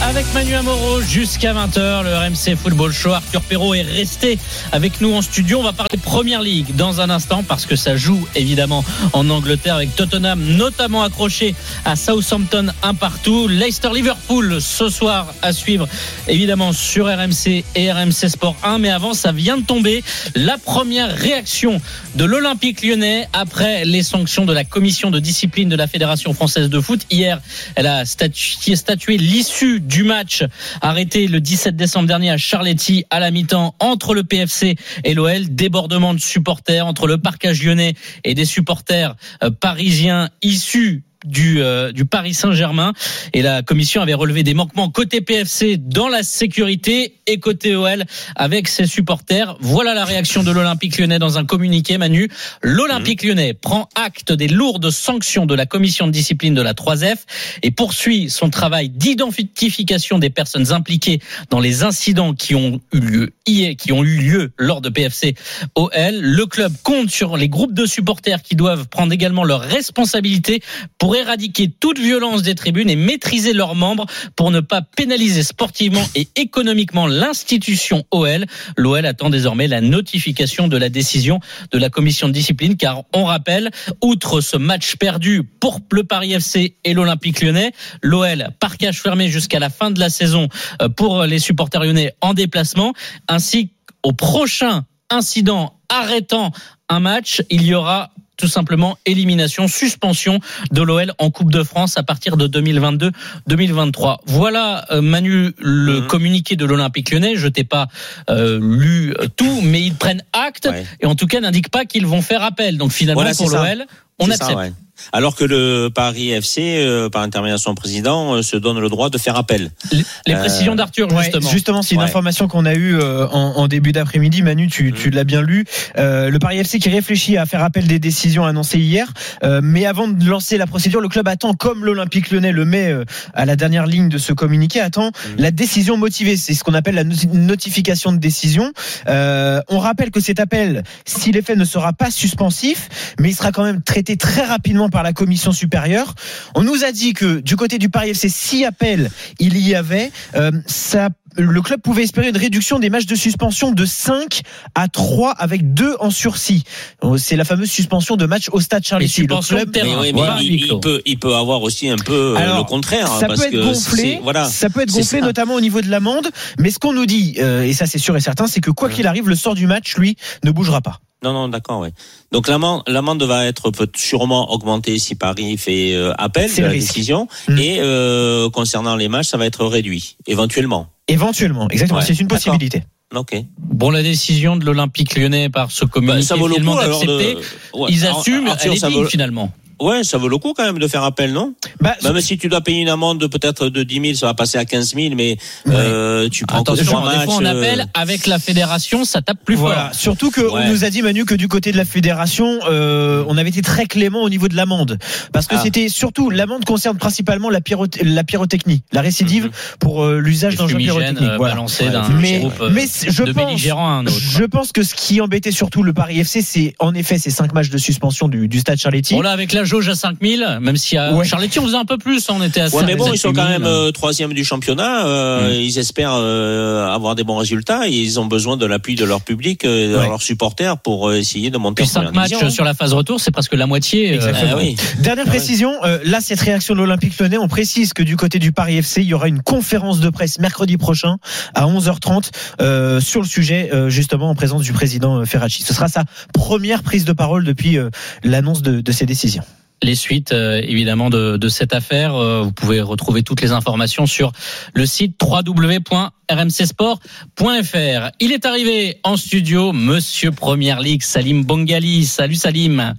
Avec 0.02 0.26
Manu 0.34 0.56
Amoro 0.56 1.00
jusqu'à 1.00 1.54
20h, 1.54 2.02
le 2.02 2.16
RMC 2.16 2.56
Football 2.56 2.92
Show. 2.92 3.12
Arthur 3.12 3.40
Perrault 3.42 3.74
est 3.74 3.82
resté 3.82 4.36
avec 4.72 5.00
nous 5.00 5.14
en 5.14 5.22
studio. 5.22 5.60
On 5.60 5.62
va 5.62 5.72
parler 5.72 5.96
Première 5.96 6.42
Ligue 6.42 6.74
dans 6.74 7.00
un 7.00 7.08
instant 7.08 7.44
parce 7.46 7.66
que 7.66 7.76
ça 7.76 7.96
joue 7.96 8.26
évidemment 8.34 8.84
en 9.12 9.30
Angleterre 9.30 9.76
avec 9.76 9.94
Tottenham 9.94 10.42
notamment 10.56 11.04
accroché 11.04 11.54
à 11.84 11.94
Southampton 11.94 12.72
un 12.82 12.94
partout. 12.94 13.46
Leicester 13.46 13.90
Liverpool 13.94 14.60
ce 14.60 14.88
soir 14.88 15.32
à 15.40 15.52
suivre 15.52 15.86
évidemment 16.26 16.72
sur 16.72 17.06
RMC 17.06 17.62
et 17.76 17.92
RMC 17.92 18.28
Sport 18.28 18.56
1. 18.64 18.78
Mais 18.78 18.90
avant, 18.90 19.14
ça 19.14 19.30
vient 19.30 19.56
de 19.56 19.64
tomber. 19.64 20.02
La 20.34 20.58
première 20.58 21.14
réaction 21.14 21.80
de 22.16 22.24
l'Olympique 22.24 22.82
lyonnais 22.82 23.28
après 23.34 23.84
les 23.84 24.02
sanctions 24.02 24.46
de 24.46 24.52
la 24.52 24.64
commission 24.64 25.12
de 25.12 25.20
discipline 25.20 25.68
de 25.68 25.76
la 25.76 25.86
Fédération 25.86 26.34
française 26.34 26.68
de 26.68 26.80
foot. 26.80 26.87
Hier, 27.10 27.40
elle 27.74 27.86
a 27.86 28.04
statué, 28.04 28.76
statué 28.76 29.16
l'issue 29.18 29.80
du 29.80 30.04
match 30.04 30.44
arrêté 30.80 31.26
le 31.26 31.40
17 31.40 31.76
décembre 31.76 32.06
dernier 32.06 32.30
à 32.30 32.36
Charletti 32.36 33.04
à 33.10 33.20
la 33.20 33.30
mi-temps 33.30 33.74
entre 33.78 34.14
le 34.14 34.24
PFC 34.24 34.76
et 35.04 35.14
l'OL. 35.14 35.48
Débordement 35.48 36.14
de 36.14 36.20
supporters 36.20 36.86
entre 36.86 37.06
le 37.06 37.18
parcage 37.18 37.62
lyonnais 37.62 37.94
et 38.24 38.34
des 38.34 38.44
supporters 38.44 39.16
euh, 39.42 39.50
parisiens 39.50 40.30
issus 40.42 41.02
du, 41.24 41.62
euh, 41.62 41.92
du 41.92 42.04
Paris 42.04 42.34
Saint-Germain 42.34 42.92
et 43.32 43.42
la 43.42 43.62
commission 43.62 44.00
avait 44.00 44.14
relevé 44.14 44.42
des 44.42 44.54
manquements 44.54 44.88
côté 44.88 45.20
PFC 45.20 45.76
dans 45.76 46.08
la 46.08 46.22
sécurité 46.22 47.14
et 47.26 47.40
côté 47.40 47.74
OL 47.74 48.04
avec 48.36 48.68
ses 48.68 48.86
supporters. 48.86 49.56
Voilà 49.60 49.94
la 49.94 50.04
réaction 50.04 50.42
de 50.42 50.50
l'Olympique 50.50 50.98
lyonnais 50.98 51.18
dans 51.18 51.38
un 51.38 51.44
communiqué 51.44 51.98
Manu. 51.98 52.28
L'Olympique 52.62 53.22
lyonnais 53.22 53.52
prend 53.54 53.88
acte 53.94 54.32
des 54.32 54.48
lourdes 54.48 54.90
sanctions 54.90 55.46
de 55.46 55.54
la 55.54 55.66
commission 55.66 56.06
de 56.06 56.12
discipline 56.12 56.54
de 56.54 56.62
la 56.62 56.72
3F 56.72 57.18
et 57.62 57.70
poursuit 57.70 58.30
son 58.30 58.50
travail 58.50 58.88
d'identification 58.88 60.18
des 60.18 60.30
personnes 60.30 60.72
impliquées 60.72 61.20
dans 61.50 61.60
les 61.60 61.82
incidents 61.82 62.34
qui 62.34 62.54
ont 62.54 62.80
eu 62.92 63.00
lieu 63.00 63.30
hier, 63.46 63.74
qui 63.76 63.92
ont 63.92 64.04
eu 64.04 64.18
lieu 64.18 64.52
lors 64.56 64.80
de 64.80 64.88
PFC 64.88 65.34
OL. 65.74 65.90
Le 65.94 66.46
club 66.46 66.72
compte 66.82 67.10
sur 67.10 67.36
les 67.36 67.48
groupes 67.48 67.74
de 67.74 67.86
supporters 67.86 68.42
qui 68.42 68.54
doivent 68.54 68.88
prendre 68.88 69.12
également 69.12 69.44
leurs 69.44 69.62
responsabilités 69.62 70.62
pour 70.98 71.16
éradiquer 71.18 71.68
toute 71.68 71.98
violence 71.98 72.42
des 72.42 72.54
tribunes 72.54 72.90
et 72.90 72.96
maîtriser 72.96 73.52
leurs 73.52 73.74
membres 73.74 74.06
pour 74.36 74.50
ne 74.50 74.60
pas 74.60 74.82
pénaliser 74.82 75.42
sportivement 75.42 76.04
et 76.14 76.28
économiquement 76.36 77.06
l'institution 77.06 78.04
OL. 78.10 78.46
L'OL 78.76 79.04
attend 79.04 79.30
désormais 79.30 79.66
la 79.66 79.80
notification 79.80 80.68
de 80.68 80.76
la 80.76 80.88
décision 80.88 81.40
de 81.70 81.78
la 81.78 81.90
commission 81.90 82.28
de 82.28 82.32
discipline 82.32 82.76
car 82.76 83.02
on 83.14 83.24
rappelle, 83.24 83.70
outre 84.02 84.40
ce 84.40 84.56
match 84.56 84.96
perdu 84.96 85.42
pour 85.42 85.80
le 85.92 86.04
Paris 86.04 86.32
FC 86.32 86.76
et 86.84 86.94
l'Olympique 86.94 87.42
lyonnais, 87.42 87.72
l'OL 88.02 88.48
parquage 88.60 89.00
fermé 89.00 89.28
jusqu'à 89.28 89.58
la 89.58 89.70
fin 89.70 89.90
de 89.90 90.00
la 90.00 90.10
saison 90.10 90.48
euh, 90.82 90.88
pour 90.88 91.24
les 91.24 91.38
supporters 91.38 91.82
lyonnais 91.82 92.14
en 92.20 92.34
déplacement 92.34 92.92
ainsi 93.28 93.70
qu'au 94.02 94.12
prochain 94.12 94.84
incident 95.10 95.74
arrêtant 95.88 96.52
un 96.88 97.00
match, 97.00 97.42
il 97.50 97.64
y 97.64 97.74
aura 97.74 98.10
tout 98.38 98.48
simplement 98.48 98.96
élimination, 99.04 99.68
suspension 99.68 100.38
de 100.72 100.80
l'OL 100.80 101.12
en 101.18 101.30
Coupe 101.30 101.50
de 101.52 101.62
France 101.62 101.98
à 101.98 102.02
partir 102.02 102.36
de 102.38 102.46
2022-2023. 102.46 104.18
Voilà 104.26 104.86
euh, 104.90 105.02
Manu 105.02 105.52
le 105.58 106.00
Mhm. 106.00 106.06
communiqué 106.06 106.56
de 106.56 106.64
l'Olympique 106.64 107.10
Lyonnais. 107.10 107.36
Je 107.36 107.48
t'ai 107.48 107.64
pas 107.64 107.88
euh, 108.30 108.58
lu 108.62 109.14
tout, 109.36 109.60
mais 109.62 109.82
ils 109.82 109.94
prennent 109.94 110.22
acte 110.32 110.66
Ouais. 110.70 110.86
et 111.00 111.06
en 111.06 111.14
tout 111.14 111.26
cas 111.26 111.40
n'indiquent 111.40 111.70
pas 111.70 111.84
qu'ils 111.84 112.06
vont 112.06 112.22
faire 112.22 112.42
appel. 112.42 112.78
Donc 112.78 112.92
finalement 112.92 113.20
Voilà, 113.22 113.34
pour 113.36 113.50
l'OL, 113.50 113.84
on 114.18 114.30
accepte. 114.30 114.50
ça, 114.50 114.56
ouais. 114.56 114.72
Alors 115.12 115.34
que 115.36 115.44
le 115.44 115.88
Paris 115.94 116.30
FC, 116.30 116.76
euh, 116.78 117.08
par 117.08 117.22
intermédiaire 117.22 117.56
de 117.56 117.62
son 117.62 117.74
président, 117.74 118.34
euh, 118.34 118.42
se 118.42 118.56
donne 118.56 118.78
le 118.78 118.88
droit 118.88 119.10
de 119.10 119.18
faire 119.18 119.36
appel. 119.36 119.70
Les, 119.92 120.02
les 120.26 120.34
Euh, 120.34 120.38
précisions 120.38 120.74
d'Arthur, 120.74 121.10
Ouais, 121.12 121.22
justement. 121.24 121.50
justement, 121.50 121.82
c'est 121.82 121.94
une 121.94 122.00
Ouais. 122.00 122.06
information 122.06 122.48
qu'on 122.48 122.64
a 122.66 122.74
eue 122.74 122.96
euh, 122.98 123.26
en, 123.28 123.56
en 123.56 123.68
début 123.68 123.92
d'après-midi. 123.92 124.42
Manu, 124.42 124.68
tu, 124.68 124.90
Mm. 124.92 124.94
tu 124.94 125.10
l'as 125.10 125.24
bien 125.24 125.42
lu. 125.42 125.64
Euh, 125.96 126.30
le 126.30 126.38
Paris 126.38 126.58
FC 126.58 126.78
qui 126.78 126.88
réfléchit 126.88 127.36
à 127.36 127.46
faire 127.46 127.62
appel 127.62 127.86
des 127.86 127.98
décisions 127.98 128.44
annoncées 128.44 128.78
hier. 128.78 129.12
Euh, 129.44 129.60
mais 129.62 129.86
avant 129.86 130.08
de 130.08 130.24
lancer 130.24 130.58
la 130.58 130.66
procédure, 130.66 131.00
le 131.00 131.08
club 131.08 131.26
attend, 131.28 131.54
comme 131.54 131.84
l'Olympique 131.84 132.30
lyonnais 132.30 132.52
le 132.52 132.64
met 132.64 132.90
euh, 132.92 133.04
à 133.34 133.44
la 133.46 133.56
dernière 133.56 133.86
ligne 133.86 134.08
de 134.08 134.18
ce 134.18 134.32
communiqué, 134.32 134.80
attend 134.80 135.08
Mm. 135.08 135.12
la 135.38 135.50
décision 135.50 135.96
motivée. 135.96 136.36
C'est 136.36 136.54
ce 136.54 136.64
qu'on 136.64 136.74
appelle 136.74 136.94
la 136.96 137.04
noti- 137.04 137.28
notification 137.32 138.12
de 138.12 138.18
décision. 138.18 138.72
Euh, 139.08 139.60
on 139.68 139.78
rappelle 139.78 140.10
que 140.10 140.20
cet 140.20 140.40
appel, 140.40 140.82
si 141.06 141.32
l'effet 141.32 141.56
ne 141.56 141.64
sera 141.64 141.92
pas 141.92 142.10
suspensif, 142.10 142.88
mais 143.20 143.30
il 143.30 143.34
sera 143.34 143.52
quand 143.52 143.64
même 143.64 143.82
traité 143.82 144.16
très 144.16 144.44
rapidement 144.44 144.87
par 144.90 145.02
la 145.02 145.12
commission 145.12 145.52
supérieure. 145.52 146.14
On 146.54 146.62
nous 146.62 146.84
a 146.84 146.92
dit 146.92 147.12
que 147.12 147.40
du 147.40 147.56
côté 147.56 147.78
du 147.78 147.88
Paris 147.88 148.10
FC, 148.10 148.28
si 148.28 148.64
appel 148.64 149.10
il 149.38 149.56
y 149.58 149.74
avait, 149.74 150.10
euh, 150.34 150.50
ça 150.66 151.08
le 151.36 151.60
club 151.62 151.80
pouvait 151.80 152.02
espérer 152.02 152.30
une 152.30 152.36
réduction 152.36 152.78
des 152.78 152.90
matchs 152.90 153.06
de 153.06 153.14
suspension 153.14 153.70
de 153.70 153.84
5 153.84 154.40
à 154.74 154.88
3 154.88 155.30
avec 155.32 155.72
2 155.74 155.96
en 156.00 156.10
sursis. 156.10 156.64
Euh, 157.04 157.16
C'est 157.16 157.36
la 157.36 157.44
fameuse 157.44 157.70
suspension 157.70 158.16
de 158.16 158.26
match 158.26 158.48
au 158.50 158.60
stade 158.60 158.82
oui, 158.98 160.10
Voilà. 160.12 160.38
il, 160.40 160.54
il 160.64 160.80
peut, 160.80 161.00
il 161.06 161.18
peut 161.18 161.34
avoir 161.34 161.62
aussi 161.62 161.88
un 161.88 161.96
peu 161.96 162.12
euh, 162.12 162.36
Alors, 162.36 162.58
le 162.58 162.64
contraire. 162.64 163.06
ça 163.08 163.26
parce 163.28 163.40
peut 163.40 163.46
être 163.46 163.52
que 163.52 163.64
gonflé, 163.64 164.18
Voilà. 164.22 164.46
ça 164.46 164.68
peut 164.70 164.80
être 164.80 164.90
gonflé 164.92 165.20
notamment 165.20 165.54
au 165.54 165.60
niveau 165.60 165.80
de 165.80 165.88
l'amende, 165.88 166.28
mais 166.58 166.70
ce 166.70 166.78
qu'on 166.78 166.92
nous 166.92 167.06
dit, 167.06 167.36
euh, 167.38 167.62
et 167.62 167.72
ça 167.72 167.86
c'est 167.86 167.98
sûr 167.98 168.16
et 168.16 168.20
certain, 168.20 168.46
c'est 168.46 168.60
que 168.60 168.70
quoi 168.70 168.88
qu'il 168.88 169.06
arrive, 169.06 169.28
le 169.28 169.36
sort 169.36 169.54
du 169.54 169.66
match, 169.66 169.96
lui, 169.96 170.16
ne 170.44 170.50
bougera 170.50 170.80
pas. 170.80 170.98
Non, 171.24 171.32
non, 171.32 171.48
d'accord, 171.48 171.80
ouais. 171.80 171.92
Donc 172.30 172.46
l'amende, 172.48 172.82
l'amende 172.86 173.22
va 173.24 173.44
être 173.46 173.72
sûrement 173.96 174.52
augmentée 174.52 174.98
si 174.98 175.16
Paris 175.16 175.56
fait 175.56 175.94
euh, 175.94 176.12
appel 176.16 176.48
C'est 176.48 176.60
de 176.60 176.66
la 176.66 176.72
risque. 176.72 176.88
décision. 176.88 177.26
Mm. 177.48 177.58
Et 177.58 177.76
euh, 177.80 178.48
concernant 178.50 178.94
les 178.94 179.08
matchs, 179.08 179.26
ça 179.28 179.36
va 179.36 179.46
être 179.46 179.64
réduit, 179.66 180.16
éventuellement. 180.26 180.88
Éventuellement, 181.08 181.68
exactement, 181.70 181.98
Ouais, 182.00 182.04
c'est 182.06 182.20
une 182.20 182.28
possibilité. 182.28 182.84
Ok. 183.14 183.34
Bon, 183.58 183.90
la 183.90 184.02
décision 184.02 184.56
de 184.56 184.64
l'Olympique 184.64 185.16
lyonnais 185.16 185.48
par 185.48 185.70
ce 185.70 185.84
Bah, 185.86 185.90
communiqué 185.92 186.22
ça 186.22 186.36
vaut 186.36 186.46
le 186.46 186.54
finalement 186.54 186.74
coup 186.74 186.78
alors 186.82 187.04
de. 187.04 187.38
Ouais. 187.74 187.88
ils 187.88 188.06
assument, 188.06 188.48
Arthur, 188.48 188.70
elle 188.72 188.76
est 188.76 188.80
ça 188.80 188.88
digne, 188.88 189.02
vaut... 189.02 189.08
finalement. 189.08 189.50
Ouais, 189.80 190.02
ça 190.04 190.18
vaut 190.18 190.28
le 190.28 190.38
coup 190.38 190.54
quand 190.56 190.64
même 190.64 190.78
de 190.78 190.88
faire 190.88 191.04
appel, 191.04 191.32
non? 191.32 191.54
Bah, 191.80 191.96
Même 192.02 192.20
si 192.20 192.36
tu 192.38 192.48
dois 192.48 192.60
payer 192.60 192.80
une 192.82 192.88
amende 192.88 193.18
de 193.20 193.26
peut-être 193.26 193.68
de 193.68 193.82
10 193.82 194.00
000, 194.00 194.14
ça 194.14 194.26
va 194.26 194.34
passer 194.34 194.58
à 194.58 194.64
15 194.64 194.94
000, 194.94 195.14
mais 195.14 195.36
euh, 195.68 196.28
tu 196.28 196.46
prends 196.46 196.60
Attention, 196.60 196.84
trois 196.84 197.12
des 197.18 197.24
fois 197.24 197.34
on 197.38 197.44
euh, 197.44 197.50
appelle 197.62 197.86
avec 197.94 198.26
la 198.26 198.38
fédération, 198.38 199.04
ça 199.04 199.22
tape 199.22 199.38
plus 199.44 199.54
Voilà. 199.54 199.86
fort. 199.90 199.94
Surtout 199.94 200.30
qu'on 200.30 200.54
Ouais. 200.54 200.68
nous 200.68 200.84
a 200.84 200.90
dit 200.90 201.02
Manu 201.02 201.24
que 201.24 201.34
du 201.34 201.46
côté 201.48 201.70
de 201.72 201.76
la 201.76 201.84
fédération, 201.84 202.58
euh, 202.68 203.24
on 203.28 203.36
avait 203.36 203.50
été 203.50 203.62
très 203.62 203.86
clément 203.86 204.22
au 204.22 204.28
niveau 204.30 204.48
de 204.48 204.56
l'amende, 204.56 204.98
parce 205.32 205.46
que 205.46 205.54
Ah. 205.56 205.60
c'était 205.62 205.88
surtout 205.88 206.30
l'amende 206.30 206.64
concerne 206.64 206.96
principalement 206.98 207.48
la, 207.50 207.60
pyrotechnie, 207.60 208.82
la 208.92 209.00
récidive 209.00 209.44
Mhm. 209.44 209.50
pour 209.78 210.02
euh, 210.04 210.18
l'usage 210.18 210.56
d'engins 210.56 210.76
pyrotechniques. 210.78 211.22
euh, 211.22 211.36
Voilà. 211.36 211.54
Ouais, 211.60 211.90
d'un 211.90 212.08
Mais, 212.20 212.38
groupe 212.40 212.52
euh, 212.60 212.70
mais 212.72 212.86
je 212.86 213.22
de 213.22 213.32
pense, 213.32 213.44
belligérants 213.46 213.88
à 213.88 213.92
un 213.92 214.06
autre. 214.06 214.16
je 214.18 214.44
pense 214.44 214.72
que 214.72 214.82
ce 214.82 214.94
qui 214.94 215.20
embêtait 215.20 215.50
surtout 215.52 215.82
le 215.82 215.92
Paris 215.92 216.18
FC, 216.20 216.42
c'est 216.42 216.74
en 216.78 216.94
effet 216.94 217.18
ces 217.18 217.30
cinq 217.30 217.52
matchs 217.52 217.70
de 217.70 217.78
suspension 217.78 218.28
du, 218.28 218.48
du 218.48 218.58
stade 218.60 218.78
Charletti. 218.78 219.14
Bon 219.14 219.20
là 219.22 219.30
avec 219.30 219.52
la 219.52 219.64
jauge 219.68 219.88
à 219.88 219.94
5000, 219.94 220.58
même 220.60 220.76
si 220.76 220.96
à 220.96 221.12
Ouais. 221.14 221.24
Charletti 221.24 221.58
on 221.60 221.64
faisait 221.66 221.76
un 221.76 221.84
peu 221.84 221.98
plus, 221.98 222.28
on 222.30 222.42
était 222.42 222.60
à 222.60 222.64
Ouais, 222.64 222.70
5 222.80 222.86
mais 222.86 222.96
bon, 222.96 223.12
ils 223.12 223.18
sont 223.18 223.32
quand 223.32 223.46
000. 223.46 223.60
même 223.60 223.64
euh, 223.64 223.92
troisième 223.92 224.32
du 224.32 224.44
championnat. 224.44 225.06
euh, 225.06 225.48
Mm. 225.50 225.52
Ils 225.60 225.78
espèrent 225.78 226.14
euh, 226.14 226.88
avoir 226.92 227.14
des 227.14 227.22
bons 227.24 227.36
résultats. 227.36 227.86
Et 227.86 227.92
ils 227.92 228.18
ont 228.18 228.26
besoin 228.26 228.56
de 228.56 228.66
l'appui 228.66 228.94
de 228.96 229.04
leur 229.04 229.20
public, 229.20 229.64
euh, 229.64 229.92
de 229.92 229.96
Ouais. 229.98 230.08
leurs 230.08 230.22
supporters 230.22 230.78
pour 230.78 231.08
euh, 231.08 231.16
essayer 231.18 231.50
de 231.50 231.58
monter 231.58 231.82
Puis 231.82 231.90
en 231.90 231.94
5 231.94 232.02
première 232.06 232.14
matchs 232.22 232.28
division. 232.30 232.50
sur 232.50 232.64
la 232.64 232.74
phase 232.74 232.92
retour, 232.94 233.20
c'est 233.20 233.30
presque 233.30 233.54
la 233.54 233.66
moitié. 233.66 234.10
euh, 234.10 234.14
Exactement. 234.14 234.52
Ah 234.54 234.58
oui. 234.58 234.76
Dernière 235.00 235.24
Ah 235.26 235.30
précision, 235.30 235.72
euh, 235.84 235.98
là 236.04 236.20
cette 236.20 236.40
réaction 236.40 236.74
de 236.74 236.78
l'Olympique 236.80 237.18
Lyonnais, 237.18 237.38
on 237.38 237.48
précise 237.48 237.92
que 237.92 238.02
du 238.02 238.16
côté 238.16 238.38
du 238.38 238.52
Paris 238.52 238.78
FC, 238.78 239.02
il 239.02 239.08
y 239.08 239.14
aura 239.14 239.28
une 239.28 239.42
conférence 239.42 240.00
de 240.00 240.08
presse 240.10 240.38
mercredi 240.38 240.76
prochain 240.78 241.16
à 241.54 241.66
11h30 241.66 242.30
euh, 242.60 243.00
sur 243.00 243.20
le 243.20 243.26
sujet 243.26 243.70
euh, 243.72 243.88
justement 243.90 244.30
en 244.30 244.34
présence 244.34 244.62
du 244.62 244.72
président 244.72 245.24
Ferracci. 245.26 245.62
Ce 245.62 245.74
sera 245.74 245.88
sa 245.88 246.04
première 246.32 246.82
prise 246.82 247.04
de 247.04 247.12
parole 247.12 247.44
depuis 247.44 247.78
euh, 247.78 247.90
l'annonce 248.24 248.62
de, 248.62 248.80
de 248.80 248.92
ces 248.92 249.06
décisions. 249.06 249.42
Les 249.82 249.94
suites 249.94 250.32
euh, 250.32 250.60
évidemment 250.62 251.10
de, 251.10 251.48
cette 251.48 251.74
affaire. 251.74 252.14
Euh, 252.14 252.42
vous 252.42 252.52
pouvez 252.52 252.80
retrouver 252.80 253.22
toutes 253.22 253.40
les 253.40 253.52
informations 253.52 254.06
sur 254.06 254.32
le 254.74 254.86
site 254.86 255.20
www.rmcsport.fr. 255.22 258.10
Il 258.20 258.32
est 258.32 258.46
arrivé 258.46 259.00
en 259.04 259.16
studio, 259.16 259.72
Monsieur 259.72 260.30
Première 260.30 260.80
Ligue, 260.80 261.02
Salim 261.02 261.44
Bongali. 261.44 262.04
Salut 262.04 262.34
Salim. 262.34 262.94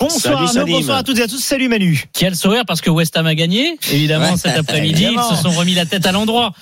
Bonsoir 0.00 0.48
Salut, 0.48 0.60
Arnaud, 0.60 0.72
bonsoir 0.76 0.98
à 0.98 1.02
toutes 1.02 1.18
et 1.18 1.22
à 1.22 1.26
tous. 1.26 1.40
Salut 1.40 1.68
Manu. 1.68 2.04
Quel 2.12 2.36
sourire 2.36 2.62
parce 2.64 2.80
que 2.80 2.88
West 2.88 3.16
Ham 3.16 3.26
a 3.26 3.34
gagné, 3.34 3.76
évidemment, 3.90 4.30
Ouais, 4.30 4.36
cet 4.36 4.56
après-midi. 4.56 5.08
Ils 5.10 5.36
se 5.36 5.42
sont 5.42 5.50
remis 5.50 5.74
la 5.74 5.86
tête 5.86 6.06
à 6.06 6.12
l'endroit. 6.12 6.52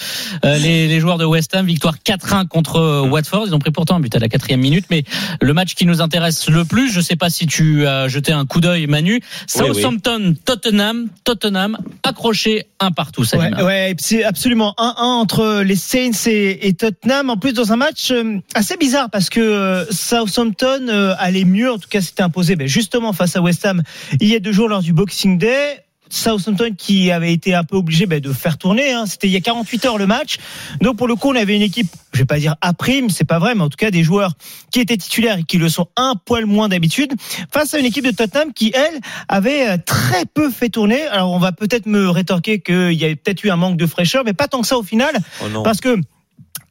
Euh, 0.47 0.57
les, 0.57 0.89
les 0.89 1.01
joueurs 1.01 1.19
de 1.19 1.27
West 1.27 1.55
Ham, 1.55 1.67
victoire 1.67 1.97
4-1 2.03 2.49
contre 2.49 2.77
euh, 2.77 3.03
Watford. 3.03 3.45
Ils 3.47 3.55
ont 3.55 3.59
pris 3.59 3.73
pourtant 3.73 3.97
un 3.97 4.01
but 4.01 4.15
à 4.17 4.21
la 4.21 4.31
quatrième 4.31 4.61
minute. 4.61 4.87
Mais 4.91 5.05
le 5.43 5.53
match 5.53 5.75
qui 5.75 5.85
nous 5.85 6.01
intéresse 6.01 6.49
le 6.49 6.65
plus, 6.65 6.91
je 6.91 7.03
sais 7.03 7.17
pas 7.17 7.29
si 7.29 7.47
tu 7.47 7.87
as 7.87 8.09
jeté 8.09 8.33
un 8.33 8.47
coup 8.47 8.63
d'œil, 8.63 8.87
Manu. 8.87 9.21
Southampton, 9.47 10.35
Tottenham, 10.47 11.09
Tottenham, 11.25 11.77
accroché 12.05 12.69
un 12.81 12.91
partout, 12.91 13.25
Ouais, 13.35 13.63
ouais, 13.63 13.95
c'est 13.99 14.25
absolument 14.25 14.75
1-1 14.79 14.95
entre 14.99 15.63
les 15.63 15.77
Saints 15.77 16.27
et, 16.27 16.69
et 16.69 16.73
Tottenham. 16.73 17.29
En 17.29 17.37
plus, 17.37 17.53
dans 17.53 17.73
un 17.73 17.77
match 17.77 18.11
euh, 18.13 18.39
assez 18.55 18.79
bizarre 18.79 19.11
parce 19.11 19.29
que 19.29 19.87
Southampton 19.91 21.15
allait 21.19 21.45
mieux, 21.45 21.71
en 21.71 21.79
tout 21.79 21.89
cas, 21.91 22.01
s'était 22.01 22.23
imposé 22.23 22.57
ben, 22.57 22.67
justement 22.67 23.13
face 23.13 23.26
à 23.35 23.41
West 23.41 23.65
Ham 23.67 23.83
il 24.21 24.29
y 24.29 24.37
a 24.37 24.41
deux 24.41 24.53
jours 24.53 24.69
lors 24.69 24.83
du 24.83 24.93
Boxing 24.93 25.39
Day. 25.39 25.83
Southampton 26.09 26.75
qui 26.77 27.11
avait 27.11 27.33
été 27.33 27.55
un 27.55 27.65
peu 27.65 27.77
obligé 27.77 28.07
ben, 28.07 28.21
de 28.21 28.33
faire 28.33 28.59
tourner. 28.59 28.93
Hein. 28.93 29.07
C'était 29.07 29.27
il 29.27 29.33
y 29.33 29.37
a 29.37 29.41
48 29.41 29.85
heures 29.87 29.99
le 29.99 30.07
match. 30.07 30.39
Donc 30.81 30.97
pour 30.97 31.09
le 31.09 31.17
coup, 31.17 31.31
on 31.31 31.35
avait 31.35 31.57
une 31.57 31.63
équipe, 31.63 31.89
je 32.13 32.21
vais 32.21 32.25
pas 32.25 32.39
dire 32.39 32.55
à 32.61 32.73
prime, 32.75 33.11
c'est 33.11 33.25
pas 33.25 33.39
vrai, 33.39 33.55
mais 33.55 33.63
en 33.63 33.69
tout 33.69 33.77
cas 33.77 33.91
des 33.91 34.05
joueurs 34.05 34.35
qui 34.71 34.81
étaient 34.81 34.97
titulaires 34.97 35.39
et 35.39 35.43
qui 35.43 35.59
le 35.59 35.69
sont 35.69 35.89
un 35.97 36.15
poil 36.15 36.47
moins 36.47 36.69
d'habitude, 36.69 37.13
face 37.53 37.75
à 37.75 37.79
une 37.79 37.87
équipe 37.87 38.05
de 38.05 38.13
Tottenham 38.13 38.53
qui 38.53 38.73
elle 38.75 39.01
avait 39.29 39.69
euh, 39.69 39.77
très 39.85 40.25
peu 40.33 40.51
fait 40.51 40.69
tourner. 40.69 41.03
Alors 41.07 41.33
on 41.33 41.39
va 41.39 41.53
peut-être 41.53 41.87
me 41.87 42.09
rétorquer 42.09 42.61
qu'il 42.61 42.93
y 42.93 43.05
a 43.05 43.09
peut-être 43.09 43.43
eu 43.45 43.51
un 43.51 43.57
manque 43.57 43.77
de 43.77 43.87
fraîcheur, 43.87 44.23
mais 44.25 44.33
pas 44.33 44.49
tant 44.49 44.61
que 44.61 44.67
ça 44.67 44.79
au 44.79 44.83
final, 44.83 45.17
Oh 45.43 45.63
parce 45.63 45.81
que 45.81 45.99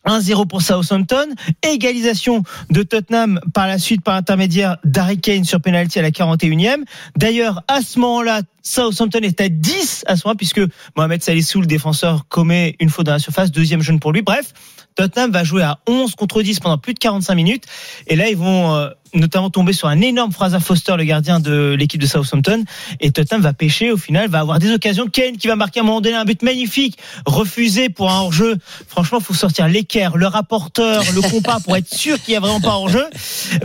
1-0 0.06 0.48
pour 0.48 0.62
Southampton, 0.62 1.28
égalisation 1.64 2.44
de 2.70 2.84
Tottenham 2.84 3.40
par 3.54 3.68
la 3.68 3.78
suite 3.78 4.04
par 4.04 4.16
intermédiaire 4.16 4.78
d'Harry 4.84 5.20
Kane 5.20 5.44
sur 5.44 5.62
penalty 5.62 6.00
à 6.00 6.02
la 6.02 6.12
41e. 6.12 6.84
D'ailleurs, 7.18 7.64
à 7.68 7.82
ce 7.82 8.00
moment-là, 8.00 8.42
Southampton 8.62 9.20
est 9.22 9.42
à 9.42 9.50
10 9.50 10.06
à 10.08 10.16
ce 10.16 10.28
moment 10.28 10.36
puisque 10.36 10.62
Mohamed 10.96 11.22
Salissou, 11.22 11.62
le 11.62 11.68
défenseur, 11.68 12.28
commet 12.28 12.76
une 12.80 12.90
faute 12.90 13.06
dans 13.06 13.14
la 13.14 13.20
surface, 13.20 13.52
deuxième 13.52 13.82
jeune 13.82 14.00
pour 14.00 14.12
lui. 14.12 14.22
Bref, 14.22 14.54
Tottenham 14.96 15.32
va 15.32 15.44
jouer 15.44 15.64
à 15.64 15.80
11 15.88 16.16
contre 16.16 16.42
10 16.42 16.60
pendant 16.60 16.78
plus 16.78 16.94
de 16.94 17.00
45 17.00 17.36
minutes. 17.36 17.66
Et 18.08 18.16
là, 18.16 18.30
ils 18.30 18.38
vont 18.38 18.74
euh, 18.74 18.90
notamment 19.14 19.50
tomber 19.50 19.74
sur 19.74 19.88
un 19.88 20.02
énorme 20.02 20.32
Fraser 20.32 20.60
Foster, 20.60 20.96
le 20.98 21.04
gardien 21.04 21.40
de 21.40 21.76
l'équipe 21.78 22.02
de 22.02 22.08
Southampton. 22.08 22.64
Et 23.02 23.12
Tottenham 23.12 23.42
va 23.42 23.54
pêcher, 23.54 23.92
au 23.92 23.98
final, 23.98 24.30
va 24.30 24.40
avoir 24.40 24.60
des 24.60 24.72
occasions. 24.72 25.08
Kane 25.08 25.38
qui 25.38 25.48
va 25.48 25.56
marquer 25.56 25.80
à 25.80 25.84
un 25.84 25.86
moment 25.86 26.02
donné 26.02 26.16
un 26.16 26.26
but 26.26 26.42
magnifique, 26.42 26.98
refusé 27.26 27.90
pour 27.90 28.10
un 28.10 28.22
hors-jeu. 28.22 28.58
Franchement, 28.88 29.20
faut 29.20 29.34
sortir 29.34 29.68
l'équerre, 29.68 30.18
le 30.18 30.28
rapporteur, 30.28 31.04
le 31.14 31.22
compas 31.22 31.60
pour 31.60 31.76
être 31.76 31.94
sûr 31.94 32.22
qu'il 32.22 32.34
y 32.34 32.38
a 32.38 32.40
vraiment 32.40 32.62
pas 32.62 32.76
hors-jeu. 32.76 33.06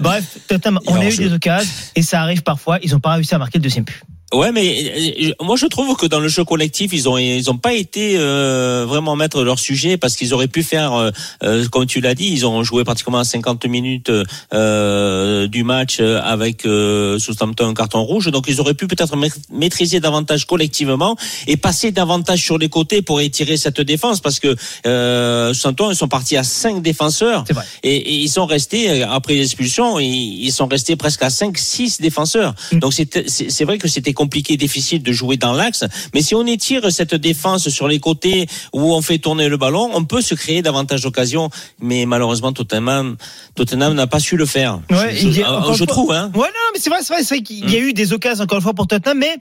Bref, 0.01 0.38
Tottenham, 0.49 0.81
on 0.87 0.97
a 0.97 1.07
eu 1.07 1.16
des 1.16 1.33
occasions 1.33 1.71
et 1.95 2.03
ça 2.03 2.21
arrive 2.23 2.43
parfois. 2.43 2.79
Ils 2.83 2.93
n'ont 2.93 3.01
pas 3.01 3.12
réussi 3.14 3.35
à 3.35 3.38
marquer 3.38 3.59
le 3.59 3.62
deuxième 3.62 3.85
but. 3.85 4.03
Ouais, 4.33 4.53
mais 4.53 5.33
euh, 5.40 5.45
moi 5.45 5.57
je 5.57 5.66
trouve 5.66 5.97
que 5.97 6.07
dans 6.07 6.21
le 6.21 6.29
jeu 6.29 6.45
collectif, 6.45 6.93
ils 6.93 7.09
ont 7.09 7.19
ils 7.19 7.51
ont 7.51 7.57
pas 7.57 7.73
été 7.75 8.14
euh, 8.16 8.85
vraiment 8.87 9.16
mettre 9.16 9.43
leur 9.43 9.59
sujet 9.59 9.97
parce 9.97 10.14
qu'ils 10.14 10.33
auraient 10.35 10.47
pu 10.47 10.62
faire, 10.62 10.93
euh, 10.95 11.11
euh, 11.43 11.66
comme 11.69 11.87
tu 11.87 12.01
l'as 12.01 12.14
dit, 12.14 12.29
ils 12.33 12.47
ont 12.47 12.62
joué 12.62 12.85
pratiquement 12.85 13.25
50 13.25 13.66
minutes 13.66 14.12
euh, 14.55 15.49
du 15.49 15.64
match 15.64 15.97
euh, 16.01 16.21
avec 16.23 16.64
euh, 16.64 17.19
Southampton 17.19 17.69
un 17.69 17.75
carton 17.75 18.03
rouge, 18.05 18.31
donc 18.31 18.45
ils 18.49 18.61
auraient 18.61 18.75
pu 18.75 18.87
peut-être 18.87 19.16
ma- 19.16 19.27
maîtriser 19.53 19.99
davantage 19.99 20.47
collectivement 20.47 21.16
et 21.49 21.57
passer 21.57 21.90
davantage 21.90 22.40
sur 22.43 22.57
les 22.57 22.69
côtés 22.69 23.03
pour 23.03 23.21
étirer 23.21 23.57
cette 23.57 23.81
défense 23.81 24.21
parce 24.21 24.38
que 24.38 24.55
euh, 24.87 25.53
Southampton 25.55 25.90
ils 25.90 25.97
sont 25.97 26.09
partis 26.09 26.37
à 26.37 26.45
cinq 26.45 26.83
défenseurs 26.83 27.45
C'est 27.49 27.53
vrai. 27.55 27.64
et, 27.83 27.97
et 27.97 28.14
ils 28.14 28.29
sont 28.29 28.47
restés 28.47 28.90
euh, 29.03 29.11
après 29.11 29.35
l'expulsion, 29.35 29.99
ils, 29.99 30.45
ils 30.45 30.53
sont 30.53 30.66
restés 30.69 30.95
presque 30.95 31.23
à 31.25 31.29
5-6 31.29 32.01
défenseurs. 32.01 32.55
Mm. 32.73 32.79
Donc 32.79 32.93
c'est 32.95 33.29
c'est 33.29 33.64
vrai 33.64 33.79
que 33.79 33.88
c'était 33.88 34.12
compliqué, 34.20 34.59
difficile 34.59 35.02
de 35.02 35.12
jouer 35.12 35.38
dans 35.38 35.54
l'axe, 35.54 35.85
mais 36.12 36.20
si 36.20 36.35
on 36.35 36.44
étire 36.46 36.92
cette 36.92 37.14
défense 37.14 37.70
sur 37.70 37.88
les 37.88 38.00
côtés 38.00 38.46
où 38.74 38.92
on 38.94 39.00
fait 39.00 39.16
tourner 39.18 39.48
le 39.48 39.56
ballon, 39.56 39.88
on 39.94 40.04
peut 40.04 40.20
se 40.20 40.35
créer 40.35 40.61
davantage 40.61 41.00
d'occasions. 41.02 41.48
Mais 41.80 42.04
malheureusement, 42.04 42.52
Tottenham, 42.52 43.16
Tottenham 43.54 43.94
n'a 43.94 44.06
pas 44.06 44.20
su 44.20 44.37
le 44.37 44.44
faire. 44.44 44.80
Ouais, 44.90 45.16
je, 45.16 45.40
a- 45.42 45.74
fois- 45.74 45.87
trouve. 45.87 46.12
Hein. 46.12 46.30
Ouais, 46.35 46.48
non, 46.59 46.66
mais 46.74 46.80
c'est 46.80 46.90
vrai, 46.90 46.98
c'est 47.02 47.14
vrai, 47.14 47.22
vrai 47.22 47.40
qu'il 47.40 47.70
y 47.70 47.76
a 47.76 47.78
eu 47.78 47.94
des 47.94 48.12
occasions 48.12 48.44
encore 48.44 48.59
une 48.59 48.62
fois 48.62 48.74
pour 48.74 48.87
Tottenham, 48.87 49.16
mais 49.18 49.37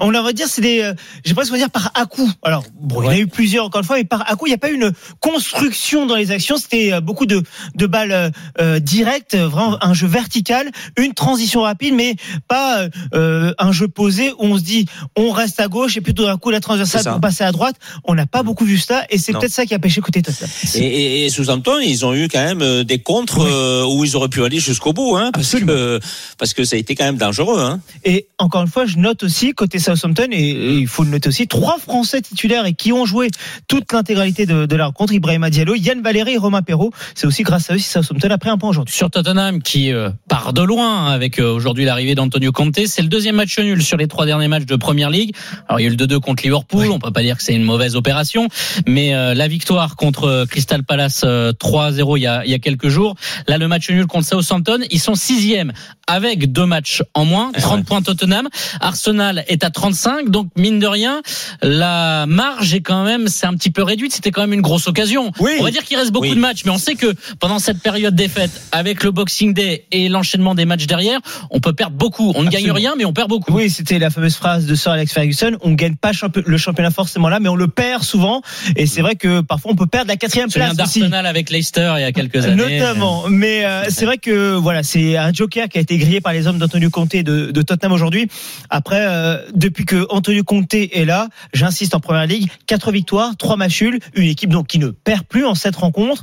on 0.00 0.10
va 0.10 0.32
dire 0.32 0.48
c'est 0.48 0.62
des, 0.62 0.80
euh, 0.82 0.94
j'ai 1.24 1.34
presque 1.34 1.54
dire 1.54 1.70
par 1.70 1.92
à 1.94 2.06
coup. 2.06 2.28
Alors 2.42 2.64
bon, 2.80 3.02
il 3.02 3.04
y 3.04 3.08
en 3.08 3.12
a 3.12 3.18
eu 3.18 3.26
plusieurs 3.28 3.64
encore 3.66 3.82
une 3.82 3.86
fois, 3.86 3.96
mais 3.96 4.04
par 4.04 4.28
à 4.28 4.34
coup, 4.34 4.46
il 4.46 4.50
n'y 4.50 4.54
a 4.54 4.58
pas 4.58 4.70
eu 4.70 4.74
une 4.74 4.90
construction 5.20 6.06
dans 6.06 6.16
les 6.16 6.30
actions. 6.32 6.56
C'était 6.56 6.92
euh, 6.92 7.00
beaucoup 7.00 7.26
de 7.26 7.42
de 7.76 7.86
balles 7.86 8.12
euh, 8.12 8.30
euh, 8.60 8.78
directes, 8.80 9.36
vraiment 9.36 9.78
un 9.84 9.94
jeu 9.94 10.08
vertical, 10.08 10.70
une 10.98 11.14
transition 11.14 11.62
rapide, 11.62 11.94
mais 11.94 12.16
pas 12.48 12.86
euh, 13.14 13.52
un 13.58 13.72
jeu 13.72 13.86
posé 13.88 14.23
où 14.32 14.44
on 14.44 14.58
se 14.58 14.62
dit 14.62 14.86
on 15.16 15.30
reste 15.30 15.60
à 15.60 15.68
gauche 15.68 15.96
et 15.96 16.00
puis 16.00 16.14
tout 16.14 16.24
d'un 16.24 16.36
coup 16.36 16.50
la 16.50 16.60
transversale 16.60 17.04
pour 17.04 17.20
passer 17.20 17.44
à 17.44 17.52
droite. 17.52 17.76
On 18.04 18.14
n'a 18.14 18.26
pas 18.26 18.42
beaucoup 18.42 18.64
vu 18.64 18.78
ça 18.78 19.04
et 19.10 19.18
c'est 19.18 19.32
peut-être 19.32 19.52
ça 19.52 19.66
qui 19.66 19.74
a 19.74 19.78
pêché 19.78 20.00
côté 20.00 20.22
Tottenham. 20.22 20.50
Et, 20.74 20.78
et, 20.78 21.26
et 21.26 21.30
Southampton, 21.30 21.78
ils 21.80 22.04
ont 22.04 22.14
eu 22.14 22.28
quand 22.28 22.42
même 22.42 22.62
euh, 22.62 22.84
des 22.84 22.98
contres 22.98 23.40
euh, 23.40 23.84
où 23.84 24.04
ils 24.04 24.16
auraient 24.16 24.28
pu 24.28 24.44
aller 24.44 24.58
jusqu'au 24.58 24.92
bout, 24.92 25.16
hein, 25.16 25.30
parce 25.32 25.54
que 25.54 26.00
parce 26.38 26.54
que 26.54 26.64
ça 26.64 26.76
a 26.76 26.78
été 26.78 26.94
quand 26.94 27.04
même 27.04 27.16
dangereux. 27.16 27.60
Hein. 27.60 27.80
Et 28.04 28.28
encore 28.38 28.62
une 28.62 28.68
fois, 28.68 28.86
je 28.86 28.98
note 28.98 29.22
aussi 29.22 29.52
côté 29.52 29.78
Southampton 29.78 30.28
et, 30.30 30.50
et 30.50 30.78
il 30.78 30.86
faut 30.86 31.04
le 31.04 31.10
noter 31.10 31.28
aussi 31.28 31.46
trois 31.48 31.78
Français 31.78 32.20
titulaires 32.20 32.66
et 32.66 32.74
qui 32.74 32.92
ont 32.92 33.06
joué 33.06 33.30
toute 33.68 33.92
l'intégralité 33.92 34.46
de, 34.46 34.66
de 34.66 34.76
la 34.76 34.86
rencontre. 34.86 35.12
Ibrahima 35.12 35.50
Diallo, 35.50 35.74
Yann 35.74 36.00
Valéry 36.02 36.34
et 36.34 36.38
Romain 36.38 36.62
Perrault. 36.62 36.92
C'est 37.14 37.26
aussi 37.26 37.42
grâce 37.42 37.70
à 37.70 37.74
eux 37.74 37.78
si 37.78 37.90
Southampton 37.90 38.30
a 38.30 38.38
pris 38.38 38.50
un 38.50 38.58
point 38.58 38.70
aujourd'hui. 38.70 38.94
Sur 38.94 39.10
Tottenham 39.10 39.60
qui 39.62 39.92
euh, 39.92 40.10
part 40.28 40.52
de 40.52 40.62
loin 40.62 41.06
avec 41.06 41.38
euh, 41.38 41.50
aujourd'hui 41.50 41.84
l'arrivée 41.84 42.14
d'Antonio 42.14 42.52
Conte, 42.52 42.86
c'est 42.86 43.02
le 43.02 43.08
deuxième 43.08 43.36
match 43.36 43.58
nul 43.58 43.82
sur 43.82 43.96
les 43.96 44.06
trois 44.06 44.13
derniers 44.24 44.48
matchs 44.48 44.66
de 44.66 44.76
Première 44.76 45.10
Ligue. 45.10 45.34
Alors 45.68 45.80
il 45.80 45.82
y 45.82 45.86
a 45.86 45.88
eu 45.90 45.96
le 45.96 46.06
2-2 46.06 46.20
contre 46.20 46.42
Liverpool, 46.44 46.90
on 46.90 46.98
peut 46.98 47.10
pas 47.10 47.22
dire 47.22 47.36
que 47.36 47.42
c'est 47.42 47.54
une 47.54 47.64
mauvaise 47.64 47.96
opération, 47.96 48.48
mais 48.86 49.14
euh, 49.14 49.34
la 49.34 49.48
victoire 49.48 49.96
contre 49.96 50.24
euh, 50.24 50.46
Crystal 50.46 50.82
Palace 50.84 51.22
euh, 51.24 51.52
3-0 51.52 52.16
il 52.16 52.22
y 52.22 52.26
a 52.26 52.46
y 52.46 52.54
a 52.54 52.58
quelques 52.58 52.88
jours. 52.88 53.16
Là 53.48 53.58
le 53.58 53.68
match 53.68 53.90
nul 53.90 54.06
contre 54.06 54.26
Southampton, 54.28 54.78
ils 54.90 55.00
sont 55.00 55.14
sixième 55.14 55.72
avec 56.06 56.52
deux 56.52 56.66
matchs 56.66 57.02
en 57.14 57.24
moins, 57.24 57.50
30 57.52 57.78
ouais. 57.78 57.84
points 57.84 58.02
Tottenham. 58.02 58.48
Arsenal 58.80 59.44
est 59.48 59.64
à 59.64 59.70
35, 59.70 60.30
donc 60.30 60.48
mine 60.56 60.78
de 60.78 60.86
rien, 60.86 61.22
la 61.62 62.26
marge 62.26 62.74
est 62.74 62.80
quand 62.80 63.04
même 63.04 63.28
c'est 63.28 63.46
un 63.46 63.54
petit 63.54 63.70
peu 63.70 63.82
réduite. 63.82 64.12
C'était 64.12 64.30
quand 64.30 64.42
même 64.42 64.52
une 64.52 64.60
grosse 64.60 64.86
occasion. 64.86 65.32
Oui. 65.40 65.52
On 65.60 65.64
va 65.64 65.70
dire 65.70 65.84
qu'il 65.84 65.96
reste 65.96 66.12
beaucoup 66.12 66.26
Oui. 66.26 66.34
de 66.34 66.40
matchs, 66.40 66.64
mais 66.64 66.70
on 66.70 66.78
sait 66.78 66.94
que 66.94 67.14
pendant 67.40 67.58
cette 67.58 67.80
période 67.80 68.14
des 68.14 68.28
fêtes, 68.28 68.62
avec 68.72 69.02
le 69.04 69.10
Boxing 69.10 69.54
Day 69.54 69.86
et 69.92 70.08
l'enchaînement 70.08 70.54
des 70.54 70.64
matchs 70.64 70.86
derrière, 70.86 71.20
on 71.50 71.60
peut 71.60 71.72
perdre 71.72 71.96
beaucoup. 71.96 72.32
On 72.34 72.42
ne 72.42 72.48
gagne 72.48 72.64
Absolument. 72.68 72.74
rien, 72.74 72.94
mais 72.96 73.04
on 73.04 73.12
perd 73.12 73.28
beaucoup. 73.28 73.52
Oui, 73.52 73.70
c'était 73.70 73.98
la 74.04 74.10
fameuse 74.10 74.36
phrase 74.36 74.66
de 74.66 74.74
Sir 74.74 74.92
Alex 74.92 75.12
Ferguson. 75.12 75.56
On 75.62 75.72
gagne 75.72 75.96
pas 75.96 76.12
le 76.46 76.58
championnat 76.58 76.90
forcément 76.90 77.28
là, 77.30 77.40
mais 77.40 77.48
on 77.48 77.56
le 77.56 77.68
perd 77.68 78.02
souvent. 78.02 78.42
Et 78.76 78.86
c'est 78.86 79.00
vrai 79.00 79.16
que 79.16 79.40
parfois 79.40 79.72
on 79.72 79.76
peut 79.76 79.86
perdre 79.86 80.08
la 80.08 80.16
quatrième 80.16 80.50
place 80.50 80.76
d'Arsenal 80.76 81.26
avec 81.26 81.50
Leicester 81.50 81.94
il 81.96 82.02
y 82.02 82.04
a 82.04 82.12
quelques 82.12 82.44
années. 82.44 82.78
Notamment, 82.78 83.24
mais 83.28 83.64
euh, 83.64 83.84
c'est 83.88 84.04
vrai 84.04 84.18
que 84.18 84.54
voilà, 84.54 84.82
c'est 84.82 85.16
un 85.16 85.32
joker 85.32 85.68
qui 85.68 85.78
a 85.78 85.80
été 85.80 85.96
grillé 85.96 86.20
par 86.20 86.34
les 86.34 86.46
hommes 86.46 86.58
d'Antonio 86.58 86.90
Conte 86.90 87.14
et 87.14 87.22
de, 87.22 87.50
de 87.50 87.62
Tottenham 87.62 87.92
aujourd'hui. 87.92 88.28
Après, 88.68 89.06
euh, 89.06 89.38
depuis 89.54 89.86
que 89.86 90.06
Antonio 90.10 90.44
Conte 90.44 90.74
est 90.74 91.06
là, 91.06 91.28
j'insiste 91.54 91.94
en 91.94 92.00
première 92.00 92.26
ligue, 92.26 92.50
quatre 92.66 92.92
victoires, 92.92 93.36
trois 93.38 93.56
matchs 93.56 93.82
nuls, 93.82 94.00
une 94.14 94.28
équipe 94.28 94.50
donc 94.50 94.66
qui 94.66 94.78
ne 94.78 94.88
perd 94.88 95.24
plus 95.24 95.46
en 95.46 95.54
cette 95.54 95.76
rencontre. 95.76 96.22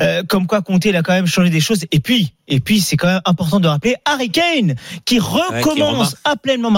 Euh, 0.00 0.22
comme 0.26 0.46
quoi 0.46 0.62
Conte 0.62 0.86
il 0.86 0.96
a 0.96 1.02
quand 1.02 1.12
même 1.12 1.26
changé 1.26 1.50
des 1.50 1.60
choses. 1.60 1.84
Et 1.92 2.00
puis, 2.00 2.32
et 2.46 2.60
puis 2.60 2.80
c'est 2.80 2.96
quand 2.96 3.08
même 3.08 3.20
important 3.26 3.60
de 3.60 3.68
rappeler 3.68 3.96
Harry 4.06 4.30
Kane 4.30 4.74
qui 5.04 5.18
recommence 5.18 6.16
à 6.24 6.36
pleinement 6.36 6.70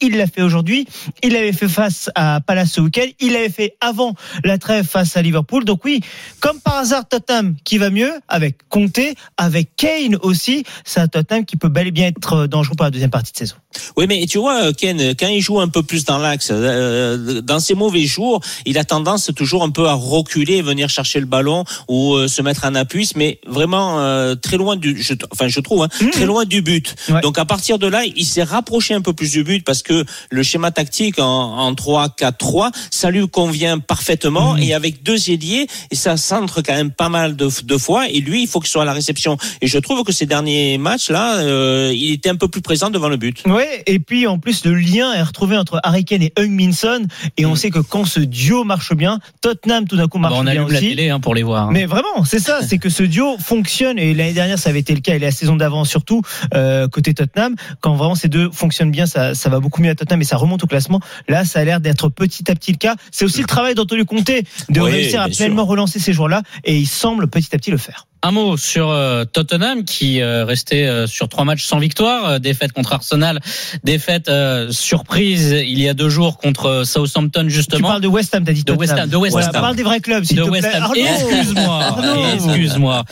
Il 0.00 0.16
l'a 0.16 0.26
fait 0.26 0.42
aujourd'hui. 0.42 0.86
Il 1.22 1.32
l'avait 1.32 1.52
fait 1.52 1.68
face 1.68 2.10
à 2.14 2.40
Palace 2.40 2.72
ce 2.72 2.80
week-end. 2.80 3.06
Il 3.20 3.32
l'avait 3.32 3.48
fait 3.48 3.76
avant 3.80 4.14
la 4.44 4.58
trêve 4.58 4.86
face 4.86 5.16
à 5.16 5.22
Liverpool. 5.22 5.64
Donc 5.64 5.84
oui, 5.84 6.00
comme 6.40 6.60
par 6.60 6.76
hasard 6.76 7.08
Tottenham 7.08 7.56
qui 7.64 7.78
va 7.78 7.90
mieux 7.90 8.12
avec 8.28 8.68
Conte, 8.68 9.00
avec 9.36 9.70
Kane 9.76 10.16
aussi. 10.22 10.64
C'est 10.84 11.00
un 11.00 11.08
Tottenham 11.08 11.44
qui 11.44 11.56
peut 11.56 11.68
bel 11.68 11.88
et 11.88 11.90
bien 11.90 12.06
être 12.06 12.46
dangereux 12.46 12.76
pour 12.76 12.84
la 12.84 12.90
deuxième 12.90 13.10
partie 13.10 13.32
de 13.32 13.38
saison. 13.38 13.56
Oui, 13.96 14.06
mais 14.08 14.24
tu 14.26 14.38
vois, 14.38 14.72
Ken, 14.72 15.14
quand 15.14 15.28
il 15.28 15.40
joue 15.40 15.60
un 15.60 15.68
peu 15.68 15.82
plus 15.82 16.04
dans 16.04 16.18
l'axe, 16.18 16.48
euh, 16.50 17.40
dans 17.42 17.60
ses 17.60 17.74
mauvais 17.74 18.04
jours, 18.04 18.40
il 18.66 18.78
a 18.78 18.84
tendance 18.84 19.30
toujours 19.34 19.62
un 19.62 19.70
peu 19.70 19.86
à 19.86 19.94
reculer, 19.94 20.62
venir 20.62 20.88
chercher 20.88 21.20
le 21.20 21.26
ballon 21.26 21.64
ou 21.88 22.14
euh, 22.14 22.28
se 22.28 22.42
mettre 22.42 22.64
en 22.64 22.74
appui, 22.74 23.10
mais 23.16 23.40
vraiment 23.46 24.00
euh, 24.00 24.34
très 24.34 24.56
loin 24.56 24.76
du, 24.76 25.00
je, 25.00 25.14
enfin 25.32 25.48
je 25.48 25.60
trouve, 25.60 25.82
hein, 25.82 25.88
très 26.12 26.26
loin 26.26 26.44
du 26.44 26.62
but. 26.62 26.94
Ouais. 27.08 27.20
Donc 27.20 27.38
à 27.38 27.44
partir 27.44 27.78
de 27.78 27.86
là, 27.86 28.04
il 28.04 28.24
s'est 28.24 28.42
rapproché 28.42 28.94
un 28.94 29.00
peu 29.00 29.12
plus 29.12 29.30
du 29.30 29.44
but 29.44 29.64
parce 29.64 29.77
que 29.82 30.04
le 30.30 30.42
schéma 30.42 30.70
tactique 30.70 31.18
en, 31.18 31.24
en 31.24 31.72
3-4-3, 31.72 32.70
ça 32.90 33.10
lui 33.10 33.28
convient 33.28 33.78
parfaitement 33.78 34.56
et 34.56 34.74
avec 34.74 35.02
deux 35.02 35.30
ailiers, 35.30 35.66
et 35.90 35.94
ça 35.96 36.16
centre 36.16 36.62
quand 36.62 36.74
même 36.74 36.90
pas 36.90 37.08
mal 37.08 37.36
de, 37.36 37.48
de 37.64 37.78
fois. 37.78 38.08
Et 38.08 38.20
lui, 38.20 38.42
il 38.42 38.48
faut 38.48 38.60
qu'il 38.60 38.70
soit 38.70 38.82
à 38.82 38.84
la 38.86 38.92
réception. 38.92 39.36
Et 39.60 39.66
je 39.66 39.78
trouve 39.78 40.04
que 40.04 40.12
ces 40.12 40.26
derniers 40.26 40.78
matchs 40.78 41.10
là, 41.10 41.36
euh, 41.38 41.92
il 41.94 42.12
était 42.12 42.30
un 42.30 42.36
peu 42.36 42.48
plus 42.48 42.62
présent 42.62 42.90
devant 42.90 43.08
le 43.08 43.16
but. 43.16 43.42
Ouais, 43.46 43.82
et 43.86 43.98
puis 43.98 44.26
en 44.26 44.38
plus 44.38 44.64
le 44.64 44.74
lien 44.74 45.12
est 45.14 45.22
retrouvé 45.22 45.56
entre 45.56 45.80
Harry 45.82 46.04
Kane 46.04 46.22
et 46.22 46.32
Heung 46.38 46.50
Min 46.50 46.72
Son 46.72 47.06
et 47.36 47.46
on 47.46 47.54
sait 47.54 47.70
que 47.70 47.78
quand 47.80 48.04
ce 48.04 48.20
duo 48.20 48.64
marche 48.64 48.94
bien, 48.94 49.18
Tottenham 49.40 49.86
tout 49.86 49.96
d'un 49.96 50.08
coup 50.08 50.18
marche 50.18 50.34
Bon, 50.34 50.40
on 50.40 50.44
bien 50.44 50.52
allume 50.52 50.68
la 50.70 50.78
aussi. 50.78 50.88
télé 50.90 51.10
hein, 51.10 51.20
pour 51.20 51.34
les 51.34 51.42
voir. 51.42 51.66
hein. 51.68 51.70
Mais 51.72 51.86
vraiment, 51.86 52.24
c'est 52.24 52.38
ça, 52.38 52.60
c'est 52.66 52.78
que 52.78 52.88
ce 52.88 53.02
duo 53.02 53.36
fonctionne 53.38 53.98
et 53.98 54.14
l'année 54.14 54.32
dernière 54.32 54.58
ça 54.58 54.70
avait 54.70 54.80
été 54.80 54.94
le 54.94 55.00
cas 55.00 55.14
et 55.14 55.18
la 55.18 55.30
saison 55.30 55.56
d'avant 55.56 55.84
surtout 55.84 56.22
euh, 56.54 56.88
côté 56.88 57.12
Tottenham. 57.14 57.54
Quand 57.80 57.94
vraiment 57.94 58.14
ces 58.14 58.28
deux 58.28 58.50
fonctionnent 58.50 58.90
bien, 58.90 59.06
ça, 59.06 59.34
ça 59.34 59.48
va 59.48 59.60
beaucoup 59.60 59.67
mieux 59.78 59.90
à 59.90 59.94
Tottenham 59.94 60.20
et 60.20 60.24
ça 60.24 60.36
remonte 60.36 60.64
au 60.64 60.66
classement. 60.66 61.00
Là, 61.28 61.44
ça 61.44 61.60
a 61.60 61.64
l'air 61.64 61.80
d'être 61.80 62.08
petit 62.08 62.50
à 62.50 62.54
petit 62.54 62.72
le 62.72 62.78
cas. 62.78 62.96
C'est 63.10 63.24
aussi 63.24 63.40
le 63.40 63.46
travail 63.46 63.74
d'Antonio 63.74 64.04
Conte 64.04 64.26
de 64.68 64.80
Oui, 64.80 64.90
réussir 64.90 65.20
à 65.20 65.26
bien 65.26 65.34
sûr. 65.34 65.44
pleinement 65.46 65.64
relancer 65.64 65.98
ces 65.98 66.12
joueurs-là 66.12 66.42
et 66.64 66.76
il 66.76 66.86
semble 66.86 67.28
petit 67.28 67.54
à 67.54 67.58
petit 67.58 67.70
le 67.70 67.76
faire. 67.78 68.06
Un 68.22 68.32
mot 68.32 68.56
sur 68.56 68.90
euh, 68.90 69.24
Tottenham 69.24 69.84
qui 69.84 70.20
euh, 70.20 70.44
restait 70.44 70.86
euh, 70.86 71.06
sur 71.06 71.28
trois 71.28 71.44
matchs 71.44 71.64
sans 71.64 71.78
victoire, 71.78 72.24
euh, 72.24 72.38
défaite 72.40 72.72
contre 72.72 72.92
Arsenal, 72.92 73.38
défaite 73.84 74.28
euh, 74.28 74.72
surprise 74.72 75.52
il 75.52 75.78
y 75.80 75.88
a 75.88 75.94
deux 75.94 76.08
jours 76.08 76.36
contre 76.38 76.66
euh, 76.66 76.84
Southampton 76.84 77.44
Tu 77.44 77.50
justement. 77.50 77.86
parles 77.90 78.00
de 78.02 78.08
West 78.08 78.34
Ham, 78.34 78.42
t'as 78.44 78.52
dit 78.52 78.64
De. 78.64 78.72
West 78.72 78.92
Ham, 78.94 79.08
de 79.08 79.16
West 79.16 79.32
Voilà, 79.34 79.46
Ham. 79.48 79.52
parle 79.60 79.76
des 79.76 79.84
vrais 79.84 80.00
clubs, 80.00 80.24
s'il 80.24 80.36
de 80.36 80.42
te 80.44 80.50
West 80.50 80.68
plaît. 80.68 80.80
Ham. 80.80 80.92
Excuse-moi, 80.96 81.96
excuse-moi. 82.34 83.04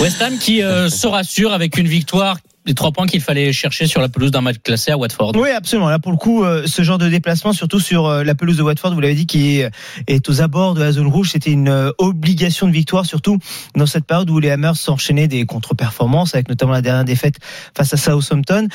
West 0.00 0.22
Ham 0.22 0.38
qui 0.38 0.62
euh, 0.62 0.88
se 0.88 1.06
rassure 1.06 1.52
avec 1.52 1.76
une 1.76 1.86
victoire, 1.88 2.38
les 2.66 2.74
trois 2.74 2.90
points 2.92 3.06
qu'il 3.06 3.20
fallait 3.20 3.52
chercher 3.52 3.86
sur 3.86 4.00
la 4.00 4.08
pelouse 4.08 4.30
d'un 4.32 4.40
match 4.40 4.56
classé 4.62 4.90
à 4.90 4.98
Watford. 4.98 5.32
Oui, 5.36 5.50
absolument. 5.50 5.88
Là, 5.88 5.98
pour 5.98 6.10
le 6.12 6.18
coup, 6.18 6.44
euh, 6.44 6.64
ce 6.66 6.82
genre 6.82 6.98
de 6.98 7.08
déplacement, 7.08 7.52
surtout 7.52 7.78
sur 7.80 8.06
euh, 8.06 8.24
la 8.24 8.34
pelouse 8.34 8.56
de 8.56 8.62
Watford, 8.62 8.92
vous 8.92 9.00
l'avez 9.00 9.14
dit, 9.14 9.26
qui 9.26 9.60
est, 9.60 10.28
aux 10.28 10.40
abords 10.42 10.74
de 10.74 10.80
la 10.80 10.92
zone 10.92 11.06
rouge, 11.06 11.30
c'était 11.30 11.52
une 11.52 11.68
euh, 11.68 11.90
obligation 11.98 12.66
de 12.66 12.72
victoire, 12.72 13.06
surtout 13.06 13.38
dans 13.76 13.86
cette 13.86 14.04
période 14.04 14.28
où 14.30 14.38
les 14.40 14.50
Hammers 14.50 14.74
s'enchaînaient 14.76 15.28
des 15.28 15.46
contre-performances, 15.46 16.34
avec 16.34 16.48
notamment 16.48 16.72
la 16.72 16.82
dernière 16.82 17.04
défaite 17.04 17.36
face 17.76 17.92
à 17.94 17.96
Southampton. 17.96 18.68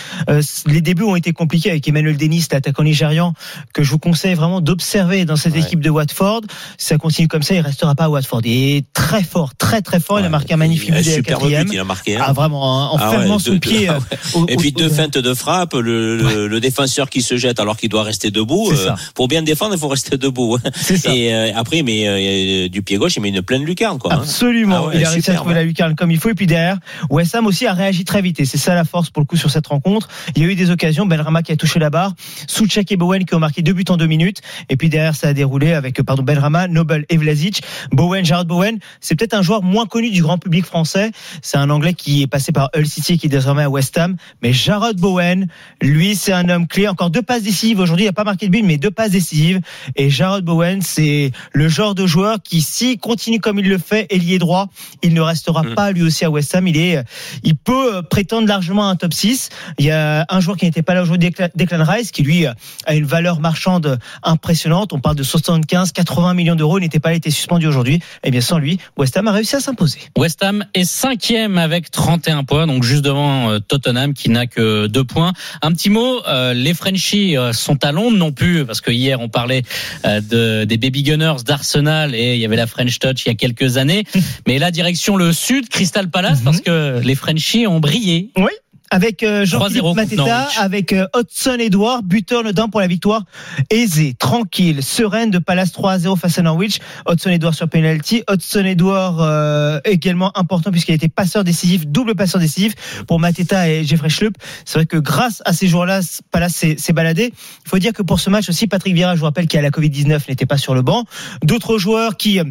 Les 0.67 0.81
débuts 0.81 1.03
ont 1.03 1.15
été 1.15 1.33
compliqués 1.33 1.69
avec 1.71 1.87
Emmanuel 1.87 2.15
Dennis, 2.17 2.47
l'attaquant 2.51 2.83
nigérian, 2.83 3.33
que 3.73 3.83
je 3.83 3.91
vous 3.91 3.99
conseille 3.99 4.33
vraiment 4.35 4.61
d'observer 4.61 5.25
dans 5.25 5.35
cette 5.35 5.53
Ouais. 5.53 5.59
équipe 5.59 5.81
de 5.81 5.89
Watford. 5.89 6.41
Si 6.77 6.87
ça 6.87 6.97
continue 6.97 7.27
comme 7.27 7.43
ça, 7.43 7.53
il 7.55 7.59
restera 7.61 7.93
pas 7.95 8.05
à 8.05 8.09
Watford. 8.09 8.41
Il 8.45 8.75
est 8.77 8.85
très 8.93 9.23
fort, 9.23 9.53
très 9.55 9.81
très 9.81 9.99
fort. 9.99 10.19
il 10.19 10.25
a 10.25 10.29
marqué 10.29 10.53
un 10.53 10.57
magnifique 10.57 10.91
but 10.93 11.03
superbe 11.03 11.49
il 11.71 11.79
a 11.79 11.83
marqué. 11.83 12.15
hein. 12.17 12.23
Ah, 12.25 12.33
vraiment, 12.33 12.61
en, 12.63 12.93
en 12.93 12.97
Ah 12.97 13.09
ouais, 13.11 13.17
fermant 13.17 13.37
deux- 13.37 13.43
son 13.53 13.59
pied. 13.59 13.80
Ah 13.89 13.97
euh, 14.11 14.15
au- 14.39 14.45
Et 14.47 14.55
puis 14.57 14.71
deux 14.71 14.89
feintes 14.89 15.17
de 15.17 15.34
frappe, 15.34 15.73
le, 15.73 16.17
le, 16.17 16.47
le 16.47 16.59
défenseur 16.59 17.09
qui 17.09 17.21
se 17.21 17.38
jette 17.38 17.59
alors 17.59 17.77
qu'il 17.77 17.89
doit 17.89 18.03
rester 18.03 18.32
debout. 18.32 18.73
Ça. 18.75 18.95
pour 19.15 19.27
bien 19.27 19.41
défendre, 19.41 19.73
il 19.75 19.79
faut 19.79 19.88
rester 19.88 20.17
debout. 20.17 20.57
hein. 20.63 20.69
Ça. 20.75 21.13
Et 21.13 21.34
euh, 21.34 21.51
après, 21.55 21.82
mais 21.84 22.07
euh, 22.07 22.69
du 22.69 22.82
pied 22.82 22.97
gauche, 22.97 23.15
il 23.17 23.21
met 23.21 23.29
une 23.29 23.41
pleine 23.41 23.63
lucarne, 23.63 23.97
quoi. 23.99 24.13
hein. 24.13 24.19
Absolument. 24.21 24.75
Ah 24.75 24.88
ouais, 24.88 24.97
il 24.97 25.05
a 25.05 25.09
réussi 25.09 25.32
à 25.32 25.36
trouver 25.36 25.53
la 25.55 25.63
lucarne 25.63 25.95
comme 25.95 26.11
il 26.11 26.17
faut. 26.19 26.29
Et 26.29 26.34
puis 26.34 26.47
derrière, 26.47 26.77
West 27.09 27.36
Ham 27.36 27.45
aussi 27.47 27.65
a 27.67 27.73
réagi 27.73 28.05
très 28.05 28.21
vite. 28.21 28.39
Et 28.39 28.45
c'est 28.45 28.57
ça 28.57 28.73
la 28.75 28.84
force 28.84 29.09
pour 29.09 29.21
le 29.21 29.25
coup 29.25 29.38
sur 29.38 29.49
cette 29.51 29.67
rencontre. 29.67 30.07
Il 30.36 30.41
y 30.41 30.45
a 30.45 30.49
eu 30.49 30.55
des 30.55 30.69
occasions. 30.71 31.05
Benrama 31.05 31.41
qui 31.43 31.51
a 31.51 31.55
touché 31.57 31.79
la 31.79 31.89
barre. 31.89 32.13
Souchek 32.47 32.91
et 32.91 32.97
Bowen 32.97 33.25
qui 33.25 33.36
ont 33.36 33.39
marqué 33.39 33.61
deux 33.61 33.73
buts 33.73 33.86
en 33.89 33.97
deux 33.97 34.07
minutes. 34.07 34.41
Et 34.69 34.77
puis 34.77 34.89
derrière, 34.89 35.15
ça 35.15 35.27
a 35.29 35.34
déroulé 35.34 35.73
avec, 35.73 36.01
pardon, 36.03 36.23
Benrama, 36.23 36.67
Nobel 36.67 37.05
et 37.09 37.17
Vlasic. 37.17 37.61
Bowen, 37.91 38.23
Jared 38.25 38.47
Bowen. 38.47 38.79
C'est 38.99 39.15
peut-être 39.15 39.34
un 39.34 39.41
joueur 39.41 39.63
moins 39.63 39.86
connu 39.86 40.09
du 40.11 40.21
grand 40.21 40.38
public 40.38 40.65
français. 40.65 41.11
C'est 41.41 41.57
un 41.57 41.69
Anglais 41.69 41.93
qui 41.93 42.21
est 42.23 42.27
passé 42.27 42.51
par 42.51 42.69
Hull 42.75 42.88
City 42.88 43.13
et 43.13 43.17
qui 43.17 43.27
est 43.27 43.29
désormais 43.29 43.63
à 43.63 43.69
West 43.72 43.97
Ham. 43.97 44.15
Mais 44.43 44.53
Jared 44.53 44.97
Bowen, 44.97 45.47
lui, 45.82 46.15
c'est 46.15 46.34
un 46.34 46.47
homme 46.49 46.67
clé. 46.67 46.88
Encore 46.88 47.09
deux 47.09 47.22
passes 47.22 47.43
décisives. 47.43 47.80
Aujourd'hui, 47.80 48.05
il 48.05 48.09
n'a 48.09 48.13
pas 48.13 48.24
marqué 48.24 48.45
de 48.47 48.51
but, 48.51 48.61
mais 48.63 48.78
deux 48.78 48.91
passes 48.91 49.11
décisives. 49.11 49.59
Et 49.95 50.09
Jared 50.09 50.43
Bowen, 50.45 50.82
c'est 50.82 51.32
le 51.53 51.67
genre 51.69 51.95
de 51.95 52.05
joueur 52.05 52.38
qui, 52.43 52.61
s'il 52.61 52.99
continue 52.99 53.39
comme 53.39 53.59
il 53.59 53.67
le 53.67 53.78
fait, 53.78 54.05
ailier 54.09 54.38
droit, 54.38 54.67
il 55.01 55.13
ne 55.13 55.22
restera 55.22 55.63
Mm. 55.63 55.76
pas 55.76 55.91
lui 55.91 56.03
aussi 56.03 56.26
à 56.26 56.30
West 56.30 56.53
Ham. 56.55 56.67
Il 56.67 56.78
est, 56.78 57.03
il 57.43 57.55
peut 57.55 57.95
euh, 57.97 58.01
prétendre 58.01 58.47
largement 58.47 58.88
à 58.88 58.91
un 58.91 58.95
top 58.95 59.13
6. 59.13 59.49
Il 59.80 59.86
y 59.86 59.91
a 59.91 60.26
un 60.30 60.39
joueur 60.39 60.57
qui 60.57 60.65
n'était 60.65 60.82
pas 60.82 60.93
là 60.93 61.01
aujourd'hui, 61.03 61.30
Declan- 61.30 61.84
Rice, 61.84 62.11
qui 62.11 62.24
lui 62.24 62.45
euh, 62.47 62.53
a 62.86 62.95
une 62.95 63.05
valeur 63.05 63.39
marchande 63.39 63.99
impressionnante. 64.24 64.93
On 64.93 64.99
parle 64.99 65.15
de 65.15 65.24
75, 65.24 65.91
80 65.91 66.34
millions 66.34 66.55
d'euros. 66.55 66.78
Il 66.78 66.82
n'était 66.82 66.99
pas 66.99 67.09
là, 67.09 67.15
il 67.15 67.17
était 67.17 67.30
suspendu 67.32 67.67
aujourd'hui. 67.67 67.99
Et 68.24 68.32
bien, 68.32 68.41
sans 68.41 68.57
lui, 68.57 68.80
West 68.97 69.15
Ham 69.17 69.28
a 69.28 69.32
réussi 69.32 69.55
à 69.55 69.59
s'imposer. 69.59 69.99
West 70.17 70.41
Ham 70.43 70.65
est 70.74 70.84
cinquième 70.86 71.57
avec 71.57 71.91
31 71.91 72.43
points, 72.43 72.67
donc 72.67 72.84
juste 72.84 73.03
devant 73.03 73.49
euh, 73.51 73.59
Tottenham 73.68 74.14
qui 74.14 74.30
n'a 74.30 74.47
que 74.47 74.88
deux 74.88 75.03
points. 75.03 75.34
Un 75.62 75.72
petit 75.72 75.89
mot, 75.89 76.22
euh, 76.28 76.53
les 76.53 76.74
Frenchies 76.74 77.38
euh, 77.38 77.53
sont 77.53 77.84
à 77.86 77.91
Londres 77.91 78.18
non 78.18 78.32
plus, 78.32 78.66
parce 78.66 78.82
que 78.82 78.91
hier 78.91 79.20
on 79.22 79.30
parlait 79.30 79.64
euh, 80.05 80.22
de, 80.22 80.66
des 80.66 80.78
Baby 80.78 81.03
Gunners 81.03 81.43
d'Arsenal 81.45 82.14
et 82.16 82.36
il 82.36 82.39
y 82.41 82.45
avait 82.45 82.55
la 82.55 82.68
French 82.68 82.99
Touch 82.99 83.26
il 83.26 83.30
y 83.30 83.32
a 83.32 83.36
quelques 83.36 83.78
années. 83.78 84.03
Mais 84.47 84.59
là, 84.59 84.72
direction 84.72 85.16
le 85.18 85.34
sud, 85.34 85.70
Crystal 85.70 86.09
Palace, 86.09 86.39
Mhm. 86.39 86.43
parce 86.45 86.62
que 86.62 86.99
les 87.03 87.16
Frenchies 87.16 87.68
ont 87.68 87.80
brillé. 87.80 88.32
Oui. 88.38 88.51
Avec 88.91 89.23
euh, 89.23 89.45
3-0 89.45 89.45
Jean-Philippe 89.45 89.95
Mateta, 89.95 90.49
avec 90.59 90.93
euh, 90.93 91.07
Hudson 91.15 91.57
Edouard, 91.59 92.03
buteur 92.03 92.43
dedans 92.43 92.67
pour 92.67 92.81
la 92.81 92.87
victoire 92.87 93.23
aisée, 93.69 94.13
tranquille, 94.19 94.83
sereine 94.83 95.31
de 95.31 95.39
Palace 95.39 95.71
3-0 95.71 96.17
face 96.17 96.37
à 96.37 96.41
Norwich. 96.41 96.79
Hudson 97.09 97.29
Edouard 97.29 97.55
sur 97.55 97.69
penalty. 97.69 98.23
Hudson 98.29 98.65
Edouard 98.65 99.21
euh, 99.21 99.79
également 99.85 100.37
important 100.37 100.71
puisqu'il 100.71 100.91
a 100.91 100.95
été 100.95 101.07
passeur 101.07 101.43
décisif, 101.45 101.87
double 101.87 102.15
passeur 102.15 102.41
décisif 102.41 103.03
pour 103.07 103.19
Mateta 103.19 103.69
et 103.69 103.85
Jeffrey 103.85 104.09
Schlupp. 104.09 104.35
C'est 104.65 104.77
vrai 104.77 104.85
que 104.85 104.97
grâce 104.97 105.41
à 105.45 105.53
ces 105.53 105.67
joueurs-là, 105.67 106.01
Palace 106.29 106.53
s'est 106.53 106.75
s'est 106.77 106.93
baladé. 106.93 107.33
Il 107.65 107.69
faut 107.69 107.79
dire 107.79 107.93
que 107.93 108.01
pour 108.01 108.19
ce 108.19 108.29
match 108.29 108.49
aussi, 108.49 108.67
Patrick 108.67 108.93
Vieira, 108.93 109.15
je 109.15 109.19
vous 109.19 109.25
rappelle 109.25 109.47
qu'il 109.47 109.57
a 109.57 109.61
la 109.61 109.69
Covid-19, 109.69 110.27
n'était 110.27 110.45
pas 110.45 110.57
sur 110.57 110.75
le 110.75 110.81
banc. 110.81 111.05
D'autres 111.43 111.77
joueurs 111.77 112.17
qui 112.17 112.39
euh, 112.39 112.43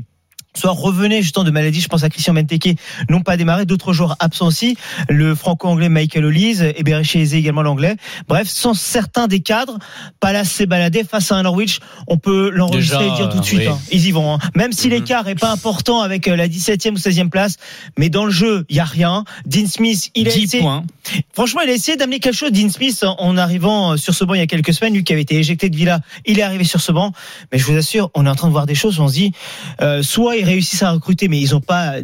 soit 0.57 0.71
revenaient 0.73 1.23
justement 1.23 1.45
de 1.45 1.51
maladie, 1.51 1.81
je 1.81 1.89
pense 1.89 2.03
à 2.05 2.09
Christian 2.11 2.35
Benteke, 2.35 2.77
n'ont 3.09 3.21
pas 3.23 3.37
démarré. 3.37 3.67
D'autres 3.67 3.93
joueurs 3.93 4.17
absents 4.21 4.47
aussi, 4.47 4.77
le 5.09 5.35
franco-anglais 5.35 5.89
Michael 5.89 6.25
Olise 6.25 6.63
et 6.77 6.83
Berichet 6.83 7.21
Eze 7.21 7.35
également 7.35 7.63
l'anglais. 7.63 7.97
Bref, 8.29 8.49
sans 8.49 8.75
certains 8.75 9.27
des 9.29 9.41
cadres, 9.41 9.79
Palace 10.19 10.51
s'est 10.51 10.67
baladé 10.67 11.05
face 11.05 11.31
à 11.33 11.37
un 11.37 11.43
Norwich. 11.45 11.81
On 12.09 12.17
peut 12.19 12.51
l'enregistrer 12.51 13.07
et 13.07 13.11
dire 13.13 13.29
tout 13.29 13.39
de 13.41 13.45
suite. 13.45 13.61
oui. 13.61 13.67
hein. 13.69 13.79
Ils 13.93 14.07
y 14.07 14.11
vont. 14.13 14.35
hein. 14.35 14.39
Même 14.55 14.73
si 14.73 14.89
Mhm. 14.89 14.95
l'écart 14.95 15.29
est 15.29 15.35
pas 15.35 15.53
important 15.53 16.01
avec 16.01 16.27
euh, 16.29 16.37
la 16.37 16.49
17e 16.49 16.95
ou 16.95 16.99
16e 16.99 17.29
place, 17.31 17.57
mais 17.99 18.09
dans 18.09 18.25
le 18.25 18.31
jeu, 18.31 18.65
il 18.69 18.77
y 18.77 18.81
a 18.81 18.85
rien. 18.85 19.25
Dean 19.47 19.67
Smith, 19.67 20.11
il 20.15 20.29
a 20.29 20.33
10 20.33 20.43
essayé, 20.45 20.63
points. 20.63 20.85
Franchement, 21.33 21.61
il 21.63 21.71
a 21.71 21.75
essayé 21.75 21.97
d'amener 21.97 22.19
quelque 22.21 22.37
chose, 22.37 22.53
Dean 22.53 22.69
Smith, 22.71 23.03
en- 23.05 23.17
en 23.19 23.37
arrivant 23.37 23.93
euh, 23.93 23.97
sur 23.97 24.15
ce 24.15 24.25
banc 24.25 24.35
il 24.35 24.39
y 24.41 24.43
a 24.43 24.47
quelques 24.47 24.75
semaines. 24.75 24.95
Lui 24.95 25.05
qui 25.05 25.13
avait 25.13 25.23
été 25.23 25.37
éjecté 25.37 25.71
de 25.71 25.77
Villa, 25.77 26.01
il 26.27 26.39
est 26.39 26.43
arrivé 26.43 26.65
sur 26.65 26.81
ce 26.81 26.93
banc. 26.93 27.13
Mais 27.53 27.59
je 27.59 27.65
vous 27.67 27.77
assure, 27.77 28.11
on 28.15 28.27
est 28.27 28.29
en 28.29 28.35
train 28.35 28.49
de 28.49 28.53
voir 28.53 28.67
des 28.67 28.75
choses. 28.75 28.99
On 29.01 29.09
se 29.09 29.15
dit, 29.15 29.33
euh, 29.81 30.03
soit 30.03 30.37
ils 30.41 30.45
réussissent 30.45 30.82
à 30.82 30.91
recruter, 30.93 31.28
mais 31.28 31.41
ils 31.41 31.53
n'ont 31.53 31.61
pas 31.61 31.95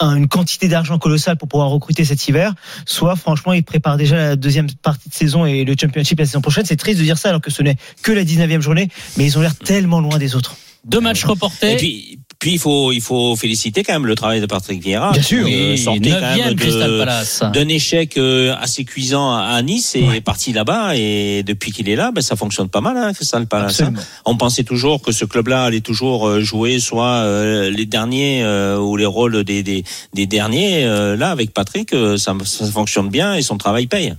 un- 0.00 0.16
une 0.16 0.26
quantité 0.28 0.68
d'argent 0.68 0.98
colossale 0.98 1.36
pour 1.36 1.48
pouvoir 1.48 1.68
recruter 1.68 2.04
cet 2.04 2.26
hiver. 2.26 2.54
Soit, 2.86 3.14
franchement, 3.16 3.52
ils 3.52 3.62
préparent 3.62 3.96
déjà 3.96 4.16
la 4.16 4.36
deuxième 4.36 4.68
partie 4.70 5.08
de 5.08 5.14
saison 5.14 5.46
et 5.46 5.64
le 5.64 5.74
championship 5.80 6.18
la 6.18 6.26
saison 6.26 6.40
prochaine. 6.40 6.64
C'est 6.64 6.76
triste 6.76 6.98
de 6.98 7.04
dire 7.04 7.18
ça 7.18 7.28
alors 7.28 7.40
que 7.40 7.50
ce 7.50 7.62
n'est 7.62 7.76
que 8.02 8.10
la 8.12 8.24
19e 8.24 8.60
journée, 8.60 8.88
mais 9.16 9.24
ils 9.24 9.38
ont 9.38 9.42
l'air 9.42 9.54
tellement 9.56 10.00
loin 10.00 10.18
des 10.18 10.34
autres. 10.34 10.56
Deux 10.84 11.00
matchs 11.00 11.24
reportés. 11.24 11.74
Et 11.74 11.76
puis, 11.76 12.18
puis 12.42 12.54
il 12.54 12.58
faut, 12.58 12.90
il 12.90 13.00
faut 13.00 13.36
féliciter 13.36 13.84
quand 13.84 13.92
même 13.92 14.04
le 14.06 14.16
travail 14.16 14.40
de 14.40 14.46
Patrick 14.46 14.82
Vieira. 14.82 15.12
Bien 15.12 15.22
sûr. 15.22 15.44
Oui, 15.44 15.78
sortait 15.78 16.10
quand 16.10 16.20
même 16.20 16.38
9e 16.54 16.56
Crystal 16.56 16.90
de- 16.90 16.98
Palace. 16.98 17.42
d'un 17.54 17.68
échec 17.68 18.16
euh, 18.16 18.52
assez 18.60 18.84
cuisant 18.84 19.32
à 19.36 19.62
Nice 19.62 19.94
et 19.94 20.02
Ouais. 20.02 20.16
est 20.16 20.20
parti 20.20 20.52
là-bas 20.52 20.96
et 20.96 21.44
depuis 21.44 21.70
qu'il 21.70 21.88
est 21.88 21.94
là, 21.94 22.10
ben, 22.12 22.20
ça 22.20 22.34
fonctionne 22.34 22.68
pas 22.68 22.80
mal, 22.80 22.96
hein, 22.96 23.12
Crystal 23.12 23.46
Palace. 23.46 23.80
hein. 23.82 23.92
On 24.24 24.36
pensait 24.36 24.64
toujours 24.64 25.00
que 25.02 25.12
ce 25.12 25.24
club-là 25.24 25.62
allait 25.66 25.82
toujours 25.82 26.26
euh, 26.26 26.40
jouer 26.40 26.80
soit 26.80 27.06
euh, 27.22 27.70
les 27.70 27.86
derniers 27.86 28.44
ou 28.76 28.96
les 28.96 29.06
rôles 29.06 29.44
des, 29.44 29.62
des, 29.62 29.84
des 30.12 30.26
derniers. 30.26 30.84
Là, 31.16 31.30
avec 31.30 31.54
Patrick, 31.54 31.90
ça, 32.16 32.34
ça 32.44 32.66
fonctionne 32.66 33.08
bien 33.08 33.34
et 33.36 33.42
son 33.42 33.56
travail 33.56 33.86
paye. 33.86 34.14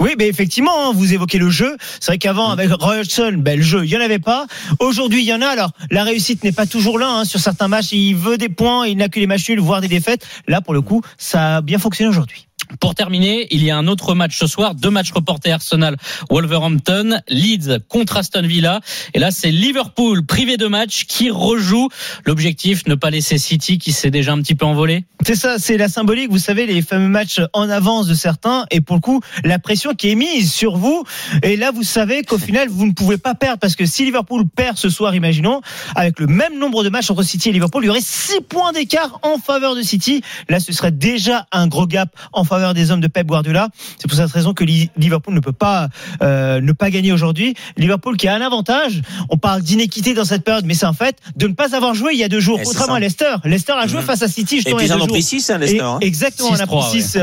Oui, 0.00 0.10
mais 0.18 0.28
effectivement, 0.28 0.88
hein, 0.88 0.92
vous 0.94 1.12
évoquez 1.14 1.38
le 1.38 1.50
jeu. 1.50 1.76
C'est 2.00 2.06
vrai 2.12 2.18
qu'avant, 2.18 2.50
avec 2.50 2.70
Roy 2.72 2.98
Hodgson, 3.00 3.34
ben, 3.38 3.56
le 3.58 3.64
jeu, 3.64 3.84
il 3.84 3.90
y 3.90 3.96
en 3.96 4.00
avait 4.00 4.18
pas. 4.18 4.46
Aujourd'hui, 4.80 5.22
il 5.22 5.26
y 5.26 5.32
en 5.34 5.42
a. 5.42 5.46
Alors, 5.46 5.70
la 5.90 6.04
réussite 6.04 6.44
n'est 6.44 6.52
pas 6.52 6.66
toujours 6.66 6.98
là. 6.98 7.08
hein. 7.08 7.24
Sur 7.24 7.40
certains 7.40 7.68
matchs, 7.68 7.92
il 7.92 8.14
veut 8.14 8.38
des 8.38 8.48
points, 8.48 8.86
il 8.86 8.96
n'a 8.96 9.08
que 9.08 9.20
les 9.20 9.26
matchs 9.26 9.48
nuls, 9.48 9.60
voire 9.60 9.80
des 9.80 9.88
défaites. 9.88 10.26
Là, 10.48 10.60
pour 10.60 10.74
le 10.74 10.80
coup, 10.80 11.02
ça 11.18 11.56
a 11.56 11.60
bien 11.60 11.78
fonctionné 11.78 12.08
aujourd'hui. 12.08 12.46
Pour 12.80 12.94
terminer, 12.94 13.48
il 13.50 13.62
y 13.62 13.70
a 13.70 13.76
un 13.76 13.86
autre 13.86 14.14
match 14.14 14.38
ce 14.38 14.46
soir, 14.46 14.74
deux 14.74 14.88
matchs 14.88 15.12
reportés 15.12 15.52
Arsenal, 15.52 15.96
Wolverhampton, 16.30 17.20
Leeds 17.28 17.80
contre 17.88 18.16
Aston 18.16 18.46
Villa. 18.46 18.80
Et 19.14 19.18
là, 19.18 19.30
c'est 19.30 19.50
Liverpool 19.50 20.24
privé 20.24 20.56
de 20.56 20.66
match 20.66 21.04
qui 21.06 21.30
rejoue. 21.30 21.88
L'objectif, 22.24 22.86
ne 22.86 22.94
pas 22.94 23.10
laisser 23.10 23.36
City 23.36 23.78
qui 23.78 23.92
s'est 23.92 24.10
déjà 24.10 24.32
un 24.32 24.40
petit 24.40 24.54
peu 24.54 24.64
envolé. 24.64 25.04
C'est 25.24 25.34
ça, 25.34 25.58
c'est 25.58 25.76
la 25.76 25.88
symbolique. 25.88 26.30
Vous 26.30 26.38
savez, 26.38 26.66
les 26.66 26.82
fameux 26.82 27.08
matchs 27.08 27.40
en 27.52 27.68
avance 27.68 28.06
de 28.06 28.14
certains. 28.14 28.64
Et 28.70 28.80
pour 28.80 28.96
le 28.96 29.00
coup, 29.00 29.20
la 29.44 29.58
pression 29.58 29.94
qui 29.94 30.10
est 30.10 30.14
mise 30.14 30.52
sur 30.52 30.76
vous. 30.76 31.04
Et 31.42 31.56
là, 31.56 31.72
vous 31.72 31.84
savez 31.84 32.22
qu'au 32.22 32.38
final, 32.38 32.68
vous 32.68 32.86
ne 32.86 32.92
pouvez 32.92 33.18
pas 33.18 33.34
perdre. 33.34 33.58
Parce 33.58 33.76
que 33.76 33.86
si 33.86 34.04
Liverpool 34.04 34.44
perd 34.48 34.78
ce 34.78 34.88
soir, 34.88 35.14
imaginons, 35.14 35.60
avec 35.94 36.18
le 36.18 36.26
même 36.26 36.58
nombre 36.58 36.84
de 36.84 36.88
matchs 36.88 37.10
entre 37.10 37.22
City 37.22 37.50
et 37.50 37.52
Liverpool, 37.52 37.84
il 37.84 37.88
y 37.88 37.90
aurait 37.90 38.00
6 38.00 38.40
points 38.48 38.72
d'écart 38.72 39.20
en 39.22 39.38
faveur 39.38 39.74
de 39.74 39.82
City. 39.82 40.22
Là, 40.48 40.58
ce 40.58 40.72
serait 40.72 40.92
déjà 40.92 41.46
un 41.52 41.66
gros 41.66 41.86
gap 41.86 42.08
en 42.32 42.44
faveur 42.44 42.51
des 42.74 42.90
hommes 42.90 43.00
de 43.00 43.06
Pep 43.08 43.26
Guardiola. 43.26 43.68
C'est 43.98 44.08
pour 44.08 44.16
cette 44.16 44.30
raison 44.30 44.52
que 44.54 44.64
Li- 44.64 44.90
Liverpool 44.96 45.34
ne 45.34 45.40
peut 45.40 45.52
pas 45.52 45.88
euh, 46.22 46.60
ne 46.60 46.72
pas 46.72 46.90
gagner 46.90 47.12
aujourd'hui. 47.12 47.54
Liverpool 47.76 48.16
qui 48.16 48.28
a 48.28 48.34
un 48.34 48.40
avantage. 48.40 49.02
On 49.30 49.36
parle 49.38 49.62
d'inéquité 49.62 50.14
dans 50.14 50.24
cette 50.24 50.44
période, 50.44 50.64
mais 50.66 50.74
c'est 50.74 50.86
un 50.86 50.92
fait 50.92 51.16
de 51.36 51.46
ne 51.46 51.54
pas 51.54 51.74
avoir 51.74 51.94
joué 51.94 52.12
il 52.12 52.18
y 52.18 52.24
a 52.24 52.28
deux 52.28 52.40
jours. 52.40 52.56
Et 52.60 52.64
c'est 52.64 52.70
Contrairement 52.70 52.94
à 52.94 53.00
Leicester. 53.00 53.34
Leicester 53.44 53.72
a 53.72 53.86
joué 53.86 54.00
Mhm. 54.00 54.06
face 54.06 54.22
à 54.22 54.28
City 54.28 54.54
Et 54.54 54.58
justement 54.58 54.76
puis 54.76 54.86
ils 54.86 54.92
en 54.92 55.00
ont 55.00 55.06
pris 55.06 55.22
6, 55.22 55.50
hein, 55.50 55.56
Et- 55.56 55.58
Leicester. 55.60 55.80
hein. 55.82 55.98
exactement, 56.00 56.48
on 56.50 56.54
a 56.54 56.56
6-3, 56.58 56.88
pris 56.90 57.02
6 57.02 57.18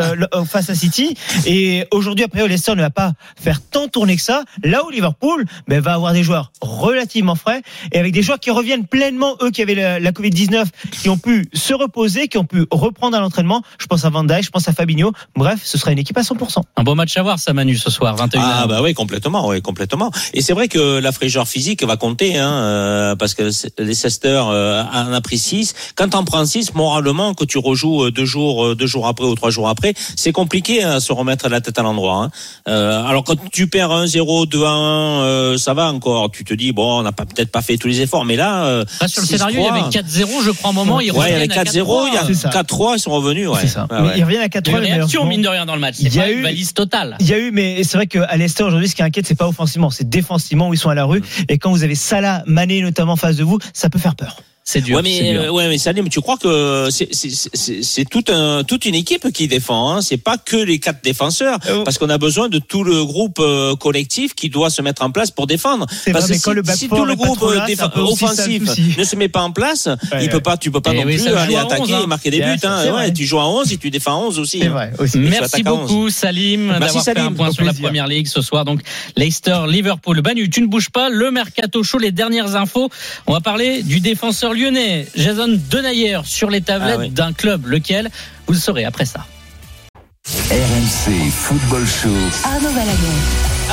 face 0.50 0.70
à 0.70 0.76
City. 0.76 1.16
Et 1.46 1.86
aujourd'hui, 1.92 2.26
après, 2.26 2.48
Leicester 2.48 2.76
ne 2.76 2.82
va 2.82 2.90
pas 2.90 3.14
faire 3.40 3.62
tant 3.62 3.88
tourner 3.88 4.16
que 4.16 4.22
ça. 4.22 4.44
Là 4.64 4.84
où 4.86 4.90
Liverpool 4.90 5.46
ben, 5.68 5.80
va 5.82 5.94
avoir 5.94 6.14
des 6.14 6.24
joueurs 6.24 6.52
relativement 6.62 7.36
frais 7.36 7.62
et 7.92 8.00
avec 8.00 8.14
des 8.14 8.22
joueurs 8.22 8.40
qui 8.40 8.52
reviennent 8.52 8.86
pleinement, 8.88 9.36
eux 9.42 9.52
qui 9.52 9.62
avaient 9.62 9.76
la, 9.76 10.00
la 10.00 10.12
Covid-19, 10.12 10.66
qui 10.92 11.10
ont 11.10 11.18
pu 11.18 11.50
se 11.54 11.74
reposer, 11.74 12.28
qui 12.28 12.38
ont 12.38 12.46
pu 12.46 12.66
reprendre 12.72 13.16
à 13.18 13.20
l'entraînement. 13.20 13.62
Je 13.80 13.86
pense 13.86 14.06
à 14.06 14.10
Van 14.10 14.24
Dijk, 14.24 14.44
je 14.44 14.50
pense 14.50 14.68
à 14.68 14.74
Fabinho. 14.74 15.09
Bref, 15.36 15.60
ce 15.64 15.78
sera 15.78 15.92
une 15.92 16.00
équipe 16.00 16.18
à 16.18 16.22
100%. 16.22 16.62
Un 16.78 16.84
bon 16.84 16.96
match 16.96 17.16
à 17.18 17.24
voir, 17.24 17.40
ça, 17.40 17.54
Manu, 17.54 17.78
ce 17.78 17.90
soir, 17.90 18.16
21 18.16 18.42
Ah, 18.42 18.68
bah 18.68 18.82
oui, 18.82 18.94
complètement, 18.94 19.48
oui, 19.48 19.62
complètement. 19.62 20.12
Et 20.34 20.42
c'est 20.42 20.54
vrai 20.54 20.68
que 20.68 21.00
la 21.00 21.12
fraîcheur 21.12 21.48
physique 21.48 21.84
va 21.84 21.98
compter, 21.98 22.38
hein, 22.38 22.52
euh, 22.52 23.16
parce 23.16 23.34
que 23.34 23.50
les 23.80 23.94
Sester 23.94 24.42
euh, 24.50 24.84
en 24.84 25.14
a 25.14 25.22
pris 25.22 25.38
6. 25.38 25.74
Quand 25.96 26.10
t'en 26.10 26.24
prends 26.24 26.46
6, 26.46 26.74
moralement, 26.74 27.34
que 27.34 27.46
tu 27.46 27.58
rejoues 27.58 28.06
euh, 28.06 28.12
deux 28.12 28.26
jours, 28.26 28.76
deux 28.76 28.88
jours 28.88 29.08
après 29.08 29.26
ou 29.26 29.36
trois 29.36 29.50
jours 29.50 29.70
après, 29.70 29.94
c'est 30.16 30.32
compliqué 30.32 30.84
à 30.84 31.00
se 31.00 31.14
remettre 31.14 31.50
la 31.50 31.62
tête 31.62 31.78
à 31.80 31.84
l'endroit. 31.84 32.30
Hein. 32.66 32.72
alors, 33.08 33.24
quand 33.24 33.36
tu 33.52 33.68
perds 33.68 33.90
1-0, 33.90 34.48
2-1, 34.48 35.58
ça 35.58 35.74
va 35.74 35.92
encore. 35.92 36.32
Tu 36.32 36.44
te 36.44 36.54
dis, 36.54 36.72
bon, 36.72 37.00
on 37.00 37.04
n'a 37.04 37.12
peut-être 37.12 37.52
pas 37.52 37.62
fait 37.62 37.78
tous 37.78 37.88
les 37.88 38.02
efforts, 38.02 38.26
mais 38.26 38.36
là. 38.36 38.84
là 39.02 39.08
sur 39.08 39.22
le 39.22 39.28
scénario, 39.28 39.60
il 39.60 39.66
y 39.66 39.68
avait 39.68 39.90
4-0, 39.90 40.44
je 40.44 40.52
prends 40.52 40.70
un 40.70 40.74
moment, 40.74 41.00
ils 41.00 41.12
ouais, 41.12 41.34
reviennent. 41.34 41.50
4-0, 41.50 42.08
il 42.08 42.14
y 42.14 42.18
a 42.18 42.24
4-3, 42.24 42.96
ils 42.96 43.00
sont 43.00 43.12
revenus, 43.12 43.48
ouais. 43.48 43.60
C'est 43.62 43.68
ça. 43.68 43.88
Ah, 43.90 44.04
ouais. 44.04 44.14
Ils 44.18 44.24
reviennent 44.24 44.42
à 44.42 44.48
4-3, 44.48 44.99
action, 45.00 45.26
mine 45.26 45.42
de 45.42 45.48
rien, 45.48 45.66
dans 45.66 45.76
le 45.76 45.82
match. 45.82 45.96
Il 46.00 46.14
y 46.14 46.20
a 46.20 46.30
eu, 46.30 46.38
une 46.38 46.44
valise 46.44 46.74
totale. 46.74 47.18
Il 47.20 47.28
y 47.28 47.34
a 47.34 47.40
eu, 47.40 47.52
mais 47.52 47.84
c'est 47.84 47.98
vrai 47.98 48.08
qu'à 48.08 48.36
l'Est 48.38 48.60
aujourd'hui, 48.62 48.88
ce 48.88 48.96
qui 48.96 49.04
inquiète, 49.04 49.26
c'est 49.28 49.36
pas 49.36 49.48
offensivement, 49.48 49.90
c'est 49.90 50.08
défensivement 50.10 50.70
où 50.70 50.74
ils 50.74 50.78
sont 50.78 50.90
à 50.90 50.96
la 50.96 51.06
rue. 51.06 51.20
Mm. 51.20 51.44
Et 51.50 51.58
quand 51.58 51.72
vous 51.72 51.84
avez 51.84 51.96
Salah, 51.96 52.44
Mané, 52.46 52.82
notamment 52.82 53.16
face 53.16 53.38
de 53.38 53.44
vous, 53.44 53.60
ça 53.74 53.90
peut 53.90 54.00
faire 54.00 54.16
peur. 54.16 54.38
C'est 54.72 54.82
dur. 54.82 54.98
Ouais 54.98 55.02
mais 55.02 55.32
dur. 55.32 55.42
euh, 55.42 55.50
ouais 55.50 55.68
mais 55.68 55.80
Salim, 55.80 56.10
tu 56.10 56.22
crois 56.22 56.38
que 56.38 56.90
c'est 56.92 57.08
c'est 57.12 57.32
c'est 57.32 57.82
c'est 57.82 58.06
tout 58.06 58.24
un 58.30 58.64
toute 58.64 58.86
une 58.86 58.94
équipe 58.94 59.32
qui 59.34 59.48
défend 59.48 59.90
hein, 59.96 60.02
c'est 60.04 60.18
pas 60.18 60.38
que 60.38 60.58
les 60.58 60.78
quatre 60.80 61.04
défenseurs 61.04 61.58
Euh, 61.70 61.84
parce 61.84 61.98
qu'on 61.98 62.10
a 62.10 62.20
besoin 62.20 62.50
de 62.50 62.60
tout 62.60 62.84
le 62.84 63.04
groupe 63.04 63.40
euh, 63.40 63.76
collectif 63.76 64.36
qui 64.36 64.50
doit 64.50 64.70
se 64.70 64.82
mettre 64.84 65.02
en 65.02 65.10
place 65.10 65.32
pour 65.32 65.48
défendre. 65.48 65.88
Parce 65.88 66.26
vrai, 66.28 66.36
que 66.38 66.44
si, 66.44 66.54
le 66.54 66.64
si 66.76 66.88
four 66.88 67.00
tout 67.00 67.06
le 67.06 67.16
groupe 67.16 67.42
offensif 67.96 68.62
ne 68.98 69.04
se 69.04 69.16
met 69.16 69.28
pas 69.30 69.42
en 69.42 69.52
place, 69.52 69.88
Ouais, 70.12 70.24
il 70.24 70.30
peut 70.30 70.40
pas 70.40 70.56
tu 70.58 70.70
peux 70.72 70.82
pas 70.82 70.92
Eh 70.94 70.98
non 70.98 71.04
oui, 71.06 71.18
plus 71.18 71.28
aller 71.28 71.56
attaquer 71.56 71.82
11, 71.82 71.94
hein. 71.94 72.02
et 72.04 72.08
marquer 72.08 72.30
des 72.30 72.42
buts 72.42 72.60
hein. 72.64 73.10
tu 73.16 73.26
joues 73.26 73.40
à 73.40 73.48
11 73.50 73.74
et 73.74 73.78
tu 73.78 73.90
défends 73.90 74.14
à 74.22 74.26
11 74.28 74.40
aussi. 74.40 74.64
Hein. 74.64 74.70
vrai 74.70 74.92
aussi. 75.00 75.14
Tu 75.14 75.20
Merci 75.20 75.44
attaques 75.46 75.68
à 75.68 75.74
11. 75.74 75.80
beaucoup 75.90 76.10
Salim 76.10 76.68
d'avoir 76.68 76.92
fait 76.92 76.98
un 76.98 77.02
Salim. 77.16 77.36
point 77.36 77.52
sur 77.52 77.64
la 77.66 77.74
première 77.74 78.08
ligue 78.08 78.28
ce 78.28 78.42
soir. 78.42 78.66
Donc 78.66 78.82
Leicester, 79.18 79.60
Liverpool, 79.68 80.22
Banu, 80.22 80.50
tu 80.50 80.62
ne 80.62 80.68
bouges 80.68 80.90
pas. 80.92 81.10
Le 81.10 81.32
mercato 81.32 81.82
chaud, 81.84 81.98
les 81.98 82.12
dernières 82.12 82.56
infos. 82.56 82.90
On 83.28 83.34
va 83.34 83.42
parler 83.42 83.82
du 83.84 84.00
défenseur 84.00 84.54
lyonnais 84.60 85.08
Jason 85.16 85.48
Denayer 85.70 86.20
sur 86.26 86.50
les 86.50 86.62
tablettes 86.62 86.96
Ah 86.98 87.02
oui. 87.02 87.10
d'un 87.10 87.34
club. 87.34 87.66
Lequel 87.68 88.10
Vous 88.48 88.54
le 88.54 88.60
saurez 88.60 88.86
après 88.86 89.06
ça. 89.06 89.26
RMC 90.52 91.32
Football 91.32 91.86
Show. 91.88 92.10
Arnaud. 92.44 92.70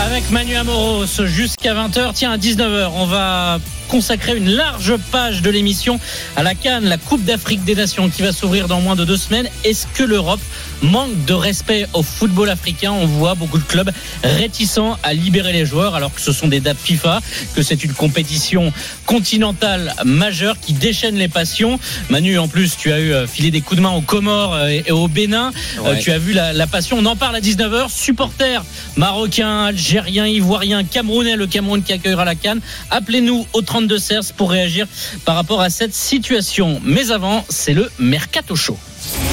Avec 0.06 0.30
Manu 0.30 0.56
Amoros 0.56 1.04
jusqu'à 1.26 1.74
20h. 1.74 2.12
Tiens, 2.14 2.32
à 2.32 2.36
19h, 2.38 2.90
on 2.94 3.06
va 3.06 3.58
consacrer 3.88 4.36
une 4.36 4.50
large 4.50 4.94
page 5.10 5.42
de 5.42 5.50
l'émission 5.50 5.98
à 6.36 6.42
la 6.42 6.54
Cannes, 6.54 6.84
la 6.84 6.98
Coupe 6.98 7.24
d'Afrique 7.24 7.64
des 7.64 7.74
Nations 7.74 8.08
qui 8.08 8.22
va 8.22 8.32
s'ouvrir 8.32 8.68
dans 8.68 8.80
moins 8.80 8.96
de 8.96 9.04
deux 9.04 9.16
semaines. 9.16 9.48
Est-ce 9.64 9.86
que 9.94 10.02
l'Europe 10.02 10.40
manque 10.82 11.24
de 11.24 11.32
respect 11.32 11.86
au 11.94 12.02
football 12.02 12.50
africain? 12.50 12.92
On 12.92 13.06
voit 13.06 13.34
beaucoup 13.34 13.58
de 13.58 13.64
clubs 13.64 13.90
réticents 14.22 14.98
à 15.02 15.14
libérer 15.14 15.52
les 15.52 15.64
joueurs 15.66 15.94
alors 15.94 16.12
que 16.14 16.20
ce 16.20 16.32
sont 16.32 16.48
des 16.48 16.60
dates 16.60 16.78
FIFA, 16.82 17.20
que 17.54 17.62
c'est 17.62 17.82
une 17.84 17.92
compétition 17.94 18.72
continentale 19.06 19.94
majeure 20.04 20.58
qui 20.60 20.72
déchaîne 20.72 21.16
les 21.16 21.28
passions. 21.28 21.78
Manu, 22.10 22.38
en 22.38 22.48
plus, 22.48 22.76
tu 22.76 22.92
as 22.92 23.00
eu 23.00 23.12
euh, 23.12 23.26
filé 23.26 23.50
des 23.50 23.60
coups 23.60 23.76
de 23.78 23.82
main 23.82 23.90
aux 23.90 24.00
Comores 24.02 24.54
euh, 24.54 24.68
et 24.68 24.90
au 24.92 25.08
Bénin. 25.08 25.52
Euh, 25.78 25.82
Ouais. 25.86 25.98
tu 26.00 26.10
as 26.10 26.18
vu 26.18 26.32
la, 26.32 26.52
la 26.52 26.66
passion. 26.66 26.96
On 26.98 27.06
en 27.06 27.16
parle 27.16 27.36
à 27.36 27.40
19h. 27.40 27.88
Supporters 27.90 28.64
marocains, 28.96 29.66
algériens, 29.66 30.26
ivoiriens, 30.26 30.82
camerounais, 30.84 31.36
le 31.36 31.46
Cameroun 31.46 31.82
qui 31.82 31.92
accueillera 31.92 32.24
la 32.24 32.34
Cannes. 32.34 32.60
Appelez-nous 32.90 33.46
au 33.52 33.62
32 33.76 33.98
CERS 33.98 34.32
pour 34.34 34.50
réagir 34.50 34.86
par 35.26 35.34
rapport 35.34 35.60
à 35.60 35.68
cette 35.68 35.92
situation. 35.92 36.80
Mais 36.82 37.10
avant, 37.10 37.44
c'est 37.50 37.74
le 37.74 37.90
Mercato 37.98 38.56
Show. 38.56 38.78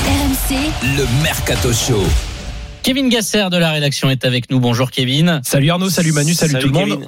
RMC, 0.06 0.58
Le 0.98 1.24
Mercato 1.24 1.72
Show. 1.72 2.04
Kevin 2.82 3.08
Gasser 3.08 3.46
de 3.50 3.56
la 3.56 3.72
rédaction 3.72 4.10
est 4.10 4.26
avec 4.26 4.52
nous. 4.52 4.60
Bonjour 4.60 4.92
Kevin. 4.92 5.40
Salut 5.46 5.70
Arnaud, 5.70 5.90
salut 5.90 6.12
Manu, 6.12 6.34
salut, 6.34 6.60
tout 6.60 6.68
le 6.68 6.74
monde. 6.74 7.08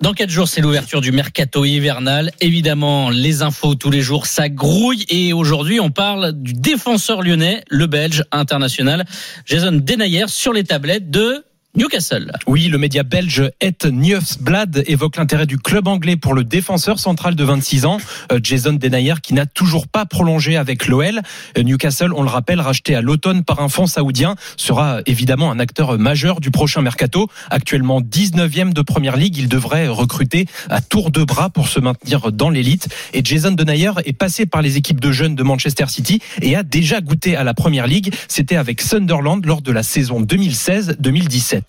Dans 0.00 0.14
quatre 0.14 0.30
jours, 0.30 0.48
c'est 0.48 0.62
l'ouverture 0.62 1.02
du 1.02 1.12
mercato 1.12 1.66
hivernal. 1.66 2.30
Évidemment, 2.40 3.10
les 3.10 3.42
infos 3.42 3.74
tous 3.74 3.90
les 3.90 4.00
jours, 4.00 4.24
ça 4.24 4.48
grouille. 4.48 5.04
Et 5.10 5.34
aujourd'hui, 5.34 5.80
on 5.80 5.90
parle 5.90 6.32
du 6.32 6.54
défenseur 6.54 7.20
lyonnais, 7.20 7.62
le 7.68 7.88
Belge 7.88 8.24
international, 8.32 9.04
Jason 9.44 9.72
Denayer, 9.72 10.28
sur 10.28 10.54
les 10.54 10.64
tablettes 10.64 11.10
de 11.10 11.44
Newcastle. 11.76 12.32
Oui, 12.48 12.66
le 12.66 12.78
média 12.78 13.04
belge 13.04 13.48
Et 13.60 13.72
Nieuwsblad 13.84 14.82
évoque 14.88 15.16
l'intérêt 15.16 15.46
du 15.46 15.56
club 15.56 15.86
anglais 15.86 16.16
pour 16.16 16.34
le 16.34 16.42
défenseur 16.42 16.98
central 16.98 17.36
de 17.36 17.44
26 17.44 17.86
ans, 17.86 17.98
euh, 18.32 18.40
Jason 18.42 18.72
Denayer, 18.72 19.14
qui 19.22 19.34
n'a 19.34 19.46
toujours 19.46 19.86
pas 19.86 20.04
prolongé 20.04 20.56
avec 20.56 20.88
l'OL. 20.88 21.20
Euh, 21.56 21.62
Newcastle, 21.62 22.12
on 22.12 22.24
le 22.24 22.28
rappelle, 22.28 22.60
racheté 22.60 22.96
à 22.96 23.02
l'automne 23.02 23.44
par 23.44 23.60
un 23.60 23.68
fonds 23.68 23.86
saoudien, 23.86 24.34
sera 24.56 25.00
évidemment 25.06 25.52
un 25.52 25.60
acteur 25.60 25.96
majeur 25.96 26.40
du 26.40 26.50
prochain 26.50 26.82
mercato. 26.82 27.28
Actuellement 27.50 28.00
19e 28.00 28.72
de 28.72 28.82
première 28.82 29.16
ligue, 29.16 29.36
il 29.36 29.48
devrait 29.48 29.86
recruter 29.86 30.46
à 30.70 30.80
tour 30.80 31.12
de 31.12 31.22
bras 31.22 31.50
pour 31.50 31.68
se 31.68 31.78
maintenir 31.78 32.32
dans 32.32 32.50
l'élite. 32.50 32.88
Et 33.12 33.24
Jason 33.24 33.52
Denayer 33.52 33.92
est 34.04 34.12
passé 34.12 34.44
par 34.44 34.60
les 34.60 34.76
équipes 34.76 35.00
de 35.00 35.12
jeunes 35.12 35.36
de 35.36 35.42
Manchester 35.44 35.86
City 35.86 36.20
et 36.42 36.56
a 36.56 36.64
déjà 36.64 37.00
goûté 37.00 37.36
à 37.36 37.44
la 37.44 37.54
première 37.54 37.86
ligue. 37.86 38.12
C'était 38.26 38.56
avec 38.56 38.80
Sunderland 38.80 39.46
lors 39.46 39.62
de 39.62 39.70
la 39.70 39.84
saison 39.84 40.20
2016-2017. 40.20 41.59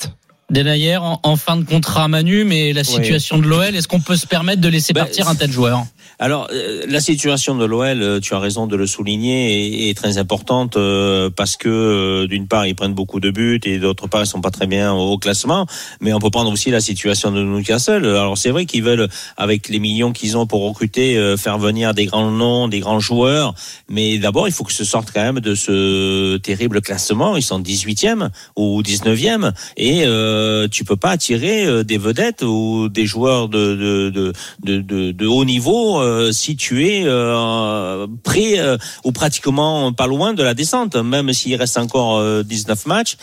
Denayer 0.50 0.98
en, 0.98 1.20
en 1.24 1.36
fin 1.38 1.56
de 1.56 1.64
contrat 1.64 2.10
Manu, 2.10 2.44
mais 2.44 2.74
la 2.74 2.84
situation 2.84 3.38
de 3.38 3.48
l'OL, 3.48 3.74
est-ce 3.76 3.88
qu'on 3.88 4.02
peut 4.02 4.18
se 4.18 4.28
permettre 4.28 4.62
de 4.62 4.68
laisser 4.68 4.92
Bah, 4.92 5.02
partir 5.02 5.30
un 5.30 5.36
tel 5.36 5.52
joueur? 5.52 5.86
Alors, 6.24 6.50
euh, 6.54 6.84
la 6.88 7.00
situation 7.00 7.56
de 7.56 7.66
l'OL, 7.66 8.00
euh, 8.04 8.20
tu 8.20 8.36
as 8.36 8.40
raison 8.40 8.68
de 8.68 8.76
le 8.76 8.86
souligner, 8.86 9.90
est, 9.90 9.98
très 9.98 10.20
importante 10.20 10.78
euh, 10.78 11.32
parce 11.36 11.58
que 11.58 12.28
d'une 12.28 12.48
part, 12.48 12.68
ils 12.68 12.76
prennent 12.76 12.94
beaucoup 12.94 13.20
de 13.20 13.32
buts 13.32 13.60
et 13.64 13.80
d'autre 13.80 14.06
part, 14.06 14.22
ils 14.22 14.28
sont 14.28 14.40
pas 14.40 14.52
très 14.52 14.68
bien 14.68 14.94
au, 14.94 15.18
classement. 15.18 15.66
Mais 16.00 16.14
on 16.14 16.20
peut 16.20 16.30
prendre 16.30 16.52
aussi 16.52 16.70
la 16.70 16.80
situation 16.80 17.32
de 17.32 17.42
Newcastle. 17.42 18.06
Alors, 18.06 18.38
c'est 18.38 18.52
vrai 18.52 18.68
qu'ils 18.68 18.84
veulent, 18.84 19.08
avec 19.36 19.68
les 19.68 19.80
millions 19.80 20.12
qu'ils 20.12 20.38
ont 20.38 20.46
pour 20.46 20.62
recruter, 20.62 21.36
faire 21.38 21.58
venir 21.58 21.96
des 21.96 22.06
grands 22.06 22.30
noms, 22.30 22.68
des 22.68 22.82
grands 22.82 23.00
joueurs. 23.00 23.56
Mais 23.90 24.20
d'abord, 24.20 24.48
il 24.48 24.52
faut 24.52 24.64
que 24.64 24.74
se 24.74 24.86
sortent 24.86 25.12
quand 25.12 25.24
même 25.24 25.40
de 25.40 25.56
ce 25.56 26.38
terrible 26.38 26.82
classement. 26.82 27.36
Ils 27.36 27.42
sont 27.42 27.60
18e 27.60 28.30
ou 28.56 28.84
19e 28.84 29.54
et 29.76 30.04
euh, 30.06 30.68
tu 30.68 30.84
peux 30.84 30.96
pas 30.96 31.10
attirer 31.10 31.84
des 31.84 31.98
vedettes 31.98 32.44
ou 32.44 32.90
des 32.90 33.08
joueurs 33.08 33.50
de 33.50 33.76
de 34.12 34.34
de, 34.64 34.82
de, 34.82 35.12
de 35.12 35.28
haut 35.28 35.46
niveau 35.46 36.02
euh, 36.12 36.32
si 36.32 36.56
tu 36.56 36.88
es 36.88 37.04
euh, 37.06 38.08
près 38.24 38.60
euh, 38.60 38.78
ou 39.04 39.12
pratiquement 39.12 39.94
pas 39.94 40.08
loin 40.08 40.34
de 40.34 40.44
la 40.44 40.54
descente. 40.54 40.96
Même 40.96 41.34
s'il 41.34 41.56
reste 41.56 41.78
encore 41.78 42.18
euh, 42.18 42.44
19 42.44 42.86
matchs, 42.86 43.18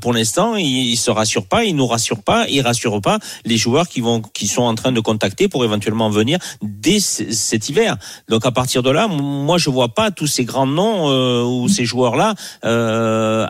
pour 0.00 0.12
l'instant, 0.12 0.56
il, 0.56 0.90
il 0.90 0.96
se 0.96 1.10
rassure 1.10 1.46
pas, 1.46 1.64
il 1.64 1.76
nous 1.76 1.86
rassure 1.86 2.22
pas, 2.22 2.46
il 2.48 2.60
rassure 2.62 3.00
pas 3.00 3.18
les 3.44 3.56
joueurs 3.56 3.88
qui 3.88 4.00
vont 4.00 4.20
qui 4.20 4.46
sont 4.46 4.62
en 4.62 4.74
train 4.74 4.92
de 4.92 5.00
contacter 5.00 5.48
pour 5.48 5.64
éventuellement 5.64 6.10
venir 6.10 6.38
dès 6.62 7.00
cet 7.00 7.68
hiver. 7.68 7.96
Donc 8.28 8.46
à 8.46 8.50
partir 8.50 8.82
de 8.82 8.90
là, 8.90 9.08
moi 9.08 9.58
je 9.58 9.70
vois 9.70 9.88
pas 9.88 10.10
tous 10.10 10.26
ces 10.26 10.44
grands 10.44 10.66
noms 10.66 11.06
ou 11.44 11.68
ces 11.68 11.84
joueurs 11.84 12.16
là 12.16 12.34
euh, 12.64 13.46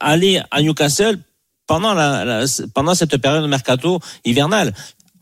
aller 0.00 0.40
à 0.50 0.62
Newcastle 0.62 1.18
pendant 1.66 1.94
la, 1.94 2.44
pendant 2.74 2.94
cette 2.94 3.16
période 3.18 3.42
de 3.42 3.48
mercato 3.48 4.00
hivernale. 4.24 4.72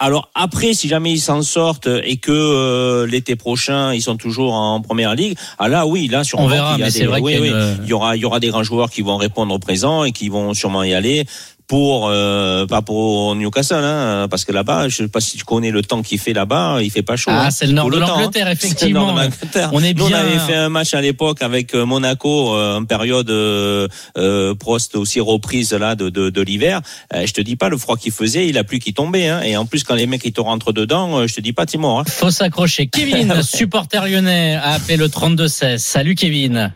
Alors 0.04 0.30
après, 0.34 0.74
si 0.74 0.88
jamais 0.88 1.12
ils 1.12 1.20
s'en 1.20 1.42
sortent 1.42 1.86
et 1.86 2.16
que 2.16 2.32
euh, 2.32 3.06
l'été 3.06 3.36
prochain 3.36 3.94
ils 3.94 4.02
sont 4.02 4.16
toujours 4.16 4.52
en 4.52 4.80
première 4.80 5.14
ligue, 5.14 5.36
ah 5.60 5.68
là 5.68 5.86
oui, 5.86 6.08
là 6.08 6.24
sûrement 6.24 6.46
On 6.46 6.48
verra, 6.48 6.72
qu'il 6.72 6.80
y 6.80 6.82
a 6.82 6.86
mais 6.86 6.92
des- 6.92 6.98
c'est 6.98 7.04
vrai 7.06 7.20
oui, 7.20 7.32
qu'il 7.34 7.44
y 7.44 7.48
a 7.48 7.52
oui, 7.52 7.76
une- 7.78 7.84
il 7.84 7.88
y 7.88 7.92
aura 7.92 8.16
il 8.16 8.20
y 8.22 8.24
aura 8.24 8.40
des 8.40 8.48
grands 8.48 8.64
joueurs 8.64 8.90
qui 8.90 9.02
vont 9.02 9.16
répondre 9.16 9.54
au 9.54 9.60
présent 9.60 10.02
et 10.02 10.10
qui 10.10 10.28
vont 10.28 10.54
sûrement 10.54 10.82
y 10.82 10.92
aller 10.92 11.24
pour 11.72 12.08
euh, 12.10 12.66
pas 12.66 12.82
pour 12.82 13.34
Newcastle 13.34 13.76
hein, 13.82 14.26
parce 14.28 14.44
que 14.44 14.52
là-bas, 14.52 14.90
je 14.90 14.96
sais 14.98 15.08
pas 15.08 15.20
si 15.22 15.38
tu 15.38 15.44
connais 15.44 15.70
le 15.70 15.80
temps 15.80 16.02
qu'il 16.02 16.18
fait 16.18 16.34
là-bas, 16.34 16.82
il 16.82 16.90
fait 16.90 17.00
pas 17.00 17.16
chaud. 17.16 17.30
Ah, 17.32 17.46
hein. 17.46 17.50
c'est 17.50 17.64
le 17.64 17.72
nord 17.72 17.86
Tout 17.86 17.92
de 17.94 18.00
temps, 18.00 18.04
hein. 18.04 18.20
l'Angleterre, 18.20 18.42
C'est 18.42 18.44
le 18.44 18.52
effectivement. 18.52 19.06
nord 19.06 19.14
de 19.14 19.20
l'Angleterre. 19.20 19.70
On 19.72 19.82
est 19.82 19.94
Nous, 19.94 20.06
bien- 20.06 20.18
on 20.18 20.20
avait 20.20 20.38
fait 20.40 20.54
un 20.54 20.68
match 20.68 20.92
à 20.92 21.00
l'époque 21.00 21.40
avec 21.40 21.74
euh, 21.74 21.86
Monaco 21.86 22.54
euh, 22.54 22.76
en 22.80 22.84
période 22.84 23.30
euh, 23.30 23.88
euh, 24.18 24.54
Prost 24.54 24.96
aussi 24.96 25.18
reprise 25.20 25.72
là 25.72 25.94
de, 25.94 26.10
de, 26.10 26.28
de 26.28 26.42
l'hiver. 26.42 26.82
Euh, 27.14 27.24
je 27.24 27.32
te 27.32 27.40
dis 27.40 27.56
pas 27.56 27.70
le 27.70 27.78
froid 27.78 27.96
qu'il 27.96 28.12
faisait, 28.12 28.46
il 28.48 28.58
a 28.58 28.64
plus 28.64 28.78
qui 28.78 28.92
tombait. 28.92 29.28
Hein. 29.28 29.40
Et 29.40 29.56
en 29.56 29.64
plus 29.64 29.82
quand 29.82 29.94
les 29.94 30.06
mecs 30.06 30.26
ils 30.26 30.32
te 30.34 30.42
rentrent 30.42 30.74
dedans, 30.74 31.20
euh, 31.20 31.26
je 31.26 31.34
te 31.34 31.40
dis 31.40 31.54
pas. 31.54 31.64
Hein. 31.72 32.04
Faut 32.06 32.30
s'accrocher. 32.30 32.86
Kevin, 32.88 33.42
supporter 33.42 34.04
lyonnais, 34.06 34.56
a 34.56 34.72
appelé 34.72 34.98
le 34.98 35.08
32-16. 35.08 35.78
Salut 35.78 36.16
Kevin. 36.16 36.74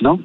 Non 0.00 0.18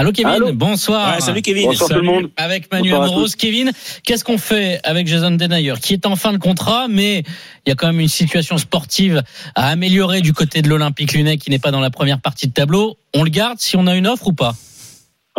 Allô 0.00 0.12
Kevin, 0.12 0.32
Allô 0.32 0.52
bonsoir. 0.54 1.16
Ouais, 1.16 1.20
salut 1.20 1.42
Kevin. 1.42 1.66
Bonsoir 1.66 1.90
tout 1.90 1.96
le 1.96 2.02
monde. 2.02 2.30
Avec 2.38 2.72
Manu 2.72 2.88
Bonsoir 2.88 3.02
à 3.02 3.12
Amoros. 3.12 3.36
Kevin, 3.36 3.70
qu'est-ce 4.02 4.24
qu'on 4.24 4.38
fait 4.38 4.80
avec 4.82 5.06
Jason 5.06 5.32
Denayer, 5.32 5.74
qui 5.82 5.92
est 5.92 6.06
en 6.06 6.16
fin 6.16 6.32
de 6.32 6.38
contrat, 6.38 6.86
mais 6.88 7.18
il 7.18 7.68
y 7.68 7.70
a 7.70 7.74
quand 7.74 7.88
même 7.88 8.00
une 8.00 8.08
situation 8.08 8.56
sportive 8.56 9.22
à 9.54 9.68
améliorer 9.68 10.22
du 10.22 10.32
côté 10.32 10.62
de 10.62 10.70
l'Olympique 10.70 11.12
lyonnais 11.12 11.36
qui 11.36 11.50
n'est 11.50 11.58
pas 11.58 11.70
dans 11.70 11.80
la 11.80 11.90
première 11.90 12.18
partie 12.18 12.46
de 12.46 12.52
tableau. 12.54 12.96
On 13.12 13.24
le 13.24 13.28
garde 13.28 13.58
si 13.60 13.76
on 13.76 13.86
a 13.86 13.94
une 13.94 14.06
offre 14.06 14.28
ou 14.28 14.32
pas? 14.32 14.54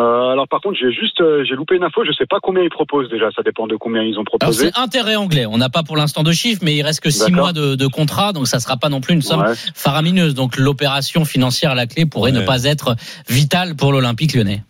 Euh, 0.02 0.30
alors 0.32 0.47
par 0.47 0.62
contre, 0.62 0.78
j'ai 0.80 0.91
juste 0.91 1.22
euh, 1.22 1.43
j'ai 1.47 1.54
loupé 1.56 1.76
une 1.76 1.84
info. 1.84 2.04
Je 2.06 2.12
sais 2.14 2.26
pas 2.26 2.39
combien 2.41 2.64
ils 2.64 2.70
proposent 2.70 3.10
déjà. 3.10 3.30
Ça 3.36 3.43
dépend 3.43 3.68
de 3.68 3.76
combien 3.76 4.02
ils 4.02 4.14
ont 4.18 4.24
Alors 4.24 4.39
proposé. 4.39 4.72
c'est 4.74 4.80
intérêt 4.80 5.16
anglais. 5.16 5.45
On 5.45 5.58
n'a 5.58 5.70
pas 5.70 5.84
pour 5.84 5.95
l'instant 5.97 6.24
de 6.24 6.32
chiffres, 6.32 6.62
mais 6.64 6.76
il 6.76 6.82
reste 6.82 7.02
que 7.02 7.10
six 7.12 7.20
D'accord. 7.32 7.36
mois 7.36 7.54
de, 7.54 7.76
de 7.76 7.88
contrat, 7.88 8.34
donc 8.34 8.47
ça 8.47 8.60
sera 8.60 8.78
pas 8.78 8.89
non 8.89 8.99
plus 9.02 9.14
une 9.14 9.22
somme 9.22 9.41
Ouais. 9.41 9.54
faramineuse. 9.76 10.34
Donc 10.34 10.58
l'opération 10.58 11.24
financière 11.26 11.72
à 11.72 11.76
la 11.76 11.86
clé 11.88 12.06
pourrait 12.06 12.32
Ouais. 12.32 12.39
ne 12.39 12.45
pas 12.45 12.64
être 12.64 12.95
vitale 13.30 13.76
pour 13.76 13.91
l'Olympique 13.91 14.34
lyonnais. 14.34 14.64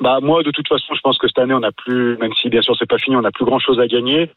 Bah 0.00 0.18
moi, 0.22 0.42
de 0.44 0.50
toute 0.52 0.68
façon, 0.68 0.94
je 0.94 1.00
pense 1.00 1.18
que 1.18 1.26
cette 1.28 1.38
année, 1.38 1.54
on 1.54 1.60
n'a 1.60 1.72
plus, 1.72 2.16
même 2.18 2.32
si 2.40 2.48
bien 2.48 2.62
sûr 2.62 2.74
c'est 2.78 2.88
pas 2.88 2.98
fini, 2.98 3.16
on 3.16 3.20
n'a 3.22 3.32
plus 3.32 3.44
grand 3.44 3.58
chose 3.58 3.80
à 3.80 3.86
gagner. 3.88 4.30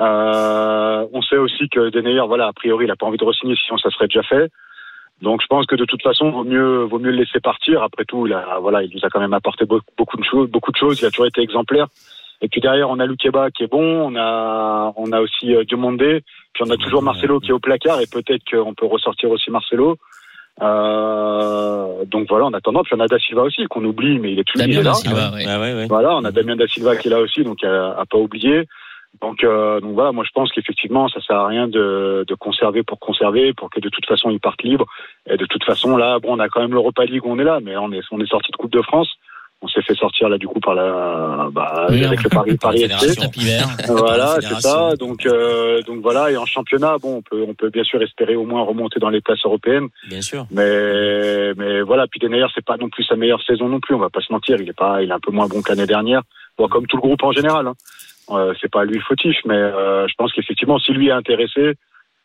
Euh, 0.00 1.04
on 1.12 1.20
sait 1.22 1.36
aussi 1.36 1.68
que 1.68 1.90
Denayer, 1.90 2.22
voilà, 2.26 2.46
a 2.46 2.52
priori, 2.52 2.86
il 2.86 2.90
a 2.90 2.96
pas 2.96 3.06
envie 3.06 3.18
de 3.18 3.24
re-signer, 3.24 3.54
sinon 3.66 3.76
ça 3.78 3.90
serait 3.90 4.06
déjà 4.06 4.22
fait. 4.22 4.48
Donc 5.22 5.40
je 5.40 5.46
pense 5.46 5.66
que 5.66 5.76
de 5.76 5.84
toute 5.84 6.02
façon, 6.02 6.30
vaut 6.30 6.44
mieux, 6.44 6.82
vaut 6.82 6.98
mieux 6.98 7.12
le 7.12 7.18
laisser 7.18 7.40
partir. 7.40 7.82
Après 7.82 8.04
tout, 8.04 8.26
il 8.26 8.32
a, 8.32 8.58
voilà, 8.60 8.82
il 8.82 8.90
nous 8.92 9.04
a 9.04 9.08
quand 9.08 9.20
même 9.20 9.32
apporté 9.32 9.64
beaucoup, 9.64 9.86
beaucoup 9.96 10.16
de 10.16 10.24
choses, 10.24 10.50
beaucoup 10.50 10.72
de 10.72 10.76
choses. 10.76 11.00
Il 11.00 11.06
a 11.06 11.10
toujours 11.10 11.26
été 11.26 11.40
exemplaire. 11.40 11.86
Et 12.42 12.48
puis 12.48 12.60
derrière, 12.60 12.90
on 12.90 12.98
a 12.98 13.06
Lukeba 13.06 13.52
qui 13.52 13.62
est 13.62 13.70
bon, 13.70 14.10
on 14.10 14.16
a, 14.16 14.92
on 14.96 15.12
a 15.12 15.20
aussi 15.20 15.54
euh, 15.54 15.62
Diomandé, 15.62 16.24
puis 16.52 16.64
on 16.66 16.70
a 16.70 16.76
toujours 16.76 17.00
Marcelo 17.00 17.38
qui 17.38 17.50
est 17.50 17.52
au 17.52 17.60
placard 17.60 18.00
et 18.00 18.06
peut-être 18.06 18.42
qu'on 18.50 18.74
peut 18.74 18.86
ressortir 18.86 19.30
aussi 19.30 19.52
Marcelo. 19.52 19.96
Euh, 20.60 22.04
donc 22.04 22.26
voilà, 22.28 22.46
en 22.46 22.52
attendant, 22.52 22.82
puis 22.82 22.94
on 22.96 23.00
a 23.00 23.06
Da 23.06 23.18
Silva 23.20 23.42
aussi 23.42 23.64
qu'on 23.66 23.84
oublie, 23.84 24.18
mais 24.18 24.32
il 24.32 24.40
est 24.40 24.44
toujours 24.44 24.66
Damien 24.66 24.82
là. 24.82 24.90
Da 24.90 24.94
Silva, 24.94 25.30
ouais. 25.34 25.46
Ouais. 25.46 25.86
Voilà, 25.86 26.16
on 26.16 26.24
a 26.24 26.32
Damien 26.32 26.56
Da 26.56 26.66
Silva 26.66 26.96
qui 26.96 27.06
est 27.06 27.10
là 27.12 27.20
aussi, 27.20 27.44
donc 27.44 27.62
à, 27.62 27.92
à 27.92 28.04
pas 28.06 28.18
oublier. 28.18 28.66
Donc, 29.20 29.44
euh, 29.44 29.80
donc 29.80 29.94
voilà, 29.94 30.10
moi 30.12 30.24
je 30.26 30.30
pense 30.34 30.50
qu'effectivement, 30.52 31.08
ça 31.08 31.20
sert 31.20 31.36
à 31.36 31.46
rien 31.46 31.68
de, 31.68 32.24
de 32.26 32.34
conserver 32.34 32.82
pour 32.82 32.98
conserver, 32.98 33.52
pour 33.52 33.70
que 33.70 33.78
de 33.78 33.88
toute 33.88 34.06
façon 34.06 34.30
ils 34.30 34.40
partent 34.40 34.62
libres. 34.62 34.86
Et 35.26 35.36
de 35.36 35.46
toute 35.46 35.64
façon, 35.64 35.96
là, 35.96 36.18
bon, 36.18 36.36
on 36.36 36.38
a 36.40 36.48
quand 36.48 36.60
même 36.60 36.72
l'Europa 36.72 37.04
League 37.04 37.22
on 37.24 37.38
est 37.38 37.44
là, 37.44 37.60
mais 37.62 37.76
on 37.76 37.92
est, 37.92 38.00
on 38.10 38.20
est 38.20 38.26
sorti 38.26 38.50
de 38.50 38.56
Coupe 38.56 38.72
de 38.72 38.82
France. 38.82 39.08
On 39.64 39.68
s'est 39.68 39.82
fait 39.82 39.94
sortir 39.94 40.28
là 40.28 40.38
du 40.38 40.48
coup 40.48 40.58
par 40.58 40.74
la, 40.74 41.48
bah, 41.52 41.86
Oui, 41.88 42.04
avec 42.04 42.20
le 42.24 42.28
Paris, 42.28 42.56
Paris. 42.56 42.88
Voilà, 43.86 44.38
c'est 44.40 44.60
ça. 44.60 44.96
Donc, 44.96 45.24
euh, 45.24 45.82
donc 45.82 46.00
voilà. 46.00 46.32
Et 46.32 46.36
en 46.36 46.46
championnat, 46.46 46.98
bon, 46.98 47.18
on 47.18 47.22
peut, 47.22 47.44
on 47.46 47.54
peut 47.54 47.70
bien 47.70 47.84
sûr 47.84 48.02
espérer 48.02 48.34
au 48.34 48.44
moins 48.44 48.64
remonter 48.64 48.98
dans 48.98 49.08
les 49.08 49.20
places 49.20 49.44
européennes. 49.44 49.86
Bien 50.08 50.20
sûr. 50.20 50.46
Mais, 50.50 51.54
mais 51.54 51.80
voilà. 51.82 52.08
Puis 52.08 52.18
Denayer, 52.18 52.46
c'est 52.52 52.64
pas 52.64 52.76
non 52.76 52.88
plus 52.88 53.04
sa 53.04 53.14
meilleure 53.14 53.42
saison 53.44 53.68
non 53.68 53.78
plus. 53.78 53.94
On 53.94 54.00
va 54.00 54.10
pas 54.10 54.20
se 54.20 54.32
mentir. 54.32 54.56
Il 54.60 54.68
est 54.68 54.76
pas, 54.76 55.00
il 55.00 55.10
est 55.10 55.14
un 55.14 55.20
peu 55.20 55.30
moins 55.30 55.46
bon 55.46 55.62
que 55.62 55.68
l'année 55.68 55.86
dernière. 55.86 56.22
Bon, 56.58 56.66
comme 56.66 56.88
tout 56.88 56.96
le 56.96 57.02
groupe 57.02 57.22
en 57.22 57.30
général. 57.30 57.68
Hein. 57.68 57.74
Euh, 58.36 58.52
c'est 58.60 58.70
pas 58.70 58.84
lui 58.84 59.00
fautif, 59.00 59.36
mais 59.44 59.54
euh, 59.54 60.06
je 60.08 60.14
pense 60.16 60.32
qu'effectivement, 60.32 60.78
si 60.78 60.92
lui 60.92 61.08
est 61.08 61.12
intéressé, 61.12 61.74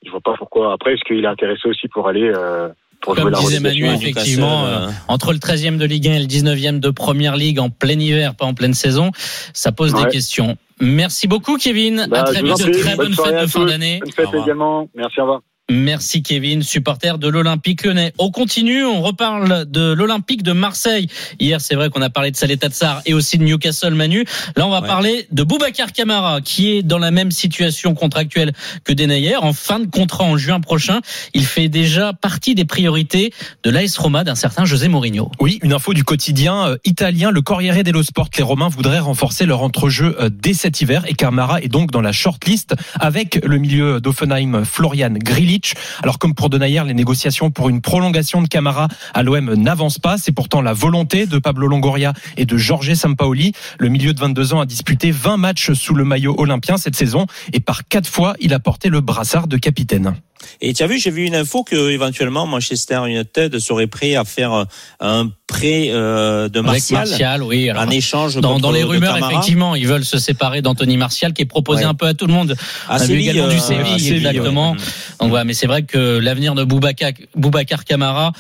je 0.06 0.12
vois 0.12 0.22
pas 0.22 0.36
pourquoi. 0.38 0.74
Après, 0.74 0.94
est-ce 0.94 1.04
qu'il 1.04 1.24
est 1.24 1.28
intéressé 1.28 1.68
aussi 1.68 1.88
pour 1.88 2.08
aller 2.08 2.32
euh, 2.36 2.70
pour 3.02 3.16
Comme 3.16 3.24
jouer 3.24 3.32
la 3.32 3.40
disait 3.40 3.60
Manu, 3.60 3.86
effectivement, 3.88 4.66
euh, 4.66 4.90
entre 5.08 5.34
le 5.34 5.40
13e 5.40 5.78
de 5.78 5.86
Ligue 5.86 6.08
1 6.08 6.14
et 6.14 6.20
le 6.20 6.26
19e 6.26 6.80
de 6.80 6.90
Première 6.90 7.36
Ligue 7.36 7.60
en 7.60 7.70
plein 7.70 8.00
hiver, 8.00 8.36
pas 8.36 8.46
en 8.46 8.54
pleine 8.54 8.74
saison, 8.74 9.12
ça 9.54 9.72
pose 9.72 9.94
des 9.94 10.06
questions. 10.08 10.58
Merci 10.80 11.28
beaucoup, 11.28 11.58
Kevin. 11.58 12.08
Bah, 12.10 12.22
à 12.22 12.24
très 12.24 12.44
vite, 12.44 12.56
très 12.56 12.96
Bonne 12.96 13.14
fêtes 13.14 13.34
à 13.34 13.42
de 13.42 13.48
fin 13.48 13.66
d'année. 13.66 14.00
Bonne 14.00 14.12
fête 14.12 14.34
également. 14.34 14.90
Merci, 14.96 15.20
au 15.20 15.24
revoir. 15.24 15.42
Merci 15.70 16.24
Kevin, 16.24 16.64
supporter 16.64 17.18
de 17.18 17.28
l'Olympique 17.28 17.84
lyonnais. 17.84 18.14
On 18.20 18.32
continue, 18.32 18.86
on 18.86 19.02
reparle 19.02 19.66
de 19.70 19.92
l'Olympique 19.92 20.42
de 20.42 20.54
Marseille. 20.54 21.08
Hier, 21.42 21.60
c'est 21.60 21.76
vrai 21.76 21.90
qu'on 21.90 22.02
a 22.02 22.10
parlé 22.10 22.32
de 22.32 22.38
Saleta 22.38 22.70
Tsar 22.70 23.02
et 23.06 23.14
aussi 23.14 23.38
de 23.38 23.44
Newcastle 23.44 23.94
Manu. 23.94 24.24
Là, 24.56 24.66
on 24.66 24.70
va 24.70 24.80
Ouais. 24.80 24.88
parler 24.88 25.28
de 25.32 25.44
Boubacar 25.44 25.92
Camara, 25.92 26.40
qui 26.40 26.70
est 26.72 26.84
dans 26.84 27.00
la 27.00 27.12
même 27.12 27.32
situation 27.32 27.96
contractuelle 27.96 28.54
que 28.86 28.94
Denayer, 28.94 29.36
en 29.36 29.52
fin 29.52 29.80
de 29.80 29.88
contrat 29.88 30.24
en 30.24 30.38
juin 30.38 30.62
prochain. 30.62 31.02
Il 31.34 31.44
fait 31.46 31.68
déjà 31.68 32.14
partie 32.14 32.56
des 32.56 32.64
priorités 32.64 33.34
de 33.64 33.70
l'AS 33.70 33.98
Roma 33.98 34.24
d'un 34.24 34.36
certain 34.36 34.64
José 34.64 34.88
Mourinho. 34.88 35.32
Oui, 35.42 35.60
une 35.64 35.74
info 35.74 35.94
du 35.94 36.06
quotidien 36.06 36.68
euh, 36.68 36.78
italien, 36.86 37.30
le 37.32 37.42
Corriere 37.42 37.84
dello 37.84 38.04
Sport. 38.04 38.30
Les 38.38 38.44
Romains 38.44 38.70
voudraient 38.70 39.00
renforcer 39.00 39.46
leur 39.46 39.64
entrejeu 39.64 40.16
euh, 40.22 40.30
dès 40.32 40.54
cet 40.54 40.80
hiver 40.80 41.04
et 41.08 41.14
Camara 41.14 41.62
est 41.62 41.68
donc 41.68 41.92
dans 41.92 42.02
la 42.02 42.14
shortlist 42.14 42.74
avec 43.02 43.44
le 43.44 43.58
milieu 43.58 44.00
d'Offenheim 44.00 44.64
Florian 44.64 45.12
Grilic. 45.12 45.57
Alors 46.04 46.20
comme 46.20 46.34
pour 46.34 46.50
Denayer, 46.50 46.84
les 46.86 46.94
négociations 46.94 47.52
pour 47.52 47.70
une 47.70 47.82
prolongation 47.82 48.42
de 48.42 48.48
Camara 48.48 48.88
à 49.14 49.24
l'OM 49.24 49.54
n'avancent 49.54 50.00
pas. 50.00 50.18
C'est 50.18 50.32
pourtant 50.32 50.62
la 50.62 50.74
volonté 50.74 51.26
de 51.26 51.40
Pablo 51.40 51.68
Longoria 51.68 52.14
et 52.38 52.46
de 52.46 52.58
Jorge 52.58 52.94
Sampaoli. 52.94 53.54
Le 53.80 53.90
milieu 53.90 54.14
de 54.14 54.20
22 54.20 54.54
ans 54.54 54.62
a 54.62 54.66
disputé 54.66 55.12
20 55.12 55.38
matchs 55.38 55.74
sous 55.74 55.94
le 55.94 56.04
maillot 56.04 56.36
olympien 56.38 56.78
cette 56.78 56.96
saison 56.96 57.26
et 57.54 57.60
par 57.60 57.88
quatre 57.88 58.10
fois, 58.10 58.36
il 58.40 58.54
a 58.54 58.60
porté 58.60 58.90
le 58.90 59.02
brassard 59.02 59.48
de 59.48 59.58
capitaine. 59.58 60.16
Et 60.62 60.74
tu 60.74 60.84
as 60.84 60.88
vu, 60.88 61.00
j'ai 61.00 61.12
vu 61.12 61.26
une 61.26 61.36
info 61.36 61.64
que 61.64 61.90
éventuellement 61.90 62.46
Manchester 62.46 63.02
United 63.08 63.60
serait 63.60 63.88
prêt 63.88 64.16
à 64.16 64.24
faire 64.26 64.54
euh, 64.54 64.64
un 65.00 65.30
prêt 65.48 65.88
euh, 65.90 66.50
de 66.50 66.60
Avec 66.60 66.72
Martial, 66.72 67.08
Martial, 67.08 67.44
oui. 67.44 67.70
alors, 67.70 67.84
en 67.84 67.90
échange 67.90 68.36
dans, 68.38 68.60
dans 68.60 68.72
les 68.72 68.84
rumeurs, 68.84 69.18
effectivement, 69.18 69.76
ils 69.76 69.88
veulent 69.88 70.06
se 70.06 70.18
séparer 70.20 70.62
d'Anthony 70.62 70.98
Martial, 70.98 71.34
qui 71.34 71.42
est 71.42 71.46
proposé 71.46 71.84
Ouais. 71.84 71.90
un 71.90 71.94
peu 71.94 72.08
à 72.08 72.14
tout 72.14 72.28
le 72.28 72.34
monde. 72.34 72.56
À 72.90 73.00
Séville, 73.00 73.30
également 73.30 73.50
du 73.50 73.58
euh, 73.58 73.60
Séville, 73.60 74.00
Séville, 74.00 74.28
exactement. 74.28 74.72
ouais. 74.72 74.78
Donc 75.20 75.30
voilà, 75.30 75.46
mais 75.46 75.54
c'est 75.54 75.68
vrai 75.68 75.84
que 75.84 76.18
l'avenir 76.20 76.56
de 76.56 76.64
Boubacar, 76.64 77.12
Boubacar 77.36 77.86
Camara, 77.86 78.32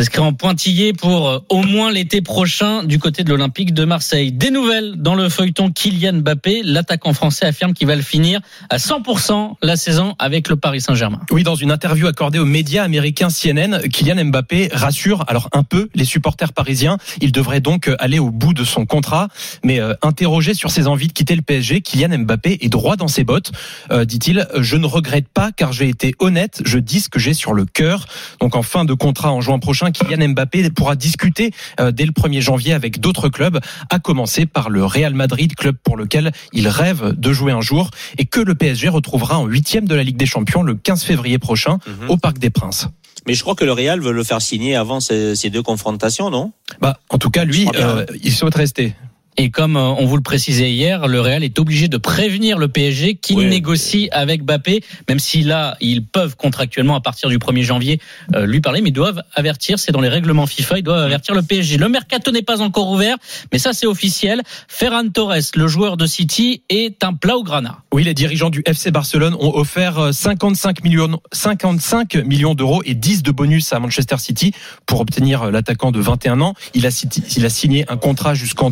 crée 0.00 0.22
en 0.22 0.32
pointillé 0.32 0.94
pour 0.94 1.28
euh, 1.28 1.38
au 1.50 1.62
moins 1.62 1.90
l'été 1.92 2.22
prochain 2.22 2.82
du 2.82 2.98
côté 2.98 3.24
de 3.24 3.28
l'Olympique 3.28 3.74
de 3.74 3.84
Marseille. 3.84 4.32
Des 4.32 4.50
nouvelles 4.50 4.94
dans 4.96 5.14
le 5.14 5.28
feuilleton 5.28 5.70
Kylian 5.70 6.14
Mbappé. 6.14 6.62
L'attaquant 6.64 7.12
français 7.12 7.44
affirme 7.44 7.74
qu'il 7.74 7.86
va 7.86 7.94
le 7.94 8.00
finir 8.02 8.40
à 8.70 8.78
100% 8.78 9.56
la 9.60 9.76
saison 9.76 10.14
avec 10.18 10.48
le 10.48 10.56
Paris 10.56 10.80
Saint-Germain. 10.80 11.20
Oui, 11.30 11.42
dans 11.42 11.56
une 11.56 11.70
interview 11.70 12.06
accordée 12.06 12.38
aux 12.38 12.46
médias 12.46 12.84
américains 12.84 13.28
CNN, 13.28 13.80
Kylian 13.88 14.24
Mbappé 14.24 14.70
rassure 14.72 15.24
alors 15.28 15.50
un 15.52 15.62
peu 15.62 15.90
les 15.94 16.06
supporters 16.06 16.54
parisiens. 16.54 16.96
Il 17.20 17.30
devrait 17.30 17.60
donc 17.60 17.90
aller 17.98 18.18
au 18.18 18.30
bout 18.30 18.54
de 18.54 18.64
son 18.64 18.86
contrat. 18.86 19.28
Mais 19.62 19.78
euh, 19.78 19.92
interrogé 20.02 20.54
sur 20.54 20.70
ses 20.70 20.86
envies 20.86 21.08
de 21.08 21.12
quitter 21.12 21.36
le 21.36 21.42
PSG, 21.42 21.82
Kylian 21.82 22.20
Mbappé 22.20 22.58
est 22.62 22.68
droit 22.70 22.96
dans 22.96 23.08
ses 23.08 23.24
bottes. 23.24 23.52
Euh, 23.90 24.06
Dit-il, 24.06 24.48
je 24.58 24.76
ne 24.76 24.86
regrette 24.86 25.28
pas 25.28 25.52
car 25.52 25.72
j'ai 25.72 25.88
été 25.88 26.14
honnête. 26.18 26.62
Je 26.64 26.78
dis 26.78 27.00
ce 27.00 27.08
que 27.08 27.18
j'ai 27.18 27.34
sur 27.34 27.52
le 27.52 27.66
cœur. 27.66 28.06
Donc 28.40 28.56
en 28.56 28.62
fin 28.62 28.84
de 28.84 28.94
contrat 28.94 29.32
en 29.32 29.40
juin 29.40 29.58
prochain, 29.58 29.81
Kylian 29.90 30.28
Mbappé 30.30 30.70
pourra 30.70 30.96
discuter 30.96 31.50
euh, 31.80 31.90
dès 31.90 32.04
le 32.04 32.12
1er 32.12 32.40
janvier 32.40 32.72
avec 32.72 33.00
d'autres 33.00 33.28
clubs, 33.28 33.58
à 33.90 33.98
commencer 33.98 34.46
par 34.46 34.70
le 34.70 34.84
Real 34.84 35.14
Madrid, 35.14 35.54
club 35.54 35.76
pour 35.82 35.96
lequel 35.96 36.32
il 36.52 36.68
rêve 36.68 37.14
de 37.16 37.32
jouer 37.32 37.52
un 37.52 37.60
jour 37.60 37.90
et 38.18 38.26
que 38.26 38.40
le 38.40 38.54
PSG 38.54 38.88
retrouvera 38.88 39.38
en 39.38 39.46
huitième 39.46 39.86
de 39.86 39.94
la 39.94 40.02
Ligue 40.02 40.16
des 40.16 40.26
Champions 40.26 40.62
le 40.62 40.74
15 40.74 41.02
février 41.02 41.38
prochain 41.38 41.78
Mhm. 41.86 42.10
au 42.10 42.16
Parc 42.16 42.38
des 42.38 42.50
Princes. 42.50 42.88
Mais 43.26 43.34
je 43.34 43.42
crois 43.42 43.54
que 43.54 43.64
le 43.64 43.72
Real 43.72 44.00
veut 44.00 44.12
le 44.12 44.24
faire 44.24 44.42
signer 44.42 44.74
avant 44.74 44.98
ces, 44.98 45.36
deux 45.50 45.62
confrontations, 45.62 46.28
non? 46.30 46.52
Bah, 46.80 46.98
en 47.08 47.18
tout 47.18 47.30
cas, 47.30 47.44
lui, 47.44 47.68
euh, 47.76 48.04
il 48.22 48.32
souhaite 48.32 48.56
rester. 48.56 48.94
Et 49.38 49.50
comme 49.50 49.76
euh, 49.76 49.80
on 49.80 50.04
vous 50.06 50.16
le 50.16 50.22
précisait 50.22 50.70
hier, 50.70 51.08
le 51.08 51.20
Real 51.20 51.42
est 51.42 51.58
obligé 51.58 51.88
de 51.88 51.96
prévenir 51.96 52.58
le 52.58 52.68
PSG 52.68 53.14
qu'il 53.14 53.38
Ouais. 53.38 53.46
négocie 53.46 54.08
avec 54.12 54.42
Mbappé, 54.44 54.84
même 55.08 55.18
si 55.18 55.42
là, 55.42 55.76
ils 55.80 56.04
peuvent 56.04 56.36
contractuellement 56.36 56.96
à 56.96 57.00
partir 57.00 57.28
du 57.30 57.38
1er 57.38 57.62
janvier 57.62 57.98
euh, 58.34 58.44
lui 58.44 58.60
parler, 58.60 58.82
mais 58.82 58.90
ils 58.90 58.92
doivent 58.92 59.22
avertir, 59.34 59.78
c'est 59.78 59.90
dans 59.90 60.02
les 60.02 60.10
règlements 60.10 60.46
FIFA, 60.46 60.78
ils 60.78 60.82
doivent 60.82 61.02
avertir 61.02 61.34
le 61.34 61.42
PSG. 61.42 61.78
Le 61.78 61.88
mercato 61.88 62.30
n'est 62.30 62.42
pas 62.42 62.60
encore 62.60 62.90
ouvert, 62.90 63.16
mais 63.52 63.58
ça 63.58 63.72
c'est 63.72 63.86
officiel. 63.86 64.42
Ferran 64.68 65.08
Torres, 65.08 65.34
le 65.54 65.66
joueur 65.66 65.96
de 65.96 66.04
City, 66.06 66.62
est 66.68 67.02
un 67.02 67.14
plat 67.14 67.36
au 67.38 67.42
grana. 67.42 67.78
Oui, 67.92 68.04
les 68.04 68.14
dirigeants 68.14 68.50
du 68.50 68.62
FC 68.66 68.90
Barcelone 68.90 69.34
ont 69.40 69.54
offert 69.56 69.98
euh, 69.98 70.12
55 70.12 70.84
millions, 70.84 71.20
55 71.32 72.16
millions 72.26 72.54
d'euros 72.54 72.82
et 72.84 72.94
10 72.94 73.22
de 73.22 73.30
bonus 73.30 73.72
à 73.72 73.80
Manchester 73.80 74.16
City 74.18 74.52
pour 74.86 75.00
obtenir 75.00 75.42
euh, 75.44 75.50
l'attaquant 75.50 75.90
de 75.90 76.00
21 76.00 76.40
ans. 76.42 76.54
Il 76.74 76.86
a, 76.86 76.90
il 77.36 77.46
a 77.46 77.50
signé 77.50 77.84
un 77.90 77.96
contrat 77.96 78.34
jusqu'en 78.34 78.70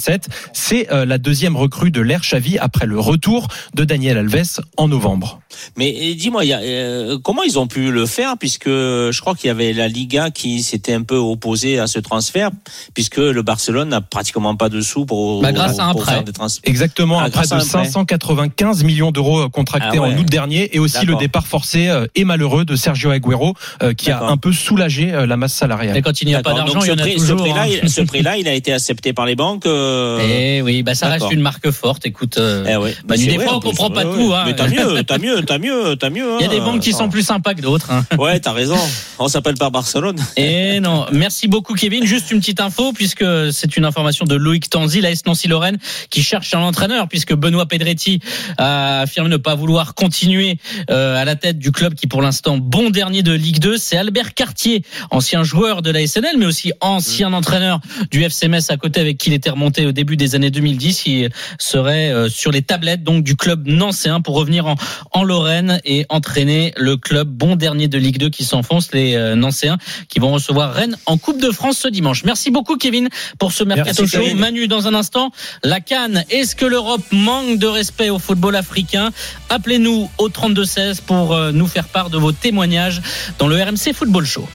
2027. 0.00 0.28
C'est 0.52 0.92
euh, 0.92 1.04
la 1.04 1.18
deuxième 1.18 1.56
recrue 1.56 1.90
de 1.90 2.00
l'ère 2.00 2.20
Xavi 2.22 2.58
après 2.58 2.86
le 2.86 2.98
retour 2.98 3.48
de 3.74 3.84
Daniel 3.84 4.18
Alves 4.18 4.60
en 4.76 4.88
novembre. 4.88 5.40
Mais 5.76 6.14
dis-moi, 6.14 6.42
euh, 6.44 7.18
comment 7.22 7.42
ils 7.42 7.58
ont 7.58 7.66
pu 7.66 7.90
le 7.90 8.06
faire? 8.06 8.34
Puisque 8.38 8.68
je 8.68 9.20
crois 9.20 9.34
qu'il 9.34 9.48
y 9.48 9.50
avait 9.50 9.72
la 9.72 9.88
Liga 9.88 10.30
qui 10.30 10.62
s'était 10.62 10.94
un 10.94 11.02
peu 11.02 11.16
opposée 11.16 11.78
à 11.78 11.86
ce 11.86 11.98
transfert 11.98 12.50
puisque 12.94 13.16
le 13.18 13.42
Barcelone 13.42 13.88
n'a 13.90 14.00
pratiquement 14.00 14.54
pas 14.56 14.68
de 14.68 14.80
sous 14.80 15.04
pour, 15.06 15.42
Bah, 15.42 15.52
grâce 15.52 15.78
à 15.78 15.86
un 15.86 15.92
pour 15.92 16.02
prêt. 16.02 16.12
faire 16.14 16.24
des 16.24 16.32
transferts. 16.32 16.62
Exactement, 16.64 17.18
Ah, 17.20 17.28
de 17.28 17.36
un 17.36 17.42
prêt. 17.42 17.60
595 17.60 18.84
millions 18.84 19.10
d'euros 19.10 19.40
euh, 19.40 19.48
contractés 19.48 19.98
Ah 19.98 20.02
ouais. 20.02 20.14
en 20.14 20.18
août 20.18 20.26
dernier 20.26 20.74
et 20.74 20.78
aussi 20.78 21.04
le 21.06 21.16
départ 21.16 21.46
forcé 21.46 21.90
et 22.14 22.24
malheureux 22.24 22.64
de 22.64 22.76
Sergio 22.76 23.10
Aguero 23.10 23.54
euh, 23.82 23.92
qui 23.92 24.10
a 24.10 24.22
un 24.22 24.36
peu 24.36 24.52
soulagé 24.52 25.06
la 25.26 25.36
masse 25.36 25.54
salariale. 25.54 25.96
Et 25.96 26.02
quand 26.02 26.22
il 26.22 26.28
n'y 26.28 26.34
a 26.34 26.42
pas 26.42 26.54
d'argent, 26.54 26.74
Donc 26.74 26.84
il 26.84 26.88
y 26.88 26.92
en 26.92 26.96
ce 26.96 27.00
a 27.00 27.02
prix- 27.04 27.14
toujours. 27.16 27.38
Ce 27.38 27.42
prix-là, 27.42 27.62
hein. 27.62 27.78
il, 27.82 27.90
ce 27.90 28.00
prix-là, 28.10 28.36
il 28.36 28.48
a 28.48 28.54
été 28.54 28.72
accepté 28.72 29.12
par 29.12 29.26
les 29.26 29.34
banques. 29.36 29.64
Euh, 29.90 30.18
Eh 30.58 30.62
oui, 30.62 30.82
bah 30.82 30.94
ça 30.94 31.08
reste 31.08 31.30
une 31.30 31.40
marque 31.40 31.70
forte. 31.70 32.06
Écoute, 32.06 32.38
euh, 32.38 32.64
eh 32.68 32.76
ouais. 32.76 32.94
Bah, 33.04 33.16
des 33.16 33.38
fois, 33.38 33.56
on 33.56 33.60
comprend 33.60 33.90
pas 33.90 34.04
Ouais, 34.04 34.14
tout, 34.16 34.30
ouais. 34.30 34.36
hein. 34.36 34.42
Mais 34.46 34.54
t'as 34.54 34.68
mieux, 34.68 35.02
t'as 35.04 35.18
mieux, 35.18 35.42
t'as 35.42 35.58
mieux, 35.58 35.96
t'as 35.96 36.10
mieux. 36.10 36.36
il 36.38 36.42
y 36.42 36.46
a 36.46 36.48
des 36.48 36.58
hein. 36.58 36.64
banques 36.64 36.80
qui 36.80 36.92
sont 36.92 37.08
plus 37.08 37.22
sympas 37.22 37.54
que 37.54 37.60
d'autres. 37.62 37.90
hein. 37.90 38.04
Ouais, 38.18 38.38
t'as 38.40 38.52
raison. 38.52 38.78
On 39.18 39.28
s'appelle 39.28 39.54
pas 39.56 39.70
Barcelone. 39.70 40.16
Et 40.36 40.80
non, 40.80 41.06
merci 41.12 41.48
beaucoup 41.48 41.74
Kevin. 41.74 42.04
Juste 42.06 42.30
une 42.30 42.40
petite 42.40 42.60
info 42.60 42.92
puisque 42.92 43.24
c'est 43.52 43.76
une 43.76 43.84
information 43.84 44.24
de 44.24 44.34
Loïc 44.34 44.70
Tanzi, 44.70 45.00
l'AS 45.00 45.24
Nancy-Lorraine, 45.26 45.78
qui 46.10 46.22
cherche 46.22 46.54
un 46.54 46.60
entraîneur 46.60 47.08
puisque 47.08 47.34
Benoît 47.34 47.66
Pedretti 47.66 48.20
a 48.58 49.00
affirmé 49.00 49.28
ne 49.30 49.36
pas 49.36 49.54
vouloir 49.54 49.94
continuer 49.94 50.58
euh, 50.90 51.16
à 51.20 51.24
la 51.24 51.36
tête 51.36 51.58
du 51.58 51.70
club 51.72 51.94
qui 51.94 52.06
pour 52.06 52.22
l'instant 52.22 52.58
bon 52.58 52.90
dernier 52.90 53.22
de 53.22 53.32
Ligue 53.32 53.58
2. 53.60 53.76
C'est 53.78 53.96
Albert 53.96 54.34
Cartier, 54.34 54.82
ancien 55.10 55.42
joueur 55.42 55.82
de 55.82 55.90
la 55.90 56.06
SNL 56.06 56.36
mais 56.38 56.46
aussi 56.46 56.72
ancien 56.80 57.32
entraîneur 57.32 57.80
du 58.10 58.22
FC 58.22 58.48
Metz 58.48 58.70
à 58.70 58.76
côté 58.76 59.00
avec 59.00 59.18
qui 59.18 59.30
il 59.30 59.34
était 59.34 59.50
remonté 59.50 59.79
au 59.86 59.92
début 59.92 60.16
des 60.16 60.34
années 60.34 60.50
2010. 60.50 61.06
Il 61.06 61.30
serait 61.58 62.10
euh, 62.10 62.28
sur 62.28 62.50
les 62.50 62.62
tablettes 62.62 63.02
donc 63.02 63.24
du 63.24 63.36
club 63.36 63.66
nancéen 63.66 64.20
pour 64.20 64.34
revenir 64.34 64.66
en, 64.66 64.74
en 65.12 65.22
Lorraine 65.22 65.80
et 65.84 66.06
entraîner 66.08 66.72
le 66.76 66.96
club 66.96 67.28
bon 67.28 67.56
dernier 67.56 67.88
de 67.88 67.98
Ligue 67.98 68.18
2 68.18 68.30
qui 68.30 68.44
s'enfonce 68.44 68.92
les 68.92 69.14
euh, 69.14 69.34
Nancéens 69.34 69.78
qui 70.08 70.18
vont 70.18 70.32
recevoir 70.32 70.74
Rennes 70.74 70.96
en 71.06 71.16
Coupe 71.16 71.40
de 71.40 71.50
France 71.50 71.78
ce 71.78 71.88
dimanche. 71.88 72.24
Merci 72.24 72.50
beaucoup 72.50 72.76
Kevin 72.76 73.08
pour 73.38 73.52
ce 73.52 73.64
mercato 73.64 74.02
Merci, 74.02 74.16
show. 74.16 74.22
Kevin. 74.22 74.38
Manu 74.38 74.68
dans 74.68 74.88
un 74.88 74.94
instant, 74.94 75.30
la 75.62 75.80
Cannes. 75.80 76.24
Est-ce 76.30 76.56
que 76.56 76.66
l'Europe 76.66 77.04
manque 77.12 77.58
de 77.58 77.66
respect 77.66 78.10
au 78.10 78.18
football 78.18 78.56
africain? 78.56 79.10
Appelez-nous 79.48 80.10
au 80.18 80.28
32 80.28 80.64
16 80.64 81.00
pour 81.00 81.34
euh, 81.34 81.52
nous 81.52 81.66
faire 81.66 81.88
part 81.88 82.10
de 82.10 82.18
vos 82.18 82.32
témoignages 82.32 83.02
dans 83.38 83.48
le 83.48 83.56
RMC 83.56 83.92
Football 83.94 84.26
Show. 84.26 84.48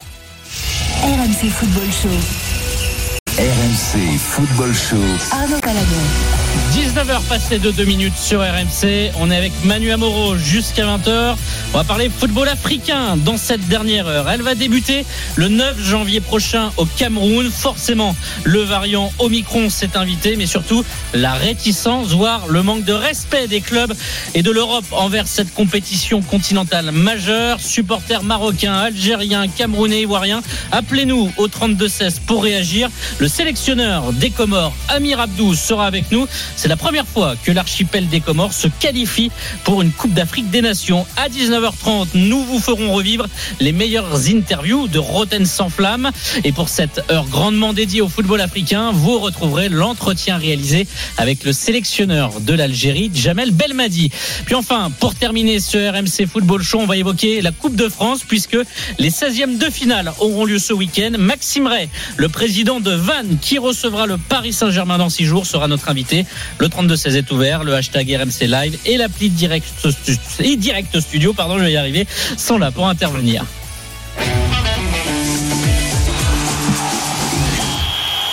RMC 1.04 1.50
Football 1.50 1.90
Show. 1.92 2.95
RMC 3.38 4.18
Football 4.18 4.72
Show. 4.72 5.04
Arnaud 5.36 5.60
Palabon. 5.60 6.45
19h 6.72 7.22
passées 7.28 7.60
de 7.60 7.72
2 7.72 7.84
minutes 7.86 8.18
sur 8.18 8.40
RMC. 8.40 9.12
On 9.20 9.30
est 9.32 9.36
avec 9.36 9.52
Manu 9.64 9.92
Amoro 9.92 10.38
jusqu'à 10.38 10.86
20h. 10.86 11.36
On 11.74 11.78
va 11.78 11.84
parler 11.84 12.10
football 12.10 12.48
africain 12.48 13.18
dans 13.18 13.38
cette 13.38 13.68
dernière 13.68 14.08
heure. 14.08 14.30
Elle 14.30 14.42
va 14.42 14.56
débuter 14.56 15.06
le 15.36 15.48
9 15.48 15.82
janvier 15.82 16.22
prochain 16.22 16.72
au 16.78 16.86
Cameroun. 16.86 17.50
Forcément, 17.52 18.16
le 18.44 18.60
variant 18.62 19.12
Omicron 19.20 19.70
s'est 19.70 19.98
invité, 19.98 20.36
mais 20.36 20.46
surtout 20.46 20.86
la 21.14 21.34
réticence, 21.34 22.10
voire 22.10 22.48
le 22.48 22.64
manque 22.64 22.86
de 22.86 22.94
respect 22.94 23.48
des 23.48 23.62
clubs 23.62 23.94
et 24.34 24.42
de 24.42 24.52
l'Europe 24.52 24.86
envers 24.92 25.28
cette 25.28 25.54
compétition 25.54 26.22
continentale 26.22 26.92
majeure. 26.92 27.60
Supporters 27.60 28.24
marocains, 28.24 28.78
algériens, 28.78 29.48
camerounais, 29.48 30.02
ivoiriens, 30.02 30.42
appelez-nous 30.72 31.32
au 31.38 31.48
32-16 31.48 32.22
pour 32.26 32.44
réagir. 32.44 32.90
Le 33.20 33.28
sélectionneur 33.28 34.14
des 34.14 34.30
Comores, 34.30 34.74
Amir 34.88 35.20
Abdou, 35.20 35.56
sera 35.56 35.88
avec 35.88 36.12
nous. 36.12 36.28
C'est 36.56 36.68
la 36.68 36.78
première 36.78 37.08
fois 37.08 37.36
que 37.44 37.52
l'archipel 37.52 38.08
des 38.08 38.22
Comores 38.22 38.54
se 38.54 38.68
qualifie 38.68 39.32
pour 39.64 39.82
une 39.82 39.92
Coupe 39.92 40.14
d'Afrique 40.14 40.50
des 40.50 40.62
Nations. 40.62 41.06
À 41.18 41.30
19h30, 41.30 42.08
nous 42.16 42.44
vous 42.44 42.60
ferons 42.60 42.94
revivre 42.94 43.28
les 43.60 43.72
meilleures 43.72 44.28
interviews 44.28 44.88
de 44.88 45.00
Roten 45.00 45.46
sans 45.46 45.70
flamme. 45.70 46.12
Et 46.44 46.52
pour 46.52 46.70
cette 46.70 47.02
heure 47.12 47.26
grandement 47.26 47.74
dédiée 47.74 48.02
au 48.02 48.10
football 48.10 48.42
africain, 48.42 48.92
vous 48.94 49.20
retrouverez 49.20 49.70
l'entretien 49.70 50.38
réalisé 50.38 50.88
avec 51.18 51.44
le 51.44 51.54
sélectionneur 51.54 52.42
de 52.42 52.54
l'Algérie, 52.54 53.12
Jamel 53.14 53.52
Belmadi. 53.52 54.12
Puis 54.46 54.56
enfin, 54.56 54.92
pour 55.00 55.16
terminer 55.16 55.60
ce 55.60 55.78
RMC 55.78 56.28
Football 56.28 56.62
Show, 56.62 56.80
on 56.80 56.86
va 56.86 56.98
évoquer 56.98 57.42
la 57.42 57.52
Coupe 57.52 57.76
de 57.76 57.90
France 57.90 58.22
puisque 58.28 58.58
les 59.00 59.10
16e 59.10 59.58
de 59.58 59.70
finale 59.70 60.14
auront 60.20 60.46
lieu 60.46 60.60
ce 60.60 60.74
week-end. 60.74 61.12
Maxime 61.18 61.68
Ray, 61.68 61.90
le 62.18 62.30
président 62.30 62.80
de 62.80 62.92
Vannes, 62.92 63.38
qui 63.42 63.58
recevra 63.58 64.06
le 64.06 64.18
Paris 64.18 64.54
Saint-Germain 64.54 64.98
dans 64.98 65.10
six 65.10 65.26
jours, 65.26 65.46
sera 65.46 65.68
notre 65.68 65.90
invité. 65.90 66.26
Le 66.60 66.68
32-16 66.68 67.16
est 67.16 67.32
ouvert, 67.32 67.64
le 67.64 67.76
hashtag 67.76 68.10
RMC 68.10 68.48
Live 68.48 68.78
et 68.86 68.98
l'appli 68.98 69.30
Direct, 69.30 71.00
Studio, 71.00 71.34
pardon, 71.34 71.58
je 71.58 71.64
vais 71.64 71.74
y 71.74 71.78
arriver, 71.78 72.08
sont 72.38 72.58
là 72.58 72.72
pour 72.72 72.88
intervenir. 72.88 73.46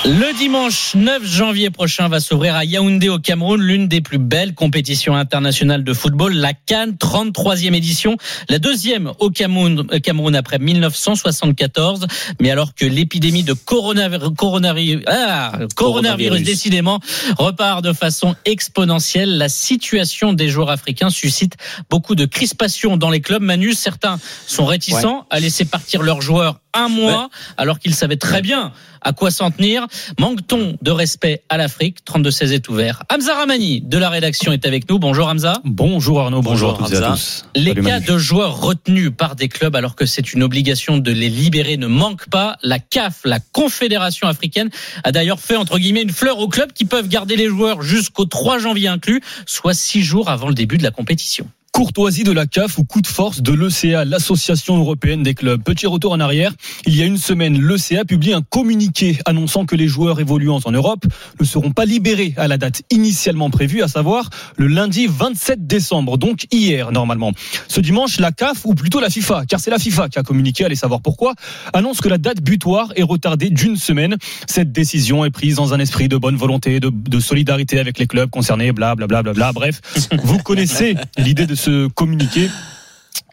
Le 0.04 0.36
dimanche 0.36 0.96
9 0.96 1.24
janvier 1.24 1.70
prochain 1.70 2.08
va 2.08 2.18
s'ouvrir 2.18 2.56
à 2.56 2.64
Yaoundé 2.64 3.08
au 3.08 3.20
Cameroun 3.20 3.62
l'une 3.62 3.86
des 3.86 4.00
plus 4.00 4.18
belles 4.18 4.52
compétitions 4.52 5.14
internationales 5.14 5.84
de 5.84 5.94
football, 5.94 6.32
la 6.32 6.54
Cannes 6.54 6.96
33e 7.00 7.72
édition, 7.72 8.16
la 8.48 8.58
deuxième 8.58 9.12
au 9.20 9.30
Cameroun, 9.30 9.86
euh, 9.92 10.00
Cameroun 10.00 10.34
après 10.34 10.58
1974. 10.58 12.08
Mais 12.40 12.50
alors 12.50 12.74
que 12.74 12.84
l'épidémie 12.84 13.44
de 13.44 13.52
coronavirus, 13.52 14.30
coronavirus, 14.36 15.04
ah, 15.06 15.52
coronavirus 15.52 15.74
Coronavirus. 15.76 16.42
décidément 16.42 16.98
repart 17.38 17.84
de 17.84 17.92
façon 17.92 18.34
exponentielle, 18.44 19.38
la 19.38 19.48
situation 19.48 20.32
des 20.32 20.48
joueurs 20.48 20.70
africains 20.70 21.10
suscite 21.10 21.54
beaucoup 21.88 22.16
de 22.16 22.24
crispation 22.24 22.96
dans 22.96 23.10
les 23.10 23.20
clubs. 23.20 23.42
Manu, 23.42 23.72
certains 23.72 24.18
sont 24.48 24.66
réticents 24.66 25.26
à 25.30 25.38
laisser 25.38 25.64
partir 25.64 26.02
leurs 26.02 26.22
joueurs 26.22 26.58
un 26.74 26.88
mois 26.88 27.28
alors 27.56 27.78
qu'ils 27.78 27.94
savaient 27.94 28.16
très 28.16 28.40
bien 28.40 28.72
à 29.04 29.12
quoi 29.12 29.30
s'en 29.30 29.50
tenir. 29.50 29.86
Manque-t-on 30.18 30.76
de 30.80 30.90
respect 30.90 31.42
à 31.48 31.56
l'Afrique 31.56 31.98
32-16 32.06 32.52
est 32.52 32.68
ouvert. 32.68 33.02
Hamza 33.12 33.34
Ramani 33.34 33.80
de 33.80 33.98
la 33.98 34.10
rédaction 34.10 34.52
est 34.52 34.66
avec 34.66 34.88
nous. 34.88 34.98
Bonjour 34.98 35.28
Hamza. 35.28 35.60
Bonjour 35.64 36.20
Arnaud, 36.20 36.42
bonjour, 36.42 36.72
Bonjour 36.72 36.84
à 36.86 36.88
toutes 36.88 36.92
et 37.00 37.04
à 37.04 37.10
Hamza. 37.12 37.14
tous. 37.14 37.44
Les 37.54 37.70
Salut 37.70 37.82
cas 37.82 38.00
Manu. 38.00 38.06
de 38.06 38.18
joueurs 38.18 38.60
retenus 38.60 39.10
par 39.16 39.36
des 39.36 39.48
clubs 39.48 39.74
alors 39.76 39.94
que 39.96 40.06
c'est 40.06 40.32
une 40.32 40.42
obligation 40.42 40.98
de 40.98 41.12
les 41.12 41.28
libérer 41.28 41.76
ne 41.76 41.86
manquent 41.86 42.28
pas. 42.28 42.56
La 42.62 42.78
CAF, 42.78 43.20
la 43.24 43.38
Confédération 43.40 44.28
africaine, 44.28 44.70
a 45.04 45.12
d'ailleurs 45.12 45.40
fait 45.40 45.56
entre 45.56 45.78
guillemets 45.78 46.02
une 46.02 46.10
fleur 46.12 46.38
aux 46.38 46.48
clubs 46.48 46.72
qui 46.72 46.84
peuvent 46.84 47.08
garder 47.08 47.36
les 47.36 47.48
joueurs 47.48 47.82
jusqu'au 47.82 48.24
3 48.24 48.58
janvier 48.58 48.88
inclus, 48.88 49.20
soit 49.46 49.74
six 49.74 50.02
jours 50.02 50.28
avant 50.30 50.48
le 50.48 50.54
début 50.54 50.78
de 50.78 50.82
la 50.82 50.90
compétition. 50.90 51.46
Courtoisie 51.72 52.22
de 52.22 52.32
la 52.32 52.46
CAF 52.46 52.76
ou 52.76 52.84
coup 52.84 53.00
de 53.00 53.06
force 53.06 53.40
de 53.40 53.50
l'ECA, 53.50 54.04
l'Association 54.04 54.76
européenne 54.76 55.22
des 55.22 55.32
clubs. 55.32 55.62
Petit 55.62 55.86
retour 55.86 56.12
en 56.12 56.20
arrière. 56.20 56.52
Il 56.86 56.94
y 56.94 57.02
a 57.02 57.06
une 57.06 57.16
semaine, 57.16 57.58
l'ECA 57.58 58.04
publie 58.04 58.34
un 58.34 58.42
communiqué 58.42 59.18
annonçant 59.24 59.64
que 59.64 59.74
les 59.74 59.88
joueurs 59.88 60.20
évoluant 60.20 60.60
en 60.66 60.70
Europe 60.70 61.06
ne 61.40 61.44
seront 61.46 61.70
pas 61.70 61.86
libérés 61.86 62.34
à 62.36 62.46
la 62.46 62.58
date 62.58 62.82
initialement 62.90 63.48
prévue, 63.48 63.82
à 63.82 63.88
savoir 63.88 64.28
le 64.58 64.66
lundi 64.66 65.06
27 65.08 65.66
décembre, 65.66 66.18
donc 66.18 66.46
hier 66.52 66.92
normalement. 66.92 67.32
Ce 67.68 67.80
dimanche, 67.80 68.20
la 68.20 68.32
CAF, 68.32 68.66
ou 68.66 68.74
plutôt 68.74 69.00
la 69.00 69.08
FIFA, 69.08 69.46
car 69.48 69.58
c'est 69.58 69.70
la 69.70 69.78
FIFA 69.78 70.10
qui 70.10 70.18
a 70.18 70.22
communiqué, 70.22 70.66
allez 70.66 70.76
savoir 70.76 71.00
pourquoi, 71.00 71.32
annonce 71.72 72.02
que 72.02 72.10
la 72.10 72.18
date 72.18 72.42
butoir 72.42 72.92
est 72.96 73.02
retardée 73.02 73.48
d'une 73.48 73.76
semaine. 73.76 74.16
Cette 74.46 74.72
décision 74.72 75.24
est 75.24 75.30
prise 75.30 75.54
dans 75.54 75.72
un 75.72 75.78
esprit 75.78 76.08
de 76.08 76.18
bonne 76.18 76.36
volonté, 76.36 76.80
de, 76.80 76.90
de 76.90 77.18
solidarité 77.18 77.80
avec 77.80 77.98
les 77.98 78.06
clubs 78.06 78.28
concernés, 78.28 78.72
bla 78.72 78.94
bla 78.94 79.06
bla 79.06 79.22
bla 79.22 79.32
bla. 79.32 79.52
Bref, 79.52 79.80
vous 80.22 80.36
connaissez 80.36 80.96
l'idée 81.16 81.46
de 81.46 81.61
ce 81.62 81.88
communiqué. 81.88 82.50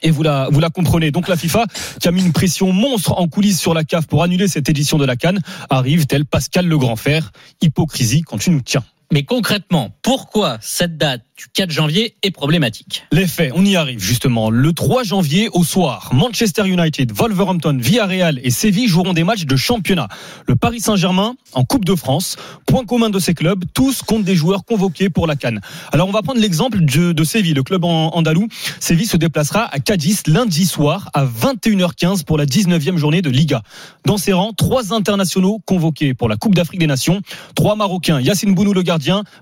Et 0.02 0.12
vous 0.12 0.24
la, 0.24 0.48
la 0.50 0.70
comprenez. 0.70 1.12
Donc 1.12 1.28
la 1.28 1.36
FIFA, 1.36 1.66
qui 2.00 2.08
a 2.08 2.12
mis 2.12 2.22
une 2.22 2.32
pression 2.32 2.72
monstre 2.72 3.20
en 3.20 3.28
coulisses 3.28 3.60
sur 3.60 3.74
la 3.74 3.84
CAF 3.84 4.08
pour 4.08 4.24
annuler 4.24 4.48
cette 4.48 4.70
édition 4.70 4.98
de 4.98 5.06
la 5.06 5.18
Cannes, 5.18 5.42
arrive 5.70 6.06
tel 6.06 6.26
Pascal 6.26 6.68
le 6.68 6.78
Grand 6.78 6.96
Fer. 6.96 7.32
Hypocrisie 7.62 8.22
quand 8.22 8.38
tu 8.38 8.52
nous 8.52 8.62
tiens. 8.62 8.84
Mais 9.12 9.24
concrètement, 9.24 9.90
pourquoi 10.04 10.60
cette 10.62 10.98
date 10.98 11.24
du 11.36 11.46
4 11.52 11.72
janvier 11.72 12.16
est 12.22 12.30
problématique 12.30 13.06
Les 13.12 13.26
faits, 13.26 13.52
on 13.56 13.66
y 13.66 13.76
arrive 13.76 14.00
justement. 14.00 14.52
Le 14.52 14.72
3 14.72 15.04
janvier 15.04 15.50
au 15.52 15.64
soir, 15.64 16.12
Manchester 16.14 16.68
United, 16.68 17.12
Wolverhampton, 17.12 17.76
Villarreal 17.80 18.40
et 18.44 18.52
Séville 18.52 18.88
joueront 18.88 19.14
des 19.14 19.24
matchs 19.24 19.46
de 19.46 19.56
championnat. 19.56 20.10
Le 20.48 20.56
Paris 20.56 20.82
Saint-Germain 20.82 21.34
en 21.54 21.64
Coupe 21.64 21.86
de 21.86 21.96
France. 21.96 22.36
Point 22.68 22.86
commun 22.86 23.10
de 23.10 23.18
ces 23.18 23.34
clubs, 23.34 23.64
tous 23.74 24.04
comptent 24.04 24.26
des 24.26 24.36
joueurs 24.36 24.64
convoqués 24.64 25.10
pour 25.10 25.26
la 25.26 25.36
Cannes. 25.36 25.62
Alors 25.92 26.08
on 26.08 26.12
va 26.12 26.22
prendre 26.22 26.40
l'exemple 26.40 26.80
de, 26.82 27.24
Séville, 27.24 27.56
le 27.56 27.64
club 27.64 27.86
andalou. 27.86 28.48
Séville 28.80 29.08
se 29.08 29.18
déplacera 29.18 29.64
à 29.74 29.80
Cadiz 29.80 30.22
lundi 30.28 30.68
soir 30.68 31.10
à 31.16 31.26
21h15 31.26 32.26
pour 32.26 32.38
la 32.38 32.46
19e 32.46 32.98
journée 32.98 33.24
de 33.24 33.32
Liga. 33.32 33.64
Dans 34.06 34.18
ses 34.18 34.34
rangs, 34.34 34.54
trois 34.54 34.94
internationaux 34.94 35.60
convoqués 35.66 36.14
pour 36.14 36.30
la 36.30 36.36
Coupe 36.36 36.54
d'Afrique 36.54 36.80
des 36.80 36.88
Nations. 36.88 37.22
Trois 37.56 37.76
Marocains, 37.76 38.22
Yacine 38.22 38.54
Bounou 38.54 38.74
le 38.74 38.84
gardien, 38.84 38.99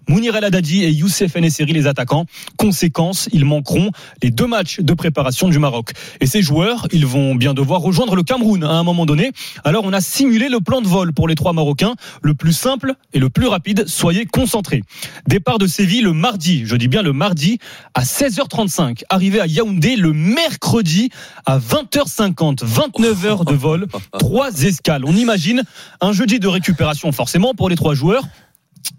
Mounir 0.08 0.36
El 0.36 0.43
Haddadi 0.45 0.84
et 0.84 0.91
Youssef 0.91 1.36
Nesseri 1.36 1.74
les 1.74 1.88
attaquants. 1.88 2.26
Conséquence, 2.58 3.30
ils 3.32 3.45
manqueront 3.45 3.91
les 4.22 4.30
deux 4.30 4.47
matchs 4.47 4.80
de 4.80 4.93
préparation 4.93 5.49
du 5.49 5.60
Maroc. 5.60 5.91
Et 6.22 6.26
ces 6.28 6.41
joueurs, 6.41 6.88
ils 6.91 7.05
vont 7.05 7.36
bien 7.36 7.53
devoir 7.53 7.82
rejoindre 7.82 8.16
le 8.16 8.24
Cameroun 8.24 8.64
à 8.64 8.72
un 8.72 8.84
moment 8.84 9.05
donné. 9.05 9.32
Alors 9.64 9.84
on 9.86 9.93
a 9.93 10.01
simulé 10.01 10.49
le 10.49 10.60
plan 10.60 10.82
de 10.82 10.88
vol 10.88 11.14
pour 11.14 11.28
les 11.28 11.36
trois 11.36 11.53
Marocains, 11.53 11.95
le 12.22 12.34
plus 12.34 12.53
simple 12.53 12.93
et 13.14 13.20
le 13.20 13.30
plus 13.30 13.47
rapide. 13.47 13.88
Soyez 13.88 14.26
concentrés. 14.26 14.84
Départ 15.28 15.58
de 15.58 15.68
Séville 15.68 16.01
le 16.01 16.14
mardi, 16.14 16.64
je 16.66 16.76
dis 16.76 16.88
bien 16.88 17.01
le 17.01 17.14
mardi, 17.14 17.60
à 17.93 18.03
16h35. 18.03 19.03
Arrivé 19.10 19.39
à 19.39 19.47
Yaoundé 19.47 19.95
le 19.95 20.14
mercredi 20.14 21.10
à 21.45 21.58
20h50. 21.60 22.64
29 22.64 23.26
heures 23.26 23.45
de 23.45 23.53
vol, 23.53 23.88
trois 24.20 24.64
escales. 24.64 25.03
On 25.05 25.16
imagine 25.16 25.64
un 26.01 26.12
jeudi 26.12 26.39
de 26.39 26.47
récupération 26.47 27.12
forcément 27.12 27.53
pour 27.53 27.70
les 27.70 27.76
trois 27.76 27.93
joueurs. 27.93 28.24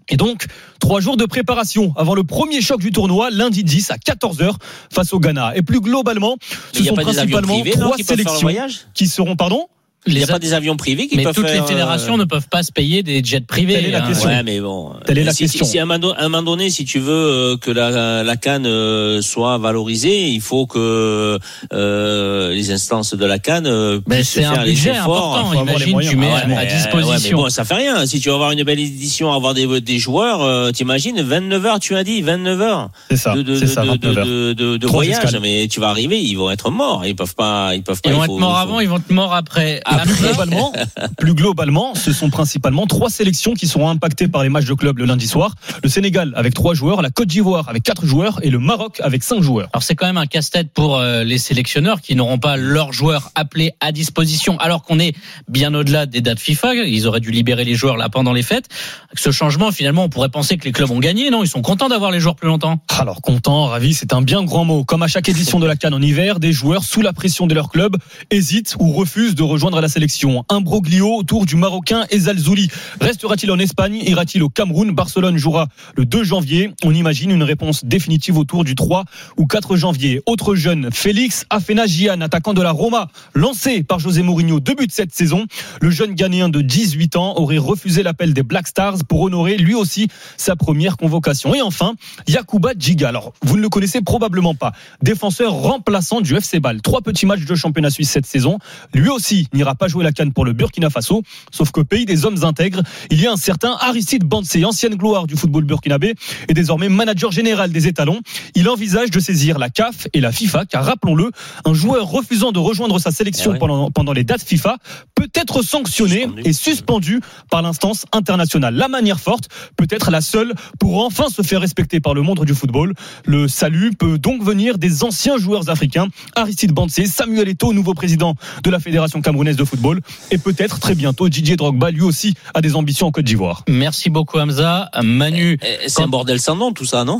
Et 0.09 0.17
donc, 0.17 0.45
trois 0.79 0.99
jours 0.99 1.17
de 1.17 1.25
préparation 1.25 1.93
avant 1.95 2.15
le 2.15 2.23
premier 2.23 2.61
choc 2.61 2.81
du 2.81 2.91
tournoi, 2.91 3.29
lundi 3.29 3.63
10 3.63 3.91
à 3.91 3.97
14h 3.97 4.55
face 4.91 5.13
au 5.13 5.19
Ghana. 5.19 5.55
Et 5.55 5.61
plus 5.61 5.81
globalement, 5.81 6.37
ce 6.73 6.83
sont 6.83 6.95
principalement 6.95 7.59
privés 7.59 7.77
non, 7.77 7.85
trois 7.85 7.97
qui 7.97 8.03
sélections 8.03 8.49
qui 8.93 9.07
seront, 9.07 9.35
pardon? 9.35 9.67
Il 10.07 10.13
n'y 10.13 10.19
a 10.19 10.25
Les 10.25 10.31
pas 10.31 10.39
des 10.39 10.53
avions 10.53 10.77
privés 10.77 11.07
qui 11.07 11.17
Mais 11.17 11.23
peuvent 11.23 11.35
toutes 11.35 11.43
les 11.45 11.51
faire, 11.55 11.63
euh, 11.63 11.67
fédérations 11.67 12.15
ne 12.17 12.23
peuvent 12.23 12.47
pas 12.49 12.63
se 12.63 12.71
payer 12.71 13.03
des 13.03 13.21
jets 13.23 13.41
privés. 13.41 13.73
Telle 13.75 13.85
est 13.87 13.91
la 13.91 14.03
hein. 14.03 14.07
question. 14.07 14.29
Ouais, 14.29 14.43
mais 14.43 14.59
bon. 14.61 14.93
Telle 15.05 15.17
est 15.17 15.23
la 15.25 15.33
si, 15.33 15.43
question. 15.43 15.65
Si, 15.65 15.71
si 15.71 15.79
à, 15.79 15.83
un 15.83 15.85
moment, 15.85 16.13
à 16.13 16.23
un 16.23 16.29
moment 16.29 16.41
donné, 16.41 16.69
si 16.69 16.85
tu 16.85 16.99
veux 16.99 17.11
euh, 17.13 17.57
que 17.57 17.69
la, 17.69 18.23
la 18.23 18.35
canne 18.37 18.65
euh, 18.65 19.21
soit 19.21 19.57
valorisée, 19.57 20.29
il 20.29 20.39
faut 20.41 20.65
que 20.67 21.37
euh, 21.73 22.53
les 22.53 22.71
instances 22.71 23.13
de 23.13 23.25
la 23.25 23.39
canne 23.39 23.69
Mais 24.07 24.15
puissent 24.17 24.29
c'est 24.29 24.45
un 24.45 24.53
faire 24.53 24.63
les 24.63 24.71
budget 24.71 24.91
efforts. 24.91 25.37
important. 25.37 25.51
les 25.51 25.59
Imagine, 25.91 25.99
tu 26.09 26.15
mets 26.15 26.27
Ah 26.31 26.47
ouais, 26.47 26.53
à- 26.55 26.59
Ouais, 26.59 26.65
disposition. 26.67 27.37
bon, 27.37 27.49
ça 27.49 27.65
fait 27.65 27.75
rien. 27.75 28.05
Si 28.05 28.19
tu 28.19 28.29
veux 28.29 28.35
avoir 28.35 28.51
une 28.51 28.63
belle 28.63 28.79
édition, 28.79 29.31
avoir 29.33 29.53
des, 29.53 29.81
des 29.81 29.99
joueurs, 29.99 30.41
euh, 30.41 30.71
t'imagines 30.71 31.21
29 31.21 31.65
heures, 31.65 31.79
tu 31.79 31.95
as 31.95 32.03
dit 32.03 32.21
29 32.21 32.61
heures 32.61 32.89
C'est 33.09 33.17
ça, 33.17 33.35
de, 33.35 33.41
de, 33.41 33.55
c'est 33.55 33.67
ça, 33.67 33.81
de, 33.81 33.87
29 33.89 34.15
de, 34.15 34.21
de, 34.23 34.53
de- 34.53 34.77
de 34.77 34.87
Trois 34.87 35.03
voyage. 35.03 35.23
escales. 35.23 35.41
Mais 35.41 35.67
tu 35.67 35.79
vas 35.79 35.89
arriver, 35.89 36.19
ils 36.21 36.35
vont 36.35 36.49
être 36.51 36.71
morts. 36.71 37.03
Ils 37.05 37.15
peuvent 37.15 37.35
pas, 37.35 37.75
ils 37.75 37.83
peuvent 37.83 38.01
pas. 38.01 38.09
Ils 38.09 38.15
vont 38.15 38.23
être 38.23 38.39
morts 38.39 38.57
avant, 38.57 38.79
ils 38.79 38.87
vont 38.89 38.97
être 38.97 39.11
morts 39.11 39.33
après. 39.33 39.81
Plus 40.03 40.15
globalement, 40.15 40.73
plus 41.17 41.33
globalement, 41.33 41.95
ce 41.95 42.13
sont 42.13 42.29
principalement 42.29 42.85
trois 42.87 43.09
sélections 43.09 43.53
qui 43.53 43.67
seront 43.67 43.89
impactées 43.89 44.27
par 44.27 44.43
les 44.43 44.49
matchs 44.49 44.65
de 44.65 44.73
club 44.73 44.99
le 44.99 45.05
lundi 45.05 45.27
soir. 45.27 45.55
Le 45.83 45.89
Sénégal 45.89 46.33
avec 46.35 46.53
trois 46.53 46.73
joueurs, 46.73 47.01
la 47.01 47.09
Côte 47.09 47.27
d'Ivoire 47.27 47.69
avec 47.69 47.83
quatre 47.83 48.05
joueurs 48.05 48.39
et 48.43 48.49
le 48.49 48.59
Maroc 48.59 48.99
avec 49.01 49.23
cinq 49.23 49.41
joueurs. 49.41 49.69
Alors 49.73 49.83
c'est 49.83 49.95
quand 49.95 50.05
même 50.05 50.17
un 50.17 50.25
casse-tête 50.25 50.71
pour 50.73 50.97
euh, 50.97 51.23
les 51.23 51.37
sélectionneurs 51.37 52.01
qui 52.01 52.15
n'auront 52.15 52.39
pas 52.39 52.57
leurs 52.57 52.93
joueurs 52.93 53.31
appelés 53.35 53.71
à 53.79 53.91
disposition 53.91 54.57
alors 54.59 54.83
qu'on 54.83 54.99
est 54.99 55.15
bien 55.47 55.73
au-delà 55.73 56.05
des 56.05 56.21
dates 56.21 56.39
FIFA. 56.39 56.75
Ils 56.75 57.07
auraient 57.07 57.19
dû 57.19 57.31
libérer 57.31 57.63
les 57.63 57.75
joueurs 57.75 57.97
là 57.97 58.09
pendant 58.09 58.33
les 58.33 58.43
fêtes. 58.43 58.67
Avec 59.09 59.19
ce 59.19 59.31
changement, 59.31 59.71
finalement, 59.71 60.03
on 60.03 60.09
pourrait 60.09 60.29
penser 60.29 60.57
que 60.57 60.65
les 60.65 60.71
clubs 60.71 60.91
ont 60.91 60.99
gagné, 60.99 61.29
non? 61.29 61.43
Ils 61.43 61.47
sont 61.47 61.61
contents 61.61 61.89
d'avoir 61.89 62.11
les 62.11 62.19
joueurs 62.19 62.35
plus 62.35 62.47
longtemps. 62.47 62.79
Alors 62.99 63.21
content, 63.21 63.65
ravi, 63.65 63.93
c'est 63.93 64.13
un 64.13 64.21
bien 64.21 64.43
grand 64.43 64.65
mot. 64.65 64.83
Comme 64.83 65.03
à 65.03 65.07
chaque 65.07 65.29
édition 65.29 65.59
de 65.59 65.65
la 65.65 65.75
Cannes 65.75 65.93
en 65.93 66.01
hiver, 66.01 66.39
des 66.39 66.51
joueurs 66.51 66.83
sous 66.83 67.01
la 67.01 67.13
pression 67.13 67.47
de 67.47 67.53
leur 67.53 67.69
club 67.69 67.97
hésitent 68.29 68.75
ou 68.79 68.91
refusent 68.91 69.35
de 69.35 69.43
rejoindre 69.43 69.78
la 69.81 69.87
sélection. 69.87 70.43
Un 70.49 70.61
broglio 70.61 71.15
autour 71.15 71.45
du 71.45 71.55
Marocain 71.55 72.05
Ezal 72.09 72.37
Zouli. 72.37 72.69
Restera-t-il 72.99 73.51
en 73.51 73.59
Espagne? 73.59 74.01
Ira-t-il 74.05 74.43
au 74.43 74.49
Cameroun? 74.49 74.91
Barcelone 74.91 75.37
jouera 75.37 75.67
le 75.95 76.05
2 76.05 76.23
janvier. 76.23 76.71
On 76.83 76.93
imagine 76.93 77.31
une 77.31 77.43
réponse 77.43 77.85
définitive 77.85 78.37
autour 78.37 78.63
du 78.63 78.75
3 78.75 79.05
ou 79.37 79.45
4 79.45 79.75
janvier. 79.75 80.21
Autre 80.25 80.55
jeune, 80.55 80.89
Félix 80.91 81.45
Afenagian, 81.49 82.21
attaquant 82.21 82.53
de 82.53 82.61
la 82.61 82.71
Roma, 82.71 83.07
lancé 83.33 83.83
par 83.83 83.99
José 83.99 84.21
Mourinho 84.21 84.59
début 84.59 84.87
de 84.87 84.91
cette 84.91 85.13
saison. 85.13 85.45
Le 85.81 85.89
jeune 85.89 86.13
Ghanéen 86.13 86.49
de 86.49 86.61
18 86.61 87.15
ans 87.15 87.37
aurait 87.37 87.57
refusé 87.57 88.03
l'appel 88.03 88.33
des 88.33 88.43
Black 88.43 88.67
Stars 88.67 89.05
pour 89.07 89.21
honorer 89.21 89.57
lui 89.57 89.75
aussi 89.75 90.07
sa 90.37 90.55
première 90.55 90.97
convocation. 90.97 91.53
Et 91.55 91.61
enfin, 91.61 91.95
Yakuba 92.27 92.71
Djiga. 92.77 93.09
Alors, 93.09 93.33
vous 93.41 93.57
ne 93.57 93.61
le 93.61 93.69
connaissez 93.69 94.01
probablement 94.01 94.55
pas. 94.55 94.73
Défenseur 95.01 95.53
remplaçant 95.53 96.21
du 96.21 96.35
FC 96.35 96.59
Bâle. 96.59 96.81
Trois 96.81 97.01
petits 97.01 97.25
matchs 97.25 97.45
de 97.45 97.55
championnat 97.55 97.89
suisse 97.89 98.09
cette 98.09 98.25
saison. 98.25 98.59
Lui 98.93 99.09
aussi 99.09 99.47
n'ira 99.53 99.68
pas 99.75 99.87
jouer 99.87 100.03
la 100.03 100.11
canne 100.11 100.33
pour 100.33 100.45
le 100.45 100.53
Burkina 100.53 100.89
Faso. 100.89 101.23
Sauf 101.51 101.71
qu'au 101.71 101.83
pays 101.83 102.05
des 102.05 102.25
hommes 102.25 102.43
intègres, 102.43 102.81
il 103.09 103.21
y 103.21 103.27
a 103.27 103.31
un 103.31 103.37
certain 103.37 103.77
Aristide 103.81 104.23
Bansé, 104.23 104.65
ancienne 104.65 104.95
gloire 104.95 105.27
du 105.27 105.35
football 105.35 105.63
burkinabé 105.65 106.13
et 106.47 106.53
désormais 106.53 106.89
manager 106.89 107.31
général 107.31 107.71
des 107.71 107.87
étalons. 107.87 108.19
Il 108.55 108.67
envisage 108.69 109.11
de 109.11 109.19
saisir 109.19 109.59
la 109.59 109.69
CAF 109.69 110.07
et 110.13 110.21
la 110.21 110.31
FIFA, 110.31 110.65
car 110.65 110.85
rappelons-le, 110.85 111.31
un 111.65 111.73
joueur 111.73 112.07
refusant 112.07 112.51
de 112.51 112.59
rejoindre 112.59 112.99
sa 112.99 113.11
sélection 113.11 113.51
Eh 113.51 113.53
oui. 113.53 113.59
pendant, 113.59 113.91
pendant 113.91 114.13
les 114.13 114.23
dates 114.23 114.43
FIFA 114.43 114.77
peut 115.15 115.29
être 115.35 115.61
sanctionné 115.61 116.21
Suspendu. 116.21 116.41
et 116.45 116.53
suspendu 116.53 117.21
par 117.49 117.61
l'instance 117.61 118.05
internationale. 118.11 118.75
La 118.75 118.87
manière 118.87 119.19
forte 119.19 119.49
peut 119.75 119.87
être 119.89 120.11
la 120.11 120.21
seule 120.21 120.53
pour 120.79 121.03
enfin 121.03 121.25
se 121.29 121.41
faire 121.41 121.61
respecter 121.61 121.99
par 121.99 122.13
le 122.13 122.21
monde 122.21 122.43
du 122.45 122.53
football. 122.53 122.93
Le 123.25 123.47
salut 123.47 123.91
peut 123.97 124.17
donc 124.17 124.43
venir 124.43 124.77
des 124.77 125.03
anciens 125.03 125.37
joueurs 125.37 125.69
africains, 125.69 126.07
Aristide 126.35 126.71
Bansé, 126.71 127.05
Samuel 127.05 127.49
Eto'o, 127.49 127.73
nouveau 127.73 127.93
président 127.93 128.35
de 128.63 128.69
la 128.69 128.79
Fédération 128.79 129.21
camerounaise 129.21 129.55
de 129.59 129.65
football, 129.65 130.01
et 130.31 130.37
peut-être 130.37 130.79
très 130.79 130.95
bientôt 130.95 131.29
Didier 131.29 131.55
Drogba, 131.55 131.91
lui 131.91 132.01
aussi 132.01 132.33
a 132.53 132.61
des 132.61 132.75
ambitions 132.75 133.07
en 133.07 133.11
Côte 133.11 133.25
d'Ivoire. 133.25 133.63
Merci 133.67 134.09
beaucoup 134.09 134.39
Hamza. 134.39 134.89
Manu, 135.03 135.59
Eh, 135.61 135.87
C'est 135.89 136.01
un 136.01 136.07
bordel 136.07 136.39
sans 136.39 136.55
nom 136.55 136.71
tout 136.71 136.85
ça, 136.85 137.03
non? 137.03 137.19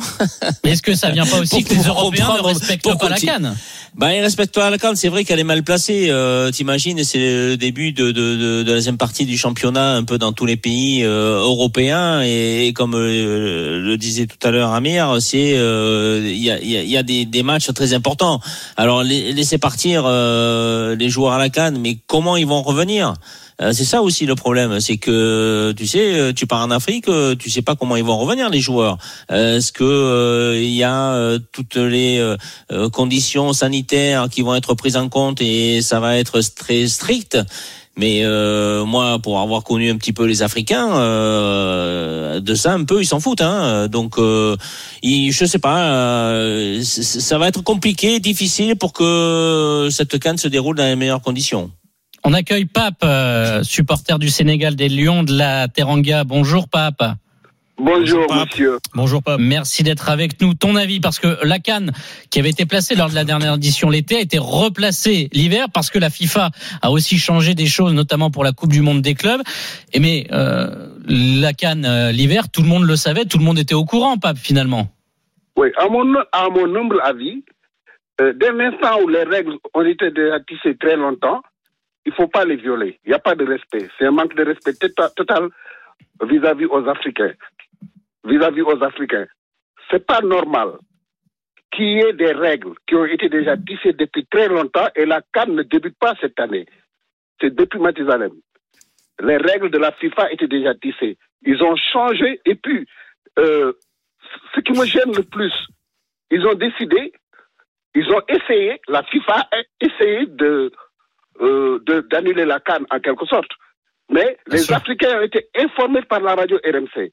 Est-ce 0.63 0.81
que 0.81 0.95
ça 0.95 1.09
vient 1.11 1.25
pas 1.25 1.39
aussi 1.41 1.61
Pour 1.61 1.69
que 1.69 1.73
les 1.75 1.83
Européens 1.87 2.35
ne 2.37 2.41
respectent 2.41 2.97
pas 2.97 3.09
la 3.09 3.17
canne? 3.17 3.55
Bah, 3.95 4.15
il 4.15 4.21
respecte 4.21 4.55
pas 4.55 4.77
CAN. 4.77 4.93
C'est 4.95 5.09
vrai 5.09 5.23
qu'elle 5.25 5.39
est 5.39 5.43
mal 5.43 5.63
placée. 5.63 6.07
Euh, 6.09 6.51
T'imagines, 6.51 7.03
c'est 7.03 7.17
le 7.19 7.57
début 7.57 7.91
de, 7.91 8.11
de, 8.11 8.35
de, 8.35 8.63
de 8.63 8.67
la 8.69 8.75
deuxième 8.77 8.97
partie 8.97 9.25
du 9.25 9.37
championnat 9.37 9.95
un 9.95 10.03
peu 10.03 10.17
dans 10.17 10.31
tous 10.31 10.45
les 10.45 10.57
pays 10.57 11.03
euh, 11.03 11.39
européens. 11.39 12.21
Et, 12.23 12.67
et 12.67 12.73
comme 12.73 12.93
euh, 12.95 13.79
le 13.81 13.97
disait 13.97 14.27
tout 14.27 14.37
à 14.47 14.51
l'heure 14.51 14.73
Amir, 14.73 15.17
c'est 15.19 15.53
euh, 15.57 16.21
il 16.23 16.37
y, 16.37 16.49
a, 16.51 16.59
y 16.61 16.77
a- 16.77 16.83
y 16.83 16.97
a 16.97 17.03
des, 17.03 17.25
des 17.25 17.43
matchs 17.43 17.73
très 17.73 17.93
importants. 17.93 18.39
Alors 18.77 19.03
laissez 19.03 19.57
partir 19.57 20.03
euh, 20.05 20.95
les 20.95 21.09
joueurs 21.09 21.33
à 21.33 21.37
la 21.37 21.49
Cannes, 21.49 21.77
mais 21.79 21.97
comment 22.07 22.37
ils 22.37 22.47
vont 22.47 22.61
revenir? 22.61 23.13
C'est 23.59 23.83
ça 23.83 24.01
aussi 24.01 24.25
le 24.25 24.35
problème, 24.35 24.79
c'est 24.79 24.97
que 24.97 25.73
tu 25.75 25.85
sais, 25.85 26.13
euh, 26.13 26.33
tu 26.33 26.47
pars 26.47 26.65
en 26.65 26.71
Afrique, 26.71 27.09
euh, 27.09 27.35
tu 27.35 27.49
sais 27.49 27.61
pas 27.61 27.75
comment 27.75 27.97
ils 27.97 28.03
vont 28.05 28.17
revenir 28.17 28.49
les 28.49 28.61
joueurs. 28.61 28.97
Euh, 29.31 29.57
Est-ce 29.57 29.73
que 29.73 29.83
euh, 29.83 30.57
il 30.57 30.71
y 30.71 30.83
a 30.83 31.11
euh, 31.13 31.39
toutes 31.51 31.75
les 31.75 32.19
euh, 32.19 32.37
euh, 32.71 32.89
conditions 32.89 33.51
sanitaires 33.51 34.29
qui 34.29 34.43
vont 34.43 34.55
être 34.55 34.75
prises 34.75 34.95
en 34.95 35.09
compte 35.09 35.41
et 35.41 35.81
ça 35.81 35.99
va 35.99 36.17
être 36.17 36.39
très 36.55 36.87
strict? 36.87 37.37
Mais 37.97 38.21
euh, 38.23 38.85
moi, 38.85 39.19
pour 39.19 39.41
avoir 39.41 39.65
connu 39.65 39.91
un 39.91 39.97
petit 39.97 40.13
peu 40.13 40.23
les 40.23 40.41
Africains, 40.41 40.95
euh, 40.95 42.39
de 42.39 42.55
ça 42.55 42.71
un 42.71 42.85
peu, 42.85 43.01
ils 43.01 43.05
s'en 43.05 43.19
foutent. 43.19 43.41
Hein. 43.41 43.89
Donc, 43.89 44.17
euh, 44.17 44.55
je 45.03 45.45
sais 45.45 45.59
pas, 45.59 45.81
euh, 45.91 46.81
ça 46.81 47.37
va 47.37 47.49
être 47.49 47.61
compliqué, 47.61 48.21
difficile 48.21 48.77
pour 48.77 48.93
que 48.93 49.89
cette 49.91 50.17
canne 50.17 50.37
se 50.37 50.47
déroule 50.47 50.77
dans 50.77 50.85
les 50.85 50.95
meilleures 50.95 51.21
conditions. 51.21 51.71
On 52.29 52.33
accueille 52.35 52.65
Pape, 52.65 53.01
euh, 53.03 53.63
supporter 53.63 54.19
du 54.19 54.29
Sénégal 54.29 54.75
des 54.75 54.87
Lions 54.87 55.23
de 55.23 55.35
la 55.35 55.67
Teranga. 55.67 56.23
Bonjour 56.23 56.69
Pape. 56.69 57.01
Bonjour, 57.79 58.27
Pape. 58.27 58.49
monsieur. 58.51 58.77
Bonjour 58.93 59.23
Pape. 59.23 59.39
Merci 59.39 59.81
d'être 59.81 60.09
avec 60.09 60.39
nous. 60.39 60.53
Ton 60.53 60.75
avis, 60.75 60.99
parce 60.99 61.17
que 61.17 61.43
la 61.43 61.57
Cannes 61.57 61.91
qui 62.29 62.37
avait 62.37 62.51
été 62.51 62.67
placée 62.67 62.93
lors 62.93 63.09
de 63.09 63.15
la 63.15 63.23
dernière 63.23 63.55
édition 63.55 63.89
l'été 63.89 64.17
a 64.17 64.19
été 64.19 64.37
replacée 64.37 65.27
l'hiver 65.33 65.69
parce 65.73 65.89
que 65.89 65.97
la 65.97 66.11
FIFA 66.11 66.51
a 66.83 66.91
aussi 66.91 67.17
changé 67.17 67.55
des 67.55 67.65
choses, 67.65 67.93
notamment 67.93 68.29
pour 68.29 68.43
la 68.43 68.51
Coupe 68.51 68.71
du 68.71 68.83
Monde 68.83 69.01
des 69.01 69.15
clubs. 69.15 69.41
Et 69.93 69.99
mais 69.99 70.27
euh, 70.31 70.67
la 71.07 71.53
Cannes 71.53 71.85
euh, 71.85 72.11
l'hiver, 72.11 72.51
tout 72.51 72.61
le 72.61 72.67
monde 72.67 72.83
le 72.83 72.95
savait, 72.95 73.25
tout 73.25 73.39
le 73.39 73.43
monde 73.43 73.57
était 73.57 73.73
au 73.73 73.85
courant, 73.85 74.17
Pape, 74.17 74.37
finalement. 74.37 74.87
Oui, 75.57 75.69
à 75.77 75.89
mon, 75.89 76.15
à 76.31 76.47
mon 76.51 76.75
humble 76.75 77.01
avis, 77.03 77.43
euh, 78.21 78.33
dès 78.35 78.51
l'instant 78.51 79.01
où 79.03 79.07
les 79.07 79.23
règles 79.23 79.55
ont 79.73 79.81
été 79.83 80.11
déjà 80.11 80.39
tissées 80.41 80.77
très 80.77 80.95
longtemps, 80.95 81.41
il 82.05 82.11
ne 82.11 82.15
faut 82.15 82.27
pas 82.27 82.45
les 82.45 82.55
violer. 82.55 82.99
Il 83.05 83.09
n'y 83.09 83.15
a 83.15 83.19
pas 83.19 83.35
de 83.35 83.45
respect. 83.45 83.87
C'est 83.97 84.05
un 84.05 84.11
manque 84.11 84.35
de 84.35 84.43
respect 84.43 84.71
tota- 84.73 85.13
total 85.15 85.49
vis-à-vis 86.21 86.65
aux 86.65 86.87
Africains. 86.87 87.33
Vis-à-vis 88.23 88.61
aux 88.61 88.83
Africains. 88.83 89.27
C'est 89.89 90.05
pas 90.05 90.21
normal 90.21 90.77
qu'il 91.71 91.85
y 91.87 91.99
ait 91.99 92.13
des 92.13 92.31
règles 92.31 92.73
qui 92.87 92.95
ont 92.95 93.05
été 93.05 93.29
déjà 93.29 93.55
tissées 93.57 93.93
depuis 93.93 94.25
très 94.25 94.47
longtemps 94.47 94.87
et 94.95 95.05
la 95.05 95.21
CAN 95.33 95.47
ne 95.47 95.63
débute 95.63 95.97
pas 95.99 96.15
cette 96.19 96.39
année. 96.39 96.65
C'est 97.39 97.53
depuis 97.53 97.79
Matizalem. 97.79 98.33
Les 99.21 99.37
règles 99.37 99.69
de 99.69 99.77
la 99.77 99.91
FIFA 99.93 100.31
étaient 100.31 100.47
déjà 100.47 100.73
tissées. 100.75 101.17
Ils 101.43 101.61
ont 101.61 101.75
changé 101.75 102.39
et 102.45 102.55
puis, 102.55 102.85
euh, 103.37 103.73
ce 104.55 104.61
qui 104.61 104.71
me 104.71 104.85
gêne 104.85 105.15
le 105.15 105.23
plus, 105.23 105.53
ils 106.31 106.45
ont 106.45 106.53
décidé, 106.53 107.13
ils 107.95 108.09
ont 108.11 108.21
essayé, 108.27 108.79
la 108.87 109.03
FIFA 109.03 109.47
a 109.51 109.57
essayé 109.81 110.25
de 110.27 110.71
euh, 111.41 111.79
de- 111.85 112.01
d'annuler 112.09 112.45
la 112.45 112.59
canne 112.59 112.85
en 112.91 112.99
quelque 112.99 113.25
sorte. 113.25 113.51
Mais 114.11 114.37
les 114.47 114.59
sûr. 114.59 114.75
Africains 114.75 115.19
ont 115.19 115.23
été 115.23 115.47
informés 115.55 116.01
par 116.03 116.19
la 116.21 116.35
radio 116.35 116.57
RMC. 116.65 117.11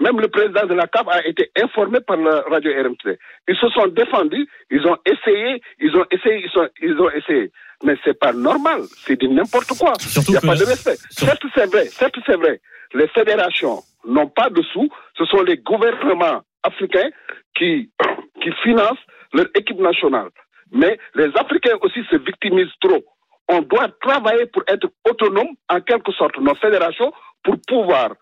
Même 0.00 0.20
le 0.20 0.26
président 0.28 0.66
de 0.66 0.74
la 0.74 0.88
CAF 0.88 1.06
a 1.08 1.24
été 1.24 1.50
informé 1.62 2.00
par 2.00 2.16
la 2.16 2.40
radio 2.42 2.72
RMC. 2.72 3.16
Ils 3.48 3.56
se 3.56 3.68
sont 3.68 3.86
défendus, 3.86 4.46
ils 4.70 4.84
ont 4.86 4.96
essayé, 5.06 5.62
ils 5.78 5.94
ont 5.96 6.04
essayé, 6.10 6.42
ils, 6.44 6.50
sont- 6.50 6.68
ils 6.82 6.98
ont 7.00 7.10
essayé. 7.10 7.52
Mais 7.84 7.94
c'est 8.04 8.18
pas 8.18 8.32
normal, 8.32 8.82
c'est 9.06 9.16
du 9.18 9.28
n'importe 9.28 9.68
quoi. 9.78 9.92
Il 10.26 10.30
n'y 10.32 10.36
a 10.36 10.40
pas 10.40 10.56
de 10.56 10.64
respect. 10.64 10.96
sur- 11.10 11.26
Certes, 11.28 11.44
c'est 11.54 11.66
vrai, 11.66 11.84
certes, 11.86 12.16
c'est 12.26 12.36
vrai. 12.36 12.60
Les 12.92 13.06
fédérations 13.08 13.82
n'ont 14.04 14.28
pas 14.28 14.50
de 14.50 14.62
sous, 14.62 14.88
ce 15.16 15.24
sont 15.26 15.42
les 15.42 15.58
gouvernements 15.58 16.42
africains 16.64 17.10
qui, 17.56 17.90
qui 18.42 18.50
financent 18.64 18.98
leur 19.32 19.46
équipe 19.54 19.78
nationale. 19.78 20.28
Mais 20.74 20.98
les 21.14 21.30
Africains 21.36 21.78
aussi 21.82 22.04
se 22.10 22.16
victimisent 22.16 22.76
trop. 22.80 23.02
On 23.48 23.62
doit 23.62 23.88
travailler 24.00 24.46
pour 24.46 24.64
être 24.66 24.88
autonome, 25.08 25.54
en 25.68 25.80
quelque 25.80 26.12
sorte, 26.12 26.36
nos 26.38 26.54
fédérations, 26.56 27.12
pour 27.42 27.56
pouvoir, 27.66 28.14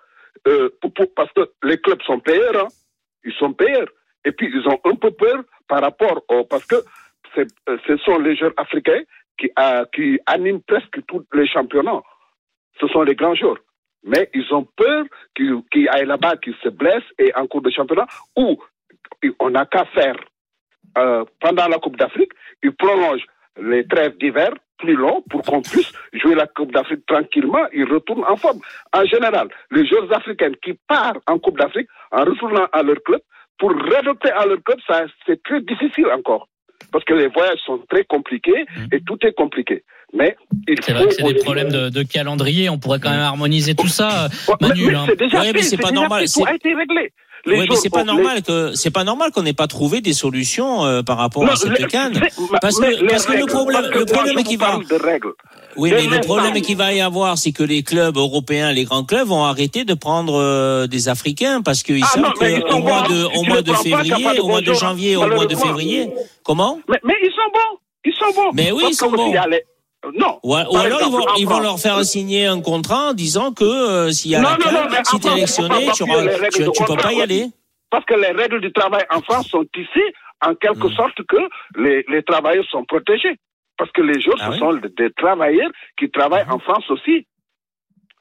euh, 0.46 0.68
parce 1.16 1.32
que 1.32 1.50
les 1.62 1.78
clubs 1.78 2.02
sont 2.02 2.20
payeurs, 2.20 2.66
hein. 2.66 2.68
ils 3.24 3.32
sont 3.34 3.52
payeurs. 3.54 3.88
Et 4.24 4.32
puis, 4.32 4.50
ils 4.52 4.68
ont 4.68 4.78
un 4.84 4.94
peu 4.96 5.10
peur 5.12 5.42
par 5.66 5.80
rapport 5.80 6.22
au, 6.28 6.44
parce 6.44 6.66
que 6.66 6.76
euh, 7.38 7.78
ce 7.86 7.96
sont 7.98 8.18
les 8.18 8.36
joueurs 8.36 8.52
africains 8.56 9.02
qui, 9.38 9.50
euh, 9.58 9.84
qui 9.94 10.20
animent 10.26 10.62
presque 10.62 11.00
tous 11.06 11.24
les 11.32 11.46
championnats. 11.46 12.02
Ce 12.80 12.86
sont 12.88 13.02
les 13.02 13.14
grands 13.14 13.34
joueurs. 13.34 13.58
Mais 14.04 14.28
ils 14.34 14.52
ont 14.52 14.66
peur 14.76 15.04
qu'ils 15.34 15.62
qu'ils 15.70 15.88
aillent 15.88 16.06
là-bas, 16.06 16.36
qu'ils 16.36 16.56
se 16.62 16.68
blessent 16.68 17.12
et 17.18 17.32
en 17.34 17.46
cours 17.46 17.62
de 17.62 17.70
championnat, 17.70 18.06
ou 18.36 18.58
on 19.38 19.50
n'a 19.50 19.64
qu'à 19.64 19.84
faire 19.86 20.16
euh, 20.98 21.24
pendant 21.40 21.68
la 21.68 21.78
Coupe 21.78 21.96
d'Afrique, 21.96 22.32
ils 22.62 22.74
prolongent 22.74 23.26
les 23.60 23.86
trêves 23.86 24.16
d'hiver 24.18 24.50
plus 24.78 24.94
longs 24.94 25.22
pour 25.30 25.42
qu'on 25.42 25.62
puisse 25.62 25.92
jouer 26.12 26.34
la 26.34 26.46
Coupe 26.46 26.72
d'Afrique 26.72 27.06
tranquillement, 27.06 27.66
ils 27.72 27.84
retournent 27.84 28.24
en 28.24 28.36
forme. 28.36 28.58
En 28.92 29.04
général, 29.04 29.48
les 29.70 29.86
joueurs 29.86 30.12
africains 30.12 30.52
qui 30.62 30.74
partent 30.88 31.22
en 31.28 31.38
Coupe 31.38 31.58
d'Afrique 31.58 31.88
en 32.10 32.24
retournant 32.24 32.66
à 32.72 32.82
leur 32.82 33.02
club, 33.02 33.20
pour 33.58 33.70
réadopter 33.70 34.30
à 34.30 34.44
leur 34.46 34.62
club, 34.62 34.78
c'est 35.26 35.42
très 35.44 35.60
difficile 35.60 36.06
encore. 36.06 36.48
Parce 36.90 37.04
que 37.04 37.14
les 37.14 37.28
voyages 37.28 37.60
sont 37.64 37.78
très 37.88 38.04
compliqués 38.04 38.66
et 38.90 39.00
tout 39.02 39.18
est 39.24 39.34
compliqué. 39.34 39.84
Mais 40.14 40.36
C'est 40.84 40.92
vrai 40.92 41.06
que 41.06 41.14
c'est 41.14 41.22
des 41.22 41.34
problèmes 41.34 41.70
de, 41.70 41.88
de 41.88 42.02
calendrier. 42.02 42.68
On 42.68 42.78
pourrait 42.78 43.00
quand 43.00 43.10
même 43.10 43.20
harmoniser 43.20 43.74
tout 43.74 43.88
ça, 43.88 44.28
Ouais, 44.48 44.54
Manu. 44.60 44.86
mais 44.88 44.94
hein. 44.94 45.04
c'est 45.08 45.18
déjà 45.18 45.42
fait, 45.42 45.62
c'est 45.62 45.76
pas 45.78 45.88
déjà 45.88 46.00
normal, 46.00 46.20
fait, 46.20 46.26
tout 46.26 46.32
c'est- 46.44 46.50
a 46.50 46.54
été 46.54 46.74
réglé. 46.74 47.12
Les 47.44 47.58
Oui, 47.58 47.66
mais 47.68 47.74
c'est 47.74 47.90
pas 47.90 48.00
les- 48.00 48.04
normal 48.04 48.42
que 48.42 48.72
c'est 48.74 48.92
pas 48.92 49.02
normal 49.02 49.32
qu'on 49.32 49.42
n'ait 49.42 49.52
pas 49.52 49.66
trouvé 49.66 50.00
des 50.00 50.12
solutions 50.12 50.84
euh, 50.84 51.02
par 51.02 51.16
rapport 51.18 51.42
à 51.42 51.46
Non, 51.46 51.56
cette 51.56 51.76
les- 51.76 51.86
canne. 51.88 52.12
Parce 52.60 52.78
que 52.78 53.04
parce 53.08 53.26
que 53.26 53.32
le 53.32 53.46
problème 53.46 53.82
le 53.92 54.02
est 54.02 54.52
vous 54.52 54.58
va. 54.58 54.78
Oui, 55.76 55.90
mais 55.92 56.06
le 56.06 56.20
problème 56.20 56.60
qu'il 56.60 56.76
va 56.76 56.92
y 56.92 57.00
avoir, 57.00 57.38
c'est 57.38 57.50
que 57.50 57.64
les 57.64 57.82
clubs 57.82 58.16
européens, 58.16 58.70
les 58.70 58.84
grands 58.84 59.02
clubs, 59.02 59.26
vont 59.26 59.42
arrêter 59.42 59.84
de 59.84 59.94
prendre 59.94 60.34
euh, 60.40 60.86
des 60.86 61.08
Africains 61.08 61.62
parce 61.62 61.82
qu'ils 61.82 62.04
Ah 62.04 62.06
savent 62.14 62.32
qu'au 62.34 62.70
sont 62.70 62.80
mois 62.80 63.02
bons. 63.08 63.14
de, 63.14 63.24
au 63.36 63.42
mois 63.42 63.62
de 63.62 63.72
février, 63.72 64.38
au 64.38 64.46
mois 64.46 64.60
de 64.60 64.72
janvier, 64.74 65.16
au 65.16 65.26
mois 65.26 65.46
de 65.46 65.56
février, 65.56 66.10
comment 66.44 66.78
Mais, 66.88 67.14
ils 67.24 67.30
sont 67.30 67.50
bons. 67.52 67.78
Ils 68.04 68.14
sont 68.14 68.40
bons. 68.40 68.50
Mais 68.54 68.70
oui, 68.70 68.84
ils 68.90 68.94
sont 68.94 69.10
bons. 69.10 69.32
A 70.02 70.08
Non. 70.14 70.38
Ou, 70.42 70.54
alors 70.54 71.00
ils 71.04 71.10
vont, 71.12 71.26
ils 71.38 71.62
leur 71.62 71.78
faire 71.78 72.04
signer 72.04 72.46
un 72.46 72.60
contrat 72.60 73.10
en 73.10 73.12
disant 73.14 73.52
que 73.52 73.64
euh, 73.64 74.10
s'il 74.10 74.32
y 74.32 74.36
a 74.36 74.40
Non, 74.40 74.50
la 74.50 74.72
non, 74.72 74.88
si 75.04 75.20
tu 75.20 75.28
es 75.28 75.32
électionné, 75.32 75.86
tu, 75.94 76.04
tu 76.52 76.64
peux 76.64 76.70
contrat 76.72 76.96
pas 77.08 77.12
y 77.12 77.22
aller. 77.22 77.46
Parce 77.90 78.04
que 78.06 78.14
les 78.14 78.30
règles 78.32 78.60
du 78.60 78.72
travail 78.72 79.04
en 79.10 79.20
France 79.22 79.48
sont 79.48 79.64
tissées 79.74 80.12
en 80.44 80.54
quelque 80.54 80.88
Mm. 80.88 80.94
sorte 80.94 81.22
que 81.28 81.36
les, 81.76 82.04
les 82.08 82.22
travailleurs 82.22 82.64
sont 82.70 82.84
protégés. 82.84 83.36
Parce 83.78 83.90
que 83.92 84.02
les 84.02 84.20
jours, 84.20 84.34
Ah 84.40 84.46
ce 84.46 84.50
oui 84.52 84.58
sont 84.58 84.74
des 84.96 85.10
travailleurs 85.12 85.70
qui 85.98 86.10
travaillent 86.10 86.48
en 86.50 86.58
France 86.58 86.84
aussi. 86.90 87.26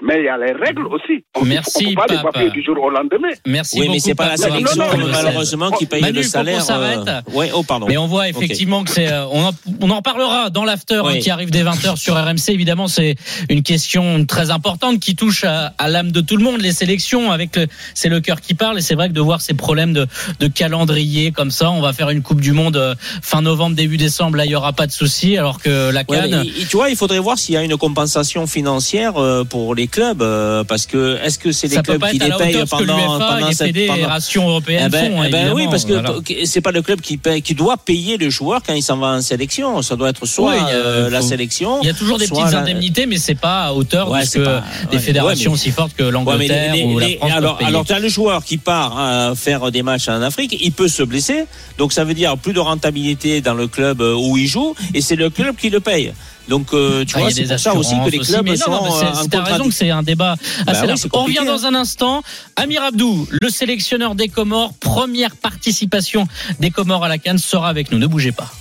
Mais 0.03 0.19
il 0.19 0.25
y 0.25 0.29
a 0.29 0.37
les 0.37 0.53
règles 0.53 0.85
aussi. 0.87 1.23
On 1.39 1.45
Merci, 1.45 1.85
ne 1.87 1.89
peut 1.95 2.31
pas 2.31 2.41
les 2.41 2.49
du 2.49 2.63
jour 2.63 2.75
au 2.81 2.89
lendemain. 2.89 3.29
Merci 3.45 3.75
Oui, 3.79 3.81
beaucoup. 3.85 3.93
mais 3.93 3.99
c'est 3.99 4.15
pas 4.15 4.29
la 4.29 4.37
sélection 4.37 4.83
non, 4.83 4.97
non, 4.97 5.07
malheureusement 5.11 5.71
qui 5.71 5.85
paye 5.85 6.01
Manu, 6.01 6.17
le 6.17 6.23
salaire. 6.23 6.61
s'arrête. 6.61 7.07
Ouais, 7.33 7.51
oh 7.53 7.61
pardon. 7.63 7.85
Mais 7.87 7.97
on 7.97 8.07
voit 8.07 8.27
effectivement 8.27 8.83
que 8.83 8.89
c'est. 8.91 9.07
euh, 9.11 9.25
On, 9.31 9.43
en- 9.45 9.51
on 9.81 9.89
en 9.91 10.01
parlera 10.01 10.49
dans 10.49 10.65
l'after 10.65 10.99
Oui. 11.03 11.17
hein, 11.17 11.19
qui 11.19 11.29
arrive 11.29 11.51
dès 11.51 11.63
20h 11.63 11.97
sur 11.97 12.15
RMC. 12.15 12.49
Évidemment, 12.49 12.87
c'est 12.87 13.15
une 13.49 13.61
question 13.63 14.25
très 14.25 14.49
importante 14.49 14.99
qui 14.99 15.15
touche 15.15 15.43
à, 15.43 15.73
à 15.77 15.87
l'âme 15.87 16.11
de 16.11 16.21
tout 16.21 16.35
le 16.37 16.43
monde. 16.43 16.61
Les 16.61 16.71
sélections, 16.73 17.31
avec 17.31 17.55
le, 17.55 17.67
c'est 17.93 18.09
le 18.09 18.19
cœur 18.21 18.41
qui 18.41 18.53
parle. 18.55 18.79
Et 18.79 18.81
c'est 18.81 18.95
vrai 18.95 19.07
que 19.09 19.13
de 19.13 19.21
voir 19.21 19.39
ces 19.41 19.53
problèmes 19.53 19.93
de, 19.93 20.07
de 20.39 20.47
calendrier 20.47 21.31
comme 21.31 21.51
ça, 21.51 21.69
on 21.71 21.81
va 21.81 21.93
faire 21.93 22.09
une 22.09 22.21
Coupe 22.23 22.41
du 22.41 22.53
Monde 22.53 22.77
euh, 22.77 22.95
fin 23.21 23.41
novembre, 23.41 23.75
début 23.75 23.97
décembre. 23.97 24.37
Là, 24.37 24.45
il 24.45 24.51
y 24.51 24.55
aura 24.55 24.73
pas 24.73 24.87
de 24.87 24.91
souci. 24.91 25.37
Alors 25.37 25.61
que 25.61 25.91
la 25.91 26.01
Ouais, 26.09 26.17
Cannes. 26.17 26.41
mais 26.43 26.47
il- 26.57 26.67
tu 26.67 26.77
vois, 26.77 26.89
il 26.89 26.95
faudrait 26.95 27.19
voir 27.19 27.37
s'il 27.37 27.53
y 27.55 27.57
a 27.57 27.63
une 27.63 27.77
compensation 27.77 28.47
financière 28.47 29.17
euh, 29.17 29.43
pour 29.43 29.75
les 29.75 29.87
clubs, 29.91 30.21
euh, 30.21 30.63
parce 30.63 30.85
que 30.87 31.19
est-ce 31.23 31.37
que 31.37 31.51
c'est 31.51 31.67
les 31.67 31.75
ça 31.75 31.83
clubs 31.83 32.03
qui 32.09 32.17
les 32.17 32.31
payent 32.31 32.63
pendant, 32.69 33.19
pendant 33.19 33.51
cette 33.51 33.67
fédérations 33.75 34.43
Eh 34.45 34.49
européennes 34.49 34.89
ben, 34.89 35.11
font. 35.11 35.23
eh 35.23 35.29
ben 35.29 35.51
oui, 35.53 35.67
parce 35.69 35.85
que 35.85 35.93
Voilà. 35.93 36.15
c'est 36.45 36.61
pas 36.61 36.71
le 36.71 36.81
club 36.81 37.01
qui 37.01 37.17
paye, 37.17 37.41
qui 37.41 37.53
doit 37.53 37.77
payer 37.77 38.17
le 38.17 38.29
joueur 38.29 38.61
quand 38.65 38.73
il 38.73 38.81
s'en 38.81 38.97
va 38.97 39.07
en 39.07 39.21
sélection. 39.21 39.81
Ça 39.81 39.95
doit 39.95 40.09
être 40.09 40.25
soit 40.25 40.51
Oui, 40.53 40.57
a- 40.59 40.69
euh, 40.69 41.09
la 41.09 41.21
faut- 41.21 41.27
sélection. 41.27 41.79
Il 41.83 41.87
y 41.87 41.89
a 41.89 41.93
toujours 41.93 42.17
des 42.17 42.27
petites 42.27 42.51
la- 42.51 42.59
indemnités, 42.61 43.05
mais 43.05 43.17
c'est 43.17 43.35
pas 43.35 43.65
à 43.65 43.73
hauteur 43.73 44.09
Ouais, 44.09 44.21
de 44.21 44.25
ce 44.25 44.37
que 44.39 44.43
pas- 44.43 44.63
des 44.89 44.97
ouais. 44.97 45.03
fédérations 45.03 45.51
Ouais, 45.51 45.57
mais- 45.57 45.61
aussi 45.61 45.71
fortes 45.71 45.93
que 45.95 46.03
l'Angleterre 46.03 46.73
les- 46.73 46.83
ou 46.83 46.97
la 46.97 47.07
France. 47.17 47.31
alors, 47.31 47.59
alors 47.63 47.85
tu 47.85 47.93
as 47.93 47.99
le 47.99 48.07
joueur 48.09 48.43
qui 48.43 48.57
part 48.57 48.97
à 48.97 49.33
faire 49.35 49.71
des 49.71 49.83
matchs 49.83 50.07
en 50.07 50.21
Afrique, 50.21 50.57
il 50.61 50.71
peut 50.71 50.87
se 50.87 51.03
blesser, 51.03 51.45
donc 51.77 51.91
ça 51.93 52.03
veut 52.05 52.13
dire 52.13 52.37
plus 52.37 52.53
de 52.53 52.59
rentabilité 52.59 53.41
dans 53.41 53.53
le 53.53 53.67
club 53.67 54.01
euh, 54.01 54.15
où 54.15 54.37
il 54.37 54.47
joue, 54.47 54.73
et 54.93 55.01
c'est 55.01 55.15
le 55.15 55.29
club 55.29 55.55
qui 55.55 55.69
le 55.69 55.79
paye. 55.79 56.13
Donc 56.51 56.73
euh, 56.73 57.05
tu 57.05 57.15
Ah, 57.15 57.19
il 57.19 57.21
y 57.21 57.21
vois, 57.21 57.27
a 57.29 57.31
c'est 57.31 57.41
des 57.43 57.47
pour 57.47 57.59
ça 57.59 57.73
aussi 57.75 57.95
que 58.03 58.09
les 58.09 58.19
clubs 58.19 58.43
mais 58.43 58.51
non, 58.51 58.57
sont 58.57 58.71
non, 58.71 59.39
en 59.39 59.43
raison 59.43 59.69
que 59.69 59.73
c'est 59.73 59.89
un 59.89 60.03
débat 60.03 60.35
Bah 60.65 60.73
assez 60.73 60.85
large. 60.85 61.07
On 61.13 61.23
revient 61.23 61.39
hein. 61.39 61.45
dans 61.45 61.65
un 61.65 61.73
instant. 61.73 62.23
Amir 62.57 62.83
Abdou, 62.83 63.25
le 63.31 63.49
sélectionneur 63.49 64.15
des 64.15 64.27
Comores, 64.27 64.73
première 64.73 65.37
participation 65.37 66.27
des 66.59 66.69
Comores 66.69 67.05
à 67.05 67.07
la 67.07 67.19
Cannes, 67.19 67.37
sera 67.37 67.69
avec 67.69 67.89
nous. 67.89 67.99
Ne 67.99 68.05
bougez 68.05 68.33
pas. 68.33 68.51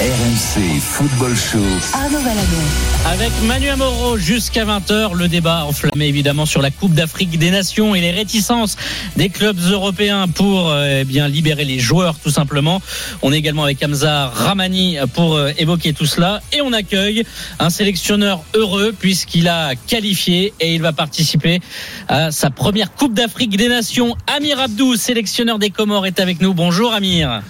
RMC 0.00 0.78
Football 0.80 1.34
Show. 1.34 1.58
Arnaud 1.92 2.20
Valadon. 2.20 2.62
Avec 3.04 3.32
Manu 3.48 3.68
Amoro 3.68 4.16
jusqu'à 4.16 4.64
20h, 4.64 5.16
le 5.16 5.26
débat 5.26 5.64
enflammé 5.64 6.06
évidemment 6.06 6.46
sur 6.46 6.62
la 6.62 6.70
Coupe 6.70 6.94
d'Afrique 6.94 7.36
des 7.36 7.50
Nations 7.50 7.96
et 7.96 8.00
les 8.00 8.12
réticences 8.12 8.76
des 9.16 9.28
clubs 9.28 9.58
européens 9.58 10.28
pour 10.28 10.70
euh, 10.70 11.00
eh 11.00 11.04
bien 11.04 11.26
libérer 11.26 11.64
les 11.64 11.80
joueurs 11.80 12.16
tout 12.20 12.30
simplement. 12.30 12.80
On 13.22 13.32
est 13.32 13.38
également 13.38 13.64
avec 13.64 13.82
Hamza 13.82 14.28
Ramani 14.28 14.98
pour 15.14 15.34
euh, 15.34 15.50
évoquer 15.58 15.92
tout 15.92 16.06
cela 16.06 16.42
et 16.52 16.60
on 16.60 16.72
accueille 16.72 17.24
un 17.58 17.68
sélectionneur 17.68 18.44
heureux 18.54 18.94
puisqu'il 18.96 19.48
a 19.48 19.74
qualifié 19.74 20.54
et 20.60 20.76
il 20.76 20.80
va 20.80 20.92
participer 20.92 21.58
à 22.06 22.30
sa 22.30 22.50
première 22.50 22.92
Coupe 22.92 23.14
d'Afrique 23.14 23.56
des 23.56 23.68
Nations. 23.68 24.14
Amir 24.28 24.60
Abdou, 24.60 24.94
sélectionneur 24.94 25.58
des 25.58 25.70
Comores, 25.70 26.06
est 26.06 26.20
avec 26.20 26.40
nous. 26.40 26.54
Bonjour 26.54 26.92
Amir. 26.92 27.42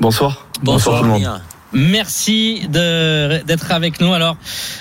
Bonsoir. 0.00 0.46
Bonsoir, 0.62 1.00
tout 1.00 1.04
le 1.04 1.10
monde. 1.10 1.24
Amir. 1.26 1.42
Merci 1.72 2.62
d'être 2.68 3.70
avec 3.70 4.00
nous. 4.00 4.12
Alors, 4.12 4.36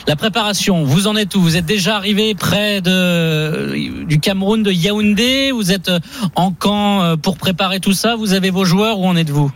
la 0.08 0.16
préparation, 0.16 0.84
vous 0.84 1.08
en 1.08 1.16
êtes 1.16 1.36
où? 1.36 1.42
Vous 1.42 1.56
êtes 1.56 1.66
déjà 1.66 1.96
arrivé 1.98 2.34
près 2.34 2.82
de, 2.82 4.06
du 4.06 4.20
Cameroun, 4.20 4.64
de 4.64 4.72
Yaoundé? 4.72 5.52
Vous 5.52 5.72
êtes 5.72 5.92
en 6.36 6.52
camp 6.52 7.02
euh, 7.02 7.16
pour 7.16 7.38
préparer 7.38 7.80
tout 7.80 7.94
ça? 7.94 8.16
Vous 8.16 8.34
avez 8.34 8.50
vos 8.50 8.66
joueurs 8.66 9.00
Où 9.00 9.06
en 9.08 9.16
êtes-vous? 9.16 9.52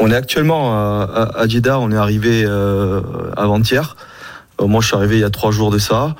On 0.00 0.10
est 0.10 0.16
actuellement 0.16 0.72
à, 0.72 1.30
à- 1.36 1.46
Jeddah, 1.48 1.78
on 1.80 1.90
est 1.90 1.96
arrivé 1.96 2.44
euh, 2.44 3.00
avant-hier. 3.36 3.96
Euh, 4.60 4.66
moi, 4.66 4.80
je 4.80 4.86
suis 4.88 4.96
arrivé 4.96 5.16
il 5.16 5.20
y 5.20 5.24
a 5.24 5.30
trois 5.30 5.50
jours 5.50 5.70
de 5.70 5.78
ça. 5.78 6.14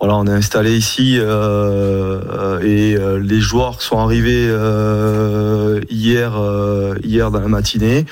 Voilà, 0.00 0.16
on 0.16 0.26
est 0.26 0.32
installé 0.32 0.76
ici 0.76 1.16
euh, 1.16 2.20
euh, 2.30 2.60
et 2.60 2.96
euh, 2.96 3.18
les 3.20 3.40
joueurs 3.40 3.80
sont 3.82 3.98
arrivés 3.98 4.46
euh, 4.48 5.80
hier, 5.88 6.32
euh, 6.36 6.96
hier 7.04 7.30
dans 7.30 7.38
la 7.40 7.48
matinée. 7.48 8.04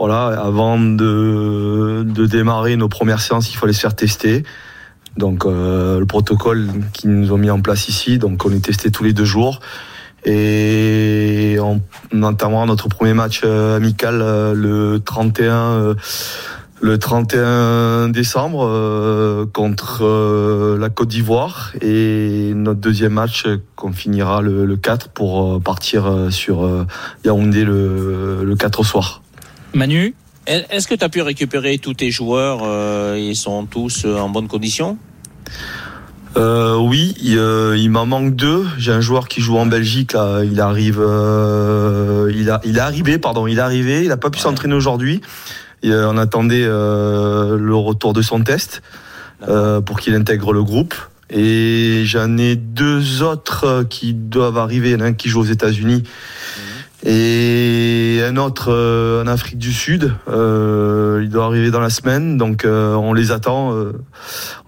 Voilà, 0.00 0.28
avant 0.28 0.80
de, 0.80 2.04
de 2.06 2.24
démarrer 2.24 2.74
nos 2.76 2.88
premières 2.88 3.20
séances, 3.20 3.52
il 3.52 3.56
fallait 3.58 3.74
se 3.74 3.80
faire 3.80 3.94
tester. 3.94 4.44
Donc 5.18 5.44
euh, 5.44 6.00
le 6.00 6.06
protocole 6.06 6.68
qu'ils 6.94 7.10
nous 7.10 7.32
ont 7.32 7.36
mis 7.36 7.50
en 7.50 7.60
place 7.60 7.88
ici, 7.88 8.18
donc 8.18 8.42
on 8.46 8.50
est 8.50 8.64
testé 8.64 8.90
tous 8.90 9.04
les 9.04 9.12
deux 9.12 9.26
jours. 9.26 9.60
Et 10.24 11.58
on, 11.60 11.82
on 12.14 12.22
entamera 12.22 12.64
notre 12.64 12.88
premier 12.88 13.12
match 13.12 13.42
euh, 13.44 13.76
amical 13.76 14.20
euh, 14.22 14.54
le 14.54 15.00
31 15.00 15.52
euh, 15.52 15.94
le 16.82 16.98
31 16.98 18.08
décembre 18.08 19.46
contre 19.52 20.76
la 20.80 20.88
Côte 20.88 21.08
d'Ivoire 21.08 21.72
et 21.82 22.52
notre 22.54 22.80
deuxième 22.80 23.12
match 23.12 23.44
qu'on 23.76 23.92
finira 23.92 24.40
le, 24.40 24.64
le 24.64 24.76
4 24.78 25.10
pour 25.10 25.60
partir 25.60 26.28
sur 26.30 26.66
Yaoundé 27.22 27.64
le, 27.64 28.44
le 28.44 28.56
4 28.56 28.80
au 28.80 28.84
soir. 28.84 29.20
Manu 29.74 30.14
Est-ce 30.46 30.88
que 30.88 30.94
tu 30.94 31.04
as 31.04 31.08
pu 31.08 31.22
récupérer 31.22 31.78
tous 31.78 31.94
tes 31.94 32.10
joueurs 32.10 32.60
euh, 32.64 33.16
Ils 33.18 33.36
sont 33.36 33.66
tous 33.66 34.04
euh, 34.04 34.16
en 34.18 34.28
bonne 34.28 34.48
condition? 34.48 34.98
Euh, 36.36 36.76
oui, 36.76 37.14
il, 37.20 37.38
euh, 37.38 37.76
il 37.76 37.90
m'en 37.90 38.06
manque 38.06 38.36
deux. 38.36 38.64
J'ai 38.78 38.92
un 38.92 39.00
joueur 39.00 39.26
qui 39.28 39.40
joue 39.40 39.56
en 39.56 39.66
Belgique. 39.66 40.12
Là, 40.12 40.42
il 40.44 40.60
arrive, 40.60 41.00
euh, 41.00 42.32
il 42.34 42.50
a, 42.50 42.60
il 42.64 42.76
est 42.76 42.80
arrivé, 42.80 43.18
pardon, 43.18 43.46
il 43.46 43.58
est 43.58 43.62
arrivé. 43.62 44.04
Il 44.04 44.12
a 44.12 44.16
pas 44.16 44.30
pu 44.30 44.38
Ouais. 44.38 44.44
s'entraîner 44.44 44.74
aujourd'hui. 44.74 45.20
Et, 45.82 45.90
euh, 45.90 46.08
on 46.08 46.16
attendait 46.18 46.62
euh, 46.64 47.56
le 47.58 47.74
retour 47.74 48.12
de 48.12 48.22
son 48.22 48.42
test 48.42 48.82
euh, 49.48 49.80
pour 49.80 49.98
qu'il 49.98 50.14
intègre 50.14 50.52
le 50.52 50.62
groupe. 50.62 50.94
Et 51.30 52.02
j'en 52.06 52.36
ai 52.38 52.56
deux 52.56 53.22
autres 53.22 53.84
qui 53.88 54.14
doivent 54.14 54.58
arriver. 54.58 54.90
Il 54.90 54.92
y 54.92 54.96
en 54.96 55.00
a 55.04 55.06
un 55.06 55.12
qui 55.12 55.28
joue 55.28 55.40
aux 55.40 55.44
États-Unis 55.44 56.02
et 57.04 58.20
un 58.22 58.36
autre 58.36 58.70
euh, 58.70 59.22
en 59.22 59.26
Afrique 59.26 59.58
du 59.58 59.72
Sud. 59.72 60.12
Euh, 60.28 61.20
il 61.22 61.30
doit 61.30 61.46
arriver 61.46 61.70
dans 61.70 61.80
la 61.80 61.90
semaine, 61.90 62.36
donc 62.36 62.64
euh, 62.64 62.94
on 62.94 63.12
les 63.12 63.32
attend. 63.32 63.74
euh, 63.74 63.92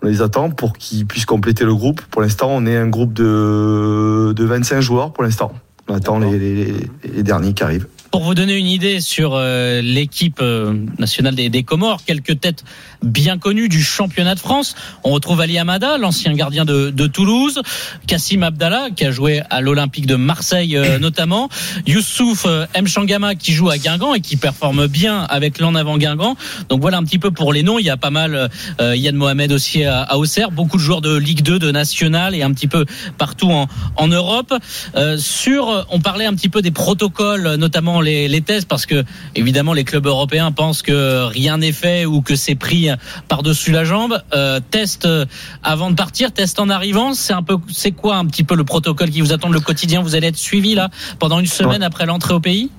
on 0.02 0.06
les 0.06 0.22
attend 0.22 0.50
pour 0.50 0.72
qu'ils 0.72 1.06
puissent 1.06 1.26
compléter 1.26 1.64
le 1.64 1.74
groupe. 1.74 2.00
Pour 2.10 2.22
l'instant, 2.22 2.48
on 2.50 2.66
est 2.66 2.76
un 2.76 2.88
groupe 2.88 3.12
de, 3.12 4.32
de 4.34 4.44
25 4.44 4.80
joueurs 4.80 5.12
pour 5.12 5.24
l'instant. 5.24 5.52
On 5.88 5.94
attend 5.94 6.18
les, 6.18 6.38
les, 6.38 6.74
les 7.14 7.22
derniers 7.22 7.52
qui 7.52 7.62
arrivent. 7.62 7.86
Pour 8.10 8.22
vous 8.24 8.34
donner 8.34 8.58
une 8.58 8.66
idée 8.66 9.00
sur 9.00 9.34
euh, 9.34 9.80
l'équipe 9.80 10.38
euh, 10.42 10.74
nationale 10.98 11.34
des, 11.34 11.48
des 11.48 11.62
Comores, 11.62 12.04
quelques 12.04 12.40
têtes 12.40 12.62
bien 13.02 13.38
connues 13.38 13.68
du 13.68 13.82
championnat 13.82 14.34
de 14.34 14.40
France. 14.40 14.74
On 15.04 15.10
retrouve 15.10 15.40
Ali 15.40 15.58
Amada, 15.58 15.98
l'ancien 15.98 16.32
gardien 16.34 16.64
de, 16.64 16.90
de 16.90 17.06
Toulouse, 17.06 17.60
Kassim 18.06 18.42
Abdallah, 18.42 18.88
qui 18.94 19.04
a 19.04 19.10
joué 19.10 19.42
à 19.50 19.60
l'Olympique 19.60 20.06
de 20.06 20.16
Marseille 20.16 20.76
euh, 20.76 20.98
notamment, 21.00 21.48
Youssouf 21.86 22.44
euh, 22.46 22.66
Mchangama, 22.80 23.34
qui 23.34 23.52
joue 23.52 23.70
à 23.70 23.78
Guingamp 23.78 24.14
et 24.14 24.20
qui 24.20 24.36
performe 24.36 24.86
bien 24.86 25.22
avec 25.22 25.58
l'en 25.58 25.74
avant 25.74 25.98
Guingamp. 25.98 26.36
Donc 26.68 26.80
voilà 26.80 26.98
un 26.98 27.04
petit 27.04 27.18
peu 27.18 27.30
pour 27.30 27.52
les 27.52 27.62
noms. 27.62 27.78
Il 27.78 27.84
y 27.84 27.90
a 27.90 27.96
pas 27.96 28.10
mal, 28.10 28.50
euh, 28.80 28.96
Yann 28.96 29.16
Mohamed 29.16 29.52
aussi 29.52 29.84
à, 29.84 30.02
à 30.02 30.16
Auxerre, 30.16 30.50
beaucoup 30.50 30.76
de 30.76 30.82
joueurs 30.82 31.00
de 31.00 31.16
Ligue 31.16 31.42
2, 31.42 31.58
de 31.58 31.70
National 31.70 32.34
et 32.34 32.42
un 32.42 32.52
petit 32.52 32.68
peu 32.68 32.84
partout 33.18 33.50
en, 33.50 33.68
en 33.96 34.08
Europe. 34.08 34.54
Euh, 34.94 35.16
sur, 35.18 35.86
on 35.90 36.00
parlait 36.00 36.26
un 36.26 36.34
petit 36.34 36.48
peu 36.48 36.62
des 36.62 36.70
protocoles, 36.70 37.56
notamment 37.56 38.00
les, 38.00 38.28
les 38.28 38.40
tests, 38.40 38.68
parce 38.68 38.86
que 38.86 39.04
évidemment 39.34 39.72
les 39.72 39.84
clubs 39.84 40.06
européens 40.06 40.52
pensent 40.52 40.82
que 40.82 41.24
rien 41.24 41.58
n'est 41.58 41.72
fait 41.72 42.06
ou 42.06 42.20
que 42.20 42.36
c'est 42.36 42.54
pris 42.54 42.88
par-dessus 43.28 43.72
la 43.72 43.84
jambe. 43.84 44.20
Euh, 44.34 44.60
test 44.70 45.06
euh, 45.06 45.26
avant 45.62 45.90
de 45.90 45.96
partir, 45.96 46.32
test 46.32 46.58
en 46.60 46.68
arrivant. 46.68 47.14
C'est 47.14 47.32
un 47.32 47.42
peu, 47.42 47.56
c'est 47.72 47.92
quoi 47.92 48.16
un 48.16 48.26
petit 48.26 48.44
peu 48.44 48.54
le 48.54 48.64
protocole 48.64 49.10
qui 49.10 49.20
vous 49.20 49.32
attend 49.32 49.48
le 49.48 49.60
quotidien? 49.60 50.02
Vous 50.02 50.14
allez 50.14 50.28
être 50.28 50.36
suivi 50.36 50.74
là 50.74 50.90
pendant 51.18 51.40
une 51.40 51.46
semaine 51.46 51.82
après 51.82 52.06
l'entrée 52.06 52.34
au 52.34 52.40
pays? 52.40 52.70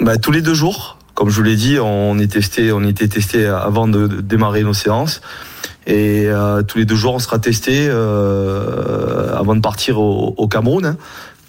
Bah, 0.00 0.16
tous 0.16 0.32
les 0.32 0.42
deux 0.42 0.54
jours, 0.54 0.98
comme 1.14 1.30
je 1.30 1.36
vous 1.36 1.42
l'ai 1.42 1.56
dit, 1.56 1.78
on 1.80 2.18
est 2.18 2.32
testé, 2.32 2.72
on 2.72 2.82
était 2.82 3.08
testé 3.08 3.46
avant 3.46 3.86
de, 3.88 4.06
de 4.06 4.20
démarrer 4.20 4.62
nos 4.62 4.74
séances. 4.74 5.20
Et 5.86 6.26
euh, 6.26 6.62
tous 6.62 6.78
les 6.78 6.86
deux 6.86 6.96
jours, 6.96 7.14
on 7.14 7.18
sera 7.18 7.38
testé 7.38 7.86
euh, 7.88 9.36
avant 9.36 9.54
de 9.54 9.60
partir 9.60 10.00
au, 10.00 10.34
au 10.36 10.48
Cameroun. 10.48 10.86
hein. 10.86 10.96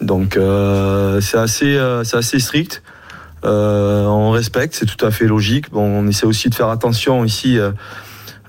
Donc 0.01 0.35
euh, 0.35 1.21
c'est 1.21 1.37
assez, 1.37 1.79
c'est 2.03 2.17
assez 2.17 2.39
strict. 2.39 2.83
Euh, 3.45 4.05
on 4.05 4.31
respecte, 4.31 4.75
c'est 4.75 4.85
tout 4.85 5.05
à 5.05 5.11
fait 5.11 5.27
logique. 5.27 5.71
Bon, 5.71 5.83
on 5.83 6.07
essaie 6.07 6.25
aussi 6.25 6.49
de 6.49 6.55
faire 6.55 6.69
attention 6.69 7.23
ici. 7.23 7.57
euh, 7.57 7.71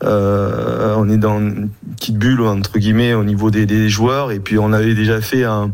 euh, 0.05 0.95
on 0.97 1.09
est 1.09 1.17
dans 1.17 1.39
une 1.39 1.71
petite 1.97 2.19
bulle 2.19 2.43
entre 2.43 2.79
guillemets 2.79 3.15
au 3.15 3.25
niveau 3.25 3.51
des, 3.51 3.89
joueurs 3.89 4.31
et 4.31 4.41
puis 4.41 4.59
on 4.59 4.75
avait 4.75 4.95
déjà 4.95 5.23
fait 5.23 5.45
un, 5.45 5.71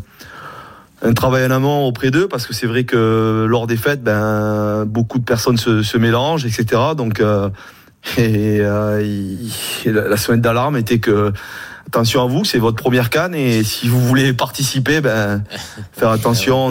travail 1.17 1.45
en 1.45 1.51
amont 1.51 1.87
auprès 1.87 2.13
d'eux 2.13 2.29
parce 2.29 2.47
que 2.47 2.55
c'est 2.55 2.69
vrai 2.69 2.85
que 2.85 3.45
lors 3.49 3.67
des 3.67 3.77
fêtes, 3.77 4.05
ben 4.05 4.85
beaucoup 4.87 5.19
de 5.19 5.25
personnes 5.25 5.57
se, 5.57 5.99
mélangent, 5.99 6.47
etc. 6.47 6.81
Donc 6.97 7.19
la 8.19 9.01
la 9.85 10.17
sonnette 10.17 10.41
d'alarme 10.41 10.77
était 10.77 11.01
que 11.01 11.33
attention 11.87 12.23
à 12.23 12.27
vous, 12.27 12.45
c'est 12.45 12.59
votre 12.59 12.77
première 12.77 13.11
canne 13.11 13.35
et 13.35 13.63
si 13.65 13.89
vous 13.89 14.01
voulez 14.01 14.33
participer, 14.33 15.01
ben 15.01 15.45
faire 15.93 16.11
attention 16.11 16.69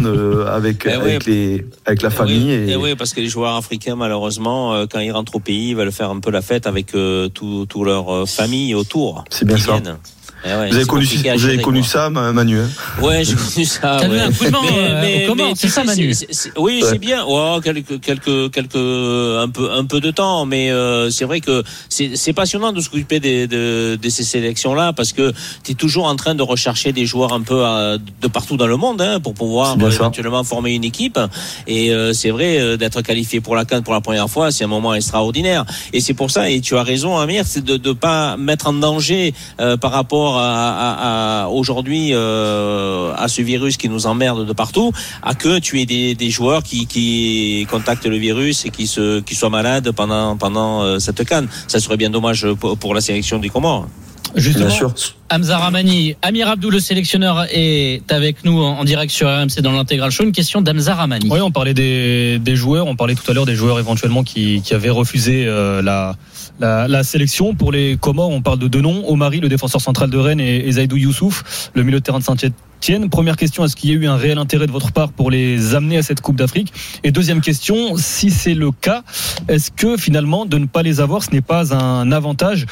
avec 0.47 0.83
Eh 0.85 0.89
oui. 0.89 1.01
avec 1.01 1.25
les 1.25 1.65
avec 1.85 2.01
la 2.01 2.09
Eh 2.09 2.15
famille 2.15 2.45
oui, 2.45 2.51
et, 2.51 2.71
eh 2.71 2.75
oui, 2.75 2.95
parce 2.95 3.13
que 3.13 3.21
les 3.21 3.27
joueurs 3.29 3.55
africains, 3.55 3.95
malheureusement, 3.95 4.73
euh, 4.73 4.85
quand 4.91 4.99
ils 4.99 5.11
rentrent 5.11 5.35
au 5.35 5.39
pays, 5.39 5.69
ils 5.69 5.75
veulent 5.75 5.91
faire 5.91 6.09
un 6.09 6.19
peu 6.19 6.31
la 6.31 6.41
fête 6.41 6.67
avec 6.67 6.95
euh, 6.95 7.27
tout, 7.29 7.65
tout 7.67 7.83
leur 7.83 8.13
euh, 8.13 8.25
famille 8.25 8.73
autour. 8.75 9.23
C'est 9.29 9.45
bien 9.45 9.57
ça. 9.57 9.73
viennent. 9.73 9.97
Eh 10.43 10.47
ouais, 10.49 10.69
vous 10.69 10.75
avez 10.75 10.85
connu 10.85 11.05
vous 11.05 11.45
avez 11.45 11.57
connu 11.61 11.79
quoi. 11.81 11.87
ça, 11.89 12.09
Ma- 12.09 12.31
Manu 12.31 12.59
hein 12.59 12.69
Ouais, 13.01 13.23
j'ai 13.23 13.35
connu 13.35 13.65
ça. 13.65 13.97
T'as 14.01 14.07
ouais. 14.09 14.19
un 14.19 14.31
coup 14.31 14.45
de 14.45 14.49
main, 14.49 14.57
euh, 14.73 15.23
aux 15.25 15.27
Comores, 15.29 15.53
c'est 15.55 15.67
ça, 15.67 15.83
Manu 15.83 16.15
Oui, 16.57 16.79
Ouais. 16.81 16.89
c'est 16.89 16.97
bien. 16.97 17.23
Oh, 17.27 17.59
quelques, 17.63 17.99
quelques, 18.01 18.51
quelques, 18.51 18.75
un 18.75 19.49
peu, 19.49 19.71
un 19.71 19.85
peu 19.85 19.99
de 19.99 20.09
temps, 20.09 20.45
mais 20.45 20.71
euh, 20.71 21.09
c'est 21.11 21.25
vrai 21.25 21.41
que 21.41 21.63
c'est 21.89 22.15
c'est 22.15 22.33
passionnant 22.33 22.71
de 22.71 22.81
s'occuper 22.81 23.19
des- 23.19 23.45
de, 23.47 23.99
de 24.01 24.09
ces 24.09 24.23
sélections-là 24.23 24.93
parce 24.93 25.13
que 25.13 25.31
tu 25.63 25.71
es 25.73 25.75
toujours 25.75 26.05
en 26.05 26.15
train 26.15 26.33
de 26.33 26.41
rechercher 26.43 26.91
des 26.91 27.05
joueurs 27.05 27.33
un 27.33 27.41
peu 27.41 27.63
euh, 27.65 27.97
de 28.21 28.27
partout 28.27 28.57
dans 28.57 28.67
le 28.67 28.77
monde 28.77 29.01
hein, 29.01 29.19
pour 29.19 29.33
pouvoir 29.35 29.77
euh, 29.79 29.89
éventuellement 29.91 30.43
former 30.43 30.73
une 30.73 30.83
équipe. 30.83 31.19
Et 31.67 31.91
euh, 31.91 32.13
c'est 32.13 32.31
vrai 32.31 32.59
euh, 32.59 32.77
d'être 32.77 33.01
qualifié 33.03 33.41
pour 33.41 33.55
la 33.55 33.65
CAN 33.65 33.83
pour 33.83 33.93
la 33.93 34.01
première 34.01 34.29
fois, 34.29 34.51
c'est 34.51 34.63
un 34.63 34.67
moment 34.67 34.93
extraordinaire. 34.95 35.65
Et 35.93 35.99
c'est 36.01 36.15
pour 36.15 36.31
ça, 36.31 36.49
et 36.49 36.61
tu 36.61 36.75
as 36.77 36.83
raison, 36.83 37.17
Amir, 37.17 37.43
c'est 37.45 37.63
de 37.63 37.77
ne 37.89 37.93
pas 37.93 38.37
mettre 38.37 38.67
en 38.67 38.73
danger 38.73 39.33
euh, 39.59 39.77
par 39.77 39.91
rapport 39.91 40.30
à, 40.37 40.45
à- 40.45 41.43
à- 41.43 41.47
aujourd'hui 41.49 42.11
euh, 42.13 43.13
à 43.17 43.27
ce 43.27 43.41
virus 43.41 43.77
qui 43.77 43.89
nous 43.89 44.05
emmerde 44.07 44.45
de 44.47 44.53
partout, 44.53 44.91
à 45.23 45.33
que 45.35 45.59
tu 45.59 45.79
aies 45.81 45.85
des, 45.85 46.15
des 46.15 46.29
joueurs 46.29 46.63
qui, 46.63 46.85
qui 46.87 47.67
contactent 47.69 48.05
le 48.07 48.17
virus 48.17 48.65
et 48.65 48.69
qui 48.69 48.87
se 48.87 49.19
qui 49.21 49.35
soient 49.35 49.49
malades 49.49 49.91
pendant 49.91 50.37
pendant 50.37 50.81
euh, 50.83 50.99
cette 50.99 51.23
canne. 51.25 51.47
Ça 51.67 51.79
serait 51.79 51.97
bien 51.97 52.09
dommage 52.09 52.47
pour, 52.59 52.77
pour 52.77 52.93
la 52.93 53.01
sélection 53.01 53.39
des 53.39 53.49
Comores. 53.49 53.87
Justement, 54.33 54.67
Bien 54.67 54.75
sûr. 54.75 54.93
Hamza 55.29 55.57
Ramani, 55.57 56.15
Amir 56.21 56.47
Abdou, 56.47 56.69
le 56.69 56.79
sélectionneur, 56.79 57.47
est 57.51 58.09
avec 58.13 58.45
nous 58.45 58.61
en 58.63 58.79
en 58.79 58.83
direct 58.85 59.11
sur 59.11 59.27
RMC 59.27 59.59
dans 59.61 59.73
l'intégral 59.73 60.09
show. 60.09 60.23
Une 60.23 60.31
question 60.31 60.61
d'Hamza 60.61 60.95
Ramani. 60.95 61.27
Oui, 61.29 61.41
on 61.41 61.51
parlait 61.51 61.73
des, 61.73 62.39
des 62.39 62.55
joueurs, 62.55 62.87
on 62.87 62.95
parlait 62.95 63.15
tout 63.15 63.29
à 63.29 63.33
l'heure 63.33 63.45
des 63.45 63.55
joueurs 63.55 63.77
éventuellement 63.77 64.23
qui, 64.23 64.61
qui 64.61 64.73
avaient 64.73 64.89
refusé 64.89 65.45
euh, 65.47 65.81
la, 65.81 66.15
la, 66.59 67.03
sélection. 67.03 67.55
Pour 67.55 67.71
les 67.71 67.97
Comores, 67.97 68.29
on 68.29 68.41
parle 68.41 68.59
de 68.59 68.67
deux 68.67 68.81
noms, 68.81 69.03
Omari, 69.07 69.39
le 69.39 69.49
défenseur 69.49 69.81
central 69.81 70.09
de 70.09 70.17
Rennes, 70.17 70.39
et, 70.39 70.71
Zaidou 70.71 70.97
Youssouf, 70.97 71.71
le 71.73 71.83
milieu 71.83 71.99
de 71.99 72.03
terrain 72.03 72.19
de 72.19 72.23
Saint-Etienne. 72.23 73.09
Première 73.09 73.37
question, 73.37 73.63
est-ce 73.63 73.75
qu'il 73.75 73.89
y 73.91 73.93
a 73.93 73.95
eu 73.95 74.07
un 74.07 74.15
réel 74.15 74.37
intérêt 74.37 74.67
de 74.67 74.71
votre 74.71 74.91
part 74.91 75.11
pour 75.11 75.29
les 75.29 75.75
amener 75.75 75.97
à 75.97 76.03
cette 76.03 76.21
Coupe 76.21 76.35
d'Afrique? 76.35 76.73
Et 77.03 77.11
deuxième 77.11 77.41
question, 77.41 77.95
si 77.97 78.31
c'est 78.31 78.53
le 78.55 78.71
cas, 78.71 79.03
est-ce 79.47 79.71
que 79.71 79.97
finalement 79.97 80.45
de 80.45 80.57
ne 80.57 80.65
pas 80.65 80.81
les 80.81 80.99
avoir, 80.99 81.23
ce 81.23 81.31
n'est 81.31 81.41
pas 81.41 81.75
un 81.75 82.11
avantage? 82.11 82.65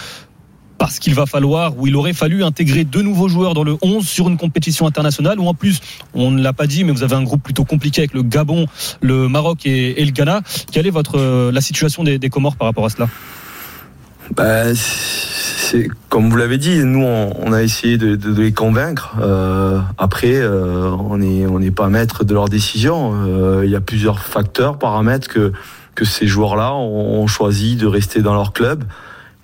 Parce 0.80 0.98
qu'il 0.98 1.14
va 1.14 1.26
falloir 1.26 1.78
ou 1.78 1.88
il 1.88 1.96
aurait 1.98 2.14
fallu 2.14 2.42
intégrer 2.44 2.86
deux 2.86 3.02
nouveaux 3.02 3.28
joueurs 3.28 3.54
dans 3.54 3.66
le 3.66 3.78
11 3.82 4.08
sur 4.08 4.30
une 4.30 4.38
compétition 4.38 4.88
internationale 4.88 5.38
ou 5.38 5.46
en 5.46 5.54
plus, 5.54 5.82
on 6.14 6.32
ne 6.32 6.42
l'a 6.42 6.54
pas 6.54 6.68
dit, 6.68 6.86
mais 6.86 6.94
vous 6.94 7.04
avez 7.04 7.16
un 7.16 7.24
groupe 7.24 7.44
plutôt 7.44 7.66
compliqué 7.66 8.00
avec 8.02 8.14
le 8.14 8.24
Gabon, 8.24 8.66
le 9.02 9.28
Maroc 9.28 9.66
et, 9.66 10.04
le 10.04 10.12
Ghana. 10.12 10.42
Quelle 10.72 10.88
est 10.88 10.92
votre 10.92 11.20
euh, 11.20 11.52
la 11.52 11.60
situation 11.60 12.06
des 12.06 12.30
Comores 12.30 12.56
par 12.56 12.68
rapport 12.68 12.86
à 12.86 12.90
cela? 12.90 13.10
Bah, 14.36 14.74
c'est 14.76 15.88
comme 16.10 16.30
vous 16.30 16.38
l'avez 16.38 16.58
dit, 16.58 16.84
nous 16.84 17.04
on, 17.04 17.34
on 17.44 17.52
a 17.54 17.62
essayé 17.64 17.98
de, 17.98 18.16
de- 18.16 18.32
de 18.34 18.42
les 18.42 18.52
convaincre. 18.54 19.16
Euh, 19.22 19.80
après, 19.98 20.36
euh, 20.36 20.90
on 20.92 21.18
n'est 21.18 21.46
on 21.48 21.60
pas 21.72 21.90
maître 21.90 22.24
de 22.24 22.34
leurs 22.34 22.50
décisions. 22.50 23.14
Euh, 23.16 23.62
Il 23.66 23.72
y 23.72 23.76
a 23.76 23.82
plusieurs 23.82 24.20
facteurs, 24.20 24.78
paramètres 24.78 25.28
que 25.28 25.52
que 25.96 26.06
ces 26.06 26.28
joueurs-là 26.28 26.74
ont, 26.74 27.22
ont 27.22 27.28
choisi 27.28 27.76
de 27.76 27.86
rester 27.86 28.22
dans 28.22 28.34
leur 28.34 28.54
club 28.54 28.84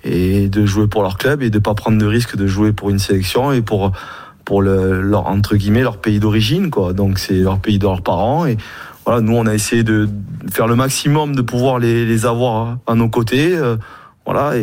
et 0.05 0.47
de 0.47 0.65
jouer 0.65 0.88
pour 0.88 1.01
leur 1.01 1.18
club 1.18 1.41
et 1.41 1.49
de 1.49 1.59
pas 1.59 1.73
prendre 1.73 1.97
de 1.97 2.05
risque 2.05 2.38
de 2.38 2.47
jouer 2.47 2.72
pour 2.72 2.89
une 2.91 2.99
sélection 2.99 3.51
et 3.51 3.61
pour 3.61 3.91
pour 4.45 4.61
le, 4.61 5.01
leur 5.01 5.26
entre 5.27 5.55
guillemets 5.55 5.81
leur 5.81 5.97
pays 5.97 6.19
d'origine 6.19 6.69
quoi. 6.69 6.93
Donc 6.93 7.18
c'est 7.19 7.34
leur 7.39 7.59
pays 7.59 7.80
de 7.80 7.84
leurs 7.85 8.03
parents 8.03 8.45
et 8.45 8.57
voilà, 9.05 9.22
nous 9.22 9.35
on 9.35 9.45
a 9.47 9.53
essayé 9.53 9.84
de 9.84 10.07
faire 10.51 10.68
le 10.68 10.76
maximum 10.76 11.35
de 11.35 11.41
pouvoir 11.41 11.80
les, 11.80 12.05
les 12.05 12.26
avoir 12.26 12.77
à 12.88 12.95
nos 12.95 13.09
côtés. 13.09 13.57
Voilà, 14.26 14.57
et, 14.57 14.61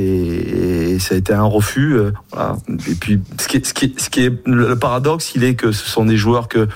et 0.94 0.98
ça 0.98 1.14
a 1.14 1.18
été 1.18 1.32
un 1.32 1.44
refus. 1.44 1.94
euh, 1.97 2.10
voilà. 2.32 2.56
Et 2.90 2.94
puis, 2.94 3.20
ce 3.40 3.47
qui, 3.48 3.59
est, 3.59 3.66
ce, 3.66 3.72
qui 3.74 3.84
est, 3.86 4.01
ce 4.01 4.10
qui 4.10 4.24
est 4.24 4.32
le 4.47 4.76
paradoxe, 4.76 5.32
il 5.36 5.44
est 5.44 5.55
que 5.55 5.70
ce 5.72 5.89
sont 5.89 6.05
des 6.05 6.16
joueurs 6.16 6.48
que 6.48 6.68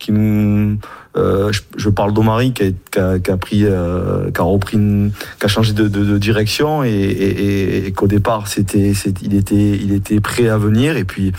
qui 0.00 0.10
nous, 0.10 0.78
euh, 1.16 1.52
je, 1.52 1.60
je 1.76 1.88
parle 1.88 2.12
d'Omari 2.12 2.52
qui 2.52 2.64
a, 2.64 2.70
qui 2.90 2.98
a, 2.98 3.18
qui 3.20 3.30
a 3.30 3.36
pris, 3.36 3.60
euh, 3.64 4.32
qui 4.32 4.40
a 4.40 4.42
repris, 4.44 4.76
une- 4.76 5.12
qui 5.38 5.46
a 5.46 5.48
changé 5.48 5.72
de, 5.74 5.86
de, 5.86 6.04
de 6.04 6.18
direction 6.18 6.82
et, 6.82 6.90
et, 6.90 7.86
et- 7.86 7.92
qu'au 7.92 8.08
départ 8.08 8.48
c'était, 8.48 8.92
il 9.22 9.34
était, 9.36 9.54
il 9.54 9.92
était 9.92 10.18
prêt 10.18 10.48
à 10.48 10.58
venir. 10.58 10.96
Et 10.96 11.04
puis, 11.04 11.30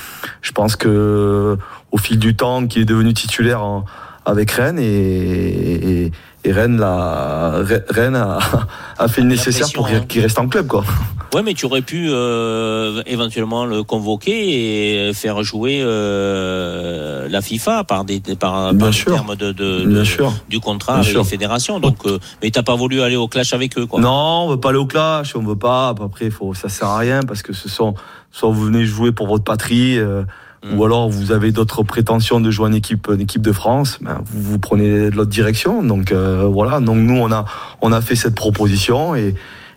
je 0.41 0.51
pense 0.53 0.77
que 0.77 1.57
au 1.91 1.97
fil 1.97 2.17
du 2.19 2.35
temps, 2.37 2.65
qu'il 2.65 2.83
est 2.83 2.85
devenu 2.85 3.13
titulaire 3.13 3.61
en- 3.63 3.83
avec 4.25 4.51
Rennes 4.51 4.79
et, 4.79 6.05
et, 6.05 6.11
et 6.45 6.51
Rennes, 6.51 6.77
l'a, 6.77 7.61
Rennes 7.89 8.15
a, 8.15 8.39
a 8.97 9.07
fait 9.07 9.21
le 9.21 9.27
nécessaire 9.27 9.61
pression, 9.61 9.79
pour 9.79 9.87
qu'il 9.87 9.97
hein. 9.97 10.05
qu'il 10.07 10.21
reste 10.21 10.39
en 10.39 10.47
club, 10.47 10.67
quoi. 10.67 10.83
Ouais, 11.33 11.41
mais 11.41 11.53
tu 11.55 11.65
aurais 11.65 11.81
pu 11.81 12.09
euh, 12.09 13.01
éventuellement 13.07 13.65
le 13.65 13.83
convoquer 13.83 15.07
et 15.07 15.13
faire 15.13 15.41
jouer 15.41 15.79
euh, 15.81 17.27
la 17.27 17.41
FIFA 17.41 17.85
par 17.85 18.05
des 18.05 18.21
par, 18.37 18.75
par 18.75 18.91
termes 18.91 19.35
de, 19.35 19.51
du 20.47 20.59
contrat 20.59 20.93
Bien 20.93 21.01
avec 21.01 21.11
sûr. 21.11 21.21
les 21.21 21.27
fédérations. 21.27 21.79
Donc, 21.79 22.05
euh, 22.05 22.19
mais 22.43 22.51
t'as 22.51 22.61
pas 22.61 22.75
voulu 22.75 23.01
aller 23.01 23.15
au 23.15 23.27
clash 23.27 23.53
avec 23.53 23.77
eux, 23.79 23.87
quoi. 23.87 23.99
Non, 23.99 24.45
on 24.45 24.49
veut 24.49 24.59
pas 24.59 24.69
aller 24.69 24.77
au 24.77 24.85
clash, 24.85 25.35
on 25.35 25.41
veut 25.41 25.55
pas. 25.55 25.89
Après, 25.89 26.29
faut, 26.29 26.53
ça 26.53 26.69
sert 26.69 26.87
à 26.87 26.99
rien 26.99 27.21
parce 27.21 27.41
que 27.41 27.53
ce 27.53 27.67
sont, 27.67 27.95
soit 28.31 28.49
vous 28.49 28.65
venez 28.65 28.85
jouer 28.85 29.11
pour 29.11 29.25
votre 29.25 29.43
patrie, 29.43 29.97
euh, 30.65 30.73
Mm. 30.73 30.79
ou 30.79 30.85
alors 30.85 31.09
vous 31.09 31.31
avez 31.31 31.51
d'autres 31.51 31.83
prétentions 31.83 32.39
de 32.39 32.49
jouer 32.51 32.67
en 32.69 32.73
équipe, 32.73 33.09
en 33.09 33.19
équipe 33.19 33.41
de 33.41 33.51
France. 33.51 33.99
Ben, 34.01 34.21
vous, 34.25 34.41
vous 34.41 34.59
prenez 34.59 35.09
l'autre 35.09 35.29
direction. 35.31 35.83
Donc 35.83 36.11
euh, 36.11 36.47
voilà. 36.49 36.79
Donc 36.79 36.97
nous, 36.97 37.17
on 37.17 37.31
a, 37.31 37.45
on 37.81 37.91
a 37.91 38.01
fait 38.01 38.15
cette 38.15 38.35
proposition 38.35 39.15
et. 39.15 39.35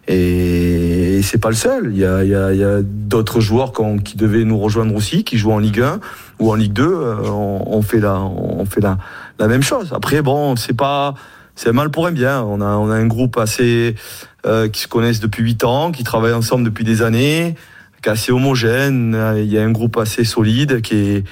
Et 0.08 1.20
c'est 1.24 1.38
pas 1.38 1.48
le 1.48 1.56
seul. 1.56 1.90
Il 1.92 1.98
y 1.98 2.04
a, 2.04 2.22
il 2.22 2.30
y 2.30 2.34
a, 2.36 2.52
il 2.52 2.60
y 2.60 2.64
a 2.64 2.78
d'autres 2.80 3.40
joueurs 3.40 3.72
qui 4.04 4.16
devaient 4.16 4.44
nous 4.44 4.56
rejoindre 4.56 4.94
aussi, 4.94 5.24
qui 5.24 5.36
jouent 5.36 5.50
en 5.50 5.58
Ligue 5.58 5.80
1 5.80 5.98
ou 6.38 6.52
en 6.52 6.54
Ligue 6.54 6.72
2. 6.74 6.84
euh, 6.84 7.16
On, 7.24 7.64
on 7.66 7.82
fait 7.82 7.98
la, 7.98 8.20
on 8.20 8.64
fait 8.66 8.80
la, 8.80 8.98
la 9.40 9.48
même 9.48 9.62
chose. 9.62 9.92
Après, 9.92 10.22
bon, 10.22 10.54
c'est 10.54 10.74
pas, 10.76 11.14
c'est 11.56 11.72
mal 11.72 11.90
pour 11.90 12.06
un 12.06 12.12
bien. 12.12 12.40
On 12.42 12.60
a, 12.60 12.76
on 12.76 12.88
a 12.88 12.94
un 12.94 13.06
groupe 13.08 13.36
assez 13.36 13.96
euh, 14.46 14.68
qui 14.68 14.82
se 14.82 14.86
connaissent 14.86 15.18
depuis 15.18 15.42
8 15.42 15.64
ans, 15.64 15.90
qui 15.90 16.04
travaillent 16.04 16.34
ensemble 16.34 16.62
depuis 16.62 16.84
des 16.84 17.02
années, 17.02 17.56
qui 18.06 18.10
est 18.10 18.12
assez 18.12 18.30
homogène. 18.32 19.14
Euh, 19.16 19.40
Il 19.42 19.52
y 19.52 19.58
a 19.58 19.64
un 19.64 19.72
groupe 19.72 19.96
assez 19.98 20.22
solide 20.24 20.80
qui 20.80 20.94
est 20.94 21.24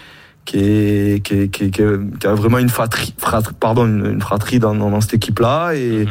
qui 0.44 0.58
est 0.58 1.24
qui, 1.24 1.34
est- 1.34 1.48
qui, 1.48 1.64
est- 1.64 1.70
qui 1.70 1.80
est- 1.82 2.18
qui 2.20 2.26
a 2.26 2.34
vraiment 2.34 2.58
une 2.58 2.68
fratrie, 2.68 3.14
fratrie- 3.18 3.54
pardon 3.58 3.86
une, 3.86 4.20
fratrie 4.20 4.58
dans, 4.58 5.00
cette 5.00 5.14
équipe 5.14 5.38
là 5.38 5.72
et, 5.74 6.06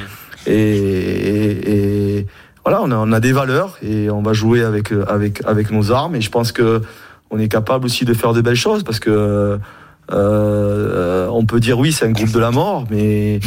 et, 0.48 0.53
et, 0.53 2.19
et 2.19 2.27
voilà 2.65 2.81
on 2.81 2.90
a, 2.91 2.95
on 2.95 3.11
a 3.11 3.19
des 3.19 3.31
valeurs 3.31 3.77
et 3.84 4.10
on 4.10 4.23
va 4.23 4.34
jouer 4.34 4.64
avec 4.64 4.91
avec 5.07 5.41
avec 5.45 5.69
nos 5.69 5.91
armes 5.91 6.15
et 6.15 6.22
je 6.22 6.31
pense 6.31 6.52
que 6.52 6.81
on 7.30 7.38
est 7.38 7.48
capable 7.49 7.85
aussi 7.85 8.06
de 8.06 8.14
faire 8.15 8.34
de 8.34 8.41
belles 8.41 8.56
choses 8.56 8.84
parce 8.84 8.99
que 8.99 9.60
euh, 10.11 11.27
on 11.30 11.45
peut 11.45 11.60
dire 11.60 11.77
oui 11.77 11.91
c'est 11.91 12.06
un 12.06 12.11
groupe 12.11 12.31
de 12.31 12.40
la 12.40 12.52
mort 12.52 12.85
mais 12.90 13.40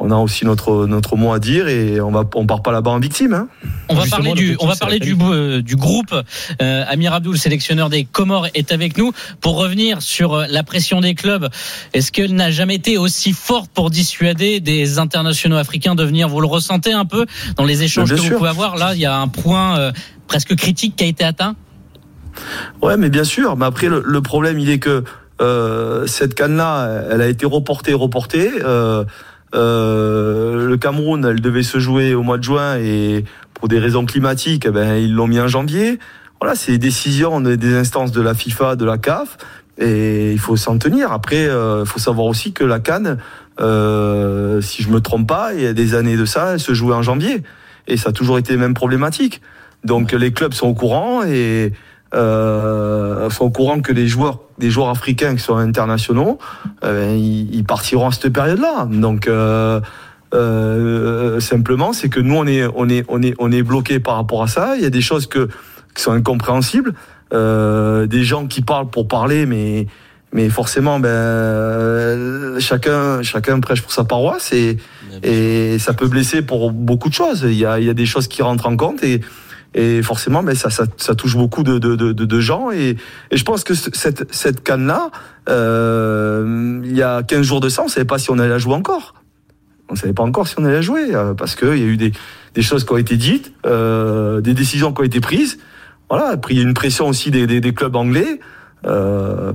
on 0.00 0.10
a 0.10 0.16
aussi 0.16 0.44
notre 0.44 0.86
notre 0.86 1.16
mot 1.16 1.32
à 1.32 1.38
dire 1.38 1.68
et 1.68 2.00
on 2.00 2.10
va 2.10 2.24
on 2.34 2.46
part 2.46 2.62
pas 2.62 2.72
là-bas 2.72 2.90
en 2.90 2.98
victime 2.98 3.34
hein. 3.34 3.48
On 3.88 3.94
va 3.94 4.02
Justement, 4.02 4.24
parler 4.24 4.40
du, 4.40 4.56
on 4.60 4.66
va 4.66 4.76
parler 4.76 4.98
du, 5.00 5.16
euh, 5.20 5.62
du 5.62 5.74
groupe. 5.74 6.14
Euh, 6.62 6.84
Amir 6.86 7.12
Abdou, 7.12 7.32
le 7.32 7.38
sélectionneur 7.38 7.90
des 7.90 8.04
Comores, 8.04 8.46
est 8.54 8.70
avec 8.70 8.96
nous 8.96 9.12
pour 9.40 9.56
revenir 9.56 10.00
sur 10.00 10.34
euh, 10.34 10.46
la 10.48 10.62
pression 10.62 11.00
des 11.00 11.14
clubs. 11.14 11.48
Est-ce 11.92 12.12
qu'elle 12.12 12.34
n'a 12.34 12.52
jamais 12.52 12.76
été 12.76 12.98
aussi 12.98 13.32
forte 13.32 13.70
pour 13.72 13.90
dissuader 13.90 14.60
des 14.60 15.00
internationaux 15.00 15.56
africains 15.56 15.96
de 15.96 16.04
venir? 16.04 16.28
Vous 16.28 16.40
le 16.40 16.46
ressentez 16.46 16.92
un 16.92 17.04
peu 17.04 17.26
dans 17.56 17.64
les 17.64 17.82
échanges 17.82 18.10
que 18.10 18.20
vous 18.20 18.36
pouvez 18.36 18.48
avoir? 18.48 18.76
Là, 18.76 18.94
il 18.94 19.00
y 19.00 19.06
a 19.06 19.16
un 19.16 19.26
point 19.28 19.76
euh, 19.76 19.92
presque 20.28 20.54
critique 20.54 20.94
qui 20.94 21.02
a 21.02 21.08
été 21.08 21.24
atteint. 21.24 21.56
Ouais, 22.80 22.96
mais 22.96 23.10
bien 23.10 23.24
sûr. 23.24 23.56
Mais 23.56 23.66
après, 23.66 23.88
le, 23.88 24.04
le 24.06 24.22
problème, 24.22 24.60
il 24.60 24.70
est 24.70 24.78
que 24.78 25.02
euh, 25.40 26.06
cette 26.06 26.34
canne-là, 26.34 27.06
elle 27.10 27.22
a 27.22 27.26
été 27.26 27.44
reportée, 27.44 27.92
reportée. 27.92 28.50
Euh, 29.54 30.60
euh, 30.60 30.66
le 30.68 30.76
Cameroun, 30.76 31.24
elle 31.24 31.40
devait 31.40 31.62
se 31.62 31.78
jouer 31.78 32.14
au 32.14 32.22
mois 32.22 32.38
de 32.38 32.44
juin 32.44 32.76
et 32.76 33.24
pour 33.54 33.68
des 33.68 33.78
raisons 33.78 34.06
climatiques, 34.06 34.64
eh 34.66 34.70
ben, 34.70 34.94
ils 34.96 35.12
l'ont 35.12 35.26
mis 35.26 35.40
en 35.40 35.48
janvier. 35.48 35.98
Voilà, 36.40 36.54
c'est 36.54 36.72
des 36.72 36.78
décisions 36.78 37.40
des- 37.40 37.74
instances 37.74 38.12
de 38.12 38.22
la 38.22 38.34
FIFA, 38.34 38.76
de 38.76 38.84
la 38.84 38.96
CAF, 38.96 39.36
et 39.78 40.32
il 40.32 40.38
faut 40.38 40.56
s'en 40.56 40.78
tenir. 40.78 41.12
Après, 41.12 41.44
il 41.44 41.86
faut 41.86 41.98
savoir 41.98 42.26
aussi 42.26 42.52
que 42.52 42.64
la 42.64 42.80
Cannes, 42.80 43.18
euh, 43.60 44.60
si 44.62 44.82
je 44.82 44.88
me 44.88 45.00
trompe 45.00 45.28
pas, 45.28 45.52
il 45.54 45.62
y 45.62 45.66
a 45.66 45.74
des 45.74 45.94
années 45.94 46.16
de 46.16 46.24
ça, 46.24 46.54
elle 46.54 46.60
se 46.60 46.72
jouait 46.72 46.94
en 46.94 47.02
janvier, 47.02 47.42
et 47.86 47.96
ça 47.98 48.10
a 48.10 48.12
toujours 48.12 48.38
été 48.38 48.56
même 48.56 48.74
problématique. 48.74 49.42
Donc 49.84 50.12
les 50.12 50.32
clubs 50.32 50.54
sont 50.54 50.68
au 50.68 50.74
courant 50.74 51.22
et 51.24 51.72
euh, 52.14 53.30
sont 53.30 53.44
au 53.44 53.50
courant 53.50 53.80
que 53.80 53.92
les 53.92 54.08
joueurs, 54.08 54.40
des 54.58 54.70
joueurs 54.70 54.88
africains 54.88 55.34
qui 55.36 55.42
sont 55.42 55.56
internationaux, 55.56 56.38
euh, 56.84 57.14
ils, 57.16 57.54
ils 57.54 57.64
partiront 57.64 58.08
à 58.08 58.12
cette 58.12 58.32
période-là. 58.32 58.88
Donc 58.90 59.28
euh, 59.28 59.80
euh, 60.34 61.40
simplement, 61.40 61.92
c'est 61.92 62.08
que 62.08 62.20
nous 62.20 62.36
on 62.36 62.46
est 62.46 62.66
on 62.74 62.88
est 62.88 63.04
on 63.08 63.22
est 63.22 63.34
on 63.38 63.50
est 63.50 63.62
bloqué 63.62 64.00
par 64.00 64.16
rapport 64.16 64.42
à 64.42 64.48
ça. 64.48 64.76
Il 64.76 64.82
y 64.82 64.86
a 64.86 64.90
des 64.90 65.00
choses 65.00 65.26
que 65.26 65.48
qui 65.94 66.02
sont 66.02 66.12
incompréhensibles, 66.12 66.94
euh, 67.32 68.06
des 68.06 68.22
gens 68.22 68.46
qui 68.46 68.62
parlent 68.62 68.90
pour 68.90 69.08
parler, 69.08 69.46
mais 69.46 69.86
mais 70.32 70.48
forcément, 70.48 71.00
ben 71.00 71.08
euh, 71.08 72.60
chacun 72.60 73.22
chacun 73.22 73.58
prêche 73.60 73.82
pour 73.82 73.92
sa 73.92 74.04
paroisse 74.04 74.52
et 74.52 74.76
et 75.24 75.78
ça 75.80 75.92
peut 75.92 76.06
blesser 76.06 76.42
pour 76.42 76.70
beaucoup 76.70 77.08
de 77.08 77.14
choses. 77.14 77.44
Il 77.44 77.58
y 77.58 77.66
a 77.66 77.80
il 77.80 77.86
y 77.86 77.90
a 77.90 77.94
des 77.94 78.06
choses 78.06 78.28
qui 78.28 78.42
rentrent 78.42 78.68
en 78.68 78.76
compte 78.76 79.02
et 79.02 79.20
et 79.74 80.02
forcément, 80.02 80.42
ben 80.42 80.54
ça, 80.56 80.68
ça, 80.70 80.84
ça 80.96 81.14
touche 81.14 81.36
beaucoup 81.36 81.62
de, 81.62 81.78
de, 81.78 81.94
de, 81.94 82.12
de 82.12 82.40
gens. 82.40 82.70
Et, 82.72 82.96
et 83.30 83.36
je 83.36 83.44
pense 83.44 83.62
que 83.64 83.74
ce- 83.74 83.90
cette, 83.92 84.32
cette 84.34 84.62
canne-là, 84.64 85.10
euh, 85.48 86.80
il 86.84 86.96
y 86.96 87.02
a 87.02 87.22
15 87.22 87.42
jours 87.42 87.60
de 87.60 87.68
ça, 87.68 87.82
on 87.82 87.86
ne 87.86 87.90
savait 87.90 88.04
pas 88.06 88.18
si 88.18 88.30
on 88.30 88.38
allait 88.38 88.48
la 88.48 88.58
jouer 88.58 88.74
encore. 88.74 89.14
On 89.88 89.94
ne 89.94 89.98
savait 89.98 90.12
pas 90.12 90.22
encore 90.22 90.46
si 90.48 90.54
on 90.58 90.64
allait 90.64 90.74
la 90.74 90.80
jouer, 90.80 91.14
euh, 91.14 91.34
parce 91.34 91.54
qu'il 91.56 91.68
y 91.68 91.82
a 91.82 91.86
eu 91.86 91.96
des, 91.96 92.12
des 92.54 92.62
choses 92.62 92.84
qui 92.84 92.92
ont 92.92 92.96
été 92.96 93.16
dites, 93.16 93.52
euh, 93.66 94.40
des 94.40 94.54
décisions 94.54 94.92
qui 94.92 95.00
ont 95.00 95.04
été 95.04 95.20
prises. 95.20 95.58
Voilà, 96.08 96.28
après, 96.30 96.54
il 96.54 96.56
y 96.58 96.60
a 96.60 96.64
une 96.64 96.74
pression 96.74 97.08
aussi 97.08 97.30
des, 97.30 97.46
des, 97.46 97.60
des 97.60 97.72
clubs 97.74 97.94
anglais. 97.96 98.40
Euh, 98.86 99.52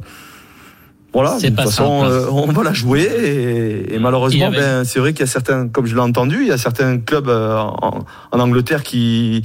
voilà, 1.13 1.37
de 1.49 1.55
toute 1.55 1.65
façon, 1.71 2.03
euh, 2.11 2.25
on 2.31 2.51
va 2.51 2.63
la 2.63 2.73
jouer. 2.73 3.03
Et, 3.03 3.95
et 3.95 3.99
malheureusement, 3.99 4.47
avait- 4.47 4.57
ben, 4.59 4.83
c'est 4.83 4.99
vrai 4.99 5.13
qu'il 5.13 5.21
y 5.21 5.23
a 5.23 5.27
certains, 5.27 5.67
comme 5.69 5.85
je 5.85 5.95
l'ai 5.95 6.01
entendu, 6.01 6.39
il 6.41 6.47
y 6.47 6.51
a 6.51 6.57
certains 6.57 6.97
clubs 6.99 7.29
euh, 7.29 7.57
en, 7.57 8.05
en 8.31 8.39
Angleterre 8.39 8.83
qui, 8.83 9.43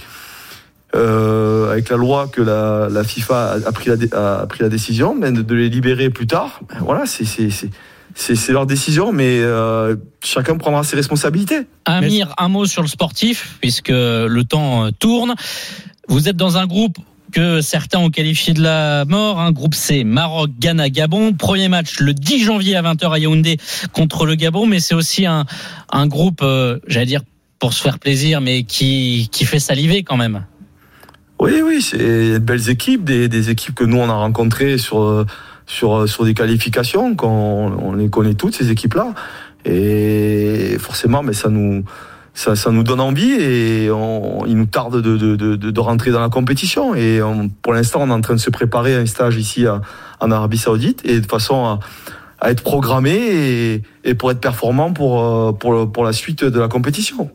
euh, 0.95 1.71
avec 1.73 1.89
la 1.89 1.97
loi 1.97 2.29
que 2.33 2.43
la, 2.43 2.89
la 2.91 3.05
FIFA 3.05 3.53
a, 3.53 3.69
a 3.69 3.73
pris 3.73 3.91
la, 3.91 3.97
dé- 3.97 4.11
a 4.13 4.47
pris 4.49 4.63
la 4.63 4.69
décision 4.69 5.17
ben, 5.17 5.33
de, 5.35 5.43
de 5.43 5.55
les 5.55 5.69
libérer 5.69 6.11
plus 6.11 6.27
tard. 6.27 6.61
Ben, 6.69 6.79
voilà, 6.81 7.05
c'est 7.07 8.53
leur 8.53 8.67
décision, 8.67 9.13
mais 9.13 9.39
euh, 9.41 9.95
chacun 10.25 10.57
prendra 10.57 10.83
ses 10.83 10.97
responsabilités. 10.97 11.61
Amir, 11.85 12.35
un 12.39 12.49
mot 12.49 12.67
sur 12.67 12.83
le 12.83 12.89
sportif, 12.89 13.57
puisque 13.61 13.89
le 13.91 14.43
temps 14.43 14.87
euh, 14.87 14.91
tourne. 14.99 15.35
Vous 16.09 16.29
êtes 16.29 16.37
dans 16.37 16.57
un 16.59 16.67
groupe 16.67 16.97
que 17.33 17.61
certains 17.61 18.01
ont 18.01 18.11
qualifié 18.11 18.53
de 18.53 18.61
la 18.61 19.05
mort. 19.05 19.39
Un 19.39 19.53
groupe 19.53 19.77
C, 19.77 20.03
Maroc, 20.03 20.51
Ghana, 20.59 20.91
Gabon. 20.91 21.33
Premier 21.35 21.69
match 21.69 22.01
le 22.01 22.13
10 22.13 22.43
janvier 22.43 22.75
à 22.75 22.83
20h 22.83 23.13
à 23.13 23.19
Yaoundé 23.21 23.59
contre 23.93 24.27
le 24.27 24.35
Gabon, 24.35 24.67
mais 24.67 24.81
c'est 24.81 24.97
aussi 24.97 25.27
un, 25.27 25.45
un 25.93 26.07
groupe, 26.09 26.41
euh, 26.43 26.81
j'allais 26.89 27.07
dire, 27.07 27.23
pour 27.61 27.73
se 27.75 27.81
faire 27.81 28.01
plaisir, 28.01 28.41
mais 28.41 28.65
qui, 28.65 29.29
qui 29.31 29.45
fait 29.45 29.61
saliver 29.61 30.03
quand 30.03 30.17
même. 30.17 30.45
Oui, 31.41 31.63
oui, 31.65 31.81
c'est 31.81 32.35
de 32.35 32.39
belles 32.39 32.69
équipes, 32.69 33.03
des, 33.05 33.27
des 33.29 33.49
équipes 33.51 33.75
que 33.75 33.85
nous 33.85 33.97
on 33.97 34.09
a 34.11 34.15
rencontrées 34.15 34.77
sur 34.77 35.25
sur 35.67 36.07
sur 36.09 36.25
des 36.25 36.35
qualifications, 36.35 37.15
qu'on 37.17 37.73
on 37.81 37.95
les 37.95 38.11
connaît 38.11 38.35
toutes 38.35 38.55
ces 38.55 38.71
équipes-là, 38.71 39.15
et 39.65 40.77
forcément, 40.79 41.23
mais 41.23 41.33
ça 41.33 41.49
nous 41.49 41.83
ça, 42.35 42.57
ça 42.57 42.71
nous 42.71 42.83
donne 42.83 43.01
envie 43.01 43.33
et 43.33 43.91
on, 43.91 44.45
il 44.47 44.57
nous 44.57 44.67
tarde 44.67 45.01
de, 45.03 45.17
de, 45.17 45.35
de, 45.37 45.57
de 45.57 45.81
rentrer 45.81 46.11
dans 46.13 46.21
la 46.21 46.29
compétition. 46.29 46.95
Et 46.95 47.21
on- 47.23 47.49
pour 47.49 47.73
l'instant, 47.73 48.03
on 48.03 48.09
est 48.09 48.13
en 48.13 48.21
train 48.21 48.35
de 48.35 48.41
se 48.41 48.51
préparer 48.51 48.95
à 48.95 48.99
un 49.01 49.07
stage 49.07 49.37
ici 49.37 49.67
à- 49.67 49.81
en 50.21 50.31
Arabie 50.31 50.57
Saoudite 50.59 51.01
et 51.05 51.21
de 51.21 51.27
façon 51.27 51.65
à, 51.65 51.81
à 52.39 52.51
être 52.53 52.63
programmé 52.63 53.11
et, 53.13 53.83
et 54.05 54.15
pour 54.15 54.31
être 54.31 54.41
performant 54.41 54.93
pour, 54.93 55.21
euh, 55.25 55.53
pour, 55.53 55.91
pour 55.91 56.05
la 56.05 56.13
suite 56.13 56.45
de 56.45 56.61
la 56.61 56.69
compétition. 56.69 57.31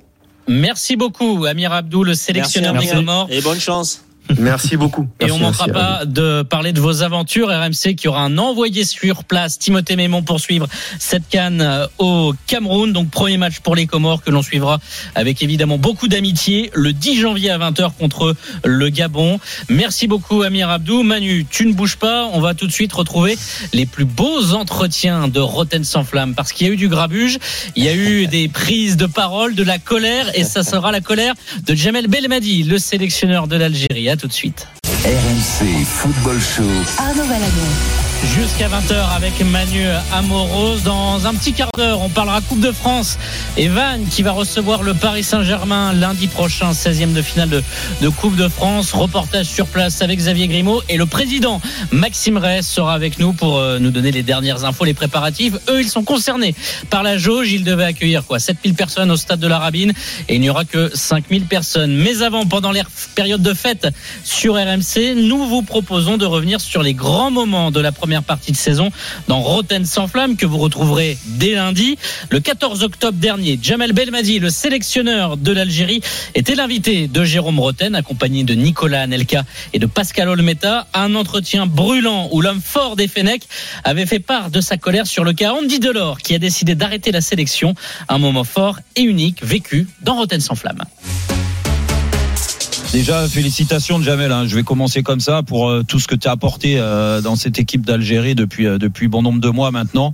Merci 0.48 0.96
beaucoup, 0.96 1.46
Amir 1.46 1.72
Abdou, 1.74 2.04
le 2.04 2.14
sélectionneur 2.14 2.74
Merci, 2.74 2.90
des. 2.90 3.28
Et 3.30 3.42
bonne 3.42 3.60
chance. 3.60 4.05
Merci 4.38 4.76
beaucoup. 4.76 5.08
Et 5.20 5.26
Merci, 5.26 5.36
on 5.36 5.40
manquera 5.40 5.66
merci 5.68 5.80
pas 5.80 6.06
de 6.06 6.42
parler 6.42 6.74
de 6.74 6.82
vos 6.82 7.04
aventures. 7.04 7.50
RMC 7.50 7.96
qui 7.96 8.08
aura 8.08 8.22
un 8.22 8.38
envoyé 8.38 8.84
sur 8.84 9.24
place, 9.24 9.60
Timothée 9.60 9.96
Mémon, 9.96 10.24
pour 10.24 10.40
suivre 10.40 10.68
cette 11.00 11.28
canne 11.30 11.62
euh, 11.62 11.88
au 12.00 12.34
Cameroun. 12.48 12.92
Donc 12.92 13.10
premier 13.10 13.38
match 13.38 13.60
pour 13.60 13.76
les 13.76 13.86
Comores 13.86 14.24
que 14.24 14.32
l'on 14.32 14.42
suivra 14.42 14.80
avec 15.14 15.44
évidemment 15.44 15.78
beaucoup 15.78 16.08
d'amitié 16.08 16.72
le 16.74 16.92
10 16.92 17.20
janvier 17.20 17.52
à 17.52 17.58
20h 17.58 17.92
contre 17.98 18.36
le 18.64 18.90
Gabon. 18.90 19.40
Merci 19.70 20.08
beaucoup 20.08 20.42
Amir 20.42 20.70
Abdou. 20.70 21.04
Manu, 21.04 21.46
tu 21.50 21.66
ne 21.68 21.74
bouges 21.74 21.98
pas. 21.98 22.30
On 22.34 22.42
va 22.42 22.54
tout 22.54 22.68
de 22.68 22.72
suite 22.72 22.94
retrouver 22.94 23.38
les 23.74 23.86
plus 23.86 24.06
beaux 24.06 24.54
entretiens 24.54 25.28
de 25.28 25.40
Roten 25.40 25.84
sans 25.84 26.04
flamme 26.04 26.34
parce 26.36 26.52
qu'il 26.52 26.68
y 26.68 26.70
a 26.70 26.74
eu 26.74 26.78
du 26.78 26.90
grabuge, 26.90 27.38
il 27.76 27.84
y 27.84 27.90
a 27.90 27.94
eu 27.94 28.28
des 28.36 28.48
prises 28.48 28.98
de 28.98 29.06
parole, 29.06 29.56
de 29.56 29.64
la 29.64 29.78
colère 29.78 30.32
et 30.36 30.44
ça 30.44 30.64
sera 30.64 30.92
la 30.92 31.02
colère 31.02 31.34
de 31.66 31.76
Jamel 31.76 32.08
Belmadi, 32.08 32.64
le 32.64 32.80
sélectionneur 32.80 33.48
de 33.48 33.56
l'Algérie. 33.56 34.10
À 34.16 34.18
tout 34.18 34.28
de 34.30 34.32
suite. 34.32 34.66
RMC 35.04 35.84
Football 35.86 36.40
Show. 36.40 36.64
Arnaud 36.98 37.26
Valadon. 37.26 38.05
Jusqu'à 38.34 38.68
20h 38.68 39.16
avec 39.16 39.40
Manu 39.46 39.86
Amoros. 40.12 40.80
Dans 40.84 41.28
un 41.28 41.36
petit 41.36 41.54
quart 41.54 41.70
d'heure, 41.78 42.02
on 42.02 42.10
parlera 42.10 42.42
Coupe 42.42 42.60
de 42.60 42.72
France. 42.72 43.18
Et 43.56 43.68
Van 43.68 44.00
qui 44.10 44.24
va 44.24 44.32
recevoir 44.32 44.84
le 44.84 44.94
Paris 44.94 45.24
Saint-Germain 45.24 45.94
lundi 45.94 46.28
prochain, 46.28 46.72
16e 46.72 47.14
de 47.14 47.22
finale 47.22 47.50
de, 47.50 48.10
Coupe 48.10 48.36
de 48.36 48.48
France. 48.48 48.94
Reportage 48.94 49.46
sur 49.46 49.68
place 49.68 50.02
avec 50.02 50.18
Xavier 50.18 50.48
Grimaud. 50.48 50.82
Et 50.90 50.98
le 50.98 51.06
président 51.06 51.62
Maxime 51.92 52.38
Rey 52.38 52.62
sera 52.62 52.94
avec 52.94 53.20
nous 53.20 53.32
pour 53.32 53.58
euh, 53.58 53.80
nous 53.80 53.92
donner 53.92 54.12
les 54.12 54.24
dernières 54.24 54.66
infos, 54.66 54.86
les 54.86 54.94
préparatifs. 54.94 55.54
Eux, 55.70 55.82
ils 55.82 55.90
sont 55.90 56.04
concernés 56.04 56.56
par 56.90 57.04
la 57.04 57.18
jauge. 57.18 57.52
Ils 57.52 57.64
devaient 57.64 57.86
accueillir 57.86 58.26
quoi 58.26 58.40
7000 58.40 58.74
personnes 58.74 59.12
au 59.12 59.18
stade 59.18 59.40
de 59.40 59.48
la 59.48 59.60
Rabine. 59.60 59.94
Et 60.30 60.36
il 60.36 60.42
n'y 60.42 60.50
aura 60.50 60.66
que 60.66 60.90
5000 60.94 61.46
personnes. 61.46 61.96
Mais 61.96 62.22
avant, 62.24 62.46
pendant 62.46 62.72
les 62.72 62.82
périodes 63.14 63.44
de 63.44 63.54
fête 63.54 63.88
sur 64.24 64.56
RMC, 64.56 65.16
nous 65.16 65.46
vous 65.46 65.62
proposons 65.62 66.18
de 66.18 66.26
revenir 66.26 66.60
sur 66.60 66.82
les 66.82 66.94
grands 66.94 67.32
moments 67.32 67.72
de 67.72 67.80
la 67.80 67.92
première 67.92 68.15
partie 68.22 68.52
de 68.52 68.58
saison 68.58 68.92
dans 69.28 69.40
Roten 69.40 69.86
sans 69.86 70.08
flamme 70.08 70.38
que 70.38 70.46
vous 70.46 70.58
retrouverez 70.58 71.18
dès 71.26 71.54
lundi. 71.56 71.98
Le 72.30 72.40
14 72.40 72.84
octobre 72.84 73.18
dernier, 73.18 73.60
Jamel 73.62 73.94
Belmadi, 73.94 74.40
le 74.40 74.50
sélectionneur 74.50 75.38
de 75.38 75.52
l'Algérie, 75.52 76.02
était 76.34 76.56
l'invité 76.56 77.08
de 77.08 77.24
Jérôme 77.24 77.60
Roten, 77.60 77.96
accompagné 77.96 78.44
de 78.44 78.54
Nicolas 78.54 79.02
Anelka 79.02 79.44
et 79.74 79.80
de 79.80 79.86
Pascal 79.86 80.30
Olmeta, 80.30 80.88
un 80.94 81.16
entretien 81.16 81.66
brûlant 81.66 82.30
où 82.32 82.42
l'homme 82.42 82.62
fort 82.62 82.96
des 82.96 83.08
Fennecs 83.08 83.48
avait 83.84 84.06
fait 84.06 84.20
part 84.20 84.50
de 84.50 84.62
sa 84.62 84.78
colère 84.78 85.08
sur 85.08 85.24
le 85.24 85.34
cas 85.34 85.54
Andy 85.54 85.80
Delors 85.80 86.20
qui 86.20 86.36
a 86.36 86.40
décidé 86.40 86.76
d'arrêter 86.76 87.12
la 87.12 87.22
sélection. 87.22 87.76
Un 88.10 88.18
moment 88.18 88.44
fort 88.44 88.80
et 88.96 89.02
unique 89.02 89.44
vécu 89.44 89.88
dans 90.02 90.16
Roten 90.16 90.42
sans 90.42 90.56
flamme. 90.56 90.84
Déjà, 92.92 93.28
félicitations 93.28 94.02
Jamel. 94.02 94.32
hein. 94.32 94.46
Je 94.48 94.56
vais 94.56 94.64
commencer 94.64 95.04
comme 95.04 95.20
ça 95.20 95.44
pour 95.44 95.70
euh, 95.70 95.84
tout 95.84 96.00
ce 96.00 96.08
que 96.08 96.16
tu 96.16 96.28
as 96.28 96.32
apporté 96.32 96.76
euh, 96.80 97.20
dans 97.20 97.36
cette 97.36 97.60
équipe 97.60 97.86
d'Algérie 97.86 98.36
depuis 98.36 98.68
euh, 98.68 98.78
depuis 98.78 99.08
bon 99.08 99.22
nombre 99.22 99.42
de 99.42 99.50
mois 99.50 99.72
maintenant. 99.72 100.14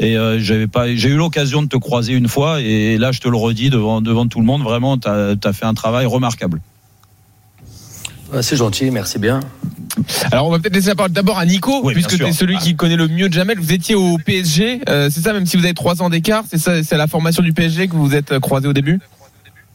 Et 0.00 0.16
euh, 0.16 0.38
j'avais 0.40 0.66
pas, 0.66 0.94
j'ai 0.94 1.10
eu 1.10 1.16
l'occasion 1.16 1.62
de 1.62 1.68
te 1.68 1.76
croiser 1.76 2.14
une 2.14 2.28
fois 2.28 2.60
et 2.60 2.96
là 2.96 3.12
je 3.12 3.20
te 3.20 3.28
le 3.28 3.36
redis 3.36 3.68
devant 3.70 4.00
devant 4.00 4.26
tout 4.26 4.40
le 4.40 4.46
monde. 4.46 4.62
Vraiment, 4.62 4.96
tu 4.96 5.08
as, 5.08 5.52
fait 5.52 5.66
un 5.66 5.74
travail 5.74 6.06
remarquable. 6.06 6.60
C'est 8.40 8.56
gentil, 8.56 8.90
merci 8.90 9.18
bien. 9.18 9.40
Alors 10.30 10.46
on 10.46 10.50
va 10.50 10.58
peut-être 10.58 10.74
laisser 10.74 10.88
la 10.88 10.94
parole 10.94 11.12
d'abord 11.12 11.38
à 11.38 11.44
Nico, 11.44 11.82
Oui, 11.84 11.92
puisque 11.92 12.18
es 12.18 12.32
celui 12.32 12.56
qui 12.56 12.76
connaît 12.76 12.96
le 12.96 13.08
mieux 13.08 13.30
Jamel. 13.30 13.58
Vous 13.58 13.72
étiez 13.74 13.94
au 13.94 14.16
PSG, 14.16 14.80
euh, 14.88 15.10
c'est 15.10 15.20
ça, 15.20 15.34
même 15.34 15.44
si 15.44 15.58
vous 15.58 15.64
avez 15.64 15.74
trois 15.74 16.00
ans 16.00 16.08
d'écart, 16.08 16.44
c'est 16.48 16.56
ça, 16.56 16.82
c'est 16.82 16.94
à 16.94 16.98
la 16.98 17.08
formation 17.08 17.42
du 17.42 17.52
PSG 17.52 17.88
que 17.88 17.92
vous 17.92 18.06
vous 18.06 18.14
êtes 18.14 18.38
croisé 18.38 18.66
au 18.68 18.72
début? 18.72 19.00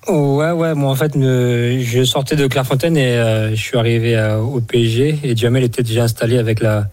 Ouais, 0.08 0.52
ouais, 0.52 0.74
moi 0.74 0.92
en 0.92 0.96
fait, 0.96 1.16
me- 1.16 1.80
je 1.82 2.04
sortais 2.06 2.36
de 2.38 2.48
Clairefontaine 2.48 2.96
et 2.96 3.18
euh, 3.18 3.50
je 3.52 3.56
suis 3.62 3.78
arrivé 3.78 4.16
euh, 4.16 4.38
au 4.40 4.62
PSG 4.62 5.20
et 5.24 5.36
Jamel 5.36 5.64
était 5.66 5.84
déjà 5.84 6.04
installé 6.04 6.38
avec 6.38 6.62
la, 6.62 6.88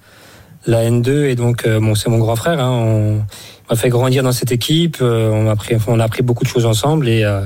la 0.67 0.83
N2 0.91 1.27
et 1.27 1.37
donc 1.37 1.65
euh, 1.67 1.79
bon, 1.79 1.95
c'est 1.95 2.09
mon 2.11 2.19
grand 2.19 2.35
frère. 2.35 2.59
Hein, 2.59 2.71
on 2.71 3.23
m'a 3.71 3.77
fait 3.77 3.89
grandir 3.89 4.25
dans 4.25 4.33
cette 4.33 4.51
équipe, 4.51 4.97
euh, 5.01 5.31
on, 5.31 5.49
a 5.49 5.53
enfin, 5.53 5.77
on 5.87 6.01
a 6.01 6.05
appris 6.05 6.23
beaucoup 6.23 6.43
de 6.43 6.49
choses 6.49 6.67
ensemble 6.67 7.09
et, 7.09 7.23
euh, 7.23 7.43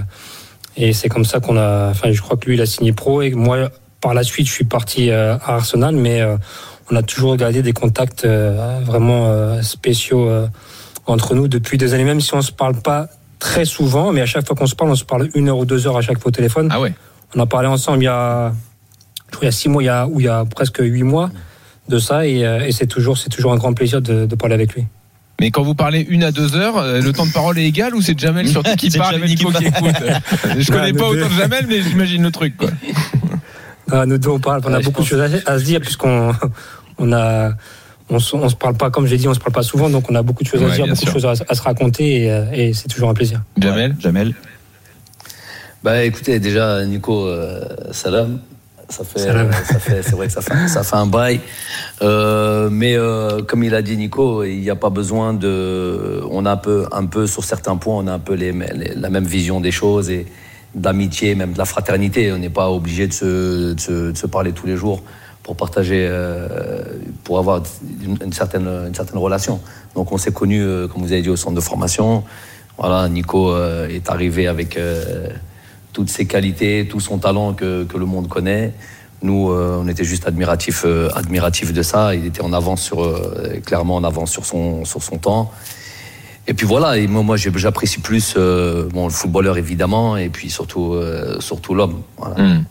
et 0.78 0.95
c'est 0.95 1.11
comme 1.11 1.27
ça 1.27 1.39
qu'on 1.40 1.59
a. 1.59 1.90
Enfin, 1.90 2.12
je 2.12 2.23
crois 2.23 2.39
que 2.39 2.47
lui, 2.47 2.55
il 2.55 2.62
a 2.62 2.66
signé 2.66 2.93
pro 2.95 3.20
et 3.20 3.31
moi, 3.32 3.69
par 4.01 4.15
la 4.15 4.23
suite, 4.23 4.47
je 4.47 4.53
suis 4.53 4.65
parti 4.65 5.11
euh, 5.11 5.35
à 5.36 5.57
Arsenal, 5.57 5.95
mais 5.97 6.23
euh, 6.23 6.36
on 6.90 6.97
a 6.97 7.03
toujours 7.03 7.36
gardé 7.36 7.61
des 7.61 7.74
contacts 7.74 8.24
euh, 8.24 8.78
vraiment 8.86 9.27
euh, 9.27 9.61
spéciaux 9.61 10.28
euh, 10.31 10.47
entre 11.05 11.35
nous 11.35 11.47
depuis 11.47 11.77
des 11.77 11.93
années, 11.93 12.05
même 12.05 12.23
si 12.23 12.32
on 12.35 12.40
se 12.40 12.53
parle 12.53 12.77
pas 12.81 13.09
très 13.39 13.65
souvent, 13.65 14.12
mais 14.12 14.20
à 14.20 14.27
chaque 14.27 14.47
fois 14.47 14.56
qu'on 14.56 14.66
se 14.66 14.74
parle, 14.74 14.90
on 14.90 14.97
se 14.97 15.05
parle 15.05 15.28
une 15.35 15.48
heure 15.48 15.59
ou 15.59 15.65
deux 15.65 15.86
heures 15.86 15.97
à 15.97 16.02
chaque 16.02 16.19
fois 16.19 16.28
au 16.28 16.32
téléphone. 16.32 16.69
Ah 16.70 16.81
ouais. 16.81 16.93
On 17.35 17.40
a 17.40 17.47
parlé 17.47 17.69
ensemble 17.69 18.02
il 18.02 18.06
y 18.06 18.09
a, 18.09 18.52
je 19.27 19.36
crois, 19.36 19.44
il 19.44 19.47
y 19.47 19.48
a 19.48 19.52
six 19.52 19.69
mois, 19.69 19.82
il 19.82 19.86
y 19.86 19.90
a, 19.90 20.06
ou 20.06 20.20
il 20.20 20.27
y 20.27 20.28
a 20.28 20.44
presque 20.44 20.78
huit 20.81 21.02
mois 21.02 21.31
de 21.89 21.98
ça, 21.98 22.27
et, 22.27 22.44
euh, 22.44 22.66
et 22.66 22.73
c'est 22.73 22.86
toujours, 22.86 23.16
c'est 23.16 23.31
toujours 23.31 23.52
un 23.52 23.56
grand 23.56 23.73
plaisir 23.73 24.02
de, 24.02 24.27
de 24.27 24.35
parler 24.35 24.55
avec 24.55 24.74
lui. 24.74 24.86
Mais 25.40 25.51
quand 25.51 25.62
vous 25.62 25.74
parlez 25.74 26.05
une 26.09 26.24
à 26.24 26.32
deux 26.32 26.56
heures, 26.56 26.78
euh, 26.78 27.01
le 27.01 27.12
temps 27.12 27.27
de 27.27 27.32
parole 27.32 27.59
est 27.59 27.65
égal 27.65 27.94
ou 27.94 28.02
c'est 28.02 28.19
Jamel 28.19 28.48
surtout 28.48 28.74
qui 28.74 28.90
parle 28.98 29.15
et 29.15 29.19
Jamel 29.19 29.31
Nico 29.31 29.51
qui 29.52 29.66
écoute? 29.66 29.94
Je 30.59 30.73
connais 30.73 30.93
pas 30.93 31.09
autant 31.09 31.28
de 31.28 31.35
Jamel, 31.35 31.66
mais 31.69 31.81
j'imagine 31.82 32.23
le 32.23 32.31
truc. 32.31 32.56
Quoi. 32.56 32.70
Ah, 33.90 34.05
nous 34.05 34.19
deux, 34.19 34.28
on 34.28 34.39
parle, 34.39 34.60
on 34.66 34.74
a 34.74 34.81
beaucoup 34.81 35.01
de 35.01 35.06
choses 35.06 35.23
à, 35.47 35.51
à 35.51 35.59
se 35.59 35.65
dire, 35.65 35.81
puisqu'on 35.81 36.35
on 36.98 37.10
a, 37.10 37.52
on 38.11 38.19
se, 38.19 38.35
on 38.37 38.49
se 38.49 38.55
parle 38.57 38.75
pas, 38.75 38.91
comme 38.91 39.07
j'ai 39.07 39.17
dit, 39.17 39.29
on 39.29 39.35
se 39.35 39.39
parle 39.41 39.53
pas 39.53 39.63
souvent, 39.63 39.91
donc 39.91 40.11
on 40.11 40.15
a 40.15 40.23
beaucoup 40.23 40.43
de 40.43 40.49
choses 40.49 40.63
à 40.63 40.67
Ouais, 40.67 40.75
dire, 40.75 40.87
beaucoup 40.87 41.05
de 41.05 41.11
choses 41.11 41.27
à, 41.27 41.33
à 41.49 41.55
se 41.55 41.63
raconter, 41.63 42.25
et, 42.25 42.31
euh, 42.33 42.45
et 42.53 42.73
c'est 42.73 42.89
toujours 42.89 43.09
un 43.11 43.15
plaisir. 43.15 43.43
Jamel 43.59 43.95
Jamel 44.01 44.35
Bah 45.83 46.03
écoutez, 46.05 46.41
déjà 46.41 46.85
Nico, 46.85 47.27
euh, 47.27 47.65
salam. 47.93 48.41
Ça 48.91 49.05
fait, 49.05 49.19
Salam. 49.19 49.49
euh, 49.49 49.53
ça 49.53 49.79
fait, 49.79 50.03
c'est 50.03 50.13
vrai 50.17 50.29
que 50.29 50.33
ça 50.33 50.41
fait, 50.41 50.67
ça 50.67 50.83
fait 50.83 50.97
un 50.97 51.05
bail. 51.07 51.41
Euh, 52.01 52.71
mais 52.71 52.97
euh, 52.97 53.43
comme 53.43 53.63
il 53.63 53.75
a 53.75 53.83
dit 53.83 53.97
Nico, 53.99 54.45
il 54.45 54.61
n'y 54.61 54.71
a 54.71 54.77
pas 54.77 54.89
besoin 54.89 55.35
de. 55.35 56.23
On 56.31 56.47
a 56.47 56.53
un 56.53 56.57
peu, 56.57 56.87
un 56.91 57.05
peu 57.05 57.27
sur 57.27 57.45
certains 57.45 57.77
points, 57.77 57.97
on 57.97 58.07
a 58.07 58.13
un 58.15 58.19
peu 58.19 58.33
les, 58.33 58.51
les- 58.51 58.95
la 58.95 59.11
même 59.11 59.27
vision 59.27 59.61
des 59.61 59.73
choses 59.73 60.09
et 60.09 60.25
d'amitié, 60.75 61.35
même 61.35 61.53
de 61.53 61.59
la 61.59 61.67
fraternité. 61.67 62.33
On 62.33 62.39
n'est 62.39 62.49
pas 62.49 62.71
obligé 62.71 63.07
de 63.07 63.13
se, 63.13 63.75
de, 63.75 63.79
se, 63.81 64.11
de 64.13 64.17
se 64.17 64.27
parler 64.27 64.53
tous 64.53 64.67
les 64.67 64.77
jours 64.77 65.03
pour 65.49 65.57
partager, 65.57 66.07
euh, 66.07 66.83
pour 67.25 67.39
avoir 67.39 67.62
une, 68.05 68.35
certaine, 68.35 68.69
une 68.69 68.95
certaine 68.95 69.16
relation. 69.16 69.62
Donc 69.95 70.12
on 70.12 70.19
s'est 70.19 70.31
connus, 70.31 70.62
euh, 70.62 70.89
comme 70.89 71.01
vous 71.01 71.12
avez 71.12 71.23
dit, 71.23 71.31
au 71.31 71.37
centre 71.37 71.55
de 71.55 71.62
formation. 71.62 72.23
Voilà, 72.77 73.09
Nico 73.09 73.51
euh, 73.51 73.89
est 73.89 74.11
arrivé 74.11 74.47
avec 74.47 74.79
toutes 75.95 76.11
ses 76.11 76.27
qualités, 76.27 76.87
tout 76.87 77.01
son 77.01 77.16
talent 77.16 77.55
que, 77.55 77.85
que 77.85 77.97
le 77.97 78.05
monde 78.05 78.29
connaît. 78.29 78.75
Nous, 79.23 79.51
on 79.51 79.89
était 79.89 80.05
juste 80.05 80.29
admiratifs 80.29 80.85
admiratifs 81.15 81.73
de 81.73 81.83
ça. 81.83 82.15
Il 82.15 82.27
était 82.27 82.43
en 82.43 82.53
avance 82.53 82.83
sur, 82.83 82.99
clairement 83.65 83.97
en 83.97 84.05
avance 84.05 84.31
sur 84.31 84.45
son, 84.45 84.85
sur 84.85 85.03
son 85.03 85.16
temps. 85.16 85.51
Et 86.47 86.53
puis 86.53 86.66
voilà, 86.66 86.99
et 86.99 87.07
moi, 87.07 87.23
moi 87.23 87.37
j'apprécie 87.37 88.01
plus 88.01 88.37
bon, 88.37 89.05
le 89.07 89.12
footballeur 89.12 89.57
évidemment, 89.57 90.19
et 90.19 90.29
puis 90.29 90.51
surtout, 90.51 90.95
surtout 91.41 91.75
l'homme. 91.75 92.03
Hmm. 92.37 92.65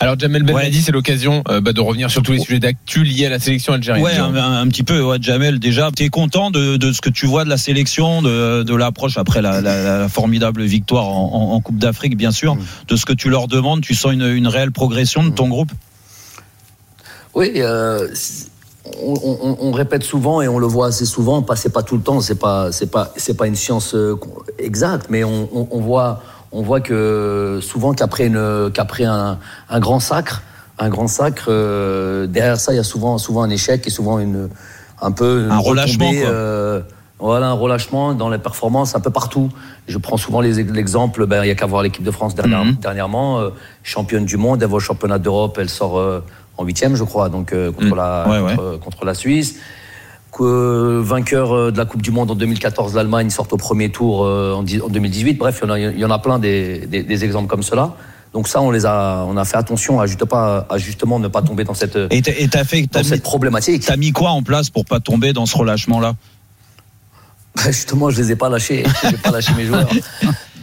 Alors 0.00 0.18
Jamel 0.18 0.42
Belmadi, 0.42 0.82
c'est 0.82 0.92
l'occasion 0.92 1.42
euh, 1.48 1.60
bah, 1.60 1.72
de 1.72 1.80
revenir 1.80 2.10
sur 2.10 2.22
tous 2.22 2.32
les 2.32 2.40
sujets 2.40 2.58
d'actu 2.60 3.04
liés 3.04 3.26
à 3.26 3.30
la 3.30 3.38
sélection 3.38 3.72
algérienne. 3.72 4.04
Ouais, 4.04 4.16
un, 4.16 4.34
un- 4.34 4.60
un 4.60 4.68
petit 4.68 4.82
peu, 4.82 5.00
ouais, 5.02 5.18
Jamel. 5.20 5.58
Déjà, 5.58 5.90
tu 5.96 6.02
es 6.04 6.08
content 6.08 6.50
de, 6.50 6.76
de 6.76 6.92
ce 6.92 7.00
que 7.00 7.10
tu 7.10 7.26
vois 7.26 7.44
de 7.44 7.48
la 7.48 7.56
sélection, 7.56 8.22
de, 8.22 8.62
de 8.62 8.74
l'approche 8.74 9.16
après 9.18 9.40
la, 9.42 9.60
la- 9.60 9.98
la 10.00 10.08
formidable 10.08 10.62
victoire 10.64 11.08
en, 11.08 11.30
en- 11.32 11.54
en 11.54 11.60
Coupe 11.60 11.78
d'Afrique, 11.78 12.16
bien 12.16 12.32
sûr, 12.32 12.56
de 12.88 12.96
ce 12.96 13.06
que 13.06 13.12
tu 13.12 13.30
leur 13.30 13.48
demandes. 13.48 13.80
Tu 13.82 13.94
sens 13.94 14.12
une, 14.12 14.26
une 14.26 14.48
réelle 14.48 14.72
progression 14.72 15.22
de 15.24 15.30
ton 15.30 15.48
groupe? 15.48 15.70
Oui, 17.34 17.52
euh, 17.56 18.08
on, 19.02 19.14
on- 19.40 19.56
on 19.60 19.72
répète 19.72 20.02
souvent 20.04 20.40
et 20.42 20.48
on 20.48 20.58
le 20.58 20.66
voit 20.66 20.88
assez 20.88 21.04
souvent. 21.06 21.42
Pas, 21.42 21.56
c'est 21.56 21.72
pas 21.72 21.82
tout 21.82 21.96
le 21.96 22.02
temps, 22.02 22.20
c'est 22.20 22.38
pas, 22.38 22.70
c'est 22.70 22.90
pas, 22.90 23.12
c'est 23.16 23.36
pas 23.36 23.46
une 23.46 23.56
science 23.56 23.94
euh, 23.94 24.16
exacte, 24.58 25.06
mais 25.10 25.24
on, 25.24 25.48
on- 25.52 25.68
on 25.70 25.80
voit, 25.80 26.22
on 26.54 26.62
voit 26.62 26.80
que 26.80 27.58
souvent 27.62 27.92
qu'après 27.92 28.30
un, 29.04 29.38
un 29.68 29.80
grand 29.80 30.00
sacre, 30.00 30.42
un 30.78 30.88
grand 30.88 31.08
sacre. 31.08 31.46
euh, 31.48 32.26
derrière 32.26 32.58
ça, 32.58 32.72
il 32.72 32.76
y 32.76 32.78
a 32.78 32.84
souvent, 32.84 33.18
souvent 33.18 33.42
un 33.42 33.50
échec 33.50 33.86
et 33.86 33.90
souvent 33.90 34.18
une, 34.20 34.48
un 35.02 35.10
peu 35.12 35.44
une 35.44 35.50
Un 35.50 35.58
relâchement, 35.58 36.10
quoi. 36.10 36.20
euh, 36.30 36.80
voilà, 37.18 37.48
un 37.48 37.52
relâchement 37.54 38.14
dans 38.14 38.28
les 38.28 38.38
performances 38.38 38.94
un 38.94 39.00
peu 39.00 39.10
partout. 39.10 39.50
Je 39.88 39.98
prends 39.98 40.16
souvent 40.16 40.40
l'exemple, 40.40 41.26
ben, 41.26 41.42
il 41.44 41.48
y 41.48 41.50
a 41.50 41.54
qu'à 41.56 41.66
voir 41.66 41.82
l'équipe 41.82 42.04
de 42.04 42.10
France 42.12 42.34
dernière- 42.36 42.64
Mhm. 42.64 42.74
dernièrement, 42.80 43.40
euh, 43.40 43.50
championne 43.82 44.24
du 44.24 44.36
monde, 44.36 44.62
elle 44.62 44.68
va 44.68 44.76
au 44.76 44.80
championnat 44.80 45.18
d'Europe, 45.18 45.58
elle 45.60 45.68
sort 45.70 46.00
en 46.56 46.64
huitième, 46.64 46.94
je 46.94 47.02
crois, 47.04 47.28
donc 47.30 47.52
contre, 47.78 47.94
la, 47.96 48.24
Mhm. 48.26 48.30
Ouais. 48.44 48.54
contre, 48.56 48.78
contre 48.80 49.04
la 49.04 49.14
Suisse. 49.14 49.56
Que, 50.36 51.00
vainqueur 51.00 51.52
euh, 51.54 51.70
de 51.70 51.78
la 51.78 51.84
Coupe 51.84 52.02
du 52.02 52.10
Monde 52.10 52.30
en 52.30 52.34
2014, 52.34 52.94
l'Allemagne 52.94 53.30
sort 53.30 53.46
au 53.52 53.56
premier 53.56 53.90
tour 53.90 54.24
euh, 54.24 54.52
en, 54.52 54.62
dix- 54.64 54.80
en 54.82 54.88
2018. 54.88 55.34
Bref, 55.34 55.60
il 55.62 55.68
y 55.68 55.70
en 55.70 55.74
a, 55.74 55.78
il 55.78 55.98
y 55.98 56.04
en 56.04 56.10
a 56.10 56.18
plein 56.18 56.38
des, 56.40 56.86
des- 56.86 57.02
des 57.04 57.24
exemples 57.24 57.46
comme 57.48 57.62
cela. 57.62 57.94
Donc 58.32 58.48
ça, 58.48 58.60
on 58.60 58.72
les 58.72 58.84
a, 58.84 59.24
on 59.28 59.36
a 59.36 59.44
fait 59.44 59.56
attention 59.56 60.00
à, 60.00 60.06
juste 60.06 60.24
pas, 60.24 60.66
à 60.68 60.76
justement 60.76 61.20
ne 61.20 61.28
pas 61.28 61.40
tomber 61.40 61.62
dans 61.62 61.74
cette, 61.74 61.96
Et 62.10 62.20
t'as 62.20 62.64
fait, 62.64 62.82
dans 62.92 63.04
cette 63.04 63.22
problématique. 63.22 63.84
t'as 63.86 63.96
mis 63.96 64.10
quoi 64.10 64.30
en 64.30 64.42
place 64.42 64.70
pour 64.70 64.84
pas 64.84 64.98
tomber 64.98 65.32
dans 65.32 65.46
ce 65.46 65.56
relâchement-là? 65.56 66.14
Bah, 67.56 67.62
Justement, 67.66 68.10
je 68.10 68.20
les 68.20 68.32
ai 68.32 68.36
pas 68.36 68.48
lâchés. 68.48 68.84
Je 69.02 69.08
n'ai 69.10 69.16
pas 69.16 69.30
lâché 69.30 69.52
mes 69.56 69.64
joueurs. 69.64 69.88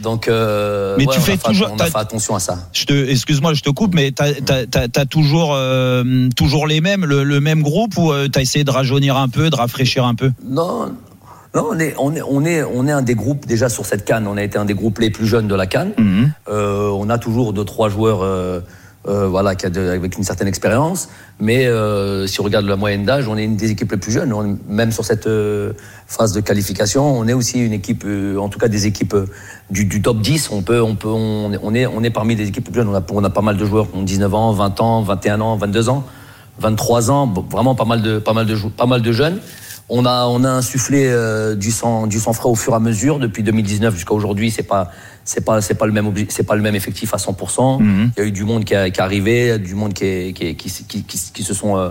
Donc, 0.01 0.27
euh, 0.27 0.95
Mais 0.97 1.05
ouais, 1.07 1.13
tu 1.13 1.22
fais 1.22 1.34
fait- 1.34 1.38
toujours- 1.47 1.69
on 1.72 1.77
a 1.77 1.85
fait 1.85 1.97
attention 1.97 2.35
à 2.35 2.39
ça. 2.39 2.57
Excuse-moi, 2.89 3.53
je 3.53 3.61
te 3.61 3.69
coupe, 3.69 3.93
mais 3.93 4.11
t'as 4.11 5.05
toujours, 5.05 5.53
euh, 5.53 6.27
toujours 6.35 6.65
les 6.68 6.81
mêmes, 6.81 7.05
le, 7.05 7.23
le 7.23 7.39
même 7.39 7.61
groupe 7.61 7.95
ou 7.97 8.11
euh, 8.11 8.27
t'as 8.27 8.41
essayé 8.41 8.63
de 8.63 8.72
rajeunir 8.72 9.15
un 9.18 9.30
peu, 9.30 9.49
de 9.49 9.55
rafraîchir 9.55 10.05
un 10.05 10.15
peu? 10.15 10.31
Non, 10.43 10.88
non, 11.53 11.68
on 11.72 11.80
est, 11.80 11.93
on 11.99 12.15
est, 12.15 12.22
on 12.23 12.43
est, 12.45 12.63
on 12.63 12.88
est 12.88 12.91
un 12.91 13.01
des 13.03 13.13
groupes 13.15 13.45
déjà 13.45 13.69
sur 13.69 13.85
cette 13.85 14.03
canne. 14.05 14.26
On 14.27 14.38
a 14.38 14.43
été 14.43 14.57
un 14.57 14.65
des 14.65 14.73
groupes 14.73 14.99
les 14.99 15.11
plus 15.11 15.27
jeunes 15.27 15.47
de 15.47 15.55
la 15.55 15.68
canne. 15.68 15.91
Mhm. 15.97 16.31
Euh, 16.49 16.89
on 16.89 17.09
a 17.09 17.18
toujours 17.19 17.53
deux 17.53 17.65
trois 17.65 17.89
joueurs, 17.89 18.22
euh, 18.23 18.59
euh, 19.07 19.28
voilà, 19.28 19.56
qui 19.56 19.65
a 19.65 19.69
de- 19.69 19.90
avec 19.90 20.15
une 20.18 20.23
certaine 20.23 20.48
expérience. 20.48 21.10
Mais 21.40 21.65
euh, 21.65 22.28
si 22.28 22.40
on 22.40 22.44
regarde 22.44 22.65
la 22.65 22.76
moyenne 22.76 23.03
d'âge, 23.03 23.28
on 23.28 23.36
est 23.38 23.44
une 23.44 23.56
des 23.56 23.72
équipes 23.72 23.91
les 23.91 23.98
plus 23.98 24.11
jeunes. 24.11 24.32
On- 24.32 24.57
même 24.69 24.91
sur 24.91 25.03
cette 25.06 25.26
euh, 25.28 25.73
phase 26.07 26.34
de 26.34 26.40
qualification, 26.41 27.03
on 27.18 27.28
est 27.28 27.34
aussi 27.34 27.60
une 27.60 27.73
équipe, 27.73 28.03
euh, 28.06 28.38
en 28.38 28.48
tout 28.49 28.60
cas 28.60 28.68
des 28.68 28.86
équipes 28.86 29.15
euh, 29.15 29.26
du, 29.72 29.86
du 29.86 30.02
top 30.02 30.19
10. 30.22 30.49
On 30.52 30.61
peut, 30.61 30.82
on 30.82 30.95
peut, 30.95 31.07
on 31.07 31.52
est, 31.53 31.60
on 31.64 31.73
est, 31.73 31.86
on 31.88 32.03
est 32.03 32.10
parmi 32.11 32.36
les 32.36 32.48
équipes 32.49 32.68
les 32.68 32.72
plus 32.72 32.82
jeunes. 32.82 32.90
On 32.90 32.95
a, 32.95 33.02
on 33.11 33.23
a 33.23 33.30
pas 33.32 33.41
mal 33.41 33.57
de 33.57 33.65
joueurs 33.65 33.90
qui 33.90 33.98
ont 33.98 34.03
19 34.03 34.34
ans, 34.36 34.52
20 34.52 34.80
ans, 34.82 35.02
21 35.02 35.41
ans, 35.41 35.56
22 35.57 35.90
ans, 35.90 36.03
23 36.60 37.10
ans. 37.11 37.34
Vraiment 37.49 37.73
pas 37.76 37.86
mal 37.86 38.02
de, 38.03 38.19
pas 38.19 38.34
mal 38.34 38.45
de, 38.45 38.56
pas 38.56 38.86
mal 38.86 39.02
de 39.02 39.11
jeunes. 39.11 39.40
On 39.93 40.05
a, 40.05 40.26
on 40.27 40.45
a 40.45 40.49
insufflé 40.49 41.05
euh, 41.07 41.53
du 41.55 41.69
sang, 41.69 42.07
du 42.07 42.18
sang 42.19 42.31
frais 42.31 42.47
au 42.47 42.55
fur 42.55 42.72
et 42.72 42.76
à 42.77 42.80
mesure 42.80 43.19
depuis 43.19 43.43
2019 43.43 43.93
jusqu'à 43.93 44.13
aujourd'hui. 44.13 44.49
C'est 44.49 44.63
pas, 44.63 44.89
c'est 45.26 45.43
pas, 45.43 45.59
c'est 45.59 45.73
pas 45.76 45.85
le 45.85 45.91
même, 45.91 46.13
c'est 46.30 46.43
pas 46.43 46.55
le 46.55 46.61
même 46.61 46.76
effectif 46.76 47.13
à 47.13 47.18
100%. 47.18 47.81
Mhm. 47.81 48.11
Il 48.15 48.19
y 48.22 48.23
a 48.23 48.27
eu 48.27 48.31
du 48.31 48.45
monde 48.45 48.63
qui, 48.63 48.73
est 48.73 48.99
arrivé, 49.01 49.59
du 49.59 49.76
monde 49.76 49.93
qui, 49.93 50.05
est- 50.05 50.34
qui, 50.34 50.47
est- 50.47 50.55
qui, 50.55 50.69
qui, 50.88 51.03
qui, 51.03 51.19
qui 51.34 51.43
se 51.43 51.53
sont, 51.53 51.76
euh, 51.77 51.89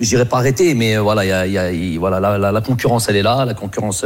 je 0.00 0.08
dirais 0.08 0.24
pas 0.24 0.38
arrêtés, 0.38 0.74
mais 0.74 0.96
euh, 0.96 1.02
voilà, 1.02 1.24
il 1.24 1.28
y 1.28 1.32
a, 1.32 1.46
il 1.46 1.52
y 1.52 1.58
a- 1.58 1.70
il- 1.70 1.98
voilà, 2.00 2.18
la, 2.18 2.36
la, 2.36 2.50
la 2.50 2.60
concurrence 2.60 3.08
elle 3.08 3.16
est 3.16 3.22
là, 3.22 3.44
la 3.44 3.54
concurrence, 3.54 4.04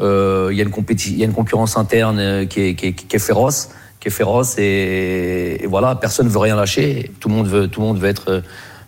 euh, 0.00 0.48
il 0.50 0.56
y 0.56 0.60
a 0.60 0.64
une 0.64 0.70
compétition, 0.70 1.12
il 1.14 1.20
y 1.20 1.22
a 1.24 1.26
une 1.26 1.34
concurrence 1.34 1.76
interne 1.76 2.46
qui 2.48 2.60
est, 2.62 2.74
qui 2.74 2.86
est, 2.86 2.92
qui 2.94 3.14
est 3.14 3.18
féroce, 3.18 3.68
qui 4.00 4.08
est 4.08 4.10
féroce 4.10 4.56
et, 4.56 5.58
et 5.62 5.66
voilà, 5.66 5.94
personne 5.94 6.26
veut 6.28 6.38
rien 6.38 6.56
lâcher, 6.56 7.12
tout 7.20 7.28
le 7.28 7.34
monde 7.34 7.48
veut, 7.48 7.68
tout 7.68 7.82
le 7.82 7.86
monde 7.88 7.98
veut 7.98 8.08
être 8.08 8.42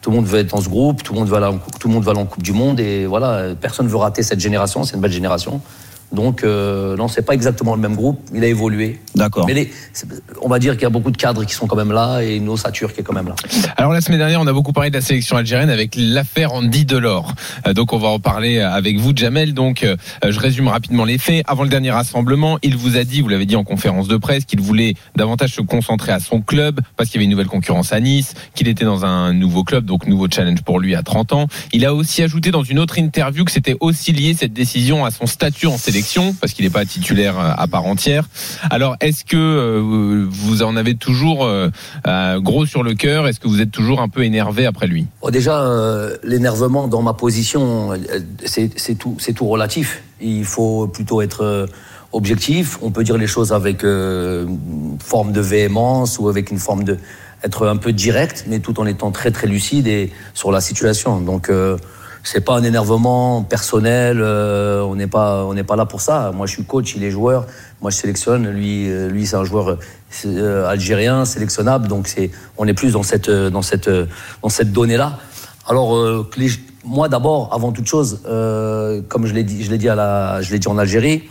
tout 0.04 0.10
le 0.10 0.16
monde 0.16 0.26
veut 0.26 0.40
être 0.40 0.50
dans 0.50 0.60
ce 0.60 0.68
groupe, 0.68 1.02
tout 1.02 1.14
le 1.14 1.20
monde 1.20 1.30
veut 1.30 1.36
aller 1.36 1.46
en, 1.46 1.54
en 1.54 2.26
Coupe 2.26 2.42
du 2.42 2.52
Monde 2.52 2.78
et 2.78 3.06
voilà, 3.06 3.54
personne 3.58 3.88
veut 3.88 3.96
rater 3.96 4.22
cette 4.22 4.38
génération, 4.38 4.84
c'est 4.84 4.96
une 4.96 5.00
belle 5.00 5.10
génération. 5.10 5.62
Donc 6.14 6.44
euh, 6.44 6.96
non, 6.96 7.08
c'est 7.08 7.22
pas 7.22 7.34
exactement 7.34 7.74
le 7.74 7.80
même 7.80 7.94
groupe, 7.96 8.20
il 8.34 8.42
a 8.42 8.46
évolué. 8.46 9.00
D'accord. 9.14 9.46
Mais 9.46 9.54
les- 9.54 9.70
on 10.42 10.48
va 10.48 10.58
dire 10.58 10.74
qu'il 10.74 10.82
y 10.82 10.86
a 10.86 10.90
beaucoup 10.90 11.10
de 11.10 11.16
cadres 11.16 11.44
qui 11.44 11.54
sont 11.54 11.66
quand 11.66 11.76
même 11.76 11.92
là 11.92 12.20
et 12.22 12.36
une 12.36 12.48
ossature 12.48 12.92
qui 12.92 13.00
est 13.00 13.02
quand 13.02 13.12
même 13.14 13.28
là. 13.28 13.34
Alors 13.76 13.92
la 13.92 14.00
semaine 14.00 14.18
dernière, 14.18 14.40
on 14.40 14.46
a 14.46 14.52
beaucoup 14.52 14.72
parlé 14.72 14.90
de 14.90 14.94
la 14.96 15.00
sélection 15.00 15.36
algérienne 15.36 15.70
avec 15.70 15.94
l'affaire 15.96 16.52
Andy 16.52 16.84
Delors. 16.84 17.34
Euh, 17.66 17.74
donc 17.74 17.92
on 17.92 17.98
va 17.98 18.08
en 18.08 18.18
parler 18.20 18.60
avec 18.60 18.98
vous, 18.98 19.12
Jamel. 19.14 19.54
Donc 19.54 19.82
euh, 19.82 19.96
je 20.28 20.38
résume 20.38 20.68
rapidement 20.68 21.04
les 21.04 21.18
faits. 21.18 21.44
Avant 21.46 21.62
le 21.64 21.68
dernier 21.68 21.90
rassemblement, 21.90 22.58
il 22.62 22.76
vous 22.76 22.96
a 22.96 23.04
dit, 23.04 23.20
vous 23.20 23.28
l'avez 23.28 23.46
dit 23.46 23.56
en 23.56 23.64
conférence 23.64 24.08
de 24.08 24.16
presse, 24.16 24.44
qu'il 24.44 24.60
voulait 24.60 24.94
davantage 25.16 25.50
se 25.54 25.60
concentrer 25.62 26.12
à 26.12 26.20
son 26.20 26.40
club 26.40 26.80
parce 26.96 27.08
qu'il 27.10 27.16
y 27.16 27.18
avait 27.20 27.24
une 27.24 27.30
nouvelle 27.32 27.46
concurrence 27.46 27.92
à 27.92 28.00
Nice, 28.00 28.34
qu'il 28.54 28.68
était 28.68 28.84
dans 28.84 29.04
un 29.04 29.32
nouveau 29.32 29.64
club, 29.64 29.84
donc 29.84 30.06
nouveau 30.06 30.28
challenge 30.30 30.62
pour 30.62 30.78
lui 30.80 30.94
à 30.94 31.02
30 31.02 31.32
ans. 31.32 31.46
Il 31.72 31.84
a 31.84 31.94
aussi 31.94 32.22
ajouté 32.22 32.50
dans 32.50 32.62
une 32.62 32.78
autre 32.78 32.98
interview 32.98 33.44
que 33.44 33.52
c'était 33.52 33.76
aussi 33.80 34.12
lié 34.12 34.34
cette 34.38 34.52
décision 34.52 35.04
à 35.04 35.10
son 35.10 35.26
statut 35.26 35.66
en 35.66 35.76
sélection 35.78 36.03
parce 36.40 36.52
qu'il 36.52 36.64
n'est 36.64 36.70
pas 36.70 36.84
titulaire 36.84 37.38
euh, 37.38 37.52
à 37.56 37.66
part 37.66 37.86
entière. 37.86 38.28
Alors 38.70 38.96
est-ce 39.00 39.24
que 39.24 39.36
euh, 39.36 40.26
vous 40.28 40.62
en 40.62 40.76
avez 40.76 40.94
toujours 40.94 41.44
euh, 41.44 41.70
gros 42.40 42.66
sur 42.66 42.82
le 42.82 42.94
cœur? 42.94 43.26
Est-ce 43.26 43.40
que 43.40 43.48
vous 43.48 43.60
êtes 43.60 43.70
toujours 43.70 44.00
un 44.00 44.08
peu 44.08 44.24
énervé 44.24 44.66
après 44.66 44.86
lui? 44.86 45.06
Bon, 45.22 45.30
déjà, 45.30 45.64
l'énervement 46.22 46.88
dans 46.88 47.02
ma 47.02 47.14
position, 47.14 47.92
c'est 48.44 48.98
tout, 48.98 49.46
relatif. 49.46 50.02
Il 50.20 50.44
faut 50.44 50.86
plutôt 50.86 51.22
être 51.22 51.68
objectif. 52.12 52.78
On 52.82 52.90
peut 52.90 53.04
dire 53.04 53.16
les 53.16 53.26
choses 53.26 53.52
avec 53.52 53.82
une 53.82 54.98
forme 55.02 55.32
de 55.32 55.40
véhémence 55.40 56.18
ou 56.18 56.28
avec 56.28 56.50
une 56.50 56.58
forme 56.58 56.84
de 56.84 56.98
être 57.42 57.66
un 57.66 57.76
peu 57.76 57.92
direct, 57.92 58.44
mais 58.48 58.60
tout 58.60 58.80
en 58.80 58.86
étant 58.86 59.10
très 59.10 59.30
très 59.30 59.46
lucide 59.46 59.86
et 59.86 60.12
sur 60.32 60.50
la 60.50 60.60
situation. 60.60 61.20
Donc 61.20 61.50
c'est 62.26 62.40
pas 62.40 62.54
un 62.56 62.62
énervement 62.64 63.42
personnel. 63.42 64.18
euh, 64.20 64.82
on 64.82 64.96
n'est 64.96 65.06
pas 65.06 65.44
on 65.44 65.54
n'est 65.54 65.62
pas 65.62 65.76
là 65.76 65.84
pour 65.86 66.00
ça. 66.00 66.32
Moi, 66.34 66.46
je 66.46 66.52
suis 66.54 66.64
coach, 66.64 66.94
il 66.96 67.04
est 67.04 67.10
joueur. 67.10 67.46
Moi, 67.82 67.90
je 67.90 67.96
sélectionne. 67.96 68.48
Lui, 68.48 68.90
euh, 68.90 69.08
lui, 69.08 69.26
c'est 69.26 69.36
un 69.36 69.44
joueur 69.44 69.76
euh, 70.26 70.66
algérien 70.66 71.24
sélectionnable. 71.26 71.86
Donc 71.86 72.08
c'est 72.08 72.30
on 72.56 72.66
est 72.66 72.74
plus 72.74 72.92
dans 72.94 73.02
cette 73.02 73.28
euh, 73.28 73.50
dans 73.50 73.62
cette 73.62 73.88
euh, 73.88 74.06
dans 74.42 74.48
cette 74.48 74.72
donnée 74.72 74.96
là. 74.96 75.18
Alors 75.68 75.96
les- 76.36 76.50
moi 76.84 77.08
d'abord, 77.08 77.48
avant 77.54 77.72
toute 77.72 77.86
chose, 77.86 78.20
comme 79.08 79.24
je 79.24 79.32
l'ai 79.32 79.42
dit, 79.44 79.64
je 79.64 79.70
l'ai 79.70 79.78
dit 79.78 79.88
à 79.88 79.94
la, 79.94 80.42
je 80.42 80.50
l'ai 80.52 80.58
dit 80.58 80.68
en 80.68 80.76
Algérie, 80.76 81.24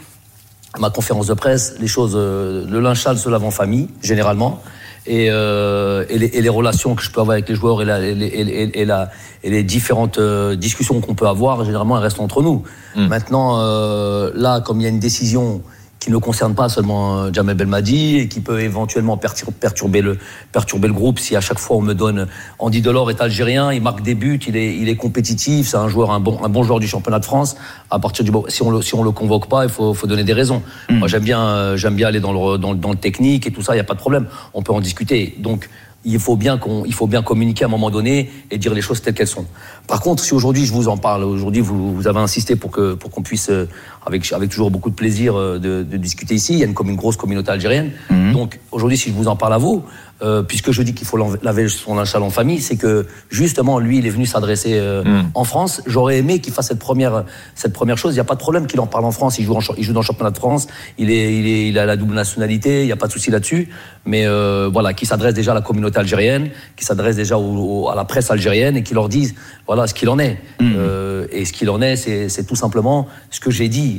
à 0.74 0.80
ma 0.80 0.90
conférence 0.90 1.28
de 1.28 1.36
presse, 1.36 1.76
les 1.80 1.86
choses, 1.86 2.15
le 2.15 2.80
linge 2.80 2.99
sale 2.99 3.20
se 3.20 3.30
lave 3.30 3.44
en 3.44 3.52
famille, 3.52 3.90
généralement. 4.02 4.64
Et, 5.05 5.27
euh, 5.30 6.05
et, 6.09 6.17
les, 6.17 6.27
et 6.27 6.41
les 6.41 6.49
relations 6.49 6.95
que 6.95 7.01
je 7.03 7.11
peux 7.11 7.19
avoir 7.19 7.34
avec 7.34 7.49
les 7.49 7.55
joueurs 7.55 7.81
et, 7.81 7.85
la, 7.85 7.99
et, 7.99 8.13
les- 8.15 8.85
la, 8.85 9.09
et 9.43 9.49
les 9.49 9.63
différentes 9.63 10.17
euh, 10.17 10.55
discussions 10.55 11.01
qu'on 11.01 11.13
peut 11.13 11.27
avoir, 11.27 11.65
généralement, 11.65 11.97
elles 11.97 12.03
restent 12.03 12.21
entre 12.21 12.41
nous. 12.41 12.63
Maintenant, 12.95 13.59
euh, 13.59 14.31
là, 14.35 14.61
comme 14.61 14.80
il 14.80 14.84
y 14.84 14.85
a 14.85 14.89
une 14.89 14.99
décision 15.01 15.61
qui 16.03 16.11
ne 16.11 16.17
concerne 16.17 16.53
pas 16.53 16.67
seulement 16.67 17.17
euh, 17.17 17.30
Jamel 17.31 17.55
Belmadi 17.55 18.17
et 18.17 18.27
qui 18.27 18.41
peut 18.41 18.59
éventuellement 18.59 19.15
pertur- 19.15 19.53
perturber 19.53 20.01
le, 20.01 20.17
perturber 20.51 20.89
le 20.89 20.93
groupe 20.93 21.17
si 21.17 21.38
à 21.38 21.39
chaque 21.39 21.59
fois 21.59 21.77
on 21.77 21.81
me 21.81 21.93
donne 21.93 22.27
Andy 22.59 22.81
Delors 22.81 23.09
est 23.09 23.21
algérien, 23.21 23.71
il 23.71 23.81
marque 23.81 24.01
des 24.01 24.13
buts, 24.13 24.41
il 24.45 24.57
est, 24.57 24.75
il 24.75 24.89
est 24.89 24.97
compétitif, 24.97 25.69
c'est 25.69 25.77
un 25.77 25.88
joueur, 25.88 26.11
un 26.11 26.19
bon, 26.19 26.43
un 26.43 26.49
bon 26.49 26.63
joueur 26.63 26.81
du 26.81 26.88
championnat 26.88 27.19
de 27.19 27.25
France. 27.25 27.55
À 27.89 27.99
partir 27.99 28.25
du 28.25 28.31
si 28.49 28.61
on 28.63 28.69
le, 28.69 28.81
si 28.81 28.95
on 28.95 29.03
le 29.03 29.11
convoque 29.11 29.47
pas, 29.47 29.63
il 29.63 29.69
faut, 29.69 29.93
faut 29.93 30.07
donner 30.07 30.25
des 30.25 30.34
raisons. 30.34 30.61
Moi 30.89 31.07
j'aime 31.07 31.23
bien, 31.23 31.39
euh, 31.39 31.77
j'aime 31.77 31.95
bien 31.95 32.09
aller 32.09 32.19
dans 32.19 32.34
le, 32.34 32.57
dans, 32.57 32.75
dans 32.75 32.91
le 32.91 32.97
technique 32.97 33.47
et 33.47 33.51
tout 33.51 33.61
ça, 33.61 33.71
il 33.71 33.77
n'y 33.77 33.81
a 33.81 33.85
pas 33.85 33.93
de 33.93 33.99
problème. 33.99 34.27
On 34.53 34.61
peut 34.61 34.73
en 34.73 34.81
discuter. 34.81 35.35
Donc 35.39 35.69
il 36.05 36.19
faut 36.19 36.35
bien 36.35 36.57
qu'on, 36.57 36.84
il 36.84 36.93
faut 36.93 37.07
bien 37.07 37.23
communiquer 37.23 37.63
à 37.63 37.67
un 37.67 37.71
moment 37.71 37.89
donné 37.89 38.30
et 38.51 38.57
dire 38.57 38.73
les 38.73 38.81
choses 38.81 39.01
telles 39.01 39.13
qu'elles 39.13 39.25
sont. 39.25 39.45
Par 39.88 40.01
contre, 40.01 40.21
si 40.21 40.34
aujourd'hui 40.34 40.65
je 40.65 40.73
vous 40.73 40.89
en 40.89 40.97
parle, 40.97 41.23
aujourd'hui 41.23 41.61
vous, 41.61 41.95
vous 41.95 42.07
avez 42.09 42.19
insisté 42.19 42.57
pour 42.57 42.71
que, 42.71 42.93
pour 42.93 43.09
qu'on 43.09 43.21
puisse, 43.21 43.49
euh, 43.49 43.69
avec, 44.05 44.31
avec 44.31 44.49
toujours 44.49 44.71
beaucoup 44.71 44.89
de 44.89 44.95
plaisir, 44.95 45.35
euh, 45.38 45.59
de, 45.59 45.84
de 45.84 45.97
discuter 45.97 46.35
ici. 46.35 46.53
Il 46.53 46.59
y 46.59 46.63
a 46.63 46.65
une, 46.65 46.75
une 46.85 46.95
grosse 46.95 47.17
communauté 47.17 47.51
algérienne. 47.51 47.91
Donc 48.34 48.59
aujourd'hui, 48.71 48.97
si 48.97 49.09
je 49.09 49.13
vous 49.15 49.27
en 49.27 49.35
parle 49.35 49.53
à 49.53 49.57
vous, 49.57 49.84
euh, 50.21 50.41
puisque 50.41 50.71
je 50.71 50.81
dis 50.84 50.93
qu'il 50.93 51.05
faut 51.05 51.17
laver 51.41 51.67
son 51.67 51.95
linge 51.95 52.15
en 52.15 52.30
famille, 52.30 52.61
c'est 52.61 52.77
que 52.77 53.05
justement 53.30 53.77
lui, 53.80 53.97
il 53.97 54.07
est 54.07 54.09
venu 54.11 54.25
s'adresser 54.25 54.73
euh, 54.75 55.03
en 55.34 55.43
France. 55.43 55.81
J'aurais 55.85 56.17
aimé 56.19 56.39
qu'il 56.39 56.53
fasse 56.53 56.67
cette 56.67 56.80
première, 56.80 57.25
cette 57.55 57.73
première 57.73 57.97
chose. 57.97 58.13
Il 58.13 58.15
n'y 58.15 58.21
a 58.21 58.23
pas 58.23 58.35
de 58.35 58.39
problème 58.39 58.65
qu'il 58.67 58.80
en 58.80 58.88
parle 58.88 59.03
en 59.05 59.11
France. 59.11 59.38
Il 59.39 59.45
joue, 59.45 59.55
en, 59.55 59.59
il 59.77 59.84
joue 59.84 59.91
dans 59.91 59.99
le 59.99 60.05
championnat 60.05 60.31
de 60.31 60.38
France. 60.38 60.67
Il 60.97 61.09
est, 61.11 61.38
il 61.38 61.45
est, 61.47 61.67
il 61.69 61.77
a 61.77 61.85
la 61.85 61.97
double 61.97 62.13
nationalité. 62.13 62.81
Il 62.81 62.85
n'y 62.85 62.91
a 62.91 62.95
pas 62.95 63.07
de 63.07 63.11
souci 63.11 63.31
là-dessus. 63.31 63.67
Mais 64.05 64.25
euh, 64.25 64.69
voilà, 64.71 64.93
qu'il 64.93 65.07
s'adresse 65.07 65.34
déjà 65.34 65.51
à 65.51 65.55
la 65.55 65.61
communauté 65.61 65.99
algérienne, 65.99 66.49
qu'il 66.77 66.85
s'adresse 66.85 67.15
déjà 67.17 67.38
au- 67.38 67.84
au- 67.84 67.89
à 67.89 67.95
la 67.95 68.05
presse 68.05 68.31
algérienne 68.31 68.77
et 68.77 68.84
qu'il 68.84 68.95
leur 68.95 69.09
dise 69.09 69.35
voilà 69.67 69.88
ce 69.88 69.93
qu'il 69.93 70.09
en 70.09 70.19
est. 70.19 70.38
Euh, 70.61 71.25
et 71.31 71.45
ce 71.45 71.51
qu'il 71.53 71.69
en 71.69 71.81
est, 71.81 71.95
c'est 71.95 72.45
tout 72.45 72.55
simplement 72.55 73.07
ce 73.30 73.39
que 73.39 73.51
j'ai 73.51 73.67
dit. 73.67 73.93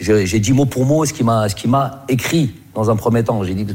J'ai- 0.00 0.38
dit 0.40 0.52
mot 0.52 0.66
pour 0.66 0.84
mot 0.86 1.04
ce 1.04 1.12
qui 1.12 1.24
m'a 1.24 2.04
écrit 2.08 2.52
dans 2.74 2.90
un 2.90 2.96
premier 2.96 3.22
temps. 3.24 3.42
J'ai 3.44 3.54
dit 3.54 3.66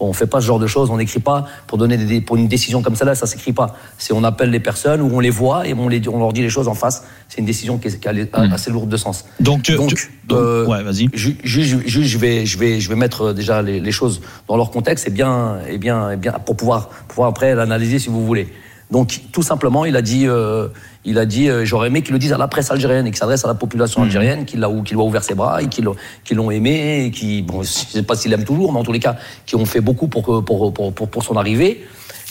on 0.00 0.12
fait 0.12 0.28
pas 0.28 0.40
ce 0.40 0.46
genre 0.46 0.60
de 0.60 0.68
choses, 0.68 0.90
on 0.90 0.96
n'écrit 0.96 1.18
pas 1.18 1.46
pour 1.66 1.76
donner 1.76 1.96
des, 1.96 2.20
pour 2.20 2.36
une 2.36 2.46
décision 2.46 2.82
comme 2.82 2.94
celle-là, 2.94 3.16
ça 3.16 3.26
s'écrit 3.26 3.52
pas. 3.52 3.74
C'est 3.98 4.12
on 4.12 4.22
appelle 4.22 4.50
les 4.50 4.60
personnes 4.60 5.00
ou 5.00 5.10
on 5.12 5.18
les 5.18 5.30
voit 5.30 5.66
et 5.66 5.74
on, 5.74 5.88
les, 5.88 6.00
on 6.08 6.20
leur 6.20 6.32
dit 6.32 6.40
les 6.42 6.50
choses 6.50 6.68
en 6.68 6.74
face. 6.74 7.02
C'est 7.28 7.38
une 7.38 7.46
décision 7.46 7.78
qui 7.78 7.88
est, 7.88 7.98
qui 7.98 8.06
est 8.06 8.36
assez 8.52 8.70
lourde 8.70 8.88
de 8.88 8.96
sens. 8.96 9.24
Donc, 9.40 9.62
tu- 9.64 9.74
donc, 9.74 9.92
tu- 9.94 10.08
donc, 10.28 10.38
euh, 10.38 10.66
ouais, 10.66 10.84
vas-y. 10.84 11.08
ju- 11.12 11.36
ju- 11.42 12.04
je 12.04 12.18
vais, 12.18 12.46
je 12.46 12.58
vais, 12.58 12.78
je 12.78 12.88
vais 12.88 12.94
mettre 12.94 13.22
euh, 13.22 13.32
déjà 13.34 13.60
les, 13.60 13.80
les 13.80 13.90
choses 13.92 14.20
dans 14.46 14.56
leur 14.56 14.70
contexte 14.70 15.08
et 15.08 15.10
bien, 15.10 15.58
et 15.68 15.78
bien, 15.78 16.12
et 16.12 16.16
bien 16.16 16.34
pour 16.46 16.56
pouvoir, 16.56 16.90
pouvoir 17.08 17.28
après 17.30 17.56
l'analyser 17.56 17.98
si 17.98 18.08
vous 18.08 18.24
voulez. 18.24 18.48
Donc, 18.92 19.20
tout 19.32 19.42
simplement, 19.42 19.84
il 19.84 19.96
a 19.96 20.00
dit, 20.02 20.28
euh, 20.28 20.68
il 21.08 21.18
a 21.18 21.26
dit, 21.26 21.48
euh, 21.48 21.64
j'aurais 21.64 21.88
aimé 21.88 22.02
qu'il 22.02 22.12
le 22.12 22.18
dise 22.18 22.32
à 22.32 22.38
la 22.38 22.48
presse 22.48 22.70
algérienne 22.70 23.06
et 23.06 23.10
qu'il 23.10 23.18
s'adresse 23.18 23.44
à 23.44 23.48
la 23.48 23.54
population 23.54 24.02
algérienne, 24.02 24.44
qu'il 24.44 24.62
a, 24.62 24.70
qu'il 24.84 24.96
a 24.96 25.00
ouvert 25.00 25.24
ses 25.24 25.34
bras 25.34 25.62
et 25.62 25.66
qu'ils 25.68 25.84
l'ont- 25.84 25.96
qu'ils 26.24 26.36
l'ont 26.36 26.50
aimé 26.50 27.04
et 27.06 27.10
qui, 27.10 27.42
bon, 27.42 27.62
je 27.62 27.68
sais 27.68 28.02
pas 28.02 28.14
s'il 28.14 28.32
aime 28.32 28.44
toujours, 28.44 28.72
mais 28.72 28.78
en 28.80 28.84
tous 28.84 28.92
les 28.92 29.00
cas, 29.00 29.16
qui 29.46 29.56
ont 29.56 29.64
fait 29.64 29.80
beaucoup 29.80 30.08
pour, 30.08 30.22
pour, 30.44 30.72
pour, 30.72 30.92
pour, 30.92 31.08
pour 31.08 31.22
son 31.24 31.36
arrivée. 31.36 31.84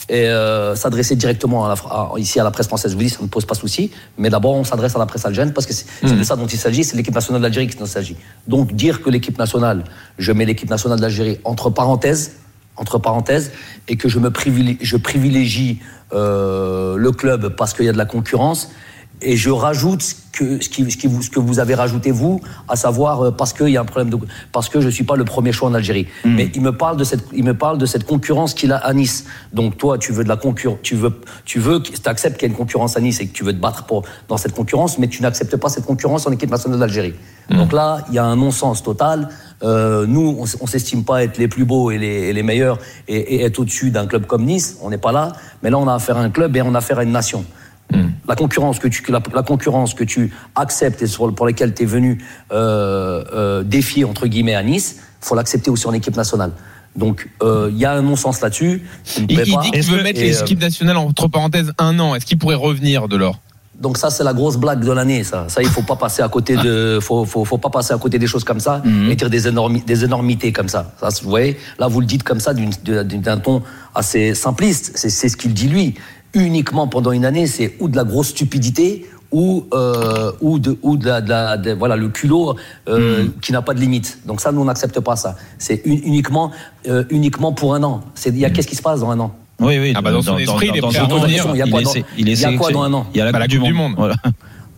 et 0.09 0.25
euh, 0.29 0.73
s'adresser 0.73 1.17
directement 1.17 1.65
à 1.65 1.69
la, 1.69 1.75
à- 1.91 2.11
ici 2.17 2.39
à 2.39 2.43
la 2.45 2.51
presse 2.51 2.67
française. 2.67 2.91
Je 2.91 2.95
vous 2.97 3.03
dis, 3.03 3.09
ça 3.09 3.21
ne 3.21 3.27
pose 3.27 3.43
pas 3.45 3.55
souci. 3.55 3.91
Mais 4.17 4.29
d'abord, 4.29 4.53
on 4.53 4.63
s'adresse 4.63 4.95
à 4.95 4.99
la 4.99 5.05
presse 5.05 5.25
algérienne 5.25 5.53
parce 5.53 5.67
que 5.67 5.73
c'est 5.73 5.85
Mhm. 6.03 6.19
de 6.19 6.23
ça 6.23 6.37
dont 6.37 6.47
il 6.47 6.57
s'agit. 6.57 6.85
C'est 6.85 6.95
l'équipe 6.95 7.13
nationale 7.13 7.41
d'Algérie 7.41 7.67
dont 7.77 7.83
il 7.83 7.89
s'agit. 7.89 8.15
Donc 8.47 8.71
dire 8.73 9.01
que 9.01 9.09
l'équipe 9.09 9.37
nationale, 9.37 9.83
je 10.17 10.31
mets 10.31 10.45
l'équipe 10.45 10.69
nationale 10.69 10.99
d'Algérie 11.01 11.39
entre 11.43 11.69
parenthèses, 11.71 12.37
entre 12.77 12.99
parenthèses, 12.99 13.51
et 13.87 13.97
que 13.97 14.09
je 14.09 14.19
me 14.19 14.31
privilégie, 14.31 14.77
je 14.81 14.97
privilégie 14.97 15.79
euh, 16.13 16.95
le 16.95 17.11
club 17.11 17.55
parce 17.55 17.73
qu'il 17.73 17.85
y 17.85 17.89
a 17.89 17.93
de 17.93 17.97
la 17.97 18.05
concurrence. 18.05 18.69
Et 19.19 19.35
je 19.35 19.49
rajoute 19.49 20.03
ce 20.03 20.13
que, 20.31 20.61
ce, 20.61 20.69
qui, 20.69 20.91
ce, 20.91 20.95
qui 20.95 21.07
vous, 21.07 21.23
ce 21.23 21.31
que 21.31 21.39
vous 21.39 21.59
avez 21.59 21.73
rajouté 21.73 22.11
vous, 22.11 22.39
à 22.67 22.75
savoir 22.75 23.21
euh, 23.21 23.31
parce 23.31 23.51
qu'il 23.51 23.69
y 23.69 23.77
a 23.77 23.81
un 23.81 23.85
problème 23.85 24.11
de, 24.11 24.17
parce 24.51 24.69
que 24.69 24.79
je 24.79 24.89
suis 24.89 25.03
pas 25.03 25.15
le 25.15 25.25
premier 25.25 25.51
choix 25.51 25.67
en 25.69 25.73
Algérie. 25.73 26.07
Mais 26.23 26.51
il 26.53 26.61
me 26.61 26.71
parle 26.71 26.97
de 26.97 27.03
cette, 27.03 27.25
il 27.33 27.43
me 27.43 27.55
parle 27.55 27.79
de 27.79 27.87
cette 27.87 28.05
concurrence 28.05 28.53
qu'il 28.53 28.71
a 28.71 28.77
à 28.77 28.93
Nice. 28.93 29.25
Donc 29.53 29.75
toi, 29.77 29.97
tu 29.97 30.11
veux 30.11 30.23
de 30.23 30.29
la 30.29 30.37
concurrence, 30.37 30.77
tu 30.83 30.95
veux, 30.95 31.19
tu 31.45 31.57
veux, 31.57 31.81
tu 31.81 31.93
acceptes 32.05 32.37
qu'il 32.37 32.47
y 32.47 32.51
ait 32.51 32.53
une 32.53 32.57
concurrence 32.57 32.95
à 32.95 33.01
Nice 33.01 33.19
et 33.19 33.27
que 33.27 33.33
tu 33.33 33.43
veux 33.43 33.53
te 33.53 33.59
battre 33.59 33.85
pour, 33.85 34.03
dans 34.27 34.37
cette 34.37 34.53
concurrence, 34.53 34.99
mais 34.99 35.07
tu 35.07 35.23
n'acceptes 35.23 35.57
pas 35.57 35.69
cette 35.69 35.85
concurrence 35.85 36.27
en 36.27 36.31
équipe 36.31 36.51
nationale 36.51 36.79
d'Algérie. 36.79 37.15
Donc 37.49 37.71
là, 37.71 38.05
il 38.09 38.15
y 38.15 38.19
a 38.19 38.25
un 38.25 38.35
non-sens 38.35 38.83
total. 38.83 39.29
Euh, 39.63 40.05
nous, 40.05 40.37
on, 40.39 40.45
on 40.61 40.67
s'estime 40.67 41.03
pas 41.03 41.23
être 41.23 41.37
les 41.37 41.47
plus 41.47 41.65
beaux 41.65 41.89
et 41.91 41.97
les, 41.97 42.29
et 42.29 42.33
les 42.33 42.43
meilleurs 42.43 42.77
et, 43.07 43.35
et 43.35 43.43
être 43.43 43.59
au-dessus 43.59 43.89
d'un 43.91 44.05
club 44.05 44.25
comme 44.25 44.45
Nice. 44.45 44.77
On 44.81 44.89
n'est 44.89 44.97
pas 44.97 45.11
là. 45.11 45.33
Mais 45.63 45.69
là, 45.69 45.77
on 45.79 45.87
a 45.87 45.95
affaire 45.95 46.17
à 46.17 46.21
un 46.21 46.29
club 46.29 46.55
et 46.55 46.61
on 46.61 46.75
a 46.75 46.77
affaire 46.77 46.99
à 46.99 47.03
une 47.03 47.11
nation. 47.11 47.43
La 48.27 48.35
concurrence 48.35 48.79
que 48.79 48.89
tu 48.89 49.01
la, 49.09 49.23
la 49.33 49.43
concurrence 49.43 49.93
que 49.93 50.03
tu 50.03 50.33
acceptes 50.55 51.01
et 51.01 51.07
sur, 51.07 51.33
pour 51.33 51.45
laquelle 51.45 51.73
tu 51.73 51.83
es 51.83 51.85
venu 51.85 52.21
euh, 52.51 53.23
euh, 53.33 53.63
défier 53.63 54.03
entre 54.03 54.27
guillemets 54.27 54.55
à 54.55 54.61
Nice, 54.61 54.97
faut 55.21 55.35
l'accepter 55.35 55.69
aussi 55.69 55.87
en 55.87 55.93
équipe 55.93 56.17
nationale. 56.17 56.51
Donc 56.97 57.29
euh, 57.41 57.69
il 57.71 57.77
y 57.77 57.85
a 57.85 57.93
un 57.93 58.01
non-sens 58.01 58.41
là-dessus. 58.41 58.83
Il, 59.17 59.31
il 59.31 59.37
dit 59.37 59.71
qu'il 59.71 59.83
veut 59.83 60.03
mettre 60.03 60.19
Et, 60.19 60.33
l'équipe 60.33 60.59
nationale 60.59 60.97
entre 60.97 61.29
parenthèses 61.29 61.71
un 61.77 61.97
an. 61.99 62.13
Est-ce 62.13 62.25
qu'il 62.25 62.37
pourrait 62.37 62.55
revenir 62.55 63.07
de 63.07 63.15
l'or? 63.15 63.39
Donc 63.79 63.97
ça 63.97 64.09
c'est 64.09 64.23
la 64.23 64.33
grosse 64.33 64.57
blague 64.57 64.83
de 64.83 64.91
l'année 64.91 65.23
ça. 65.23 65.45
Ça 65.49 65.61
il 65.61 65.67
faut 65.69 65.83
pas 65.83 65.95
passer 65.95 66.21
à 66.23 66.29
côté 66.29 66.55
de 66.57 66.99
faut 67.01 67.25
faut, 67.25 67.45
faut 67.45 67.57
pas 67.59 67.69
passer 67.69 67.93
à 67.93 67.97
côté 67.97 68.17
des 68.19 68.27
choses 68.27 68.43
comme 68.43 68.59
ça 68.59 68.81
Mhm. 68.83 69.11
et 69.11 69.15
dire 69.15 69.29
des 69.29 69.47
énormi- 69.47 69.83
des 69.85 70.03
énormités 70.03 70.51
comme 70.51 70.67
ça. 70.69 70.91
Ça 70.99 71.09
vous 71.23 71.29
voyez 71.29 71.57
là 71.79 71.87
vous 71.87 71.99
le 71.99 72.05
dites 72.07 72.23
comme 72.23 72.39
ça 72.39 72.53
d'un 72.53 73.37
ton 73.37 73.61
assez 73.93 74.33
simpliste. 74.33 74.91
C'est 74.95 75.09
c'est 75.09 75.29
ce 75.29 75.37
qu'il 75.37 75.53
dit 75.53 75.67
lui. 75.69 75.93
Uniquement 76.33 76.87
pendant 76.87 77.11
une 77.11 77.25
année 77.25 77.47
c'est 77.47 77.75
ou 77.79 77.87
de 77.87 77.95
la 77.95 78.03
grosse 78.03 78.29
stupidité 78.29 79.05
ou 79.31 79.65
euh, 79.73 80.31
ou 80.41 80.57
de 80.57 80.77
ou 80.81 80.97
de, 80.97 81.05
la, 81.07 81.21
de 81.21 81.29
la- 81.29 81.57
de- 81.57 81.73
voilà 81.73 81.95
le 81.97 82.09
culot 82.09 82.55
euh, 82.87 83.23
Mhm. 83.25 83.31
qui 83.41 83.51
n'a 83.51 83.61
pas 83.61 83.73
de 83.73 83.79
limite. 83.79 84.19
Donc 84.25 84.41
ça 84.41 84.51
nous 84.51 84.61
on 84.61 84.65
n'accepte 84.65 84.99
pas 85.01 85.15
ça. 85.15 85.35
C'est 85.59 85.81
un- 85.85 85.91
uniquement 86.11 86.51
euh, 86.87 87.03
uniquement 87.09 87.53
pour 87.53 87.75
un 87.75 87.83
an. 87.83 88.01
C'est 88.15 88.29
il 88.29 88.39
y 88.39 88.45
a 88.45 88.49
qu'est-ce 88.49 88.67
qui 88.67 88.75
se 88.75 88.81
passe 88.81 89.01
dans 89.01 89.11
un 89.11 89.19
an? 89.19 89.31
Oui, 89.59 89.79
oui. 89.79 89.93
Ah 89.95 90.01
bah 90.01 90.11
dans 90.11 90.21
son 90.21 90.37
esprit, 90.37 90.69
il 90.71 90.77
est 90.77 90.81
prêt 90.81 90.97
à 90.97 91.05
dans- 91.05 91.15
revenir. 91.15 91.45
il 91.53 91.57
y 91.57 91.61
a 91.61 91.67
quoi 91.67 91.81
dans- 91.81 91.89
essaie- 91.89 92.05
il 92.17 92.27
y 92.27 92.29
a 92.29 92.33
essaie- 92.33 92.55
quoi 92.57 92.71
dans 92.71 92.83
un 92.83 92.93
an 92.93 93.07
Il 93.13 93.17
y 93.17 93.21
a 93.21 93.25
la, 93.25 93.31
Bah, 93.31 93.39
coupe, 93.39 93.49
du 93.49 93.73
monde. 93.73 93.93
Voilà. 93.97 94.15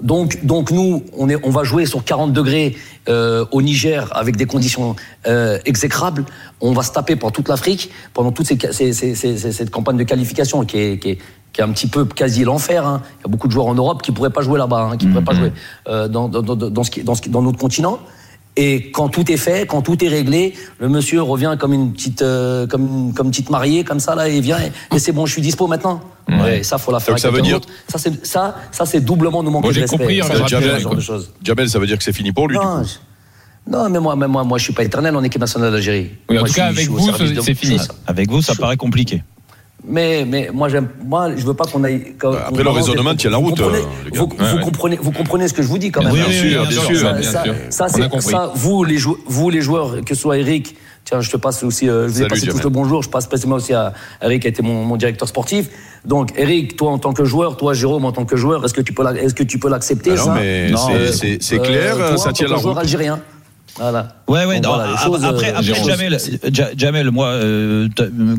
Donc, 0.01 0.45
donc 0.45 0.71
nous, 0.71 1.03
on, 1.17 1.27
est, 1.29 1.35
on 1.43 1.49
va 1.49 1.65
jouer 1.65 1.85
sur 1.85 2.03
40 2.05 2.31
degrés 2.31 2.77
euh, 3.09 3.43
au 3.51 3.61
Niger 3.61 4.07
avec 4.15 4.37
des 4.37 4.45
conditions 4.45 4.95
euh, 5.27 5.59
exécrables. 5.65 6.23
On 6.61 6.71
va 6.71 6.83
se 6.83 6.91
taper 6.93 7.17
pour 7.17 7.33
toute 7.33 7.49
l'Afrique 7.49 7.91
pendant 8.13 8.31
toute 8.31 8.45
ces, 8.47 8.57
ces- 8.71 8.93
ces- 8.93 9.15
ces- 9.15 9.37
ces- 9.37 9.51
cette 9.51 9.69
campagne 9.71 9.97
de 9.97 10.03
qualification 10.03 10.63
qui 10.63 10.77
est, 10.77 10.97
qui 10.99 11.09
est, 11.09 11.17
qui 11.51 11.59
est 11.59 11.63
un 11.65 11.71
petit 11.73 11.87
peu 11.87 12.05
quasi 12.05 12.45
l'enfer. 12.45 12.87
hein. 12.87 13.01
Il 13.19 13.23
y 13.23 13.29
a 13.29 13.29
beaucoup 13.29 13.47
de 13.47 13.51
joueurs 13.51 13.67
en 13.67 13.75
Europe 13.75 14.01
qui 14.01 14.13
pourraient 14.13 14.29
pas 14.29 14.41
jouer 14.41 14.57
là-bas, 14.57 14.89
hein, 14.93 14.95
qui 14.97 15.05
pourraient 15.07 15.23
pas 15.23 15.33
jouer 15.33 15.51
euh, 15.89 16.07
dans, 16.07 16.29
dans, 16.29 16.41
dans, 16.43 16.55
dans 16.55 16.83
ce 16.83 16.91
qui, 16.91 17.03
dans, 17.03 17.15
ce 17.15 17.21
qui- 17.21 17.29
dans 17.29 17.41
notre 17.41 17.57
continent. 17.59 17.99
Et 18.61 18.91
quand 18.91 19.07
tout 19.07 19.31
est 19.31 19.37
fait, 19.37 19.65
quand 19.65 19.81
tout 19.81 20.03
est 20.03 20.09
réglé, 20.09 20.53
le 20.79 20.89
monsieur 20.89 21.21
revient 21.21 21.55
comme 21.57 21.71
une 21.71 21.93
petite, 21.93 22.21
euh, 22.21 22.67
comme, 22.67 23.13
comme 23.15 23.29
petite 23.29 23.49
mariée, 23.49 23.85
comme 23.85 24.01
ça 24.01 24.15
là, 24.15 24.27
et 24.27 24.41
vient 24.41 24.59
et, 24.59 24.71
et 24.95 24.99
c'est 24.99 25.13
bon, 25.13 25.25
je 25.25 25.31
suis 25.31 25.41
dispo 25.41 25.65
maintenant. 25.67 26.01
Ouais, 26.27 26.61
ça 26.63 26.77
faut 26.77 26.91
la 26.91 26.99
faire. 26.99 27.13
Donc, 27.13 27.19
ça 27.19 27.31
veut 27.31 27.41
dire-. 27.41 27.61
Ça 27.87 27.97
c'est 27.97 28.25
ça, 28.25 28.55
ça 28.71 28.85
c'est 28.85 28.99
doublement 28.99 29.41
nous 29.43 29.49
manquer 29.49 29.67
Moi, 29.67 29.71
de 29.71 29.75
j'ai 29.75 29.81
respect. 29.81 29.97
compris, 29.97 30.19
Ça, 30.21 30.33
verra 30.33 30.47
ce 30.49 30.55
bien, 30.57 30.77
genre 30.79 30.95
de 30.95 30.99
choses. 31.01 31.31
Jamel, 31.41 31.69
ça 31.69 31.79
veut 31.79 31.87
dire 31.87 31.97
que 31.97 32.03
c'est 32.03 32.11
fini 32.13 32.33
pour 32.33 32.49
lui, 32.49 32.57
du 32.57 32.63
Non, 32.65 32.81
coup. 32.81 32.87
je- 32.87 33.71
non, 33.71 33.89
mais 33.89 33.99
moi, 33.99 34.15
mais 34.17 34.27
moi, 34.27 34.43
moi, 34.43 34.57
je 34.57 34.63
suis 34.65 34.73
pas 34.73 34.83
éternel 34.83 35.15
en 35.15 35.23
équipe 35.23 35.39
nationale 35.41 35.71
d'Algérie. 35.71 36.09
Oui, 36.29 36.37
en 36.37 36.41
Moi, 36.41 36.49
tout 36.49 36.53
cas, 36.55 36.69
suis- 36.71 36.79
avec 36.79 36.89
vous, 36.89 37.41
c'est 37.41 37.53
fini. 37.55 37.77
Avec 38.07 38.29
vous, 38.29 38.41
ça 38.41 38.55
paraît 38.55 38.77
compliqué. 38.77 39.23
Mais, 39.87 40.25
mais 40.27 40.49
moi, 40.53 40.67
j'aime, 40.69 40.89
moi, 41.05 41.35
je 41.35 41.45
veux 41.45 41.53
pas 41.53 41.63
qu'on 41.65 41.83
aille. 41.83 42.13
Bah, 42.21 42.45
après, 42.47 42.63
le 42.63 42.69
raisonnement 42.69 43.15
tient 43.15 43.29
la 43.29 43.37
route, 43.37 43.57
comprenez- 43.57 43.79
euh. 43.79 44.09
Vous, 44.13 44.23
Ouais, 44.25 44.29
vous 44.37 44.55
ouais. 44.57 44.61
comprenez, 44.63 44.99
vous 45.01 45.11
comprenez 45.11 45.47
ce 45.47 45.53
que 45.53 45.61
je 45.61 45.67
vous 45.67 45.77
dis 45.77 45.89
quand 45.89 46.03
même. 46.03 46.13
Bien 46.13 46.25
sûr, 46.29 46.65
bien 46.67 46.81
sûr. 46.81 46.99
Ça, 46.99 47.13
bien 47.13 47.31
ça, 47.31 47.43
sûr. 47.43 47.53
ça, 47.69 47.87
ça, 47.87 48.51
vous 48.55 48.83
les, 48.83 48.97
vous 49.25 49.49
les 49.49 49.61
joueurs, 49.61 50.01
que 50.05 50.13
ce 50.13 50.21
soit 50.21 50.37
Eric, 50.37 50.75
tiens, 51.05 51.21
je 51.21 51.29
te 51.31 51.37
passe 51.37 51.63
aussi, 51.63 51.87
euh, 51.87 52.07
je 52.07 52.13
vous 52.13 52.21
ai 52.23 52.27
passé 52.27 52.45
Jamel. 52.45 52.61
le 52.63 52.69
bonjour, 52.69 53.01
je 53.03 53.09
passe 53.09 53.23
spécialement 53.23 53.55
aussi 53.55 53.73
à 53.73 53.93
Eric, 54.21 54.41
qui 54.41 54.47
a 54.47 54.51
été 54.51 54.61
mon, 54.61 54.83
mon 54.83 54.97
directeur 54.97 55.27
sportif. 55.29 55.69
Donc, 56.05 56.31
Eric, 56.37 56.75
toi 56.75 56.91
en 56.91 56.97
tant 56.97 57.13
que 57.13 57.23
joueur, 57.23 57.55
toi 57.57 57.73
Jérôme 57.73 58.03
en 58.05 58.11
tant 58.11 58.25
que 58.25 58.35
joueur, 58.35 58.63
est-ce 58.65 58.73
que 58.73 58.81
tu 58.81 58.93
peux, 58.93 59.03
est-ce 59.17 59.33
que 59.33 59.43
tu 59.43 59.59
peux 59.59 59.69
l'accepter 59.69 60.11
Ah 60.13 60.17
non, 60.17 60.25
ça? 60.25 60.33
mais 60.35 60.67
c'est- 61.11 61.25
Euh, 61.25 61.37
c'est- 61.39 61.59
euh, 61.59 61.63
clair, 61.63 61.95
toi, 61.95 62.17
ça 62.17 62.29
en 62.29 62.33
tient 62.33 62.47
la 62.47 62.57
joueur 62.57 62.73
route. 62.75 62.83
algérien. 62.83 63.21
Voilà. 63.77 64.09
Ouais, 64.27 64.45
ouais. 64.45 64.59
Non, 64.59 64.75
voilà, 64.75 64.97
choses, 64.97 65.23
après, 65.23 65.51
euh, 65.53 65.57
après 65.59 65.83
Jamel, 65.83 66.17
Ja- 66.51 66.69
Jamel, 66.75 67.11
moi, 67.11 67.27
euh, 67.27 67.87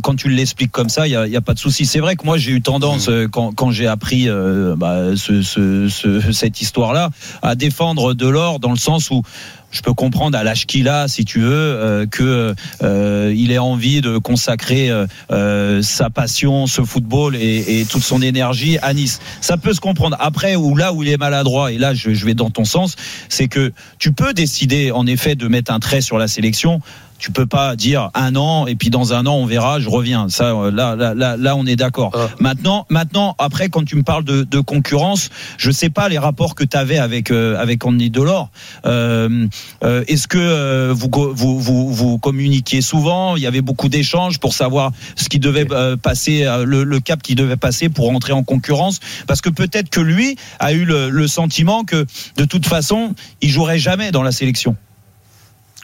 quand 0.02 0.14
tu 0.14 0.28
l'expliques 0.28 0.70
comme 0.72 0.88
ça, 0.88 1.06
il 1.06 1.10
y 1.12 1.36
a, 1.36 1.40
pas 1.40 1.54
de 1.54 1.58
souci. 1.58 1.86
C'est 1.86 2.00
vrai 2.00 2.16
que 2.16 2.24
moi, 2.24 2.36
j'ai 2.36 2.52
eu 2.52 2.60
tendance 2.62 3.08
Mm. 3.08 3.12
euh, 3.12 3.28
quand, 3.28 3.52
quand 3.54 3.70
j'ai 3.70 3.86
appris 3.86 4.28
euh, 4.28 4.74
bah, 4.76 5.16
ce, 5.16 5.42
ce- 5.42 5.88
ce- 5.88 6.32
cette 6.32 6.60
histoire-là 6.60 7.10
à 7.42 7.54
défendre 7.54 8.12
Delors 8.14 8.60
dans 8.60 8.70
le 8.70 8.76
sens 8.78 9.10
où 9.10 9.22
je 9.70 9.82
peux 9.82 9.94
comprendre 9.94 10.36
à 10.36 10.44
l'âge 10.44 10.66
si 11.06 11.24
tu 11.24 11.40
veux, 11.40 11.50
euh, 11.52 12.06
que 12.06 12.54
euh, 12.82 13.34
il 13.36 13.52
ait 13.52 13.58
envie 13.58 14.00
de 14.00 14.18
consacrer 14.18 14.90
euh, 14.90 15.06
euh, 15.30 15.82
sa 15.82 16.10
passion, 16.10 16.66
ce 16.66 16.82
football 16.82 17.36
et, 17.36 17.80
et 17.80 17.84
toute 17.84 18.02
son 18.02 18.22
énergie 18.22 18.78
à 18.82 18.94
Nice. 18.94 19.20
Ça 19.40 19.56
peut 19.56 19.72
se 19.72 19.80
comprendre. 19.80 20.16
Après, 20.20 20.56
ou 20.56 20.76
là 20.76 20.92
où 20.92 21.02
il 21.02 21.08
est 21.08 21.16
maladroit, 21.16 21.72
et 21.72 21.78
là 21.78 21.94
je, 21.94 22.12
je 22.12 22.26
vais 22.26 22.34
dans 22.34 22.50
ton 22.50 22.64
sens, 22.64 22.96
c'est 23.28 23.48
que 23.48 23.72
tu 23.98 24.12
peux 24.12 24.32
décider 24.32 24.90
en 24.90 25.06
effet 25.06 25.34
de 25.34 25.48
mettre 25.48 25.72
un 25.72 25.80
trait 25.80 26.00
sur 26.00 26.18
la 26.18 26.28
sélection. 26.28 26.80
Tu 27.20 27.30
peux 27.30 27.46
pas 27.46 27.76
dire 27.76 28.10
un 28.14 28.34
an 28.34 28.66
et 28.66 28.74
puis 28.74 28.88
dans 28.90 29.12
un 29.12 29.26
an 29.26 29.34
on 29.34 29.46
verra, 29.46 29.78
je 29.78 29.88
reviens. 29.88 30.28
Ça, 30.30 30.46
euh, 30.46 30.70
là, 30.70 30.96
là, 30.96 31.14
là, 31.14 31.36
là 31.36 31.54
on 31.54 31.66
est 31.66 31.76
d'accord. 31.76 32.12
Maintenant, 32.38 32.86
maintenant, 32.88 33.34
après, 33.38 33.68
quand 33.68 33.84
tu 33.84 33.94
me 33.96 34.02
parles 34.02 34.24
de, 34.24 34.42
de 34.42 34.60
concurrence, 34.60 35.28
je 35.58 35.70
sais 35.70 35.90
pas 35.90 36.08
les 36.08 36.18
rapports 36.18 36.54
que 36.54 36.64
tu 36.64 36.76
avais 36.76 36.98
avec 36.98 37.30
euh, 37.30 37.58
avec 37.58 37.84
Andy 37.84 38.10
Delors. 38.10 38.48
Euh, 38.86 39.46
euh, 39.84 40.02
Est-ce 40.08 40.26
que 40.26 40.90
vous, 40.92 41.10
vous 41.34 41.60
vous 41.60 41.92
vous 41.92 42.18
communiquiez 42.18 42.80
souvent? 42.80 43.36
Il 43.36 43.42
y 43.42 43.46
avait 43.46 43.60
beaucoup 43.60 43.90
d'échanges 43.90 44.38
pour 44.38 44.54
savoir 44.54 44.92
ce 45.14 45.28
qui 45.28 45.38
devait 45.38 45.66
passer, 46.02 46.44
le, 46.64 46.84
le 46.84 47.00
cap 47.00 47.22
qui 47.22 47.34
devait 47.34 47.56
passer 47.58 47.90
pour 47.90 48.10
entrer 48.10 48.32
en 48.32 48.44
concurrence. 48.44 49.00
Parce 49.26 49.42
que 49.42 49.50
peut-être 49.50 49.90
que 49.90 50.00
lui 50.00 50.36
a 50.58 50.72
eu 50.72 50.84
le, 50.84 51.10
le 51.10 51.28
sentiment 51.28 51.84
que 51.84 52.06
de 52.36 52.44
toute 52.46 52.66
façon, 52.66 53.14
il 53.42 53.50
jouerait 53.50 53.78
jamais 53.78 54.10
dans 54.10 54.22
la 54.22 54.32
sélection. 54.32 54.76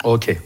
Ok. 0.05 0.39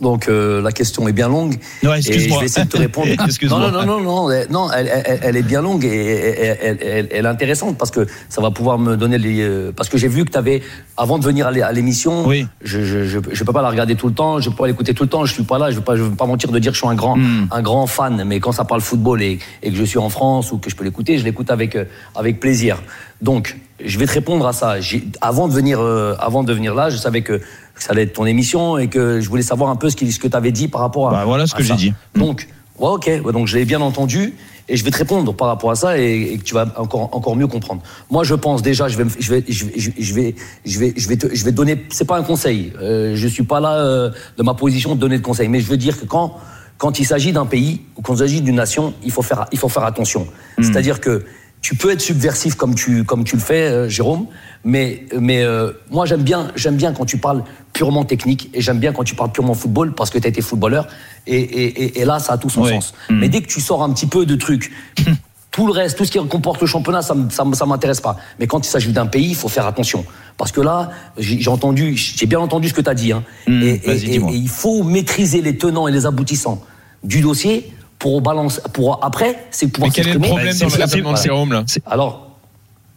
Donc 0.00 0.28
euh, 0.28 0.62
la 0.62 0.70
question 0.72 1.08
est 1.08 1.12
bien 1.12 1.28
longue. 1.28 1.56
Non, 1.82 1.92
et 1.94 2.00
je 2.02 2.08
excuse-moi. 2.08 2.38
vais 2.40 2.46
essayer 2.46 2.64
de 2.66 2.70
te 2.70 2.76
répondre. 2.76 3.08
Excuse-moi. 3.26 3.58
Non, 3.58 3.70
non, 3.72 3.84
non, 3.84 4.00
non, 4.00 4.28
non, 4.28 4.44
non, 4.50 4.72
elle, 4.72 4.88
elle- 5.06 5.18
elle 5.22 5.36
est 5.36 5.42
bien 5.42 5.60
longue 5.60 5.84
et 5.84 6.56
elle, 6.62 7.08
est 7.10 7.26
intéressante 7.26 7.76
parce 7.76 7.90
que 7.90 8.06
ça 8.28 8.40
va 8.40 8.50
pouvoir 8.50 8.78
me 8.78 8.96
donner 8.96 9.18
les. 9.18 9.40
euh, 9.40 9.72
Parce 9.74 9.88
que 9.88 9.98
j'ai 9.98 10.08
vu 10.08 10.24
que 10.24 10.30
tu 10.30 10.38
avais, 10.38 10.62
avant 10.96 11.18
de 11.18 11.24
venir 11.24 11.46
à 11.46 11.50
l'é- 11.50 11.62
à 11.62 11.72
l'émission, 11.72 12.30
je, 12.30 12.84
je, 12.84 13.04
je, 13.06 13.18
je 13.32 13.44
peux 13.44 13.52
pas 13.52 13.62
la 13.62 13.70
regarder 13.70 13.96
tout 13.96 14.06
le 14.08 14.14
temps, 14.14 14.38
je 14.40 14.50
peux 14.50 14.56
pas 14.56 14.66
l'écouter 14.68 14.94
tout 14.94 15.02
le 15.02 15.08
temps, 15.08 15.24
je 15.24 15.32
suis 15.34 15.42
pas 15.42 15.58
là, 15.58 15.70
je 15.70 15.76
veux 15.76 15.82
pas, 15.82 15.96
je 15.96 16.02
veux 16.02 16.14
pas 16.14 16.26
mentir 16.26 16.50
de 16.52 16.58
dire 16.58 16.70
que 16.72 16.76
je 16.76 16.80
suis 16.82 16.88
un 16.88 16.94
grand, 16.94 17.16
Hmm. 17.16 17.48
un 17.50 17.62
grand 17.62 17.86
fan, 17.88 18.22
mais 18.24 18.38
quand 18.38 18.52
ça 18.52 18.64
parle 18.64 18.80
football 18.80 19.20
et, 19.22 19.38
et 19.62 19.70
que 19.70 19.76
je 19.76 19.82
suis 19.84 19.98
en 19.98 20.08
France 20.10 20.52
ou 20.52 20.58
que 20.58 20.70
je 20.70 20.76
peux 20.76 20.84
l'écouter, 20.84 21.18
je 21.18 21.24
l'écoute 21.24 21.50
avec, 21.50 21.74
euh, 21.74 21.84
avec 22.14 22.38
plaisir. 22.38 22.80
Donc, 23.20 23.56
je 23.84 23.98
vais 23.98 24.06
te 24.06 24.12
répondre 24.12 24.46
à 24.46 24.52
ça. 24.52 24.76
Avant 25.20 25.48
de 25.48 25.52
venir, 25.52 25.80
euh, 25.80 26.14
avant 26.20 26.44
de 26.44 26.52
venir 26.52 26.74
là, 26.74 26.90
je 26.90 26.96
savais 26.96 27.22
que 27.22 27.40
ça 27.78 27.92
allait 27.92 28.02
être 28.02 28.12
ton 28.14 28.26
émission 28.26 28.78
et 28.78 28.88
que 28.88 29.20
je 29.20 29.28
voulais 29.28 29.42
savoir 29.42 29.70
un 29.70 29.76
peu 29.76 29.90
ce, 29.90 29.96
qui- 29.96 30.10
ce 30.12 30.18
que 30.18 30.28
tu 30.28 30.36
avais 30.36 30.52
dit 30.52 30.68
par 30.68 30.80
rapport 30.80 31.08
à. 31.08 31.12
Bah, 31.12 31.24
voilà 31.24 31.46
ce 31.46 31.54
à 31.54 31.58
que 31.58 31.62
j'ai 31.64 31.74
dit. 31.74 31.92
Donc, 32.14 32.48
ouais, 32.78 32.88
ok, 32.88 33.10
ouais, 33.24 33.32
donc 33.32 33.46
je 33.46 33.56
l'ai 33.56 33.64
bien 33.64 33.80
entendu 33.80 34.34
et 34.70 34.76
je 34.76 34.84
vais 34.84 34.90
te 34.90 34.98
répondre 34.98 35.32
par 35.34 35.48
rapport 35.48 35.70
à 35.70 35.74
ça 35.76 35.98
et, 35.98 36.32
et 36.34 36.38
que 36.38 36.42
tu 36.44 36.52
vas 36.54 36.66
encore 36.76 37.08
encore 37.12 37.36
mieux 37.36 37.46
comprendre. 37.46 37.80
Moi, 38.10 38.22
je 38.24 38.34
pense 38.34 38.60
déjà, 38.62 38.88
je 38.88 38.98
vais 38.98 39.04
je 39.18 39.30
vais 39.32 39.44
je 39.48 39.64
vais 39.64 39.74
je 39.98 40.12
vais 40.14 40.34
je 40.66 40.78
vais 40.78 40.92
je 40.96 41.08
te 41.14 41.34
je 41.34 41.44
vais 41.44 41.50
te 41.52 41.56
donner. 41.56 41.86
C'est 41.90 42.06
pas 42.06 42.18
un 42.18 42.22
conseil. 42.22 42.72
Euh, 42.80 43.12
je 43.16 43.26
suis 43.28 43.44
pas 43.44 43.60
là 43.60 43.76
euh, 43.78 44.10
de 44.36 44.42
ma 44.42 44.54
position 44.54 44.94
de 44.94 45.00
donner 45.00 45.16
de 45.18 45.22
conseils, 45.22 45.48
mais 45.48 45.60
je 45.60 45.66
veux 45.70 45.76
dire 45.78 45.98
que 45.98 46.04
quand 46.04 46.36
quand 46.76 47.00
il 47.00 47.04
s'agit 47.06 47.32
d'un 47.32 47.46
pays 47.46 47.80
ou 47.96 48.02
quand 48.02 48.14
il 48.14 48.18
s'agit 48.18 48.40
d'une 48.42 48.54
nation, 48.56 48.92
il 49.02 49.10
faut 49.10 49.22
faire 49.22 49.46
il 49.52 49.58
faut 49.58 49.68
faire 49.70 49.84
attention. 49.84 50.26
C'est-à-dire 50.60 51.00
que 51.00 51.24
tu 51.60 51.74
peux 51.74 51.90
être 51.90 52.00
subversif 52.00 52.54
comme 52.54 52.74
tu 52.74 53.04
comme 53.04 53.24
tu 53.24 53.36
le 53.36 53.42
fais, 53.42 53.62
euh, 53.68 53.88
Jérôme, 53.88 54.26
mais 54.64 55.04
mais 55.18 55.42
euh, 55.42 55.72
moi 55.90 56.06
j'aime 56.06 56.22
bien 56.22 56.52
j'aime 56.56 56.76
bien 56.76 56.92
quand 56.92 57.04
tu 57.04 57.18
parles 57.18 57.42
purement 57.72 58.04
technique 58.04 58.50
et 58.54 58.60
j'aime 58.60 58.78
bien 58.78 58.92
quand 58.92 59.04
tu 59.04 59.14
parles 59.14 59.32
purement 59.32 59.54
football 59.54 59.94
parce 59.94 60.10
que 60.10 60.18
tu 60.18 60.26
as 60.26 60.30
été 60.30 60.40
footballeur 60.40 60.86
et, 61.26 61.36
et, 61.36 61.82
et, 61.84 62.00
et 62.00 62.04
là 62.04 62.18
ça 62.20 62.34
a 62.34 62.38
tout 62.38 62.50
son 62.50 62.62
Oui. 62.62 62.70
sens. 62.70 62.94
Mais 63.10 63.28
dès 63.28 63.40
que 63.42 63.48
tu 63.48 63.60
sors 63.60 63.82
un 63.82 63.92
petit 63.92 64.06
peu 64.06 64.24
de 64.26 64.34
trucs 64.36 64.70
tout 65.50 65.66
le 65.66 65.72
reste, 65.72 65.98
tout 65.98 66.04
ce 66.04 66.12
qui 66.12 66.18
comporte 66.28 66.60
le 66.60 66.66
championnat, 66.68 67.02
ça, 67.02 67.14
me- 67.14 67.30
ça, 67.30 67.42
ça 67.54 67.66
m'intéresse 67.66 68.00
pas. 68.00 68.16
Mais 68.38 68.46
quand 68.46 68.64
il 68.64 68.68
s'agit 68.70 68.92
d'un 68.92 69.06
pays, 69.06 69.30
il 69.30 69.34
faut 69.34 69.48
faire 69.48 69.66
attention. 69.66 70.04
Parce 70.36 70.52
que 70.52 70.60
là, 70.60 70.90
j'ai 71.16 71.48
entendu, 71.50 71.96
j'ai 71.96 72.26
bien 72.26 72.38
entendu 72.38 72.68
ce 72.68 72.74
que 72.74 72.80
tu 72.82 72.88
as 72.90 72.94
dit. 72.94 73.10
Hein. 73.12 73.24
dis-moi. 73.48 74.30
et 74.30 74.36
il 74.36 74.48
faut 74.48 74.84
maîtriser 74.84 75.40
les 75.42 75.56
tenants 75.56 75.88
et 75.88 75.92
les 75.92 76.06
aboutissants 76.06 76.62
du 77.02 77.20
dossier 77.22 77.72
pour 77.98 78.20
balancer. 78.20 78.60
Pour 78.72 79.04
après, 79.04 79.36
c'est 79.50 79.68
pouvoir 79.68 79.90
Mais 79.90 79.94
quel 79.94 80.08
est 80.08 80.14
le 80.14 80.20
problème 80.20 80.56
dans 80.56 80.66
le 80.66 80.72
raisonnement 80.82 81.12
de 81.12 81.18
Jérôme 81.18 81.52
là 81.52 81.64
Alors, 81.86 82.30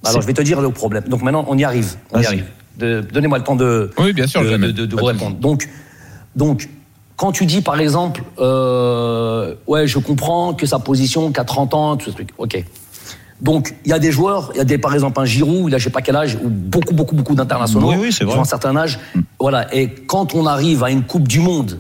alors 0.06 0.22
je 0.22 0.28
vais 0.28 0.34
te 0.34 0.42
dire 0.42 0.62
le 0.62 0.70
problème. 0.72 1.04
Donc 1.08 1.22
maintenant, 1.22 1.46
on 1.48 1.58
y 1.58 1.64
arrive. 1.64 1.96
On 2.12 2.22
y 2.22 2.26
arrive. 2.26 2.46
De- 2.78 3.02
Donnez-moi 3.14 3.38
le 3.40 3.44
temps 3.44 3.56
de, 3.56 3.92
Oui, 3.98 4.14
bien 4.14 4.28
sûr, 4.28 4.44
de, 4.44 4.58
de- 4.58 4.86
de 4.86 4.96
vous 4.96 5.06
répondre. 5.06 5.36
Donc, 5.38 5.68
donc, 6.36 6.70
quand 7.18 7.32
tu 7.32 7.46
dis 7.46 7.62
par 7.62 7.80
exemple, 7.80 8.24
euh, 8.40 9.56
ouais, 9.68 9.88
je 9.88 10.00
comprends 10.00 10.54
que 10.54 10.66
sa 10.66 10.80
position, 10.80 11.32
qu'à 11.32 11.44
30 11.44 11.74
ans, 11.74 11.98
tout 11.98 12.10
ce 12.10 12.16
truc, 12.16 12.30
ok. 12.38 12.64
Donc, 13.42 13.76
il 13.86 13.90
y 13.90 13.94
a 13.94 14.00
des 14.00 14.12
joueurs, 14.12 14.52
il 14.54 14.58
y 14.58 14.62
a 14.62 14.64
des, 14.64 14.78
par 14.78 14.94
exemple 14.94 15.20
un 15.20 15.26
Giroud, 15.26 15.66
il 15.68 15.76
a 15.76 15.80
je 15.80 15.86
sais 15.86 15.90
pas 15.90 16.02
quel 16.02 16.16
âge, 16.16 16.38
ou 16.44 16.48
beaucoup, 16.50 16.94
beaucoup, 16.94 17.16
beaucoup 17.16 17.34
d'internationaux, 17.36 17.90
Oui, 17.90 17.96
oui, 18.00 18.14
c'est 18.14 18.24
vrai. 18.24 18.34
qui 18.34 18.40
ont 18.40 18.44
un 18.44 18.46
certain 18.46 18.76
âge. 18.76 19.00
Voilà. 19.40 19.74
Et 19.76 19.90
quand 19.90 20.36
on 20.36 20.46
arrive 20.46 20.84
à 20.84 20.92
une 20.92 21.02
Coupe 21.04 21.28
du 21.28 21.40
Monde, 21.40 21.80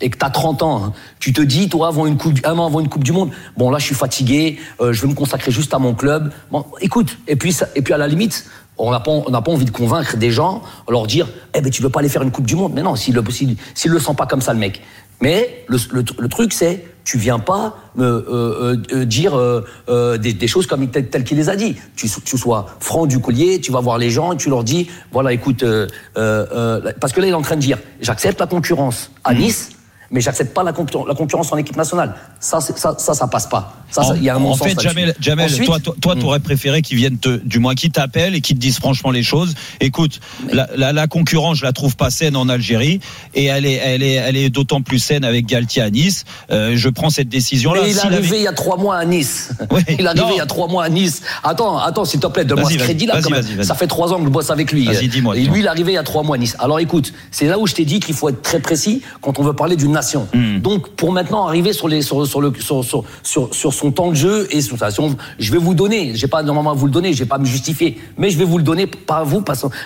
et 0.00 0.10
que 0.10 0.18
tu 0.18 0.24
as 0.24 0.30
30 0.30 0.62
ans, 0.62 0.84
hein, 0.84 0.92
tu 1.18 1.32
te 1.32 1.40
dis, 1.42 1.68
toi, 1.68 1.88
avant 1.88 2.06
une 2.06 2.16
coupe, 2.16 2.38
un 2.44 2.56
an 2.58 2.66
avant 2.66 2.80
une 2.80 2.88
Coupe 2.88 3.04
du 3.04 3.12
Monde, 3.12 3.30
bon, 3.56 3.70
là, 3.70 3.78
je 3.78 3.84
suis 3.84 3.94
fatigué, 3.94 4.58
euh, 4.80 4.92
je 4.92 5.02
vais 5.02 5.08
me 5.08 5.14
consacrer 5.14 5.50
juste 5.50 5.74
à 5.74 5.78
mon 5.78 5.94
club. 5.94 6.32
Bon, 6.52 6.64
écoute, 6.80 7.18
et 7.26 7.36
puis, 7.36 7.52
ça- 7.52 7.68
et 7.74 7.82
puis 7.82 7.92
à 7.92 7.98
la 7.98 8.06
limite, 8.06 8.44
on 8.80 8.92
n'a 8.92 9.00
pas, 9.00 9.10
on 9.10 9.30
n'a 9.30 9.42
pas 9.42 9.50
envie 9.50 9.64
de 9.64 9.70
convaincre 9.72 10.16
des 10.16 10.30
gens, 10.30 10.62
leur 10.88 11.06
dire, 11.08 11.26
eh 11.54 11.60
ben, 11.60 11.70
tu 11.70 11.82
veux 11.82 11.90
pas 11.90 11.98
aller 12.00 12.08
faire 12.08 12.22
une 12.22 12.30
Coupe 12.30 12.46
du 12.46 12.54
Monde. 12.54 12.72
Mais 12.74 12.82
non, 12.82 12.94
s'il 12.94 13.14
le, 13.14 13.24
s'il, 13.30 13.56
s'il 13.74 13.90
le 13.90 13.98
sent 13.98 14.14
pas 14.16 14.26
comme 14.26 14.40
ça, 14.40 14.52
le 14.52 14.60
mec. 14.60 14.80
Mais 15.20 15.64
le, 15.66 15.78
le, 15.90 16.04
le 16.16 16.28
truc, 16.28 16.52
c'est, 16.52 16.84
tu 17.02 17.18
viens 17.18 17.40
pas 17.40 17.76
me 17.96 18.04
euh, 18.04 18.22
euh, 18.30 18.76
euh, 18.92 19.04
dire 19.04 19.36
euh, 19.36 19.64
euh, 19.88 20.16
des, 20.16 20.32
des 20.32 20.46
choses 20.46 20.68
comme 20.68 20.86
telles 20.88 21.08
telles 21.08 21.24
qu'il 21.24 21.38
les 21.38 21.48
a 21.48 21.56
dit. 21.56 21.74
Tu, 21.96 22.08
tu 22.24 22.38
sois 22.38 22.66
franc 22.78 23.06
du 23.06 23.18
collier, 23.18 23.60
tu 23.60 23.72
vas 23.72 23.80
voir 23.80 23.98
les 23.98 24.10
gens 24.10 24.32
et 24.32 24.36
tu 24.36 24.48
leur 24.48 24.62
dis, 24.62 24.88
voilà, 25.10 25.32
écoute, 25.32 25.64
euh, 25.64 25.88
euh, 26.16 26.46
euh, 26.52 26.92
parce 27.00 27.12
que 27.12 27.20
là, 27.20 27.26
il 27.26 27.30
est 27.30 27.34
en 27.34 27.42
train 27.42 27.56
de 27.56 27.60
dire, 27.62 27.78
j'accepte 28.00 28.38
la 28.38 28.46
concurrence 28.46 29.10
à 29.24 29.34
Nice, 29.34 29.70
mais 30.10 30.20
j'accepte 30.20 30.54
pas 30.54 30.62
la, 30.62 30.72
concur- 30.72 31.06
la 31.06 31.14
concurrence 31.14 31.52
en 31.52 31.56
équipe 31.56 31.76
nationale. 31.76 32.14
Ça, 32.40 32.60
ça, 32.60 32.94
ça, 32.98 33.14
ça 33.14 33.26
passe 33.26 33.46
pas. 33.46 33.74
Ça, 33.90 34.02
il 34.16 34.22
y 34.22 34.28
a 34.28 34.36
un 34.36 34.42
en 34.44 34.54
fait. 34.54 34.78
Jamel, 34.80 35.14
Jamel 35.18 35.46
Ensuite- 35.46 35.64
toi, 35.66 35.80
toi, 35.80 35.94
toi, 36.00 36.14
t'aurais 36.16 36.40
préféré 36.40 36.82
qu'ils 36.82 36.98
viennent 36.98 37.18
te, 37.18 37.40
du 37.44 37.58
moins 37.58 37.74
qu'ils 37.74 37.90
t'appellent 37.90 38.34
et 38.34 38.40
qu'ils 38.42 38.56
te 38.56 38.60
disent 38.60 38.78
franchement 38.78 39.10
les 39.10 39.22
choses. 39.22 39.54
Écoute, 39.80 40.20
la, 40.52 40.68
la, 40.76 40.92
la 40.92 41.06
concurrence, 41.06 41.58
je 41.58 41.64
la 41.64 41.72
trouve 41.72 41.96
pas 41.96 42.10
saine 42.10 42.36
en 42.36 42.48
Algérie 42.50 43.00
et 43.34 43.46
elle 43.46 43.64
est, 43.64 43.74
elle 43.82 44.02
est, 44.02 44.12
elle 44.14 44.36
est 44.36 44.50
d'autant 44.50 44.82
plus 44.82 44.98
saine 44.98 45.24
avec 45.24 45.46
Galtier 45.46 45.80
à 45.82 45.88
Nice. 45.90 46.24
Euh, 46.50 46.72
je 46.76 46.88
prends 46.90 47.08
cette 47.10 47.28
décision-là. 47.30 47.80
Mais 47.82 47.90
il 47.92 47.96
est 47.96 48.00
arrivé 48.00 48.16
avait- 48.28 48.36
il 48.38 48.42
y 48.42 48.46
a 48.46 48.52
trois 48.52 48.76
mois 48.76 48.96
à 48.96 49.04
Nice. 49.06 49.52
il 49.88 50.00
est 50.02 50.06
arrivé 50.06 50.20
non. 50.24 50.30
il 50.32 50.36
y 50.36 50.40
a 50.40 50.46
trois 50.46 50.68
mois 50.68 50.84
à 50.84 50.88
Nice. 50.90 51.22
Attends, 51.42 51.78
attends, 51.78 52.04
s'il 52.04 52.20
te 52.20 52.26
plaît, 52.26 52.44
donne-moi 52.44 52.70
ce 52.70 52.76
crédit 52.76 53.06
là 53.06 53.20
quand 53.22 53.30
même. 53.30 53.62
Ça 53.62 53.74
fait 53.74 53.86
trois 53.86 54.12
ans 54.12 54.18
que 54.18 54.24
je 54.24 54.30
bosse 54.30 54.50
avec 54.50 54.70
lui. 54.72 54.84
Vas-y, 54.84 55.08
dis-moi, 55.08 55.36
Et 55.36 55.44
lui, 55.44 55.60
il 55.60 55.64
est 55.64 55.68
arrivé 55.68 55.92
il 55.92 55.94
y 55.94 55.98
a 55.98 56.02
trois 56.02 56.22
mois 56.22 56.36
à 56.36 56.38
Nice. 56.38 56.56
Alors 56.58 56.78
écoute, 56.80 57.12
c'est 57.30 57.46
là 57.46 57.58
où 57.58 57.66
je 57.66 57.74
t'ai 57.74 57.84
dit 57.86 58.00
qu'il 58.00 58.14
faut 58.14 58.28
être 58.28 58.42
très 58.42 58.60
précis 58.60 59.02
quand 59.22 59.38
on 59.38 59.42
veut 59.42 59.54
parler 59.54 59.76
d'une 59.76 59.96
nation. 59.98 60.28
Hmm. 60.34 60.58
Donc 60.60 60.90
pour 60.90 61.10
maintenant 61.12 61.46
arriver 61.46 61.72
sur 61.72 61.88
les 61.88 62.02
sur, 62.02 62.26
sur 62.26 62.40
le 62.40 62.52
sur, 62.58 62.84
sur, 62.84 63.04
sur, 63.22 63.54
sur 63.54 63.72
son 63.74 63.90
temps 63.92 64.10
de 64.10 64.14
jeu 64.16 64.46
et 64.50 64.60
sur 64.60 64.76
ça, 64.78 64.90
si 64.90 65.00
on- 65.00 65.16
je 65.38 65.50
vais 65.52 65.58
vous 65.58 65.74
donner. 65.74 66.14
J'ai 66.14 66.28
pas 66.28 66.42
normalement 66.42 66.70
à 66.70 66.74
vous 66.74 66.86
le 66.86 66.92
donner, 66.92 67.12
je 67.12 67.20
vais 67.24 67.28
pas 67.34 67.38
me 67.38 67.44
justifier, 67.44 67.90
mais 68.16 68.30
je 68.30 68.38
vais 68.38 68.44
vous 68.44 68.58
le 68.58 68.64
donner 68.64 68.86
pas 68.86 69.18
à 69.18 69.24
vous, 69.24 69.42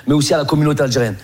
mais 0.07 0.15
aussi 0.15 0.33
à 0.35 0.39
la 0.39 0.45
communauté 0.45 0.83
algérienne. 0.83 1.17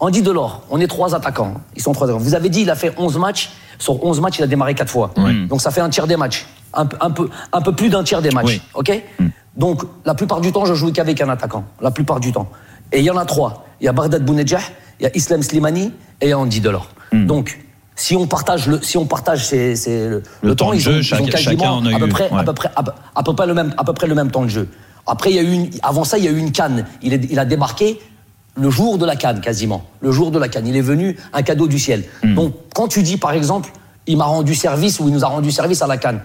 Andy 0.00 0.20
Delors, 0.22 0.62
on 0.70 0.80
est 0.80 0.88
trois 0.88 1.14
attaquants. 1.14 1.54
Ils 1.76 1.82
sont 1.82 1.92
trois 1.92 2.08
attaquants. 2.08 2.24
Vous 2.24 2.34
avez 2.34 2.48
dit, 2.48 2.62
il 2.62 2.70
a 2.70 2.74
fait 2.74 2.92
11 2.98 3.18
matchs. 3.18 3.50
Sur 3.78 4.04
11 4.04 4.20
matchs, 4.20 4.38
il 4.38 4.42
a 4.42 4.46
démarré 4.48 4.74
quatre 4.74 4.90
fois. 4.90 5.12
Donc 5.48 5.60
ça 5.60 5.70
fait 5.70 5.80
un 5.80 5.88
tiers 5.90 6.06
des 6.08 6.16
matchs. 6.16 6.46
Un, 6.74 6.86
peu- 6.86 6.96
un, 7.00 7.10
peu, 7.10 7.28
un 7.52 7.60
peu 7.60 7.72
plus 7.72 7.88
d'un 7.88 8.02
tiers 8.02 8.20
des 8.20 8.30
matchs. 8.30 8.60
OK 8.74 8.90
Donc 9.56 9.82
la 10.04 10.14
plupart 10.14 10.40
du 10.40 10.50
temps, 10.50 10.64
je 10.64 10.74
joue 10.74 10.90
qu'avec 10.92 11.20
un 11.20 11.28
attaquant. 11.28 11.64
La 11.80 11.90
plupart 11.92 12.18
du 12.18 12.32
temps. 12.32 12.48
Et 12.90 12.98
il 12.98 13.04
y 13.04 13.10
en 13.10 13.16
a 13.16 13.24
trois. 13.24 13.64
Il 13.80 13.84
y 13.84 13.88
a 13.88 13.92
Bardad 13.92 14.24
Bounedjah, 14.24 14.60
il 14.98 15.04
y 15.04 15.06
a 15.06 15.10
Islam 15.16 15.40
Slimani 15.42 15.92
et 16.20 16.26
il 16.26 16.28
y 16.30 16.32
a 16.32 16.38
Andy 16.38 16.60
Delors. 16.60 16.88
Donc 17.12 17.60
si 17.94 18.16
on 18.16 18.26
partage 18.26 18.66
le, 18.66 18.80
si 18.82 18.96
on 18.96 19.04
partage 19.06 19.46
ces- 19.46 19.76
ces- 19.76 20.08
le, 20.08 20.22
le 20.42 20.54
temps, 20.56 20.66
temps 20.66 20.70
de 20.72 20.76
ils 20.76 20.80
jeu, 20.80 20.92
ont, 20.92 20.96
ils 20.98 21.02
chacun- 21.04 21.22
ont 21.24 21.26
quasiment 21.26 21.78
à 21.78 21.98
peu 21.98 22.06
eu, 22.06 22.08
près, 22.08 22.30
à 22.30 22.42
peu 22.44 22.52
près, 22.54 22.70
à 22.74 22.82
peu, 22.82 22.92
à 23.14 23.22
peu 23.22 23.34
près 23.34 23.46
le 23.46 23.54
même, 23.54 23.74
à 23.76 23.84
peu 23.84 23.92
près 23.92 24.06
le 24.06 24.14
même 24.14 24.30
temps 24.30 24.42
de 24.42 24.48
jeu. 24.48 24.68
Après, 25.06 25.30
il 25.30 25.36
y 25.36 25.38
a 25.38 25.42
eu 25.42 25.52
une, 25.52 25.70
avant 25.82 26.04
ça, 26.04 26.16
il 26.18 26.24
y 26.24 26.28
a 26.28 26.30
eu 26.30 26.38
une 26.38 26.52
canne. 26.52 26.86
Il, 27.02 27.12
est- 27.12 27.28
il 27.30 27.38
a 27.38 27.44
débarqué 27.44 28.00
le 28.54 28.70
jour 28.70 28.98
de 28.98 29.04
la 29.06 29.16
canne, 29.16 29.40
quasiment. 29.40 29.84
Le 30.00 30.12
jour 30.12 30.30
de 30.30 30.38
la 30.38 30.48
canne. 30.48 30.66
Il 30.66 30.76
est 30.76 30.80
venu 30.82 31.16
un 31.32 31.42
cadeau 31.42 31.66
du 31.68 31.78
ciel. 31.78 32.04
Hmm. 32.22 32.34
Donc, 32.34 32.54
quand 32.74 32.88
tu 32.88 33.02
dis, 33.02 33.16
par 33.16 33.32
exemple, 33.32 33.70
il 34.06 34.16
m'a 34.16 34.24
rendu 34.24 34.54
service 34.54 35.00
ou 35.00 35.08
il 35.08 35.14
nous 35.14 35.24
a 35.24 35.28
rendu 35.28 35.50
service 35.50 35.82
à 35.82 35.86
la 35.86 35.96
canne. 35.96 36.20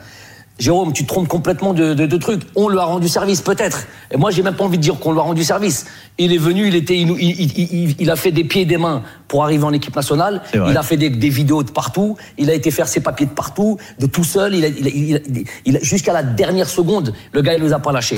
Jérôme, 0.60 0.92
tu 0.94 1.04
te 1.04 1.08
trompes 1.08 1.28
complètement 1.28 1.74
de, 1.74 1.94
de, 1.94 2.06
de 2.08 2.18
trucs. 2.18 2.42
On 2.56 2.68
lui 2.68 2.80
a 2.80 2.84
rendu 2.84 3.08
service, 3.08 3.42
peut-être. 3.42 3.86
Et 4.12 4.18
moi, 4.18 4.32
j'ai 4.32 4.42
même 4.42 4.56
pas 4.56 4.64
envie 4.64 4.78
de 4.78 4.82
dire 4.84 4.98
qu'on 5.00 5.12
lui 5.12 5.20
a 5.20 5.24
rendu 5.24 5.44
service. 5.44 5.86
Il 6.18 6.34
est 6.34 6.38
venu, 6.40 6.68
il 6.68 6.76
était, 6.76 6.98
il, 6.98 7.12
il, 7.12 7.96
il- 8.00 8.10
a 8.10 8.16
fait 8.16 8.32
des 8.32 8.44
pieds 8.44 8.64
et 8.64 8.66
des 8.66 8.78
mains 8.78 9.04
pour 9.28 9.44
arriver 9.44 9.64
en 9.66 9.74
équipe 9.74 9.96
nationale. 9.96 10.42
Il 10.72 10.78
a 10.78 10.82
fait 10.84 10.98
des, 10.98 11.10
des 11.12 11.30
vidéos 11.30 11.62
de 11.62 11.70
partout. 11.72 12.18
Il 12.40 12.50
a 12.50 12.54
été 12.56 12.72
faire 12.72 12.88
ses 12.88 13.02
papiers 13.02 13.28
de 13.28 13.32
partout, 13.32 13.78
de 14.00 14.08
tout 14.08 14.24
seul. 14.24 14.56
Il 14.56 14.66
a, 14.66 14.68
il 14.70 14.88
a- 14.88 14.92
il 14.92 15.16
a- 15.16 15.20
il 15.66 15.78
a- 15.78 15.80
jusqu'à 15.82 16.14
la 16.14 16.24
dernière 16.24 16.68
seconde, 16.70 17.14
le 17.34 17.42
gars, 17.42 17.54
il 17.54 17.64
nous 17.64 17.74
a 17.74 17.80
pas 17.80 17.92
lâchés. 17.92 18.18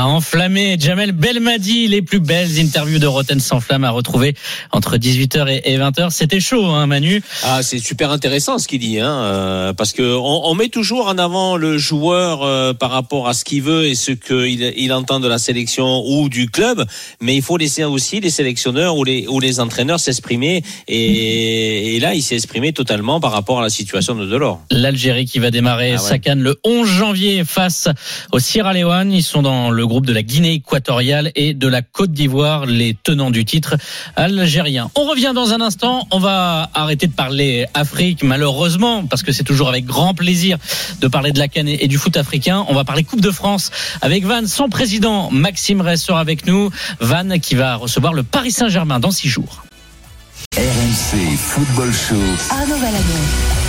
À 0.00 0.06
enflammer 0.06 0.78
Jamel 0.80 1.12
Belmadi, 1.12 1.86
les 1.86 2.00
plus 2.00 2.20
belles 2.20 2.58
interviews 2.58 2.98
de 2.98 3.06
Roten 3.06 3.38
sans 3.38 3.60
flamme 3.60 3.84
à 3.84 3.90
retrouver 3.90 4.34
entre 4.72 4.96
18h 4.96 5.60
et 5.62 5.76
20h. 5.76 6.08
C'était 6.08 6.40
chaud, 6.40 6.64
hein, 6.64 6.86
Manu. 6.86 7.22
Ah, 7.42 7.62
c'est 7.62 7.78
super 7.78 8.10
intéressant 8.10 8.56
ce 8.58 8.66
qu'il 8.66 8.80
dit, 8.80 8.98
hein, 8.98 9.12
euh, 9.12 9.72
parce 9.74 9.92
que 9.92 10.00
on, 10.02 10.46
on 10.46 10.54
met 10.54 10.68
toujours 10.70 11.08
en 11.08 11.18
avant 11.18 11.58
le 11.58 11.76
joueur 11.76 12.44
euh, 12.44 12.72
par 12.72 12.92
rapport 12.92 13.28
à 13.28 13.34
ce 13.34 13.44
qu'il 13.44 13.60
veut 13.60 13.84
et 13.88 13.94
ce 13.94 14.12
qu'il 14.12 14.72
il 14.74 14.90
entend 14.94 15.20
de 15.20 15.28
la 15.28 15.36
sélection 15.36 16.02
ou 16.06 16.30
du 16.30 16.48
club, 16.48 16.86
mais 17.20 17.36
il 17.36 17.42
faut 17.42 17.58
laisser 17.58 17.84
aussi 17.84 18.20
les 18.20 18.30
sélectionneurs 18.30 18.96
ou 18.96 19.04
les 19.04 19.26
ou 19.28 19.38
les 19.38 19.60
entraîneurs 19.60 20.00
s'exprimer. 20.00 20.62
Et, 20.88 21.96
et 21.96 22.00
là, 22.00 22.14
il 22.14 22.22
s'est 22.22 22.36
exprimé 22.36 22.72
totalement 22.72 23.20
par 23.20 23.32
rapport 23.32 23.58
à 23.58 23.62
la 23.62 23.68
situation 23.68 24.14
de 24.14 24.24
Delors. 24.24 24.62
L'Algérie 24.70 25.26
qui 25.26 25.40
va 25.40 25.50
démarrer 25.50 25.90
Ah 25.98 26.02
ouais. 26.02 26.08
sa 26.08 26.18
canne 26.18 26.40
le 26.40 26.58
11 26.64 26.88
janvier 26.88 27.44
face 27.44 27.88
au 28.32 28.38
Sierra 28.38 28.72
Leone. 28.72 29.12
Ils 29.12 29.22
sont 29.22 29.42
dans 29.42 29.70
le 29.70 29.89
groupe 29.90 30.06
de 30.06 30.12
la 30.12 30.22
Guinée 30.22 30.54
équatoriale 30.54 31.32
et 31.34 31.52
de 31.52 31.68
la 31.68 31.82
Côte 31.82 32.12
d'Ivoire, 32.12 32.64
les 32.64 32.96
tenants 33.02 33.30
du 33.30 33.44
titre 33.44 33.76
algérien. 34.16 34.88
On 34.94 35.04
revient 35.04 35.32
dans 35.34 35.52
un 35.52 35.60
instant. 35.60 36.06
On 36.12 36.20
va 36.20 36.70
arrêter 36.74 37.08
de 37.08 37.12
parler 37.12 37.66
Afrique, 37.74 38.22
malheureusement, 38.22 39.04
parce 39.04 39.22
que 39.22 39.32
c'est 39.32 39.44
toujours 39.44 39.68
avec 39.68 39.84
grand 39.84 40.14
plaisir 40.14 40.56
de 41.00 41.08
parler 41.08 41.32
de 41.32 41.38
la 41.38 41.48
canne 41.48 41.68
et 41.68 41.88
du 41.88 41.98
foot 41.98 42.16
africain. 42.16 42.64
On 42.68 42.74
va 42.74 42.84
parler 42.84 43.02
Coupe 43.04 43.20
de 43.20 43.32
France 43.32 43.70
avec 44.00 44.24
Van, 44.24 44.46
son 44.46 44.68
président 44.68 45.30
Maxime 45.30 45.80
Rey 45.80 45.96
avec 46.08 46.46
nous. 46.46 46.70
Van 47.00 47.38
qui 47.40 47.56
va 47.56 47.74
recevoir 47.74 48.14
le 48.14 48.22
Paris 48.22 48.52
Saint-Germain 48.52 49.00
dans 49.00 49.10
six 49.10 49.28
jours. 49.28 49.64
RMC 50.60 51.36
Football 51.38 51.92
Show. 51.92 52.16
Arnaud 52.50 52.76
Valadon. 52.76 53.20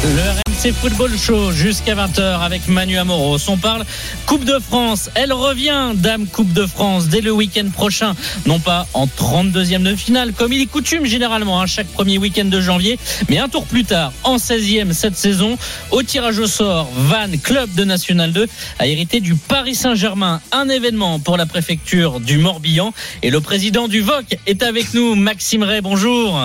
Le 0.03 0.31
RMC 0.31 0.73
Football 0.73 1.15
Show 1.15 1.51
jusqu'à 1.51 1.93
20h 1.93 2.41
avec 2.41 2.67
Manu 2.67 2.97
Amoros. 2.97 3.37
On 3.49 3.57
parle 3.57 3.85
Coupe 4.25 4.45
de 4.45 4.57
France. 4.57 5.11
Elle 5.13 5.31
revient, 5.31 5.91
Dame 5.93 6.25
Coupe 6.25 6.51
de 6.53 6.65
France, 6.65 7.07
dès 7.07 7.21
le 7.21 7.31
week-end 7.31 7.69
prochain. 7.71 8.15
Non 8.47 8.59
pas 8.59 8.87
en 8.95 9.05
32e 9.05 9.83
de 9.83 9.95
finale, 9.95 10.33
comme 10.33 10.53
il 10.53 10.61
est 10.61 10.65
coutume 10.65 11.05
généralement, 11.05 11.61
hein, 11.61 11.67
chaque 11.67 11.85
premier 11.85 12.17
week-end 12.17 12.45
de 12.45 12.59
janvier, 12.59 12.97
mais 13.29 13.37
un 13.37 13.47
tour 13.47 13.67
plus 13.67 13.85
tard, 13.85 14.11
en 14.23 14.37
16e 14.37 14.91
cette 14.93 15.15
saison. 15.15 15.59
Au 15.91 16.01
tirage 16.01 16.39
au 16.39 16.47
sort, 16.47 16.89
Van, 16.95 17.27
club 17.43 17.71
de 17.75 17.83
National 17.83 18.33
2, 18.33 18.47
a 18.79 18.87
hérité 18.87 19.19
du 19.19 19.35
Paris 19.35 19.75
Saint-Germain. 19.75 20.41
Un 20.51 20.67
événement 20.67 21.19
pour 21.19 21.37
la 21.37 21.45
préfecture 21.45 22.19
du 22.19 22.39
Morbihan. 22.39 22.91
Et 23.21 23.29
le 23.29 23.39
président 23.39 23.87
du 23.87 24.01
VOC 24.01 24.39
est 24.47 24.63
avec 24.63 24.95
nous, 24.95 25.13
Maxime 25.13 25.61
Ray. 25.61 25.81
Bonjour. 25.81 26.41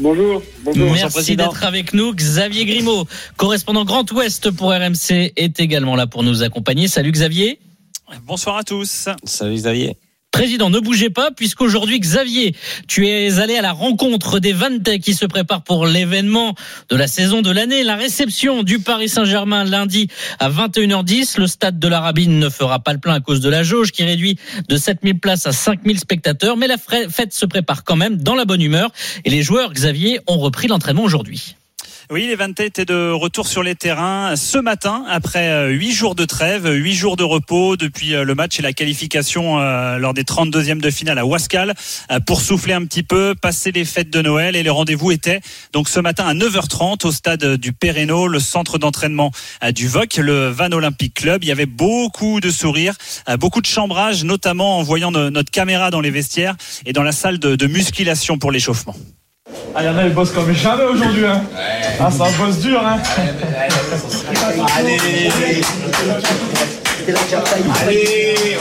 Bonjour. 0.00 0.42
Bonjour. 0.64 0.92
Merci 0.92 1.36
d'être 1.36 1.62
avec 1.64 1.92
nous. 1.92 2.14
Xavier 2.14 2.64
Grimaud, 2.64 3.06
correspondant 3.36 3.84
Grand 3.84 4.10
Ouest 4.12 4.50
pour 4.50 4.70
RMC, 4.70 5.32
est 5.36 5.60
également 5.60 5.94
là 5.94 6.06
pour 6.06 6.22
nous 6.22 6.42
accompagner. 6.42 6.88
Salut 6.88 7.12
Xavier. 7.12 7.60
Bonsoir 8.26 8.56
à 8.56 8.64
tous. 8.64 9.08
Salut 9.24 9.54
Xavier. 9.54 9.96
Président, 10.30 10.70
ne 10.70 10.78
bougez 10.78 11.10
pas, 11.10 11.30
puisqu'aujourd'hui, 11.32 11.98
Xavier, 11.98 12.54
tu 12.86 13.08
es 13.08 13.40
allé 13.40 13.56
à 13.56 13.62
la 13.62 13.72
rencontre 13.72 14.38
des 14.38 14.52
Vantek 14.52 15.02
qui 15.02 15.12
se 15.12 15.26
préparent 15.26 15.64
pour 15.64 15.86
l'événement 15.86 16.54
de 16.88 16.96
la 16.96 17.08
saison 17.08 17.42
de 17.42 17.50
l'année, 17.50 17.82
la 17.82 17.96
réception 17.96 18.62
du 18.62 18.78
Paris 18.78 19.08
Saint-Germain 19.08 19.64
lundi 19.64 20.08
à 20.38 20.48
21h10. 20.48 21.38
Le 21.38 21.46
stade 21.46 21.78
de 21.78 21.88
la 21.88 22.00
Rabine 22.00 22.38
ne 22.38 22.48
fera 22.48 22.78
pas 22.78 22.92
le 22.92 23.00
plein 23.00 23.14
à 23.14 23.20
cause 23.20 23.40
de 23.40 23.50
la 23.50 23.62
jauge 23.64 23.92
qui 23.92 24.04
réduit 24.04 24.38
de 24.68 24.76
7000 24.76 25.18
places 25.18 25.46
à 25.46 25.52
5000 25.52 25.98
spectateurs, 25.98 26.56
mais 26.56 26.68
la 26.68 26.78
fête 26.78 27.34
se 27.34 27.44
prépare 27.44 27.84
quand 27.84 27.96
même 27.96 28.16
dans 28.16 28.34
la 28.34 28.44
bonne 28.44 28.62
humeur 28.62 28.92
et 29.24 29.30
les 29.30 29.42
joueurs, 29.42 29.72
Xavier, 29.72 30.20
ont 30.26 30.38
repris 30.38 30.68
l'entraînement 30.68 31.02
aujourd'hui. 31.02 31.56
Oui, 32.12 32.26
les 32.26 32.34
Vante 32.34 32.58
étaient 32.58 32.84
de 32.84 33.12
retour 33.12 33.46
sur 33.46 33.62
les 33.62 33.76
terrains 33.76 34.34
ce 34.34 34.58
matin 34.58 35.04
après 35.08 35.46
euh, 35.48 35.68
huit 35.68 35.92
jours 35.92 36.16
de 36.16 36.24
trêve, 36.24 36.68
huit 36.68 36.94
jours 36.94 37.16
de 37.16 37.22
repos 37.22 37.76
depuis 37.76 38.14
euh, 38.16 38.24
le 38.24 38.34
match 38.34 38.58
et 38.58 38.62
la 38.62 38.72
qualification 38.72 39.60
euh, 39.60 39.96
lors 39.96 40.12
des 40.12 40.24
32e 40.24 40.80
de 40.80 40.90
finale 40.90 41.18
à 41.18 41.24
Wascal 41.24 41.72
pour 42.26 42.40
souffler 42.40 42.72
un 42.74 42.84
petit 42.84 43.04
peu, 43.04 43.36
passer 43.40 43.70
les 43.70 43.84
fêtes 43.84 44.10
de 44.10 44.22
Noël 44.22 44.56
et 44.56 44.64
les 44.64 44.70
rendez-vous 44.70 45.12
étaient 45.12 45.40
donc 45.72 45.88
ce 45.88 46.00
matin 46.00 46.26
à 46.26 46.34
9h30 46.34 47.06
au 47.06 47.12
stade 47.12 47.44
du 47.54 47.72
Péréno, 47.72 48.26
le 48.26 48.40
centre 48.40 48.78
d'entraînement 48.78 49.30
du 49.72 49.86
VOC, 49.86 50.16
le 50.16 50.48
Van 50.48 50.72
Olympic 50.72 51.14
Club. 51.14 51.44
Il 51.44 51.46
y 51.48 51.52
avait 51.52 51.66
beaucoup 51.66 52.40
de 52.40 52.50
sourires, 52.50 52.96
beaucoup 53.38 53.60
de 53.60 53.66
chambrage, 53.66 54.24
notamment 54.24 54.78
en 54.78 54.82
voyant 54.82 55.12
no- 55.12 55.30
notre 55.30 55.52
caméra 55.52 55.92
dans 55.92 56.00
les 56.00 56.10
vestiaires 56.10 56.56
et 56.86 56.92
dans 56.92 57.04
la 57.04 57.12
salle 57.12 57.38
de 57.38 57.66
musculation 57.68 58.36
pour 58.36 58.50
l'échauffement. 58.50 58.96
Ah, 59.74 59.82
il 59.82 59.86
y 59.86 59.88
en 59.88 59.98
a, 59.98 60.04
ils 60.04 60.12
bossent 60.12 60.32
comme 60.32 60.52
jamais 60.52 60.84
aujourd'hui. 60.84 61.26
Hein. 61.26 61.42
Ah, 62.00 62.10
ça 62.10 62.24
bosse 62.38 62.58
dur. 62.58 62.82
Hein. 62.84 62.98
Allez 64.76 65.30
Allez 67.82 68.58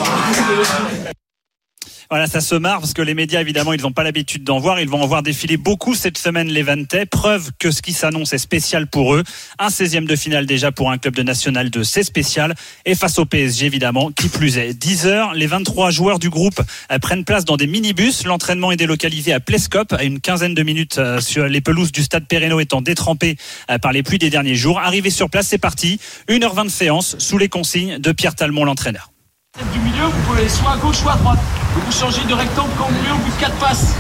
Voilà, 2.11 2.26
ça 2.26 2.41
se 2.41 2.56
marre 2.56 2.80
parce 2.80 2.94
que 2.94 3.03
les 3.03 3.14
médias, 3.14 3.40
évidemment, 3.40 3.72
ils 3.72 3.81
n'ont 3.84 3.91
pas 3.91 4.02
l'habitude 4.02 4.44
d'en 4.44 4.57
voir. 4.57 4.80
Ils 4.80 4.90
vont 4.90 4.99
en 4.99 5.06
voir 5.06 5.22
défiler 5.22 5.57
beaucoup 5.57 5.94
cette 5.94 6.18
semaine 6.18 6.48
les 6.48 6.64
Vantais. 6.64 7.06
Preuve 7.06 7.52
que 7.60 7.69
ce 7.69 7.84
qui 7.84 7.94
s'annonce 7.94 8.34
est 8.34 8.40
spécial 8.40 8.88
pour 8.88 9.14
eux. 9.14 9.23
Un 9.60 9.68
16e 9.68 10.07
de 10.07 10.15
finale 10.15 10.48
déjà 10.48 10.72
pour 10.72 10.90
un 10.90 10.98
club 10.98 11.14
de 11.14 11.22
National 11.22 11.69
2, 11.69 11.84
c'est 11.84 12.02
spécial. 12.02 12.56
Et 12.86 12.95
face 12.95 13.19
au 13.19 13.26
PSG, 13.26 13.68
évidemment, 13.68 14.10
qui 14.11 14.27
plus 14.27 14.57
est. 14.57 14.73
10 14.73 15.06
heures, 15.06 15.36
les 15.36 15.45
23 15.45 15.91
joueurs 15.91 16.18
du 16.18 16.31
groupe 16.31 16.60
euh, 16.91 16.98
prennent 16.98 17.26
place 17.26 17.45
dans 17.45 17.57
des 17.57 17.68
minibus. 17.68 18.26
L'entraînement 18.26 18.72
est 18.72 18.77
délocalisé 18.77 19.31
à 19.31 19.40
Plescop, 19.40 19.94
à 19.94 20.03
une 20.03 20.19
quinzaine 20.19 20.56
de 20.56 20.64
minutes 20.64 20.98
euh, 20.98 21.22
sur 21.22 21.45
les 21.45 21.61
pelouses 21.61 21.91
du 21.91 22.02
stade 22.02 22.26
Perreno 22.26 22.60
étant 22.60 22.81
détrempées 22.81 23.38
euh, 23.69 23.77
par 23.77 23.91
les 23.91 24.02
pluies 24.02 24.18
des 24.18 24.31
derniers 24.31 24.56
jours. 24.56 24.80
Arrivé 24.80 25.11
sur 25.11 25.30
place, 25.30 25.45
c'est 25.45 25.60
parti. 25.60 25.99
1h20 26.27 26.64
de 26.64 26.69
séance 26.69 27.19
sous 27.19 27.38
les 27.38 27.49
consignes 27.49 27.99
de 27.99 28.11
Pierre 28.14 28.34
Talmont, 28.34 28.65
l'entraîneur. 28.65 29.11
Du 29.60 29.80
milieu, 29.80 30.06
vous 30.06 30.22
pouvez 30.26 30.40
aller 30.40 30.49
soit 30.49 30.72
à 30.72 30.77
gauche, 30.77 30.95
soit 30.95 31.14
à 31.14 31.18
droite. 31.18 31.40
Vous 31.76 31.81
vous 31.81 31.91
changez 31.91 32.23
de 32.26 32.34
rectangle 32.34 32.69
quand 32.77 32.86
vous 32.88 32.98
voulez 32.98 33.11
au 33.11 33.18
bout 33.18 33.30
de 33.30 33.41
4 33.41 33.56
passes. 33.57 33.94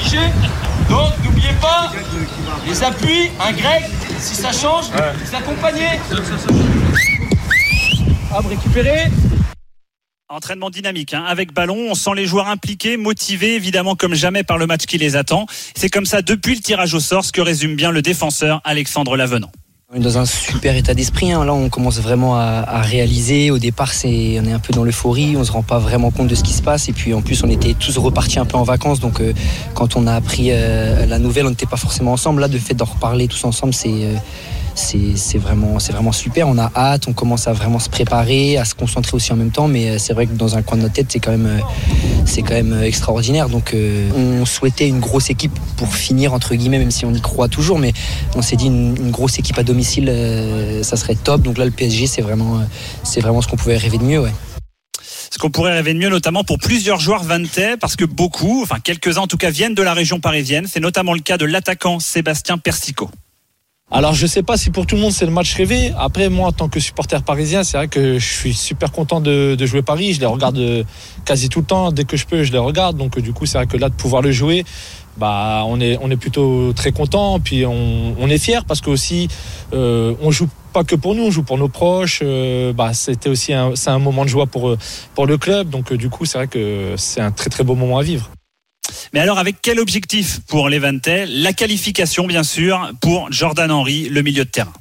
Figé 0.00 0.18
Donc, 0.88 1.12
n'oubliez 1.24 1.52
pas, 1.60 1.92
les 2.66 2.82
appuis, 2.82 3.30
un 3.40 3.52
grec, 3.52 3.84
si 4.18 4.34
ça 4.34 4.50
change, 4.50 4.86
vous 4.90 5.34
accompagnez. 5.34 6.00
Hop, 8.36 8.46
récupérez. 8.48 9.10
Entraînement 10.28 10.70
dynamique, 10.70 11.14
hein. 11.14 11.24
avec 11.26 11.52
ballon, 11.52 11.88
on 11.90 11.94
sent 11.94 12.14
les 12.16 12.26
joueurs 12.26 12.48
impliqués, 12.48 12.96
motivés 12.96 13.54
évidemment 13.54 13.94
comme 13.94 14.14
jamais 14.14 14.42
par 14.42 14.58
le 14.58 14.66
match 14.66 14.86
qui 14.86 14.98
les 14.98 15.16
attend. 15.16 15.46
C'est 15.74 15.88
comme 15.88 16.06
ça 16.06 16.20
depuis 16.22 16.54
le 16.56 16.60
tirage 16.60 16.94
au 16.94 17.00
sort, 17.00 17.24
ce 17.24 17.32
que 17.32 17.40
résume 17.40 17.76
bien 17.76 17.92
le 17.92 18.02
défenseur 18.02 18.60
Alexandre 18.64 19.16
Lavenant. 19.16 19.50
On 19.92 19.96
est 19.96 20.04
dans 20.04 20.18
un 20.18 20.24
super 20.24 20.76
état 20.76 20.94
d'esprit. 20.94 21.32
hein. 21.32 21.44
Là, 21.44 21.52
on 21.52 21.68
commence 21.68 21.98
vraiment 21.98 22.36
à, 22.36 22.80
réaliser. 22.80 23.50
Au 23.50 23.58
départ, 23.58 23.92
c'est, 23.92 24.38
on 24.40 24.44
est 24.44 24.52
un 24.52 24.60
peu 24.60 24.72
dans 24.72 24.84
l'euphorie. 24.84 25.36
On 25.36 25.42
se 25.42 25.50
rend 25.50 25.64
pas 25.64 25.80
vraiment 25.80 26.12
compte 26.12 26.28
de 26.28 26.36
ce 26.36 26.44
qui 26.44 26.52
se 26.52 26.62
passe. 26.62 26.88
Et 26.88 26.92
puis, 26.92 27.12
en 27.12 27.22
plus, 27.22 27.42
on 27.42 27.50
était 27.50 27.74
tous 27.74 27.98
repartis 27.98 28.38
un 28.38 28.44
peu 28.44 28.56
en 28.56 28.62
vacances. 28.62 29.00
Donc, 29.00 29.20
euh, 29.20 29.32
quand 29.74 29.96
on 29.96 30.06
a 30.06 30.14
appris 30.14 30.50
euh, 30.52 31.06
la 31.06 31.18
nouvelle, 31.18 31.46
on 31.46 31.50
n'était 31.50 31.66
pas 31.66 31.76
forcément 31.76 32.12
ensemble. 32.12 32.40
Là, 32.40 32.46
le 32.46 32.58
fait 32.60 32.74
d'en 32.74 32.84
reparler 32.84 33.26
tous 33.26 33.42
ensemble, 33.42 33.74
c'est, 33.74 33.88
euh, 33.88 34.14
c'est, 34.80 35.38
vraiment, 35.38 35.76
vraiment 35.76 36.12
super. 36.12 36.48
On 36.48 36.58
a 36.58 36.70
hâte. 36.74 37.06
On 37.08 37.12
commence 37.12 37.46
à 37.46 37.52
vraiment 37.52 37.78
se 37.78 37.88
préparer, 37.88 38.56
à 38.56 38.64
se 38.64 38.74
concentrer 38.74 39.14
aussi 39.14 39.32
en 39.32 39.36
même 39.36 39.50
temps. 39.50 39.68
Mais 39.68 39.90
euh, 39.90 39.98
c'est 39.98 40.12
vrai 40.12 40.26
que 40.26 40.32
dans 40.32 40.56
un 40.56 40.62
coin 40.62 40.76
de 40.76 40.82
notre 40.82 40.94
tête, 40.94 41.06
c'est 41.10 41.20
quand 41.20 41.30
même, 41.30 41.46
euh, 41.46 42.42
quand 42.42 42.54
même 42.54 42.72
euh, 42.72 42.82
extraordinaire. 42.82 43.48
Donc, 43.48 43.74
on 44.16 44.44
souhaitait 44.44 44.88
une 44.88 45.00
grosse 45.00 45.30
équipe 45.30 45.56
pour 45.76 45.94
finir 45.94 46.32
entre 46.32 46.54
guillemets, 46.54 46.78
même 46.78 46.90
si 46.90 47.04
on 47.04 47.12
y 47.12 47.20
croit 47.20 47.48
toujours. 47.48 47.78
Mais 47.78 47.92
on 48.34 48.42
s'est 48.42 48.56
dit 48.56 48.66
une, 48.66 49.10
grosse 49.10 49.38
équipe 49.38 49.58
à 49.58 49.62
domicile, 49.62 50.12
ça 50.82 50.96
serait 50.96 51.16
top. 51.16 51.42
Donc 51.42 51.58
là, 51.58 51.64
le 51.64 51.70
PSG, 51.70 52.06
c'est 52.06 52.22
vraiment, 52.22 52.60
vraiment 53.16 53.42
ce 53.42 53.48
qu'on 53.48 53.56
pouvait 53.56 53.76
rêver 53.76 53.98
de 53.98 54.04
mieux. 54.04 54.24
Ce 55.32 55.38
qu'on 55.38 55.50
pourrait 55.50 55.74
rêver 55.74 55.94
de 55.94 55.98
mieux, 55.98 56.08
notamment 56.08 56.44
pour 56.44 56.58
plusieurs 56.58 57.00
joueurs 57.00 57.24
vantais, 57.24 57.76
parce 57.76 57.96
que 57.96 58.04
beaucoup, 58.04 58.62
enfin 58.62 58.76
quelques-uns 58.82 59.22
en 59.22 59.26
tout 59.26 59.36
cas, 59.36 59.50
viennent 59.50 59.74
de 59.74 59.82
la 59.82 59.94
région 59.94 60.20
parisienne. 60.20 60.66
C'est 60.68 60.80
notamment 60.80 61.12
le 61.12 61.20
cas 61.20 61.38
de 61.38 61.44
l'attaquant 61.44 61.98
Sébastien 62.00 62.58
Persico. 62.58 63.10
Alors 63.92 64.14
je 64.14 64.24
sais 64.28 64.44
pas 64.44 64.56
si 64.56 64.70
pour 64.70 64.86
tout 64.86 64.94
le 64.94 65.00
monde 65.00 65.10
c'est 65.10 65.26
le 65.26 65.32
match 65.32 65.52
rêvé. 65.56 65.92
Après 65.98 66.28
moi 66.28 66.48
en 66.48 66.52
tant 66.52 66.68
que 66.68 66.78
supporter 66.78 67.20
parisien, 67.24 67.64
c'est 67.64 67.76
vrai 67.76 67.88
que 67.88 68.20
je 68.20 68.24
suis 68.24 68.54
super 68.54 68.92
content 68.92 69.20
de, 69.20 69.56
de 69.56 69.66
jouer 69.66 69.82
Paris. 69.82 70.12
Je 70.14 70.20
les 70.20 70.26
regarde 70.26 70.58
euh, 70.58 70.84
quasi 71.24 71.48
tout 71.48 71.58
le 71.58 71.66
temps. 71.66 71.90
Dès 71.90 72.04
que 72.04 72.16
je 72.16 72.24
peux, 72.24 72.44
je 72.44 72.52
les 72.52 72.58
regarde. 72.58 72.96
Donc 72.96 73.18
euh, 73.18 73.20
du 73.20 73.32
coup 73.32 73.46
c'est 73.46 73.58
vrai 73.58 73.66
que 73.66 73.76
là 73.76 73.88
de 73.88 73.94
pouvoir 73.94 74.22
le 74.22 74.30
jouer, 74.30 74.64
bah 75.16 75.64
on 75.66 75.80
est 75.80 75.98
on 76.00 76.08
est 76.08 76.16
plutôt 76.16 76.72
très 76.72 76.92
content. 76.92 77.40
Puis 77.40 77.66
on, 77.66 78.14
on 78.16 78.28
est 78.28 78.38
fier 78.38 78.64
parce 78.64 78.80
que 78.80 78.90
aussi 78.90 79.26
euh, 79.72 80.14
on 80.22 80.30
joue 80.30 80.48
pas 80.72 80.84
que 80.84 80.94
pour 80.94 81.16
nous, 81.16 81.24
on 81.24 81.30
joue 81.32 81.42
pour 81.42 81.58
nos 81.58 81.68
proches. 81.68 82.20
Euh, 82.22 82.72
bah 82.72 82.94
c'était 82.94 83.28
aussi 83.28 83.52
c'est 83.74 83.90
un 83.90 83.98
moment 83.98 84.24
de 84.24 84.30
joie 84.30 84.46
pour 84.46 84.68
euh, 84.68 84.78
pour 85.16 85.26
le 85.26 85.36
club. 85.36 85.68
Donc 85.68 85.92
du 85.92 86.08
coup 86.10 86.26
c'est 86.26 86.38
vrai 86.38 86.46
que 86.46 86.94
c'est 86.96 87.20
un 87.20 87.32
très 87.32 87.50
très 87.50 87.64
beau 87.64 87.74
moment 87.74 87.98
à 87.98 88.02
vivre. 88.04 88.30
Mais 89.12 89.20
alors 89.20 89.38
avec 89.38 89.56
quel 89.62 89.80
objectif 89.80 90.40
pour 90.48 90.68
les 90.68 90.80
La 91.26 91.52
qualification 91.52 92.26
bien 92.26 92.42
sûr 92.42 92.90
pour 93.00 93.30
Jordan 93.32 93.70
Henry, 93.70 94.08
le 94.08 94.22
milieu 94.22 94.44
de 94.44 94.50
terrain. 94.50 94.72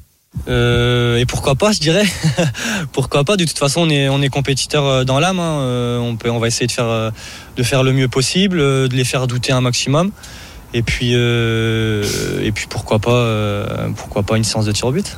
Euh, 0.48 1.18
et 1.18 1.26
pourquoi 1.26 1.56
pas, 1.56 1.72
je 1.72 1.80
dirais. 1.80 2.06
pourquoi 2.92 3.24
pas 3.24 3.36
De 3.36 3.46
toute 3.46 3.58
façon, 3.58 3.82
on 3.82 3.90
est 3.90 4.10
on 4.10 4.22
est 4.22 4.30
compétiteur 4.30 4.86
euh, 4.86 5.04
dans 5.04 5.20
l'âme. 5.20 5.40
hein. 5.40 5.62
Euh, 5.62 5.98
on 6.00 6.16
peut, 6.16 6.30
on 6.30 6.40
va 6.40 6.48
essayer 6.48 6.68
de 6.68 7.64
faire 7.64 7.84
le 7.84 7.94
mieux 7.94 8.08
possible, 8.08 8.60
de 8.60 8.96
les 8.96 9.04
faire 9.04 9.28
douter 9.28 9.52
un 9.52 9.62
maximum. 9.62 10.12
Et 10.74 10.84
puis 10.84 11.16
pourquoi 12.70 13.00
pas 13.00 13.90
pourquoi 13.96 14.24
pas 14.24 14.38
une 14.38 14.44
séance 14.44 14.66
de 14.66 14.72
tir 14.72 14.88
au 14.88 14.92
but. 14.92 15.18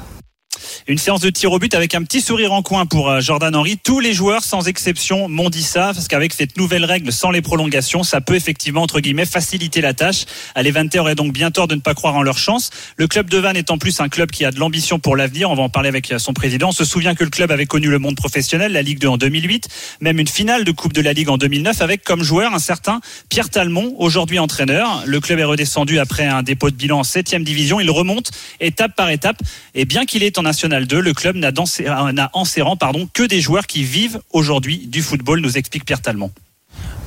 Une 0.87 0.97
séance 0.97 1.21
de 1.21 1.29
tir 1.29 1.51
au 1.51 1.59
but 1.59 1.73
avec 1.73 1.95
un 1.95 2.03
petit 2.03 2.21
sourire 2.21 2.53
en 2.53 2.61
coin 2.61 2.85
pour 2.85 3.09
euh, 3.09 3.21
Jordan 3.21 3.55
Henry. 3.55 3.77
Tous 3.77 3.99
les 3.99 4.13
joueurs, 4.13 4.43
sans 4.43 4.67
exception, 4.67 5.27
m'ont 5.27 5.49
dit 5.49 5.63
ça, 5.63 5.91
parce 5.93 6.07
qu'avec 6.07 6.33
cette 6.33 6.57
nouvelle 6.57 6.85
règle 6.85 7.11
sans 7.11 7.31
les 7.31 7.41
prolongations, 7.41 8.03
ça 8.03 8.21
peut 8.21 8.35
effectivement, 8.35 8.81
entre 8.81 8.99
guillemets, 8.99 9.25
faciliter 9.25 9.81
la 9.81 9.93
tâche. 9.93 10.25
Les 10.55 10.71
Vantais 10.71 10.99
auraient 10.99 11.15
donc 11.15 11.33
bien 11.33 11.51
tort 11.51 11.67
de 11.67 11.75
ne 11.75 11.81
pas 11.81 11.93
croire 11.93 12.15
en 12.15 12.21
leur 12.21 12.37
chance. 12.37 12.69
Le 12.97 13.07
club 13.07 13.29
de 13.29 13.37
Vannes 13.37 13.57
est 13.57 13.71
en 13.71 13.77
plus 13.77 13.99
un 13.99 14.09
club 14.09 14.31
qui 14.31 14.45
a 14.45 14.51
de 14.51 14.59
l'ambition 14.59 14.99
pour 14.99 15.15
l'avenir. 15.15 15.49
On 15.49 15.55
va 15.55 15.63
en 15.63 15.69
parler 15.69 15.89
avec 15.89 16.11
euh, 16.11 16.19
son 16.19 16.33
président. 16.33 16.69
On 16.69 16.73
se 16.73 16.85
souvient 16.85 17.15
que 17.15 17.23
le 17.23 17.29
club 17.29 17.51
avait 17.51 17.65
connu 17.65 17.87
le 17.87 17.99
monde 17.99 18.15
professionnel, 18.15 18.71
la 18.71 18.81
Ligue 18.81 18.99
2 18.99 19.07
en 19.07 19.17
2008, 19.17 19.67
même 20.01 20.19
une 20.19 20.27
finale 20.27 20.63
de 20.63 20.71
Coupe 20.71 20.93
de 20.93 21.01
la 21.01 21.13
Ligue 21.13 21.29
en 21.29 21.37
2009, 21.37 21.81
avec 21.81 22.03
comme 22.03 22.23
joueur 22.23 22.53
un 22.53 22.59
certain 22.59 23.01
Pierre 23.29 23.49
Talmont, 23.49 23.95
aujourd'hui 23.97 24.39
entraîneur. 24.39 25.03
Le 25.05 25.19
club 25.19 25.39
est 25.39 25.43
redescendu 25.43 25.99
après 25.99 26.25
un 26.25 26.43
dépôt 26.43 26.69
de 26.69 26.75
bilan 26.75 26.99
en 26.99 27.03
7 27.03 27.31
division. 27.39 27.79
Il 27.79 27.89
remonte 27.89 28.31
étape 28.59 28.95
par 28.95 29.09
étape. 29.09 29.37
Et 29.73 29.85
bien 29.85 30.05
qu'il 30.05 30.23
est 30.23 30.37
en 30.37 30.45
National 30.61 30.85
2, 30.85 31.01
le 31.01 31.13
club 31.15 31.37
euh, 31.37 32.11
n'a 32.11 32.29
en 32.33 32.45
serrant 32.45 32.77
pardon, 32.77 33.09
que 33.11 33.23
des 33.23 33.41
joueurs 33.41 33.65
qui 33.65 33.83
vivent 33.83 34.19
aujourd'hui 34.31 34.85
du 34.85 35.01
football, 35.01 35.41
nous 35.41 35.57
explique 35.57 35.85
Pierre 35.85 36.01
Talmont. 36.01 36.29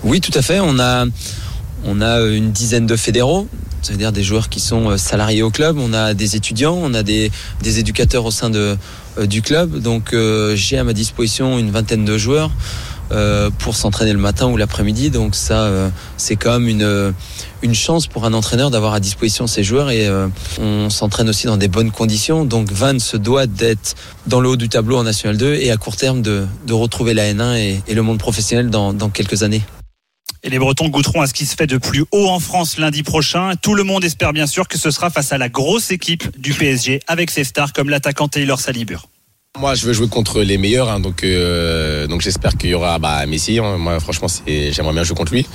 Oui, 0.02 0.20
tout 0.20 0.32
à 0.34 0.42
fait. 0.42 0.58
On 0.58 0.80
a, 0.80 1.06
on 1.84 2.00
a 2.00 2.20
une 2.22 2.50
dizaine 2.50 2.86
de 2.86 2.96
fédéraux, 2.96 3.46
c'est-à-dire 3.80 4.10
des 4.10 4.24
joueurs 4.24 4.48
qui 4.48 4.58
sont 4.58 4.90
euh, 4.90 4.96
salariés 4.96 5.44
au 5.44 5.52
club. 5.52 5.78
On 5.78 5.92
a 5.92 6.14
des 6.14 6.34
étudiants, 6.34 6.74
on 6.74 6.94
a 6.94 7.04
des, 7.04 7.30
des 7.62 7.78
éducateurs 7.78 8.24
au 8.24 8.32
sein 8.32 8.50
de, 8.50 8.76
euh, 9.18 9.26
du 9.26 9.40
club. 9.40 9.78
Donc 9.78 10.16
j'ai 10.56 10.76
à 10.76 10.82
ma 10.82 10.92
disposition 10.92 11.56
une 11.56 11.70
vingtaine 11.70 12.04
de 12.04 12.18
joueurs 12.18 12.50
pour 13.58 13.76
s'entraîner 13.76 14.12
le 14.12 14.18
matin 14.18 14.46
ou 14.48 14.56
l'après-midi. 14.56 15.10
Donc 15.10 15.34
ça, 15.34 15.64
euh, 15.64 15.88
c'est 16.16 16.36
quand 16.36 16.58
même 16.58 16.68
une, 16.68 17.14
une 17.62 17.74
chance 17.74 18.06
pour 18.06 18.24
un 18.24 18.32
entraîneur 18.32 18.70
d'avoir 18.70 18.94
à 18.94 19.00
disposition 19.00 19.46
ces 19.46 19.64
joueurs 19.64 19.90
et 19.90 20.06
euh, 20.06 20.28
on 20.60 20.90
s'entraîne 20.90 21.28
aussi 21.28 21.46
dans 21.46 21.56
des 21.56 21.68
bonnes 21.68 21.90
conditions. 21.90 22.44
Donc 22.44 22.70
Van 22.72 22.98
se 22.98 23.16
doit 23.16 23.46
d'être 23.46 23.94
dans 24.26 24.40
le 24.40 24.48
haut 24.50 24.56
du 24.56 24.68
tableau 24.68 24.98
en 24.98 25.04
National 25.04 25.36
2 25.36 25.54
et 25.54 25.70
à 25.70 25.76
court 25.76 25.96
terme 25.96 26.22
de, 26.22 26.46
de 26.66 26.72
retrouver 26.72 27.14
la 27.14 27.32
N1 27.32 27.56
et, 27.56 27.82
et 27.86 27.94
le 27.94 28.02
monde 28.02 28.18
professionnel 28.18 28.70
dans, 28.70 28.92
dans 28.92 29.08
quelques 29.08 29.42
années. 29.42 29.62
Et 30.42 30.50
les 30.50 30.58
Bretons 30.58 30.88
goûteront 30.88 31.22
à 31.22 31.26
ce 31.26 31.32
qui 31.32 31.46
se 31.46 31.56
fait 31.56 31.66
de 31.66 31.78
plus 31.78 32.04
haut 32.12 32.28
en 32.28 32.38
France 32.38 32.76
lundi 32.76 33.02
prochain. 33.02 33.52
Tout 33.60 33.74
le 33.74 33.82
monde 33.82 34.04
espère 34.04 34.34
bien 34.34 34.46
sûr 34.46 34.68
que 34.68 34.76
ce 34.76 34.90
sera 34.90 35.08
face 35.08 35.32
à 35.32 35.38
la 35.38 35.48
grosse 35.48 35.90
équipe 35.90 36.38
du 36.38 36.52
PSG 36.52 37.00
avec 37.06 37.30
ses 37.30 37.44
stars 37.44 37.72
comme 37.72 37.88
l'attaquant 37.88 38.28
Taylor 38.28 38.60
Salibur. 38.60 39.08
Moi, 39.64 39.74
je 39.76 39.86
veux 39.86 39.94
jouer 39.94 40.08
contre 40.08 40.42
les 40.42 40.58
meilleurs, 40.58 40.90
hein, 40.90 41.00
donc 41.00 41.24
euh, 41.24 42.06
donc 42.06 42.20
j'espère 42.20 42.54
qu'il 42.58 42.68
y 42.68 42.74
aura 42.74 42.98
bah, 42.98 43.24
Messi. 43.24 43.58
hein. 43.58 43.78
moi, 43.78 43.98
franchement, 43.98 44.28
c'est- 44.28 44.72
j'aimerais 44.72 44.92
bien 44.92 45.04
jouer 45.04 45.16
contre 45.16 45.32
lui. 45.32 45.46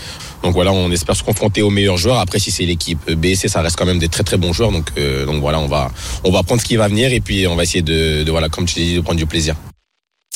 Donc 0.41 0.53
voilà, 0.53 0.71
on 0.71 0.89
espère 0.89 1.15
se 1.15 1.21
confronter 1.21 1.61
aux 1.61 1.69
meilleurs 1.69 1.97
joueurs. 1.97 2.17
Après, 2.17 2.39
si 2.39 2.49
c'est 2.49 2.65
l'équipe 2.65 3.07
B, 3.11 3.35
C, 3.35 3.47
ça 3.47 3.61
reste 3.61 3.75
quand 3.75 3.85
même 3.85 3.99
des 3.99 4.07
très 4.09 4.23
très 4.23 4.37
bons 4.37 4.51
joueurs. 4.51 4.71
Donc 4.71 4.87
euh, 4.97 5.27
donc 5.27 5.41
voilà, 5.41 5.59
on 5.59 5.67
va 5.67 5.91
va 6.23 6.41
prendre 6.41 6.59
ce 6.59 6.65
qui 6.65 6.75
va 6.75 6.87
venir 6.87 7.13
et 7.13 7.19
puis 7.19 7.45
on 7.45 7.55
va 7.55 7.61
essayer 7.61 7.83
de 7.83 8.25
voilà, 8.31 8.49
comme 8.49 8.65
tu 8.65 8.79
dis, 8.79 8.95
de 8.95 9.01
prendre 9.01 9.19
du 9.19 9.27
plaisir. 9.27 9.53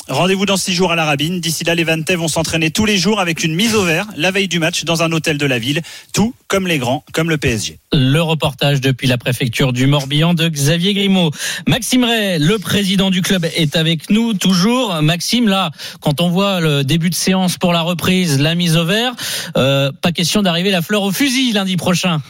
Rendez-vous 0.08 0.44
dans 0.44 0.58
six 0.58 0.74
jours 0.74 0.92
à 0.92 0.96
la 0.96 1.06
Rabine. 1.06 1.40
D'ici 1.40 1.64
là, 1.64 1.74
les 1.74 1.82
Vantais 1.82 2.14
vont 2.14 2.28
s'entraîner 2.28 2.70
tous 2.70 2.84
les 2.84 2.98
jours 2.98 3.20
avec 3.20 3.42
une 3.42 3.54
mise 3.54 3.74
au 3.74 3.84
vert 3.84 4.06
la 4.16 4.30
veille 4.30 4.48
du 4.48 4.58
match 4.58 4.84
dans 4.84 5.02
un 5.02 5.10
hôtel 5.12 5.38
de 5.38 5.46
la 5.46 5.58
ville. 5.58 5.80
Tout 6.12 6.34
comme 6.46 6.66
les 6.66 6.78
grands, 6.78 7.02
comme 7.14 7.30
le 7.30 7.38
PSG. 7.38 7.78
Le 7.90 8.20
reportage 8.20 8.82
depuis 8.82 9.06
la 9.08 9.16
préfecture 9.16 9.72
du 9.72 9.86
Morbihan 9.86 10.34
de 10.34 10.46
Xavier 10.46 10.92
Grimaud. 10.92 11.30
Maxime 11.66 12.04
Ray, 12.04 12.38
le 12.38 12.58
président 12.58 13.10
du 13.10 13.22
club, 13.22 13.46
est 13.56 13.76
avec 13.76 14.10
nous 14.10 14.34
toujours. 14.34 15.00
Maxime, 15.00 15.48
là, 15.48 15.70
quand 16.00 16.20
on 16.20 16.28
voit 16.28 16.60
le 16.60 16.84
début 16.84 17.08
de 17.08 17.14
séance 17.14 17.56
pour 17.56 17.72
la 17.72 17.80
reprise, 17.80 18.38
la 18.38 18.54
mise 18.54 18.76
au 18.76 18.84
vert, 18.84 19.14
euh, 19.56 19.90
pas 20.02 20.12
question 20.12 20.42
d'arriver 20.42 20.70
la 20.70 20.82
fleur 20.82 21.02
au 21.02 21.12
fusil 21.12 21.52
lundi 21.52 21.78
prochain. 21.78 22.20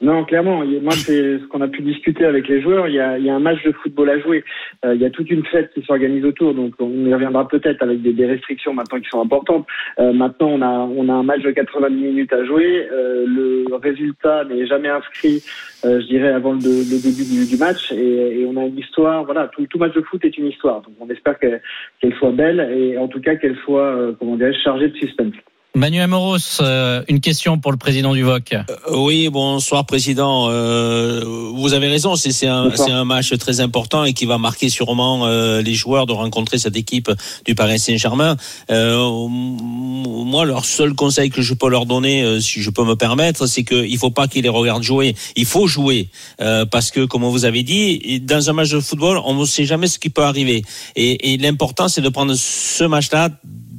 Non, 0.00 0.24
clairement. 0.24 0.64
Moi, 0.64 0.92
c'est 0.92 1.38
ce 1.40 1.46
qu'on 1.48 1.60
a 1.60 1.66
pu 1.66 1.82
discuter 1.82 2.24
avec 2.24 2.46
les 2.46 2.60
joueurs. 2.62 2.86
Il 2.86 2.94
y 2.94 3.00
a, 3.00 3.18
il 3.18 3.24
y 3.24 3.30
a 3.30 3.34
un 3.34 3.40
match 3.40 3.64
de 3.64 3.72
football 3.72 4.08
à 4.10 4.20
jouer. 4.20 4.44
Euh, 4.84 4.94
il 4.94 5.00
y 5.00 5.04
a 5.04 5.10
toute 5.10 5.28
une 5.28 5.44
fête 5.44 5.72
qui 5.74 5.82
s'organise 5.82 6.24
autour. 6.24 6.54
Donc, 6.54 6.74
on 6.78 7.04
y 7.04 7.12
reviendra 7.12 7.48
peut-être 7.48 7.82
avec 7.82 8.00
des, 8.00 8.12
des 8.12 8.26
restrictions 8.26 8.72
maintenant 8.72 9.00
qui 9.00 9.08
sont 9.08 9.20
importantes. 9.20 9.66
Euh, 9.98 10.12
maintenant, 10.12 10.50
on 10.50 10.62
a, 10.62 10.68
on 10.68 11.08
a 11.08 11.12
un 11.14 11.24
match 11.24 11.42
de 11.42 11.50
90 11.50 11.96
minutes 11.96 12.32
à 12.32 12.44
jouer. 12.44 12.86
Euh, 12.92 13.24
le 13.26 13.74
résultat 13.74 14.44
n'est 14.44 14.66
jamais 14.68 14.88
inscrit, 14.88 15.42
euh, 15.84 16.00
je 16.00 16.06
dirais, 16.06 16.28
avant 16.28 16.52
le, 16.52 16.60
le 16.60 17.02
début 17.02 17.24
du, 17.24 17.48
du 17.50 17.56
match. 17.58 17.90
Et, 17.90 18.42
et 18.42 18.46
on 18.46 18.56
a 18.56 18.66
une 18.66 18.78
histoire. 18.78 19.24
Voilà, 19.24 19.48
tout, 19.48 19.66
tout 19.66 19.78
match 19.78 19.94
de 19.94 20.02
foot 20.02 20.24
est 20.24 20.38
une 20.38 20.46
histoire. 20.46 20.80
Donc, 20.82 20.94
on 21.00 21.08
espère 21.10 21.36
que- 21.40 21.58
qu'elle 22.00 22.14
soit 22.14 22.30
belle 22.30 22.60
et 22.72 22.96
en 22.98 23.08
tout 23.08 23.20
cas 23.20 23.34
qu'elle 23.34 23.56
soit, 23.64 23.82
euh, 23.96 24.12
comment 24.16 24.36
dirais-je, 24.36 24.60
chargée 24.60 24.86
de 24.90 24.96
suspense. 24.96 25.34
Manu 25.74 26.00
Amoros, 26.00 26.60
euh, 26.60 27.02
une 27.08 27.20
question 27.20 27.58
pour 27.58 27.70
le 27.70 27.78
président 27.78 28.12
du 28.14 28.22
VOC. 28.22 28.54
Euh, 28.54 28.64
oui, 28.94 29.28
bonsoir 29.28 29.84
président. 29.86 30.48
Euh, 30.48 31.22
vous 31.54 31.72
avez 31.72 31.88
raison, 31.88 32.16
c'est 32.16 32.32
c'est 32.32 32.48
un, 32.48 32.70
c'est 32.74 32.90
un 32.90 33.04
match 33.04 33.36
très 33.38 33.60
important 33.60 34.04
et 34.04 34.12
qui 34.12 34.24
va 34.24 34.38
marquer 34.38 34.70
sûrement 34.70 35.26
euh, 35.26 35.60
les 35.60 35.74
joueurs 35.74 36.06
de 36.06 36.12
rencontrer 36.12 36.58
cette 36.58 36.76
équipe 36.76 37.10
du 37.44 37.54
Paris 37.54 37.78
Saint-Germain. 37.78 38.36
Euh, 38.70 39.28
moi, 39.28 40.46
leur 40.46 40.64
seul 40.64 40.94
conseil 40.94 41.30
que 41.30 41.42
je 41.42 41.54
peux 41.54 41.68
leur 41.68 41.86
donner, 41.86 42.22
euh, 42.22 42.40
si 42.40 42.60
je 42.60 42.70
peux 42.70 42.84
me 42.84 42.96
permettre, 42.96 43.46
c'est 43.46 43.62
qu'il 43.62 43.98
faut 43.98 44.10
pas 44.10 44.26
qu'ils 44.26 44.42
les 44.42 44.48
regardent 44.48 44.82
jouer. 44.82 45.14
Il 45.36 45.46
faut 45.46 45.66
jouer 45.66 46.08
euh, 46.40 46.64
parce 46.64 46.90
que, 46.90 47.04
comme 47.04 47.24
vous 47.24 47.44
avez 47.44 47.62
dit, 47.62 48.20
dans 48.20 48.50
un 48.50 48.52
match 48.52 48.70
de 48.70 48.80
football, 48.80 49.20
on 49.24 49.34
ne 49.34 49.44
sait 49.44 49.64
jamais 49.64 49.86
ce 49.86 49.98
qui 49.98 50.10
peut 50.10 50.24
arriver. 50.24 50.64
Et, 50.96 51.34
et 51.34 51.36
l'important, 51.36 51.88
c'est 51.88 52.00
de 52.00 52.08
prendre 52.08 52.34
ce 52.34 52.84
match-là 52.84 53.28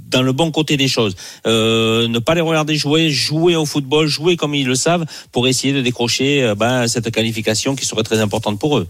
dans 0.10 0.22
le 0.22 0.32
bon 0.32 0.52
côté 0.52 0.78
des 0.78 0.88
choses. 0.88 1.16
Euh, 1.46 2.08
ne 2.08 2.20
pas 2.20 2.36
les 2.36 2.42
regarder 2.42 2.76
jouer, 2.76 3.10
jouer 3.10 3.56
au 3.56 3.66
football, 3.66 4.08
jouer 4.08 4.36
comme 4.36 4.56
ils 4.56 4.68
le 4.68 4.76
savent 4.76 5.06
pour 5.32 5.48
essayer 5.48 5.74
de 5.74 5.82
décrocher 5.82 6.44
euh, 6.44 6.56
ben, 6.56 6.88
cette 6.88 7.12
qualification 7.12 7.76
qui 7.76 7.86
serait 7.86 8.04
très 8.04 8.20
importante 8.20 8.60
pour 8.60 8.78
eux. 8.78 8.88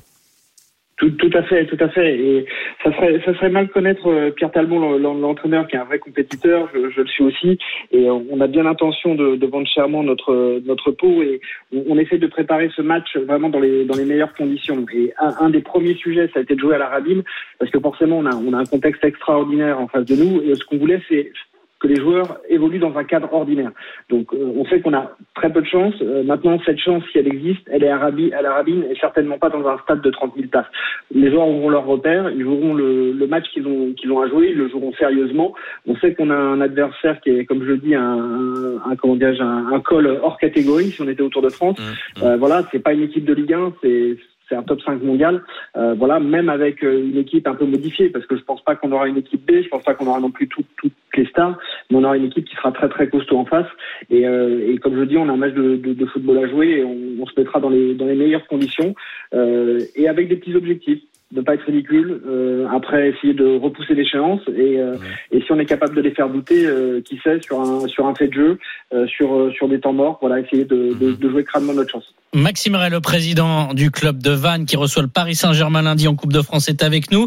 Tout, 1.00 1.12
tout, 1.12 1.30
à 1.34 1.44
fait, 1.44 1.66
tout 1.66 1.78
à 1.80 1.88
fait. 1.90 2.20
Et 2.20 2.46
ça 2.84 2.92
serait, 2.92 3.22
ça 3.26 3.34
serait 3.34 3.50
mal 3.50 3.70
connaître 3.70 4.08
euh, 4.08 4.32
Pierre 4.32 4.52
Talmont, 4.52 4.98
l'entraîneur, 4.98 5.66
qui 5.68 5.78
est 5.78 5.80
un 5.80 5.86
vrai 5.86 5.98
compétiteur. 5.98 6.70
Je, 6.74 7.02
le 7.02 7.08
suis 7.08 7.24
aussi. 7.24 7.58
Et 7.92 8.10
on 8.10 8.42
a 8.42 8.48
bien 8.48 8.64
l'intention 8.64 9.16
de, 9.16 9.38
de 9.38 9.48
vendre 9.48 9.66
chèrement 9.68 10.04
notre 10.04 10.60
notre 10.66 10.92
peau. 10.92 11.24
Et 11.24 11.40
on, 11.74 11.84
on, 11.88 11.98
essaie 11.98 12.18
de 12.18 12.28
préparer 12.28 12.70
ce 12.76 12.82
match 12.82 13.16
vraiment 13.16 13.50
dans 13.50 13.62
les 13.62 13.86
dans 13.86 13.96
les 13.96 14.04
meilleures 14.04 14.34
conditions. 14.34 14.86
Et 14.94 15.14
un, 15.20 15.34
un 15.40 15.50
des 15.50 15.62
premiers 15.62 15.96
sujets, 15.96 16.30
ça 16.34 16.40
a 16.40 16.42
été 16.42 16.56
de 16.56 16.60
jouer 16.60 16.76
à 16.76 16.80
la 16.80 16.90
Rabine, 16.90 17.24
parce 17.60 17.72
que 17.72 17.80
forcément, 17.80 18.18
on 18.18 18.26
a 18.26 18.36
on 18.36 18.52
a 18.52 18.58
un 18.58 18.66
contexte 18.66 19.04
extraordinaire 19.06 19.80
en 19.80 19.88
face 19.88 20.06
de 20.06 20.16
nous. 20.16 20.42
Et 20.42 20.54
ce 20.56 20.66
qu'on 20.66 20.78
voulait, 20.78 21.02
c'est 21.08 21.32
que 21.80 21.88
les 21.88 21.96
joueurs 21.96 22.40
évoluent 22.50 22.80
dans 22.80 22.98
un 22.98 23.04
cadre 23.04 23.34
ordinaire. 23.34 23.72
Donc 24.10 24.34
euh, 24.34 24.54
on 24.56 24.66
sait 24.66 24.82
qu'on 24.82 24.94
a 24.94 25.12
très 25.34 25.52
peu 25.52 25.62
de 25.62 25.68
chance. 25.68 25.94
Euh, 26.02 26.24
maintenant, 26.24 26.60
cette 26.66 26.80
chance, 26.80 27.04
si 27.12 27.18
elle 27.18 27.28
existe, 27.28 27.62
elle 27.72 27.84
est 27.84 27.90
à, 27.90 27.98
Rabi, 27.98 28.34
à 28.34 28.42
la 28.42 28.54
Rabine 28.54 28.84
et 28.90 28.96
certainement 29.00 29.38
pas 29.38 29.50
dans 29.50 29.66
un 29.68 29.78
stade 29.80 30.02
de 30.02 30.10
30 30.10 30.34
000 30.36 30.48
places. 30.50 30.66
Les 31.14 31.32
joueurs 31.32 31.48
auront 31.48 31.70
leur 31.70 31.86
repère, 31.86 32.30
ils 32.32 32.44
joueront 32.44 32.74
le, 32.74 33.14
le 33.14 33.28
match 33.28 33.46
qu'ils 33.54 33.68
ont, 33.68 33.94
qu'ils 33.94 34.12
ont 34.12 34.22
à 34.22 34.28
jouer, 34.28 34.50
ils 34.52 34.58
le 34.58 34.68
joueront 34.70 34.94
sérieusement. 34.94 35.54
On 35.88 35.96
sait 35.98 36.14
qu'on 36.14 36.30
a 36.30 36.36
un 36.36 36.62
adversaire 36.62 37.20
qui 37.22 37.30
est, 37.30 37.46
comme 37.46 37.64
je 37.64 37.70
le 37.70 37.78
dis, 37.78 37.96
un, 37.96 38.80
un, 38.86 38.96
comment 38.96 39.18
un, 39.22 39.74
un 39.74 39.80
col 39.80 40.20
hors 40.22 40.38
catégorie 40.38 40.92
si 40.92 41.02
on 41.02 41.08
était 41.08 41.24
autour 41.24 41.42
de 41.42 41.50
France. 41.50 41.78
Mmh, 41.80 42.22
mmh. 42.22 42.26
Euh, 42.26 42.38
voilà, 42.38 42.64
c'est 42.72 42.80
pas 42.80 42.94
une 42.94 43.04
équipe 43.04 43.26
de 43.26 43.34
Ligue 43.34 43.54
1, 43.54 43.74
c'est 43.82 44.18
c'est 44.50 44.56
un 44.56 44.64
top 44.64 44.82
5 44.82 45.02
mondial. 45.04 45.44
Euh, 45.78 45.94
voilà, 45.94 46.20
même 46.20 46.50
avec 46.50 46.82
une 46.82 47.18
équipe 47.18 47.48
un 47.48 47.56
peu 47.56 47.66
modifiée, 47.66 48.10
parce 48.10 48.26
que 48.26 48.36
je 48.36 48.44
pense 48.44 48.62
pas 48.64 48.76
qu'on 48.76 48.92
aura 48.92 49.08
une 49.08 49.18
équipe 49.18 49.46
B, 49.46 49.62
je 49.64 49.70
pense 49.70 49.84
pas 49.84 49.94
qu'on 49.94 50.08
aura 50.08 50.20
non 50.20 50.32
plus 50.32 50.48
toutes 50.48 50.66
tout, 50.78 50.92
les 51.16 51.26
stars, 51.26 51.58
mais 51.90 51.98
on 51.98 52.04
aura 52.04 52.18
une 52.18 52.26
équipe 52.26 52.46
qui 52.46 52.56
sera 52.56 52.72
très 52.72 52.90
très 52.90 53.10
costaud 53.10 53.38
en 53.38 53.46
face. 53.46 53.68
Et, 54.10 54.28
euh, 54.28 54.72
et 54.72 54.78
comme 54.78 54.98
je 54.98 55.04
dis, 55.04 55.18
on 55.18 55.30
a 55.30 55.34
un 55.34 55.38
match 55.38 55.54
de, 55.54 55.76
de, 55.76 55.94
de 55.94 56.06
football 56.06 56.38
à 56.40 56.48
jouer 56.48 56.80
et 56.80 56.84
on, 56.84 56.98
on, 57.22 57.26
se 57.26 57.38
mettra 57.38 57.60
dans 57.60 57.70
les 57.70 57.94
dans 57.94 58.06
les 58.06 58.16
meilleures 58.16 58.48
conditions 58.48 58.96
euh, 59.34 59.80
et 59.96 60.08
avec 60.08 60.30
des 60.30 60.38
petits 60.38 60.56
objectifs 60.56 61.02
ne 61.32 61.42
pas 61.42 61.54
être 61.54 61.66
ridicule, 61.66 62.22
euh, 62.28 62.68
après 62.74 63.10
essayer 63.10 63.34
de 63.34 63.58
repousser 63.58 63.94
l'échéance 63.94 64.42
et, 64.48 64.80
euh, 64.80 64.96
et 65.32 65.42
si 65.42 65.52
on 65.52 65.60
est 65.60 65.66
capable 65.66 65.96
de 65.96 66.02
les 66.02 66.12
faire 66.12 66.28
douter, 66.30 66.66
euh, 66.66 67.02
qui 67.02 67.20
sait, 67.24 67.40
sur 67.42 67.62
un 67.62 67.88
sur 67.88 68.08
un 68.08 68.16
fait 68.16 68.28
de 68.28 68.34
jeu, 68.34 68.58
euh, 68.94 69.06
sur 69.08 69.52
sur 69.54 69.70
des 69.70 69.80
temps 69.80 69.94
morts, 69.94 70.18
voilà, 70.22 70.40
essayer 70.40 70.66
de, 70.66 70.96
de, 71.00 71.12
de 71.12 71.30
jouer 71.30 71.44
crânement 71.44 71.74
notre 71.74 71.92
chance. 71.92 72.14
Maxime 72.34 72.76
Ray, 72.76 72.92
le 72.92 73.02
président 73.02 73.74
du 73.74 73.90
club 73.90 74.22
de 74.22 74.30
Vannes 74.30 74.66
qui 74.66 74.76
reçoit 74.76 75.02
le 75.02 75.08
Paris 75.08 75.34
Saint-Germain 75.34 75.82
lundi 75.82 76.08
en 76.08 76.16
Coupe 76.16 76.32
de 76.32 76.44
France, 76.44 76.70
est 76.70 76.84
avec 76.84 77.12
nous. 77.12 77.26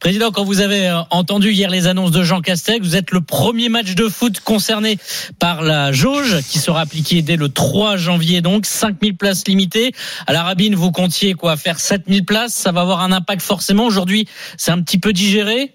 Président, 0.00 0.32
quand 0.32 0.42
vous 0.42 0.60
avez 0.60 0.90
entendu 1.10 1.52
hier 1.52 1.70
les 1.70 1.86
annonces 1.86 2.10
de 2.10 2.24
Jean 2.24 2.40
Castex, 2.40 2.84
vous 2.84 2.96
êtes 2.96 3.12
le 3.12 3.20
premier 3.20 3.68
match 3.68 3.94
de 3.94 4.08
foot 4.08 4.40
concerné 4.40 4.96
par 5.38 5.62
la 5.62 5.92
jauge 5.92 6.40
qui 6.50 6.58
sera 6.58 6.80
appliquée 6.80 7.22
dès 7.22 7.36
le 7.36 7.48
3 7.48 7.96
janvier, 7.96 8.40
donc 8.40 8.66
5000 8.66 9.16
places 9.16 9.46
limitées. 9.46 9.92
À 10.26 10.32
la 10.32 10.42
Rabine, 10.42 10.74
vous 10.74 10.90
comptiez 10.90 11.34
quoi? 11.34 11.56
Faire 11.56 11.78
7000 11.78 12.24
places, 12.24 12.54
ça 12.54 12.72
va 12.72 12.80
avoir 12.80 13.02
un 13.02 13.12
impact 13.12 13.39
forcément. 13.40 13.86
Aujourd'hui, 13.86 14.26
c'est 14.56 14.72
un 14.72 14.82
petit 14.82 14.98
peu 14.98 15.12
digéré 15.12 15.72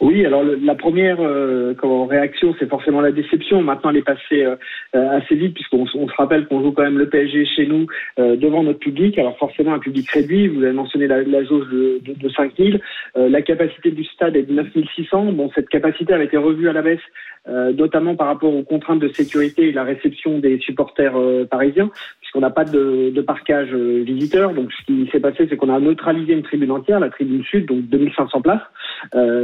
oui, 0.00 0.24
alors 0.24 0.44
la 0.44 0.76
première 0.76 1.20
euh, 1.20 1.74
réaction, 2.08 2.54
c'est 2.58 2.68
forcément 2.68 3.00
la 3.00 3.10
déception. 3.10 3.62
Maintenant, 3.62 3.90
elle 3.90 3.96
est 3.96 4.02
passée 4.02 4.44
euh, 4.44 4.56
assez 4.92 5.34
vite 5.34 5.54
puisqu'on 5.54 5.86
on 5.92 6.08
se 6.08 6.14
rappelle 6.16 6.46
qu'on 6.46 6.62
joue 6.62 6.70
quand 6.70 6.84
même 6.84 6.98
le 6.98 7.08
PSG 7.08 7.46
chez 7.46 7.66
nous 7.66 7.86
euh, 8.20 8.36
devant 8.36 8.62
notre 8.62 8.78
public. 8.78 9.18
Alors 9.18 9.36
forcément, 9.38 9.74
un 9.74 9.80
public 9.80 10.08
réduit. 10.08 10.46
Vous 10.46 10.62
avez 10.62 10.72
mentionné 10.72 11.08
la, 11.08 11.44
jauge 11.44 11.66
de 11.68 12.28
5000. 12.28 12.80
la 13.16 13.42
capacité 13.42 13.90
du 13.90 14.04
stade 14.04 14.36
est 14.36 14.44
de 14.44 14.52
9600. 14.52 15.32
Bon, 15.32 15.50
cette 15.56 15.68
capacité 15.68 16.12
avait 16.12 16.26
été 16.26 16.36
revue 16.36 16.68
à 16.68 16.72
la 16.72 16.82
baisse, 16.82 17.00
notamment 17.46 18.14
par 18.14 18.28
rapport 18.28 18.54
aux 18.54 18.62
contraintes 18.62 19.00
de 19.00 19.08
sécurité 19.08 19.68
et 19.68 19.72
la 19.72 19.82
réception 19.82 20.38
des 20.38 20.58
supporters 20.60 21.14
parisiens 21.50 21.90
puisqu'on 22.28 22.40
n'a 22.40 22.50
pas 22.50 22.64
de, 22.64 23.10
de 23.10 23.20
parquage 23.22 23.72
visiteur. 23.74 24.52
Donc, 24.52 24.70
ce 24.72 24.84
qui 24.84 25.08
s'est 25.10 25.20
passé, 25.20 25.46
c'est 25.48 25.56
qu'on 25.56 25.72
a 25.74 25.80
neutralisé 25.80 26.34
une 26.34 26.42
tribune 26.42 26.70
entière, 26.70 27.00
la 27.00 27.10
tribune 27.10 27.42
sud, 27.44 27.66
donc 27.66 27.88
2500 27.88 28.42
places. 28.42 28.60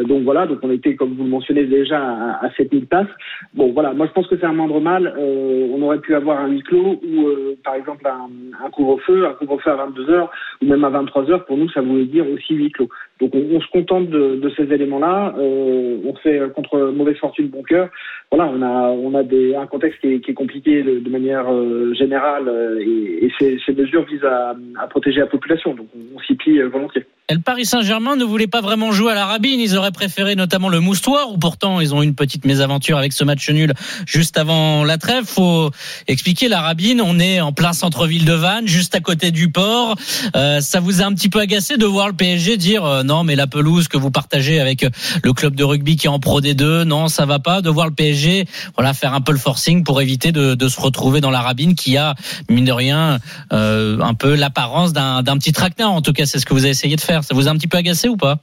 donc 0.06 0.22
voilà 0.22 0.44
donc 0.46 0.58
on 0.62 0.70
était, 0.70 0.94
comme 0.94 1.14
vous 1.14 1.24
le 1.24 1.30
mentionnez 1.30 1.64
déjà, 1.64 1.98
à, 1.98 2.46
à 2.46 2.50
7000 2.56 2.86
places. 2.86 3.08
Bon, 3.54 3.72
voilà, 3.72 3.92
moi 3.92 4.06
je 4.06 4.12
pense 4.12 4.26
que 4.26 4.36
c'est 4.36 4.46
un 4.46 4.52
moindre 4.52 4.80
mal. 4.80 5.14
Euh, 5.18 5.68
on 5.72 5.82
aurait 5.82 6.00
pu 6.00 6.14
avoir 6.14 6.40
un 6.40 6.48
huis 6.48 6.62
clos 6.62 7.00
ou, 7.02 7.26
euh, 7.26 7.56
par 7.64 7.74
exemple, 7.74 8.06
un, 8.06 8.70
couvre-feu, 8.70 9.26
un 9.26 9.32
couvre-feu 9.34 9.70
à 9.70 9.76
22 9.76 10.10
heures 10.10 10.30
ou 10.62 10.66
même 10.66 10.84
à 10.84 10.90
23 10.90 11.30
heures. 11.30 11.44
Pour 11.44 11.56
nous, 11.56 11.68
ça 11.70 11.80
voulait 11.80 12.04
dire 12.04 12.28
aussi 12.28 12.54
huis 12.54 12.70
clos. 12.70 12.88
Donc 13.20 13.32
on, 13.34 13.60
se 13.60 13.68
contente 13.68 14.10
de, 14.10 14.50
ces 14.56 14.72
éléments-là. 14.72 15.34
Euh, 15.38 15.98
on 16.04 16.14
fait 16.16 16.40
contre 16.54 16.90
mauvaise 16.90 17.16
fortune 17.16 17.48
bon 17.48 17.62
cœur. 17.62 17.88
Voilà, 18.30 18.50
on 18.52 18.60
a, 18.62 18.90
on 18.90 19.14
a 19.14 19.22
des, 19.22 19.54
un 19.54 19.66
contexte 19.66 20.00
qui 20.00 20.14
est, 20.14 20.34
compliqué 20.34 20.82
de, 20.82 21.08
manière 21.08 21.46
euh, 21.50 21.94
générale 21.94 22.48
euh, 22.48 22.73
et, 22.80 23.30
ces, 23.38 23.72
mesures 23.72 24.04
visent 24.04 24.24
à, 24.24 24.54
à, 24.78 24.86
protéger 24.86 25.20
la 25.20 25.26
population. 25.26 25.74
Donc 25.74 25.88
on, 25.94 26.16
on 26.16 26.20
s'y 26.20 26.34
plie 26.34 26.60
volontiers. 26.62 27.06
Le 27.30 27.38
Paris 27.38 27.64
Saint-Germain 27.64 28.16
ne 28.16 28.24
voulait 28.24 28.46
pas 28.46 28.60
vraiment 28.60 28.92
jouer 28.92 29.12
à 29.12 29.14
la 29.14 29.24
rabine. 29.24 29.58
Ils 29.58 29.78
auraient 29.78 29.92
préféré 29.92 30.34
notamment 30.34 30.68
le 30.68 30.80
moustoir, 30.80 31.32
où 31.32 31.38
pourtant 31.38 31.80
ils 31.80 31.94
ont 31.94 32.02
eu 32.02 32.04
une 32.04 32.14
petite 32.14 32.44
mésaventure 32.44 32.98
avec 32.98 33.14
ce 33.14 33.24
match 33.24 33.48
nul 33.48 33.72
juste 34.06 34.36
avant 34.36 34.84
la 34.84 34.98
trêve. 34.98 35.24
Faut 35.24 35.70
expliquer 36.06 36.48
la 36.48 36.60
rabine. 36.60 37.00
On 37.00 37.18
est 37.18 37.40
en 37.40 37.52
plein 37.52 37.72
centre-ville 37.72 38.26
de 38.26 38.34
Vannes, 38.34 38.68
juste 38.68 38.94
à 38.94 39.00
côté 39.00 39.30
du 39.30 39.50
port. 39.50 39.96
Euh, 40.36 40.60
ça 40.60 40.80
vous 40.80 41.00
a 41.00 41.06
un 41.06 41.14
petit 41.14 41.30
peu 41.30 41.40
agacé 41.40 41.78
de 41.78 41.86
voir 41.86 42.08
le 42.08 42.12
PSG 42.12 42.58
dire 42.58 42.84
euh, 42.84 43.02
non, 43.04 43.24
mais 43.24 43.36
la 43.36 43.46
pelouse 43.46 43.88
que 43.88 43.96
vous 43.96 44.10
partagez 44.10 44.60
avec 44.60 44.84
le 45.22 45.32
club 45.32 45.54
de 45.54 45.64
rugby 45.64 45.96
qui 45.96 46.08
est 46.08 46.10
en 46.10 46.20
Pro 46.20 46.42
D2, 46.42 46.82
non, 46.82 47.08
ça 47.08 47.24
va 47.24 47.38
pas. 47.38 47.62
De 47.62 47.70
voir 47.70 47.86
le 47.86 47.94
PSG, 47.94 48.44
voilà, 48.76 48.92
faire 48.92 49.14
un 49.14 49.22
peu 49.22 49.32
le 49.32 49.38
forcing 49.38 49.82
pour 49.82 50.02
éviter 50.02 50.30
de, 50.30 50.54
de 50.54 50.68
se 50.68 50.78
retrouver 50.78 51.22
dans 51.22 51.30
la 51.30 51.40
rabine 51.40 51.74
qui 51.74 51.96
a 51.96 52.14
mine 52.50 52.66
de 52.66 52.72
rien 52.72 53.18
euh, 53.54 53.98
un 54.00 54.12
peu 54.12 54.34
l'apparence 54.34 54.92
d'un 54.92 55.22
petit 55.38 55.52
traquenard. 55.52 55.90
En 55.90 56.02
tout 56.02 56.12
cas, 56.12 56.26
c'est 56.26 56.38
ce 56.38 56.44
que 56.44 56.52
vous 56.52 56.64
avez 56.64 56.70
essayé 56.70 56.96
de 56.96 57.00
faire. 57.00 57.13
Ça 57.22 57.34
vous 57.34 57.48
a 57.48 57.50
un 57.50 57.56
petit 57.56 57.68
peu 57.68 57.78
agacé 57.78 58.08
ou 58.08 58.16
pas? 58.16 58.38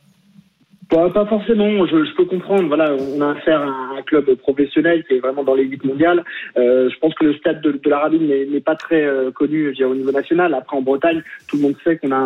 Pas, 0.92 1.26
forcément, 1.26 1.86
je, 1.86 2.16
peux 2.16 2.26
comprendre. 2.26 2.68
Voilà, 2.68 2.94
on 2.96 3.22
a 3.22 3.32
affaire 3.32 3.62
à 3.62 3.98
un 3.98 4.02
club 4.02 4.34
professionnel 4.36 5.04
qui 5.06 5.16
est 5.16 5.20
vraiment 5.20 5.44
dans 5.44 5.56
l'élite 5.56 5.86
mondiale. 5.86 6.24
Euh, 6.58 6.90
je 6.90 7.00
pense 7.00 7.14
que 7.16 7.26
le 7.26 7.34
stade 7.36 7.62
de, 7.62 7.72
de 7.72 7.90
la 7.90 8.10
n'est 8.10 8.60
pas 8.60 8.76
très 8.76 9.04
euh, 9.04 9.32
connu 9.32 9.74
au 9.84 9.96
niveau 9.96 10.12
national. 10.12 10.54
Après, 10.54 10.76
en 10.76 10.82
Bretagne, 10.82 11.24
tout 11.48 11.56
le 11.58 11.64
monde 11.64 11.76
sait 11.84 11.98
qu'on 11.98 12.12
a 12.12 12.18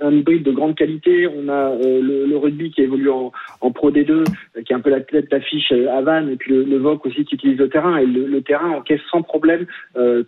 un, 0.00 0.12
hybride 0.12 0.42
de 0.42 0.52
grande 0.52 0.74
qualité. 0.74 1.26
On 1.26 1.48
a 1.48 1.72
euh, 1.72 2.26
le, 2.26 2.36
rugby 2.36 2.70
qui 2.70 2.82
évolue 2.82 3.10
en, 3.10 3.30
Pro 3.72 3.90
D2, 3.90 4.10
euh, 4.10 4.24
qui 4.64 4.72
est 4.72 4.76
un 4.76 4.80
peu 4.80 4.90
la 4.90 5.00
tête 5.00 5.30
d'affiche 5.30 5.70
à 5.72 6.00
Vannes, 6.00 6.30
et 6.30 6.36
puis 6.36 6.52
le, 6.52 6.78
VOC 6.78 7.06
aussi 7.06 7.24
qui 7.24 7.34
utilise 7.34 7.58
le 7.58 7.68
terrain. 7.68 7.98
Et 7.98 8.06
le, 8.06 8.40
terrain 8.40 8.70
encaisse 8.70 9.00
sans 9.10 9.22
problème 9.22 9.66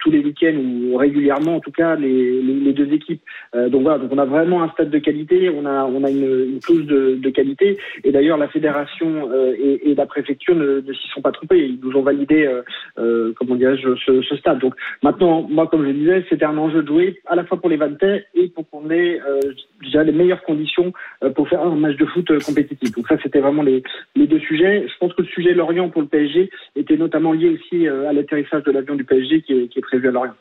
tous 0.01 0.11
les 0.11 0.19
week-ends 0.19 0.57
ou 0.57 0.97
régulièrement, 0.97 1.57
en 1.57 1.61
tout 1.61 1.71
cas, 1.71 1.95
les, 1.97 2.43
les, 2.43 2.73
deux 2.73 2.93
équipes. 2.93 3.23
donc 3.55 3.83
voilà, 3.83 3.99
donc 3.99 4.11
on 4.13 4.19
a 4.19 4.25
vraiment 4.25 4.63
un 4.63 4.69
stade 4.71 4.91
de 4.91 4.99
qualité. 4.99 5.49
On 5.49 5.65
a, 5.65 5.85
on 5.85 6.05
a 6.05 6.11
une, 6.11 6.53
une 6.55 6.61
clause 6.61 6.87
de 6.87 7.31
qualité. 7.31 7.70
Et 8.05 8.13
d'ailleurs, 8.13 8.39
la 8.39 8.49
fédération 8.49 9.31
euh, 9.33 9.55
et, 9.59 9.95
la 9.95 10.07
préfecture 10.07 10.55
ne, 10.55 10.81
s'y 10.93 11.09
sont 11.09 11.21
pas 11.21 11.33
trompés. 11.33 11.59
Ils 11.59 11.79
nous 11.83 11.97
ont 11.97 12.03
validé, 12.03 12.47
euh, 12.47 12.63
euh, 12.99 13.33
comment 13.37 13.57
dirais-je, 13.57 13.95
ce, 13.97 14.37
stade. 14.37 14.59
Donc 14.61 14.75
maintenant, 15.03 15.47
moi, 15.49 15.67
comme 15.67 15.87
je 15.87 15.93
disais, 15.93 16.25
c'était 16.29 16.45
un 16.45 16.57
enjeu 16.57 16.83
de 16.83 16.89
jouer 16.89 17.21
à 17.27 17.35
la 17.35 17.45
fois 17.45 17.61
pour 17.61 17.69
les 17.69 17.77
Vantais 17.77 18.27
et 18.35 18.49
pour 18.49 18.69
qu'on 18.71 18.91
ait 18.91 19.21
déjà 19.83 20.03
les 20.03 20.13
meilleures 20.13 20.43
conditions 20.43 20.93
pour 21.35 21.49
faire 21.49 21.63
un 21.63 21.77
match 21.77 21.97
de 21.97 22.07
foot 22.07 22.27
compétitif. 22.45 22.93
Donc 22.93 23.09
ça, 23.09 23.17
c'était 23.23 23.41
vraiment 23.41 23.63
les, 23.63 23.83
deux 24.17 24.39
sujets. 24.39 24.87
Je 24.87 24.99
pense 24.99 25.13
que 25.15 25.23
le 25.23 25.29
sujet 25.29 25.53
Lorient 25.53 25.91
pour 25.91 26.03
le 26.03 26.09
PSG 26.09 26.51
était 26.77 26.97
notamment 26.97 27.33
lié 27.33 27.51
aussi 27.51 27.87
à 27.89 28.13
l'atterrissage 28.13 28.63
de 28.63 28.73
l'avion 28.73 28.95
du 28.95 29.05
PSG 29.05 29.43
qui 29.43 29.71
est 29.75 29.81
prévu 29.83 30.09
à 30.09 30.13
Lorient. 30.13 30.35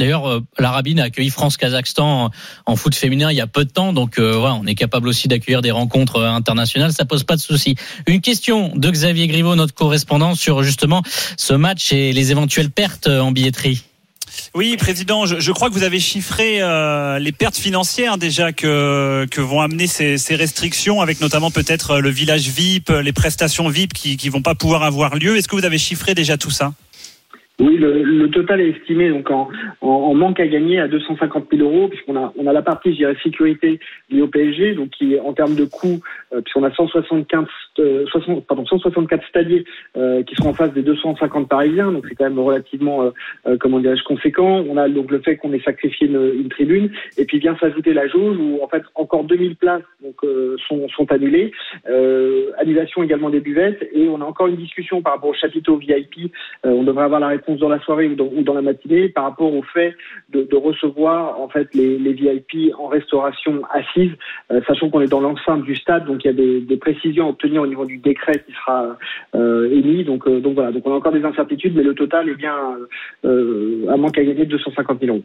D'ailleurs, 0.00 0.26
euh, 0.26 0.40
la 0.58 0.70
Rabine 0.70 0.98
a 0.98 1.04
accueilli 1.04 1.28
France-Kazakhstan 1.28 2.30
en 2.64 2.76
foot 2.76 2.94
féminin 2.94 3.30
il 3.30 3.36
y 3.36 3.42
a 3.42 3.46
peu 3.46 3.66
de 3.66 3.70
temps, 3.70 3.92
donc 3.92 4.18
euh, 4.18 4.32
voilà, 4.32 4.54
on 4.54 4.64
est 4.64 4.74
capable 4.74 5.08
aussi 5.08 5.28
d'accueillir 5.28 5.60
des 5.60 5.70
rencontres 5.70 6.16
euh, 6.16 6.30
internationales, 6.30 6.94
ça 6.94 7.04
pose 7.04 7.22
pas 7.24 7.36
de 7.36 7.40
souci. 7.42 7.74
Une 8.06 8.22
question 8.22 8.72
de 8.74 8.90
Xavier 8.90 9.26
Griveaux, 9.26 9.56
notre 9.56 9.74
correspondant, 9.74 10.34
sur 10.34 10.62
justement 10.62 11.02
ce 11.36 11.52
match 11.52 11.92
et 11.92 12.14
les 12.14 12.30
éventuelles 12.30 12.70
pertes 12.70 13.08
en 13.08 13.30
billetterie. 13.30 13.82
Oui, 14.54 14.74
président, 14.78 15.26
je, 15.26 15.52
crois 15.52 15.68
que 15.68 15.74
vous 15.74 15.82
avez 15.82 16.00
chiffré 16.00 16.60
les 17.18 17.32
pertes 17.32 17.56
financières 17.56 18.16
déjà 18.16 18.52
que, 18.52 19.26
que 19.30 19.40
vont 19.40 19.60
amener 19.60 19.86
ces, 19.86 20.18
ces 20.18 20.36
restrictions, 20.36 21.00
avec 21.00 21.20
notamment 21.20 21.50
peut-être 21.50 21.98
le 21.98 22.10
village 22.10 22.48
VIP, 22.48 22.90
les 22.90 23.12
prestations 23.12 23.68
VIP 23.68 23.92
qui 23.92 24.18
ne 24.24 24.30
vont 24.30 24.40
pas 24.40 24.54
pouvoir 24.54 24.84
avoir 24.84 25.16
lieu. 25.16 25.36
Est-ce 25.36 25.48
que 25.48 25.56
vous 25.56 25.64
avez 25.64 25.78
chiffré 25.78 26.14
déjà 26.14 26.38
tout 26.38 26.50
ça? 26.50 26.72
Oui, 27.60 27.76
le, 27.76 28.02
le, 28.02 28.30
total 28.30 28.60
est 28.60 28.70
estimé 28.70 29.10
donc 29.10 29.30
en, 29.30 29.48
en, 29.82 30.14
manque 30.14 30.40
à 30.40 30.46
gagner 30.46 30.80
à 30.80 30.88
250 30.88 31.46
000 31.52 31.62
euros, 31.62 31.88
puisqu'on 31.88 32.16
a, 32.16 32.32
on 32.38 32.46
a 32.46 32.52
la 32.52 32.62
partie, 32.62 32.92
je 32.92 32.96
dirais, 32.96 33.16
sécurité 33.22 33.78
liée 34.08 34.22
au 34.22 34.28
PSG, 34.28 34.74
donc 34.74 34.90
qui 34.90 35.18
en 35.18 35.32
termes 35.34 35.54
de 35.54 35.64
coûts, 35.64 36.00
euh, 36.32 36.40
puisqu'on 36.40 36.64
a 36.64 36.72
175, 36.72 37.44
euh, 37.80 38.06
60, 38.06 38.46
pardon, 38.46 38.64
164 38.64 39.26
stadiers 39.28 39.64
euh, 39.96 40.22
qui 40.22 40.34
sont 40.36 40.48
en 40.48 40.54
face 40.54 40.72
des 40.72 40.82
250 40.82 41.48
parisiens, 41.48 41.92
donc 41.92 42.06
c'est 42.08 42.14
quand 42.14 42.24
même 42.24 42.38
relativement, 42.38 43.02
euh, 43.02 43.10
euh, 43.46 43.56
comment 43.60 43.78
dirais-je, 43.78 44.04
conséquent. 44.04 44.64
On 44.66 44.76
a 44.76 44.88
donc 44.88 45.10
le 45.10 45.20
fait 45.20 45.36
qu'on 45.36 45.52
ait 45.52 45.60
sacrifié 45.60 46.06
une, 46.06 46.32
une, 46.34 46.48
tribune, 46.48 46.90
et 47.18 47.24
puis 47.26 47.38
vient 47.38 47.56
s'ajouter 47.58 47.92
la 47.92 48.06
jauge 48.08 48.38
où 48.38 48.60
en 48.62 48.68
fait 48.68 48.82
encore 48.94 49.24
2000 49.24 49.56
places 49.56 49.82
donc 50.02 50.16
euh, 50.24 50.56
sont, 50.66 50.88
sont 50.88 51.10
annulées, 51.12 51.52
annulation 52.58 53.02
également 53.02 53.30
des 53.30 53.40
buvettes, 53.40 53.86
et 53.92 54.08
on 54.08 54.20
a 54.20 54.24
encore 54.24 54.46
une 54.46 54.56
discussion 54.56 55.02
par 55.02 55.14
rapport 55.14 55.30
au 55.30 55.34
chapiteau 55.34 55.76
VIP. 55.76 56.32
on 56.64 56.82
devrait 56.84 57.04
avoir 57.04 57.20
la 57.20 57.28
réponse 57.28 57.49
dans 57.58 57.68
la 57.68 57.80
soirée 57.80 58.08
ou 58.08 58.14
dans, 58.14 58.54
la 58.54 58.62
matinée 58.62 59.08
par 59.08 59.24
rapport 59.24 59.52
au 59.52 59.62
fait 59.62 59.94
de, 60.30 60.56
recevoir 60.56 61.40
en 61.40 61.48
fait 61.48 61.74
les, 61.74 62.12
VIP 62.12 62.72
en 62.78 62.86
restauration 62.86 63.62
assise, 63.72 64.12
euh, 64.52 64.60
sachant 64.66 64.90
qu'on 64.90 65.00
est 65.00 65.10
dans 65.10 65.20
l'enceinte 65.20 65.62
du 65.62 65.74
stade, 65.74 66.06
donc 66.06 66.24
il 66.24 66.28
y 66.28 66.30
a 66.30 66.32
des, 66.32 66.76
précisions 66.76 67.26
à 67.26 67.30
obtenir 67.30 67.62
au 67.62 67.66
niveau 67.66 67.84
du 67.84 67.98
décret 67.98 68.42
qui 68.46 68.52
sera 68.52 68.96
euh, 69.34 69.70
émis. 69.70 70.04
Donc, 70.04 70.26
euh, 70.26 70.40
donc 70.40 70.54
voilà, 70.54 70.72
donc 70.72 70.86
on 70.86 70.92
a 70.92 70.96
encore 70.96 71.12
des 71.12 71.24
incertitudes, 71.24 71.74
mais 71.76 71.82
le 71.82 71.94
total 71.94 72.28
est 72.28 72.34
bien 72.34 72.54
à 73.24 73.96
manque 73.96 74.18
à 74.18 74.24
gagner 74.24 74.44
de 74.46 74.50
250 74.50 75.00
000 75.00 75.16
euros. 75.16 75.24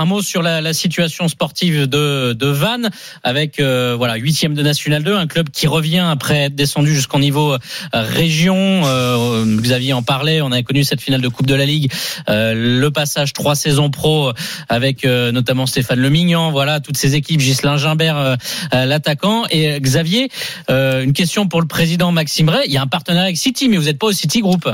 Un 0.00 0.06
mot 0.06 0.22
sur 0.22 0.40
la, 0.40 0.62
la 0.62 0.72
situation 0.72 1.28
sportive 1.28 1.86
de, 1.86 2.32
de 2.32 2.46
Vannes 2.46 2.88
avec 3.22 3.60
euh, 3.60 3.94
voilà 3.98 4.14
huitième 4.14 4.54
de 4.54 4.62
National 4.62 5.02
2, 5.02 5.14
un 5.14 5.26
club 5.26 5.50
qui 5.50 5.66
revient 5.66 5.98
après 5.98 6.44
être 6.44 6.54
descendu 6.54 6.94
jusqu'au 6.94 7.18
niveau 7.18 7.52
euh, 7.52 7.58
région. 7.92 8.56
Euh, 8.56 9.44
Xavier 9.58 9.92
en 9.92 10.02
parlait, 10.02 10.40
on 10.40 10.52
a 10.52 10.62
connu 10.62 10.84
cette 10.84 11.02
finale 11.02 11.20
de 11.20 11.28
Coupe 11.28 11.44
de 11.44 11.54
la 11.54 11.66
Ligue, 11.66 11.92
euh, 12.30 12.80
le 12.80 12.90
passage 12.90 13.34
trois 13.34 13.54
saisons 13.54 13.90
pro 13.90 14.32
avec 14.70 15.04
euh, 15.04 15.32
notamment 15.32 15.66
Stéphane 15.66 16.00
Lemignan, 16.00 16.50
voilà 16.50 16.80
toutes 16.80 16.96
ces 16.96 17.14
équipes, 17.14 17.40
Gislain 17.40 17.76
Gimbert 17.76 18.38
l'attaquant 18.72 19.44
et 19.50 19.78
Xavier. 19.80 20.30
une 20.70 21.12
question 21.12 21.46
pour 21.46 21.60
le 21.60 21.66
président 21.66 22.10
Maxime 22.10 22.48
Ray. 22.48 22.68
Il 22.68 22.72
y 22.72 22.78
a 22.78 22.82
un 22.82 22.86
partenariat 22.86 23.26
avec 23.26 23.36
City, 23.36 23.68
mais 23.68 23.76
vous 23.76 23.84
n'êtes 23.84 23.98
pas 23.98 24.06
au 24.06 24.12
City 24.12 24.40
Group. 24.40 24.66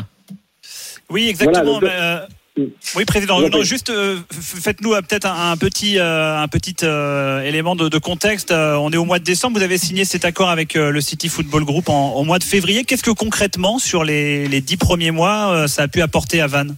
Oui, 1.11 1.28
exactement. 1.28 1.81
Voilà, 1.81 2.28
oui, 2.95 3.05
président. 3.05 3.41
Non, 3.41 3.62
juste 3.62 3.91
euh, 3.91 4.19
faites-nous 4.31 4.95
euh, 4.95 5.03
peut-être 5.03 5.27
un, 5.27 5.53
un, 5.53 5.57
petit, 5.57 5.99
euh, 5.99 6.39
un 6.41 6.49
petit 6.49 6.77
euh, 6.83 7.43
élément 7.43 7.77
de, 7.77 7.89
de 7.89 7.99
contexte. 7.99 8.53
on 8.53 8.91
est 8.93 8.97
au 8.97 9.05
mois 9.05 9.19
de 9.19 9.24
décembre. 9.24 9.59
Vous 9.59 9.65
avez 9.65 9.78
signé 9.78 10.05
cet 10.05 10.24
accord 10.24 10.49
avec 10.49 10.74
le 10.74 11.01
City 11.01 11.28
Football 11.28 11.65
Group 11.65 11.89
en, 11.89 12.12
au 12.15 12.24
mois 12.24 12.39
de 12.39 12.45
février. 12.45 12.85
Qu'est-ce 12.85 13.03
que 13.03 13.11
concrètement, 13.11 13.78
sur 13.78 14.05
les, 14.05 14.49
les 14.49 14.61
dix 14.61 14.77
premiers 14.77 15.11
mois, 15.11 15.69
ça 15.69 15.83
a 15.83 15.89
pu 15.89 16.01
apporter 16.03 16.41
à 16.41 16.47
Vannes? 16.47 16.77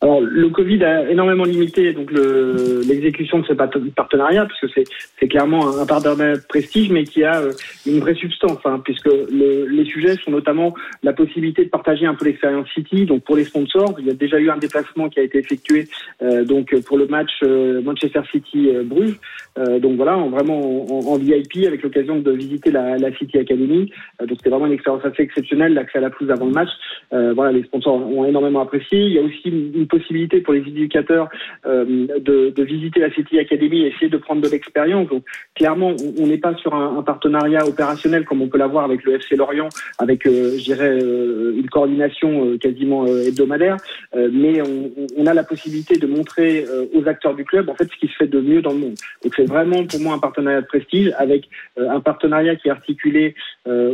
Alors, 0.00 0.20
le 0.20 0.48
Covid 0.50 0.84
a 0.84 1.10
énormément 1.10 1.42
limité 1.42 1.92
donc 1.92 2.12
l'exécution 2.12 3.40
de 3.40 3.46
ce 3.46 3.52
partenariat, 3.52 4.46
puisque 4.46 4.72
c'est, 5.18 5.26
clairement 5.26 5.76
un 5.76 5.86
partenariat 5.86 6.36
de 6.36 6.46
prestige, 6.48 6.90
mais 6.90 7.02
qui 7.02 7.24
a 7.24 7.42
une 7.84 7.98
vraie 7.98 8.14
substance, 8.14 8.60
hein, 8.64 8.80
puisque 8.84 9.06
le, 9.06 9.66
les 9.66 9.84
sujets 9.84 10.14
sont 10.24 10.30
notamment 10.30 10.72
la 11.02 11.12
possibilité 11.12 11.64
de 11.64 11.68
partager 11.68 12.06
un 12.06 12.14
peu 12.14 12.26
l'expérience 12.26 12.68
City. 12.74 13.06
Donc, 13.06 13.24
pour 13.24 13.34
les 13.34 13.42
sponsors, 13.42 13.96
il 13.98 14.06
y 14.06 14.10
a 14.10 14.14
déjà 14.14 14.38
eu 14.38 14.50
un 14.50 14.56
déplacement 14.56 15.08
qui 15.08 15.18
a 15.18 15.24
été 15.24 15.38
effectué 15.38 15.88
euh, 16.22 16.44
donc 16.44 16.78
pour 16.82 16.96
le 16.96 17.08
match 17.08 17.30
euh, 17.42 17.82
Manchester 17.82 18.20
City-Bruges. 18.30 19.18
Euh, 19.58 19.80
donc 19.80 19.96
voilà, 19.96 20.16
en, 20.16 20.30
vraiment 20.30 20.60
en, 20.60 21.12
en, 21.12 21.18
VIP, 21.18 21.66
avec 21.66 21.82
l'occasion 21.82 22.20
de 22.20 22.30
visiter 22.30 22.70
la, 22.70 22.96
la 22.98 23.12
City 23.16 23.38
Academy. 23.38 23.90
donc, 24.20 24.38
c'était 24.38 24.50
vraiment 24.50 24.66
une 24.66 24.74
expérience 24.74 25.04
assez 25.04 25.24
exceptionnelle, 25.24 25.74
l'accès 25.74 25.98
à 25.98 26.02
la 26.02 26.10
pelouse 26.10 26.30
avant 26.30 26.46
le 26.46 26.52
match. 26.52 26.70
voilà, 27.10 27.50
les 27.50 27.64
sponsors 27.64 27.94
ont 27.94 28.24
énormément 28.24 28.60
apprécié. 28.60 29.00
Il 29.00 29.12
y 29.12 29.18
a 29.18 29.22
aussi 29.22 29.48
une, 29.48 29.87
possibilité 29.88 30.40
pour 30.40 30.54
les 30.54 30.60
éducateurs 30.60 31.28
euh, 31.66 32.06
de, 32.18 32.62
visiter 32.62 33.00
la 33.00 33.10
City 33.10 33.38
Academy 33.38 33.82
et 33.82 33.88
essayer 33.88 34.08
de 34.08 34.16
prendre 34.16 34.42
de 34.42 34.48
l'expérience. 34.48 35.08
Donc 35.08 35.24
clairement, 35.54 35.94
on 36.18 36.26
n'est 36.26 36.38
pas 36.38 36.54
sur 36.56 36.74
un, 36.74 37.02
partenariat 37.02 37.66
opérationnel 37.66 38.24
comme 38.24 38.42
on 38.42 38.48
peut 38.48 38.58
l'avoir 38.58 38.84
avec 38.84 39.04
le 39.04 39.14
FC 39.14 39.36
Lorient, 39.36 39.68
avec, 39.98 40.26
euh, 40.26 40.58
je 40.58 40.64
dirais, 40.64 40.98
euh, 41.02 41.54
une 41.56 41.70
coordination 41.70 42.58
quasiment 42.58 43.06
hebdomadaire, 43.06 43.76
mais 44.14 44.60
on, 44.60 44.90
on, 45.16 45.26
a 45.26 45.34
la 45.34 45.44
possibilité 45.44 45.96
de 45.98 46.06
montrer 46.06 46.64
aux 46.94 47.06
acteurs 47.08 47.34
du 47.34 47.44
club 47.44 47.68
en 47.68 47.74
fait 47.74 47.88
ce 47.90 47.96
qui 47.98 48.08
se 48.08 48.16
fait 48.16 48.26
de 48.26 48.40
mieux 48.40 48.60
dans 48.60 48.72
le 48.72 48.78
monde. 48.78 48.94
Donc 49.22 49.32
c'est 49.36 49.46
vraiment 49.46 49.84
pour 49.86 50.00
moi 50.00 50.14
un 50.14 50.18
partenariat 50.18 50.60
de 50.60 50.66
prestige 50.66 51.12
avec 51.16 51.48
un 51.76 52.00
partenariat 52.00 52.56
qui 52.56 52.68
est 52.68 52.70
articulé 52.70 53.34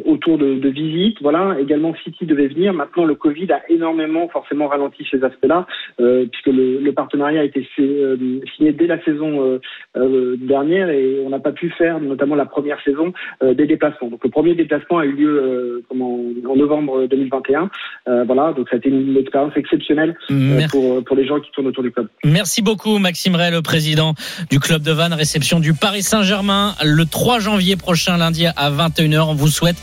autour 0.04 0.38
de, 0.38 0.54
de 0.54 0.68
visites. 0.68 1.18
Voilà, 1.20 1.56
également 1.60 1.94
City 2.02 2.26
devait 2.26 2.48
venir. 2.48 2.72
Maintenant, 2.72 3.04
le 3.04 3.14
Covid 3.14 3.52
a 3.52 3.62
énormément 3.68 4.28
forcément 4.28 4.68
ralenti 4.68 5.06
ces 5.10 5.22
aspects-là. 5.22 5.66
Euh, 6.00 6.26
puisque 6.30 6.46
le, 6.46 6.80
le, 6.80 6.92
partenariat 6.92 7.40
a 7.40 7.44
été 7.44 7.66
euh, 7.78 8.16
signé 8.56 8.72
dès 8.72 8.86
la 8.86 9.02
saison 9.04 9.60
euh, 9.96 10.36
dernière 10.40 10.88
et 10.90 11.20
on 11.24 11.30
n'a 11.30 11.38
pas 11.38 11.52
pu 11.52 11.70
faire 11.70 12.00
notamment 12.00 12.34
la 12.34 12.46
première 12.46 12.82
saison 12.82 13.12
des 13.42 13.66
déplacements. 13.66 14.08
Donc 14.08 14.24
le 14.24 14.30
premier 14.30 14.54
déplacement 14.54 14.98
a 14.98 15.04
eu 15.04 15.12
lieu 15.12 15.84
comment, 15.88 16.18
en 16.48 16.56
novembre 16.56 17.06
2021. 17.06 17.70
voilà, 18.26 18.52
donc 18.52 18.68
ça 18.68 18.76
a 18.76 18.78
été 18.78 18.88
une 18.88 19.16
expérience 19.16 19.52
exceptionnelle 19.56 20.16
pour, 20.70 21.04
pour 21.04 21.16
les 21.16 21.26
gens 21.26 21.40
qui 21.40 21.50
tournent 21.52 21.68
autour 21.68 21.82
du 21.82 21.92
club. 21.92 22.08
Merci 22.24 22.62
beaucoup 22.62 22.98
Maxime 22.98 23.34
Ray, 23.34 23.50
le 23.50 23.62
président 23.62 24.14
du 24.50 24.58
club 24.58 24.82
de 24.82 24.92
Vannes, 24.92 25.14
réception 25.14 25.60
du 25.60 25.74
Paris 25.74 26.02
Saint-Germain 26.02 26.74
le 26.84 27.04
3 27.04 27.38
janvier 27.38 27.76
prochain 27.76 28.16
lundi 28.16 28.46
à 28.46 28.70
21h. 28.70 29.28
On 29.28 29.34
vous 29.34 29.48
souhaite 29.48 29.76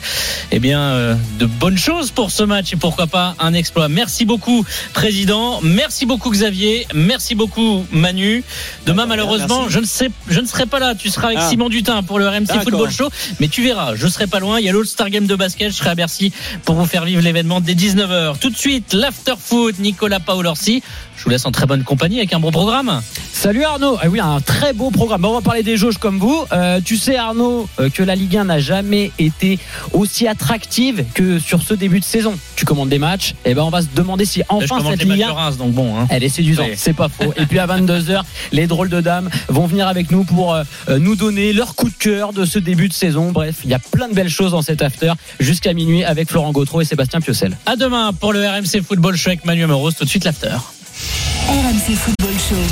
eh 0.52 0.60
bien 0.60 1.16
de 1.40 1.46
bonnes 1.46 1.78
choses 1.78 2.12
pour 2.12 2.32
ce 2.32 2.44
match 2.44 2.74
et 2.74 2.78
pourquoi 2.78 3.08
pas 3.08 3.36
un 3.40 3.54
exploit. 3.54 3.88
Merci 3.88 4.26
beaucoup 4.26 4.66
président. 4.94 5.60
Merci 5.62 5.91
Merci 5.92 6.06
beaucoup 6.06 6.30
Xavier, 6.30 6.88
merci 6.94 7.36
beaucoup 7.36 7.86
Manu. 7.92 8.46
Demain 8.86 9.06
malheureusement, 9.08 9.68
je 9.68 9.80
ne 9.80 9.86
sais 9.86 10.10
je 10.30 10.40
ne 10.40 10.46
serai 10.46 10.66
pas 10.66 10.80
là, 10.80 10.96
tu 10.96 11.10
seras 11.10 11.28
avec 11.28 11.40
ah. 11.42 11.50
Simon 11.50 11.68
Dutin 11.68 12.02
pour 12.02 12.18
le 12.18 12.30
RMC 12.30 12.64
Football 12.64 12.90
Show, 12.90 13.10
mais 13.42 13.50
tu 13.50 13.62
verras, 13.62 13.96
je 13.96 14.08
serai 14.08 14.26
pas 14.26 14.40
loin, 14.40 14.62
il 14.62 14.66
y 14.66 14.70
a 14.70 14.72
l'All-Star 14.72 15.10
Game 15.10 15.28
de 15.28 15.36
basket, 15.36 15.70
je 15.70 15.76
serai 15.76 15.90
à 15.90 15.96
Bercy 15.96 16.32
pour 16.64 16.76
vous 16.76 16.86
faire 16.86 17.04
vivre 17.04 17.22
l'événement 17.22 17.60
dès 17.60 17.74
19h. 17.74 18.40
Tout 18.40 18.50
de 18.50 18.56
suite, 18.56 18.94
l'after 18.94 19.34
foot 19.38 19.80
Nicolas 19.80 20.22
Paolorsi. 20.22 20.82
Je 21.22 21.26
vous 21.26 21.30
laisse 21.30 21.46
en 21.46 21.52
très 21.52 21.68
bonne 21.68 21.84
compagnie 21.84 22.18
avec 22.18 22.34
un 22.34 22.40
bon 22.40 22.50
programme. 22.50 23.00
Salut 23.32 23.64
Arnaud. 23.64 23.96
Ah 24.02 24.10
oui, 24.10 24.20
un 24.20 24.42
très 24.42 24.74
beau 24.74 24.90
programme. 24.90 25.24
on 25.24 25.34
va 25.36 25.42
parler 25.42 25.62
des 25.62 25.78
jauges 25.78 26.00
comme 26.00 26.18
vous. 26.18 26.46
Euh, 26.52 26.82
tu 26.84 26.98
sais 26.98 27.16
Arnaud 27.16 27.70
euh, 27.80 27.92
que 27.92 28.02
la 28.02 28.16
Ligue 28.16 28.38
1 28.38 28.46
n'a 28.46 28.58
jamais 28.58 29.12
été 29.20 29.60
aussi 29.94 30.28
attractive 30.28 31.06
que 31.14 31.38
sur 31.38 31.62
ce 31.62 31.76
début 31.76 32.00
de 32.00 32.06
saison. 32.06 32.34
Tu 32.56 32.66
commandes 32.66 32.90
des 32.90 32.98
matchs, 32.98 33.36
et 33.46 33.54
ben 33.54 33.62
on 33.62 33.70
va 33.70 33.84
se 33.84 33.88
demander 33.94 34.26
si 34.26 34.42
enfin 34.50 34.80
cette 34.90 35.04
Ligue 35.04 35.22
1 35.22 35.52
donc 35.58 35.74
bon 35.74 35.96
hein. 35.96 36.08
elle 36.10 36.24
est 36.24 36.30
séduisante, 36.30 36.70
oui. 36.72 36.76
c'est 36.76 36.94
pas 36.94 37.08
faux. 37.08 37.32
Et 37.38 37.46
puis 37.46 37.60
à 37.60 37.68
22h, 37.68 38.24
les 38.52 38.66
drôles 38.66 38.90
de 38.90 39.00
dames 39.00 39.30
vont 39.48 39.68
venir 39.68 39.88
avec 39.88 40.10
nous 40.10 40.24
pour 40.24 40.56
euh, 40.56 40.64
nous 40.98 41.16
donner 41.16 41.54
leur 41.54 41.76
coup 41.76 41.90
de 41.90 41.96
cœur 42.00 42.34
de 42.34 42.46
ce 42.46 42.58
début 42.58 42.88
de 42.88 42.94
saison. 42.94 43.32
Bref, 43.32 43.58
il 43.64 43.70
y 43.70 43.76
a 43.76 43.80
plein 43.80 44.08
de 44.08 44.16
belles 44.16 44.28
choses 44.28 44.54
dans 44.54 44.64
cet 44.64 44.82
after 44.82 45.14
jusqu'à 45.40 45.74
minuit 45.74 46.04
avec 46.04 46.32
Florent 46.32 46.52
Gautreau 46.52 46.82
et 46.82 46.86
Sébastien 46.86 47.22
Piocel. 47.22 47.58
À 47.68 47.76
demain 47.76 48.12
pour 48.12 48.34
le 48.34 48.44
RMC 48.44 48.82
Football 48.84 49.18
Show 49.18 49.30
avec 49.30 49.46
Manu 49.46 49.66
Amoros. 49.66 49.92
Tout 49.92 50.06
de 50.06 50.10
suite 50.10 50.24
l'after. 50.24 50.58
RMC 51.02 51.98
Football 51.98 52.38
Show. 52.38 52.72